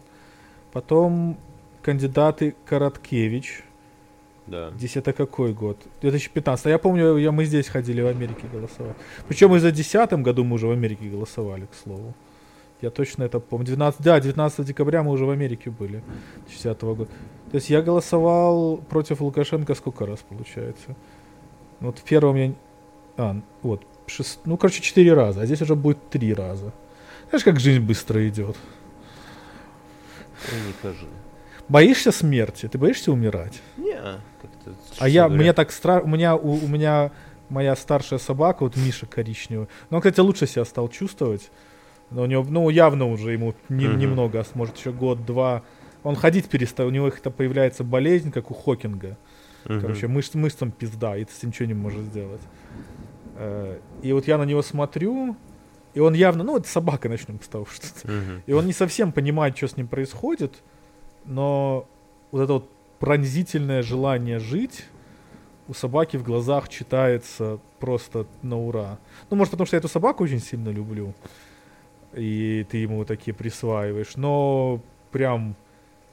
Потом 0.71 1.37
кандидаты 1.83 2.55
Короткевич. 2.65 3.63
Да. 4.47 4.71
Здесь 4.71 4.97
это 4.97 5.13
какой 5.13 5.53
год? 5.53 5.77
2015. 6.01 6.65
А 6.65 6.69
я 6.69 6.77
помню, 6.79 7.17
я, 7.17 7.31
мы 7.31 7.45
здесь 7.45 7.67
ходили 7.67 8.01
в 8.01 8.07
Америке 8.07 8.47
голосовать. 8.51 8.97
Причем 9.27 9.55
и 9.55 9.59
за 9.59 9.71
2010 9.71 10.13
году 10.23 10.43
мы 10.43 10.55
уже 10.55 10.67
в 10.67 10.71
Америке 10.71 11.09
голосовали, 11.09 11.65
к 11.65 11.75
слову. 11.75 12.13
Я 12.83 12.89
точно 12.89 13.23
это 13.23 13.39
помню. 13.39 13.65
19, 13.67 14.01
да, 14.01 14.19
19 14.19 14.65
декабря 14.65 15.03
мы 15.03 15.11
уже 15.11 15.25
в 15.25 15.29
Америке 15.29 15.69
были. 15.69 16.03
2010 16.47 16.81
года. 16.81 17.05
То 17.49 17.55
есть 17.55 17.69
я 17.69 17.81
голосовал 17.81 18.75
против 18.77 19.21
Лукашенко 19.21 19.73
сколько 19.73 20.05
раз, 20.05 20.19
получается? 20.19 20.95
Вот 21.79 21.99
в 21.99 22.03
первом 22.03 22.35
я... 22.35 22.53
А, 23.15 23.41
вот. 23.61 23.83
шест- 24.07 24.39
Ну, 24.43 24.57
короче, 24.57 24.81
4 24.81 25.13
раза. 25.13 25.41
А 25.41 25.45
здесь 25.45 25.61
уже 25.61 25.75
будет 25.75 26.09
3 26.09 26.33
раза. 26.33 26.73
Знаешь, 27.29 27.45
как 27.45 27.57
жизнь 27.61 27.79
быстро 27.79 28.27
идет. 28.27 28.57
Ой, 30.51 30.59
не 30.67 30.73
кажи. 30.81 31.07
Боишься 31.69 32.11
смерти? 32.11 32.67
Ты 32.67 32.77
боишься 32.77 33.13
умирать? 33.13 33.61
Не, 33.77 33.95
как-то... 34.41 34.73
А 34.99 35.07
я, 35.07 35.27
говоря, 35.29 35.41
мне 35.41 35.53
так 35.53 35.71
страшно, 35.71 36.09
у 36.09 36.13
меня, 36.13 36.35
у, 36.35 36.65
у 36.65 36.67
меня 36.67 37.11
моя 37.47 37.77
старшая 37.77 38.19
собака, 38.19 38.63
вот 38.63 38.75
Миша 38.75 39.05
коричневый, 39.05 39.67
но 39.89 39.97
он, 39.97 40.01
кстати, 40.01 40.19
лучше 40.19 40.47
себя 40.47 40.65
стал 40.65 40.89
чувствовать, 40.89 41.49
но 42.13 42.23
у 42.23 42.25
него, 42.25 42.45
ну, 42.47 42.69
явно 42.69 43.07
уже 43.09 43.31
ему 43.33 43.53
не- 43.69 43.87
Мгм. 43.87 43.97
немного, 43.99 44.39
а 44.39 44.45
может, 44.53 44.77
еще 44.77 44.91
год-два, 44.91 45.63
он 46.03 46.15
ходить 46.15 46.47
перестал, 46.49 46.87
у 46.87 46.91
него 46.91 47.07
это 47.07 47.31
появляется 47.31 47.83
болезнь, 47.83 48.31
как 48.31 48.51
у 48.51 48.53
Хокинга, 48.53 49.17
мгм. 49.65 49.81
короче, 49.81 50.07
мышц, 50.07 50.33
мышцам 50.35 50.71
пизда, 50.71 51.17
и 51.17 51.25
ты 51.25 51.33
с 51.33 51.41
ним 51.43 51.49
ничего 51.49 51.67
не 51.67 51.73
можешь 51.73 52.01
сделать. 52.05 52.41
Э, 53.35 53.79
И 54.03 54.13
вот 54.13 54.27
я 54.27 54.37
на 54.37 54.43
него 54.45 54.61
смотрю, 54.61 55.35
и 55.93 55.99
он 55.99 56.13
явно, 56.13 56.43
ну, 56.43 56.57
это 56.57 56.67
собака, 56.67 57.09
начнем 57.09 57.39
с 57.41 57.47
того, 57.47 57.65
что 57.65 57.87
Мгм. 58.07 58.43
и 58.45 58.53
он 58.53 58.65
не 58.65 58.73
совсем 58.73 59.11
понимает, 59.11 59.57
что 59.57 59.67
с 59.67 59.77
ним 59.77 59.87
происходит, 59.87 60.61
но 61.25 61.87
вот 62.31 62.41
это 62.41 62.53
вот 62.53 62.69
пронзительное 62.99 63.81
желание 63.81 64.39
жить 64.39 64.85
у 65.67 65.73
собаки 65.73 66.17
в 66.17 66.23
глазах 66.23 66.67
читается 66.69 67.59
просто 67.79 68.25
на 68.41 68.57
ура. 68.59 68.97
Ну, 69.29 69.37
может, 69.37 69.51
потому 69.51 69.65
что 69.65 69.75
я 69.77 69.79
эту 69.79 69.87
собаку 69.87 70.23
очень 70.25 70.39
сильно 70.41 70.69
люблю, 70.69 71.13
и 72.15 72.65
ты 72.69 72.77
ему 72.77 73.05
такие 73.05 73.33
присваиваешь, 73.33 74.15
но 74.15 74.81
прям 75.11 75.55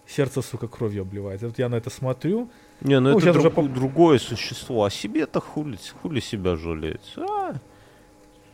сердце, 0.06 0.42
сука, 0.42 0.68
кровью 0.68 1.02
обливает. 1.02 1.42
Вот 1.42 1.58
я 1.58 1.68
на 1.68 1.76
это 1.76 1.90
смотрю, 1.90 2.48
Не, 2.80 2.98
ну, 3.00 3.10
Ну, 3.10 3.18
это 3.18 3.26
щас 3.26 3.36
уже 3.36 3.50
друг- 3.50 3.72
другое 3.72 4.18
существо. 4.18 4.84
А 4.84 4.90
себе-то 4.90 5.40
хули, 5.40 5.78
хули 6.02 6.20
себя 6.20 6.56
жалеть. 6.56 7.14
А, 7.16 7.54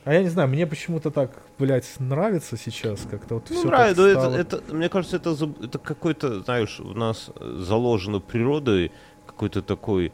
а 0.05 0.15
я 0.15 0.23
не 0.23 0.29
знаю, 0.29 0.49
мне 0.49 0.67
почему-то 0.67 1.11
так, 1.11 1.31
блядь, 1.59 1.89
нравится 1.99 2.57
сейчас 2.57 3.07
как-то 3.11 3.35
вот 3.35 3.51
ну, 3.51 3.57
все 3.57 3.67
нравится, 3.67 4.03
но 4.03 4.37
это, 4.37 4.57
это, 4.57 4.75
мне 4.75 4.89
кажется, 4.89 5.17
это, 5.17 5.37
это 5.63 5.79
какой-то, 5.79 6.41
знаешь, 6.41 6.81
у 6.81 6.95
нас 6.95 7.31
э, 7.35 7.57
заложено 7.61 8.21
природой 8.21 8.93
какой-то 9.27 9.63
такой 9.63 10.13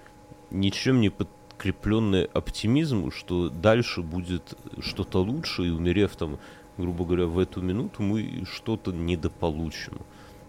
ничем 0.50 1.00
не 1.00 1.10
подкрепленный 1.10 2.24
оптимизм, 2.24 3.10
что 3.10 3.48
дальше 3.48 4.02
будет 4.02 4.54
что-то 4.80 5.22
лучше, 5.22 5.66
и 5.66 5.70
умерев 5.70 6.16
там, 6.16 6.38
грубо 6.78 7.04
говоря, 7.04 7.26
в 7.26 7.38
эту 7.38 7.60
минуту, 7.60 8.02
мы 8.02 8.44
что-то 8.50 8.92
недополучим. 8.92 9.98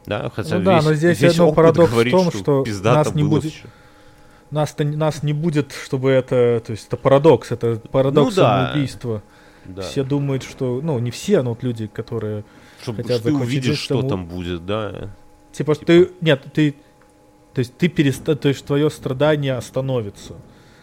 Да, 0.06 0.30
хотя 0.34 0.58
Ну 0.58 0.66
да, 0.66 0.76
весь, 0.78 0.86
но 0.86 0.94
здесь 0.94 1.22
весь 1.22 1.32
одно 1.34 1.54
парадокс 1.54 1.90
в 1.90 1.94
говорит, 1.94 2.12
том, 2.12 2.32
что 2.32 2.64
пиздато 2.64 2.98
нас 2.98 3.16
не 3.16 3.24
будет-. 3.24 3.54
Нас, 4.52 4.76
нас 4.78 5.24
не 5.24 5.34
будет, 5.34 5.72
чтобы 5.72 6.12
это... 6.12 6.62
То 6.66 6.72
есть 6.72 6.88
это 6.88 6.98
парадокс, 6.98 7.52
это 7.52 7.82
парадокс 7.92 8.36
Ну 8.36 8.42
да. 8.42 8.68
самоубийства. 8.68 9.24
Да. 9.66 9.82
Все 9.82 10.04
думают, 10.04 10.44
что... 10.44 10.82
Ну, 10.82 11.00
не 11.00 11.10
все, 11.10 11.42
но 11.42 11.52
вот 11.52 11.64
люди, 11.64 11.88
которые... 11.88 12.44
Чтобы 12.82 12.98
хотят 13.04 13.24
ты 13.24 13.32
закончить 13.32 13.48
увидишь, 13.48 13.80
что 13.80 13.98
тому- 13.98 14.10
там 14.10 14.26
будет, 14.28 14.66
да. 14.66 15.10
Типа, 15.54 15.74
Типа. 15.74 15.86
ты... 15.86 16.12
Нет, 16.22 16.46
ты... 16.54 16.76
То 17.54 17.60
есть 17.60 17.76
ты 17.78 17.88
переста... 17.88 18.36
То 18.36 18.50
есть 18.50 18.66
твое 18.66 18.90
страдание 18.90 19.56
остановится, 19.56 20.36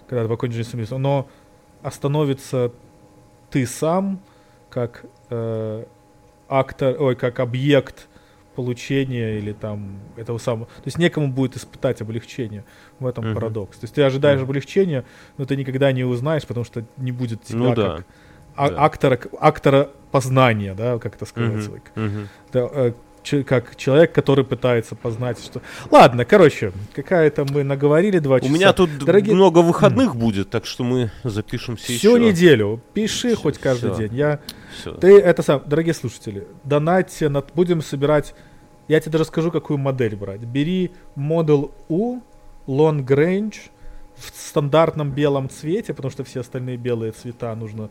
когда 0.09 0.23
ты 0.23 0.29
покончишь 0.29 0.57
жизнь 0.57 0.71
самоубийством. 0.71 1.03
Но 1.03 1.29
остановится 1.83 2.73
ты 3.51 3.67
сам, 3.67 4.21
как 4.71 5.05
э, 5.31 5.85
актор... 6.49 6.97
Ой, 7.01 7.17
как 7.17 7.41
объект 7.41 8.09
получения 8.57 9.39
или 9.39 9.53
там 9.53 9.99
этого 10.17 10.39
самого... 10.39 10.67
То 10.67 10.83
есть 10.87 10.99
некому 10.99 11.29
будет 11.29 11.57
испытать 11.57 12.01
облегчение. 12.03 12.65
В 12.99 13.07
этом 13.07 13.25
Мгм. 13.25 13.35
парадокс. 13.35 13.79
То 13.79 13.85
есть 13.85 13.95
ты 13.95 14.03
ожидаешь 14.03 14.41
Мгм. 14.41 14.51
облегчения, 14.51 15.05
но 15.39 15.45
ты 15.47 15.57
никогда 15.57 15.93
не 15.93 16.05
узнаешь, 16.05 16.47
потому 16.47 16.65
что 16.65 16.85
не 16.97 17.13
будет 17.13 17.43
тебя 17.45 17.59
Ну 17.59 17.75
да. 17.75 17.97
как 17.97 18.07
а- 18.57 18.71
да. 18.71 18.83
актора, 18.85 19.19
актора 19.41 19.91
познания, 20.11 20.75
да, 20.75 20.99
как 20.99 21.15
это 21.15 21.25
сказать. 21.25 21.67
Мгм, 21.69 21.75
like. 21.75 21.83
мгм. 21.95 22.29
Да, 22.53 22.69
э, 22.71 22.93
как 23.47 23.77
человек, 23.77 24.13
который 24.13 24.45
пытается 24.45 24.95
познать, 24.95 25.39
что... 25.43 25.61
Ладно, 25.91 26.25
короче, 26.25 26.73
какая-то 26.95 27.45
мы 27.45 27.63
наговорили 27.63 28.19
два 28.19 28.37
У 28.37 28.41
часа. 28.41 28.53
меня 28.53 28.73
тут 28.73 28.91
Дорогие- 28.99 29.35
много 29.35 29.59
выходных 29.59 30.17
будет, 30.17 30.51
так 30.51 30.67
что 30.67 30.85
мы 30.85 31.11
запишемся 31.25 31.87
Всю 31.87 32.17
еще. 32.17 32.21
неделю. 32.21 32.81
Пиши 32.95 33.29
Всё, 33.29 33.37
хоть 33.37 33.59
каждый 33.59 33.93
всё. 33.93 34.03
день. 34.09 34.15
Я... 34.17 34.41
Всё. 34.81 34.93
Ты 34.95 35.19
это 35.19 35.43
сам, 35.43 35.63
дорогие 35.67 35.95
слушатели, 35.95 36.47
донатьте, 36.65 37.29
на- 37.29 37.43
будем 37.55 37.83
собирать... 37.83 38.35
Я 38.89 38.99
тебе 39.01 39.13
даже 39.13 39.27
скажу, 39.27 39.53
какую 39.53 39.79
модель 39.79 40.17
брать. 40.17 40.41
Бери 40.41 40.91
Model 41.17 41.71
U 41.89 42.23
Long 42.67 43.07
Range 43.07 43.55
в 44.17 44.33
стандартном 44.37 45.13
белом 45.13 45.49
цвете, 45.49 45.95
потому 45.95 46.11
что 46.11 46.25
все 46.25 46.41
остальные 46.41 46.77
белые 46.77 47.13
цвета 47.13 47.55
нужно, 47.55 47.89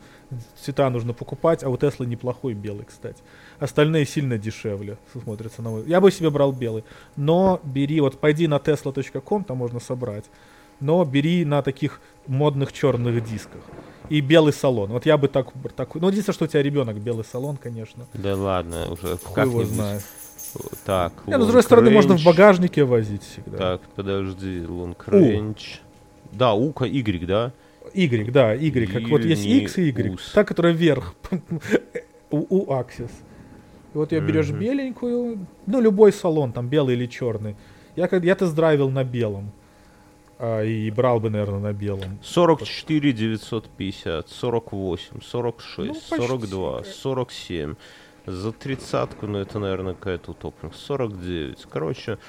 цвета 0.61 0.89
нужно 0.89 1.13
покупать, 1.13 1.63
а 1.63 1.69
у 1.69 1.77
Теслы 1.77 2.05
неплохой 2.05 2.53
белый, 2.53 2.85
кстати. 2.85 3.17
Остальные 3.59 4.05
сильно 4.05 4.37
дешевле 4.37 4.97
смотрятся 5.11 5.61
на 5.61 5.69
мой. 5.69 5.83
Я 5.85 5.99
бы 5.99 6.11
себе 6.11 6.29
брал 6.29 6.53
белый. 6.53 6.83
Но 7.17 7.59
бери, 7.63 7.99
вот 7.99 8.17
пойди 8.19 8.47
на 8.47 8.55
tesla.com, 8.55 9.43
там 9.43 9.57
можно 9.57 9.79
собрать. 9.79 10.25
Но 10.79 11.03
бери 11.03 11.43
на 11.43 11.61
таких 11.61 11.99
модных 12.25 12.71
черных 12.71 13.23
дисках. 13.23 13.61
И 14.07 14.21
белый 14.21 14.53
салон. 14.53 14.91
Вот 14.91 15.05
я 15.05 15.17
бы 15.17 15.27
так, 15.27 15.47
так 15.75 15.93
ну, 15.95 16.07
единственное, 16.07 16.33
что 16.33 16.45
у 16.45 16.47
тебя 16.47 16.63
ребенок, 16.63 16.97
белый 16.97 17.25
салон, 17.25 17.57
конечно. 17.57 18.05
Да 18.13 18.35
ладно, 18.35 18.91
уже 18.91 19.17
Хуй 19.17 19.43
его 19.43 19.65
знает. 19.65 20.03
Так, 20.85 21.13
Не, 21.27 21.37
ну, 21.37 21.43
с 21.43 21.47
другой 21.47 21.63
стороны, 21.63 21.91
можно 21.91 22.17
в 22.17 22.23
багажнике 22.23 22.83
возить 22.83 23.23
всегда. 23.23 23.57
Так, 23.57 23.81
подожди, 23.95 24.61
long 24.61 24.95
range. 25.05 25.81
Да, 26.31 26.53
ука 26.53 26.85
Y, 26.85 27.25
да? 27.25 27.51
Y, 27.93 28.31
да, 28.31 28.53
Y. 28.53 28.91
Как 28.91 29.09
вот 29.09 29.23
есть 29.25 29.45
X 29.45 29.77
и 29.77 29.89
Y. 29.89 30.19
Та, 30.33 30.43
которая 30.43 30.73
вверх. 30.73 31.13
У 32.31 32.71
Axis. 32.71 33.11
И 33.93 33.97
вот 33.97 34.11
ее 34.11 34.21
берешь 34.21 34.49
Мгм. 34.49 34.59
беленькую, 34.59 35.47
ну, 35.65 35.81
любой 35.81 36.11
салон, 36.13 36.51
там, 36.51 36.67
белый 36.67 36.95
или 36.95 37.07
черный. 37.07 37.55
Я, 37.95 38.07
как- 38.07 38.23
я 38.23 38.35
тест-драйвил 38.35 38.89
на 38.89 39.03
белом. 39.03 39.51
А, 40.37 40.63
и 40.63 40.89
брал 40.91 41.19
бы, 41.19 41.29
наверное, 41.29 41.59
на 41.59 41.73
белом. 41.73 42.17
44 42.23 43.11
950, 43.11 44.29
48, 44.29 45.21
46, 45.21 45.77
Ну, 45.77 45.93
почти. 45.93 46.15
42, 46.27 46.83
47. 46.83 47.75
За 48.25 48.51
тридцатку, 48.51 49.27
ну 49.27 49.39
это, 49.39 49.59
наверное, 49.59 49.95
какая-то 49.95 50.31
утопленка. 50.31 50.77
49. 50.77 51.65
Короче, 51.69 52.19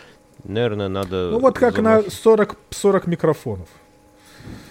наверное, 0.45 0.89
надо... 0.89 1.31
Ну, 1.31 1.39
вот 1.41 1.59
как 1.59 1.78
на 1.78 1.99
замах- 2.01 2.11
40, 2.11 2.57
40 2.70 3.07
микрофонов. 3.07 3.69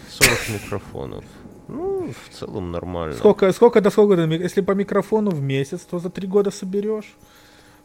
40 0.09 0.49
микрофонов. 0.63 1.23
Ну, 1.69 2.11
в 2.11 2.33
целом 2.35 2.71
нормально. 2.71 3.15
Сколько, 3.15 3.51
сколько 3.53 3.79
до 3.81 3.89
сколько, 3.91 4.33
если 4.35 4.61
по 4.61 4.71
микрофону 4.71 5.29
в 5.31 5.41
месяц, 5.41 5.81
то 5.81 5.99
за 5.99 6.09
три 6.09 6.27
года 6.27 6.49
соберешь. 6.51 7.15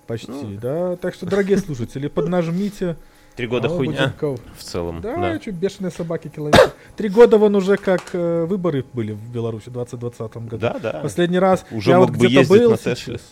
Почти, 0.07 0.31
Ну. 0.33 0.59
да. 0.61 0.97
Так 0.97 1.15
что, 1.15 1.27
дорогие 1.27 1.59
слушатели, 1.59 2.09
поднажмите 2.09 2.97
Три 3.37 3.47
года 3.49 3.69
Алла 3.69 3.77
хуйня 3.79 3.93
Буденкова. 4.05 4.39
в 4.57 4.63
целом. 4.63 5.01
Да, 5.01 5.17
Да. 5.17 5.41
что 5.41 5.51
бешеные 5.53 5.91
собаки 5.91 6.29
километр. 6.29 6.73
Три 6.97 7.09
года 7.09 7.37
вон 7.37 7.57
уже 7.57 7.77
как 7.77 8.11
э, 8.15 8.45
выборы 8.45 8.85
были 8.93 9.13
в 9.13 9.33
Беларуси 9.33 9.71
в 9.71 9.73
2020 9.73 10.37
году. 10.37 10.59
Да, 10.59 10.79
да. 10.79 11.01
Последний 11.03 11.39
раз 11.41 11.67
Уже 11.73 11.91
я 11.91 11.99
мог 11.99 12.11
вот 12.11 12.19
бы 12.19 12.27
где-то 12.27 12.49
был 12.49 12.71
на 12.71 12.77
сейчас. 12.77 13.23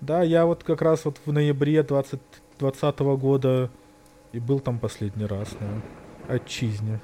Да, 0.00 0.22
я 0.22 0.44
вот 0.46 0.64
как 0.64 0.82
раз 0.82 1.04
вот 1.04 1.18
в 1.24 1.32
ноябре 1.32 1.82
2020 1.82 2.98
года 3.18 3.70
и 4.32 4.40
был 4.40 4.58
там 4.58 4.78
последний 4.78 5.26
раз 5.26 5.48
на 5.60 6.34
отчизне. 6.34 6.98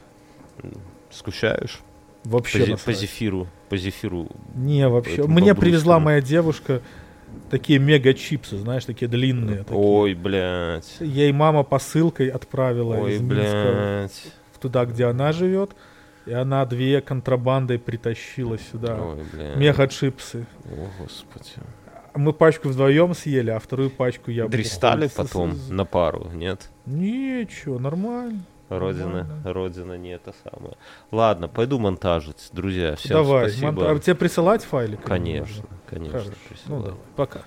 Скучаешь? 1.10 1.80
Вообще 2.24 2.58
По, 2.58 2.62
зе- 2.64 2.70
насрать. 2.72 2.84
по 2.84 2.92
зефиру. 3.00 3.46
По 3.68 3.76
зефиру. 3.76 4.28
Не, 4.54 4.88
вообще. 4.88 5.26
Мне 5.26 5.54
привезла 5.54 5.98
моя 6.00 6.20
девушка 6.20 6.82
такие 7.50 7.78
мега 7.78 8.12
чипсы, 8.14 8.58
знаешь, 8.58 8.84
такие 8.84 9.08
длинные. 9.08 9.58
такие. 9.64 9.76
Ой, 9.78 10.14
блядь. 10.14 10.96
Ей 11.00 11.32
мама 11.32 11.62
посылкой 11.62 12.28
отправила 12.28 12.96
Ой, 12.96 13.14
из 13.14 13.20
Минска 13.20 13.72
блядь. 14.02 14.32
туда, 14.60 14.84
где 14.84 15.04
она 15.06 15.32
живет. 15.32 15.70
И 16.26 16.32
она 16.32 16.64
две 16.66 17.00
контрабандой 17.00 17.78
притащила 17.78 18.58
сюда. 18.58 18.98
Ой, 19.00 19.24
блядь. 19.32 19.56
Мега 19.56 19.88
чипсы. 19.88 20.46
О, 20.66 20.88
господи. 21.02 21.48
Мы 22.14 22.32
пачку 22.32 22.68
вдвоем 22.68 23.14
съели, 23.14 23.50
а 23.50 23.58
вторую 23.60 23.88
пачку 23.88 24.30
я... 24.30 24.46
Дристали 24.48 25.08
потом 25.16 25.54
с- 25.54 25.70
на 25.70 25.84
пару, 25.84 26.28
нет? 26.34 26.68
Ничего, 26.84 27.78
нормально. 27.78 28.40
Родина, 28.70 29.26
родина 29.44 29.98
не 29.98 30.10
это 30.10 30.32
самое. 30.44 30.76
Ладно, 31.10 31.48
пойду 31.48 31.78
монтажить, 31.80 32.50
друзья. 32.52 32.94
Всем 32.94 33.16
Давай, 33.16 33.50
спасибо. 33.50 33.72
монта- 33.72 33.90
а 33.90 33.98
тебе 33.98 34.14
присылать 34.14 34.64
файлик? 34.64 35.02
Конечно, 35.02 35.64
конечно. 35.88 36.20
Хорошо. 36.20 36.32
Ну 36.66 36.82
давай, 36.82 37.00
пока. 37.16 37.40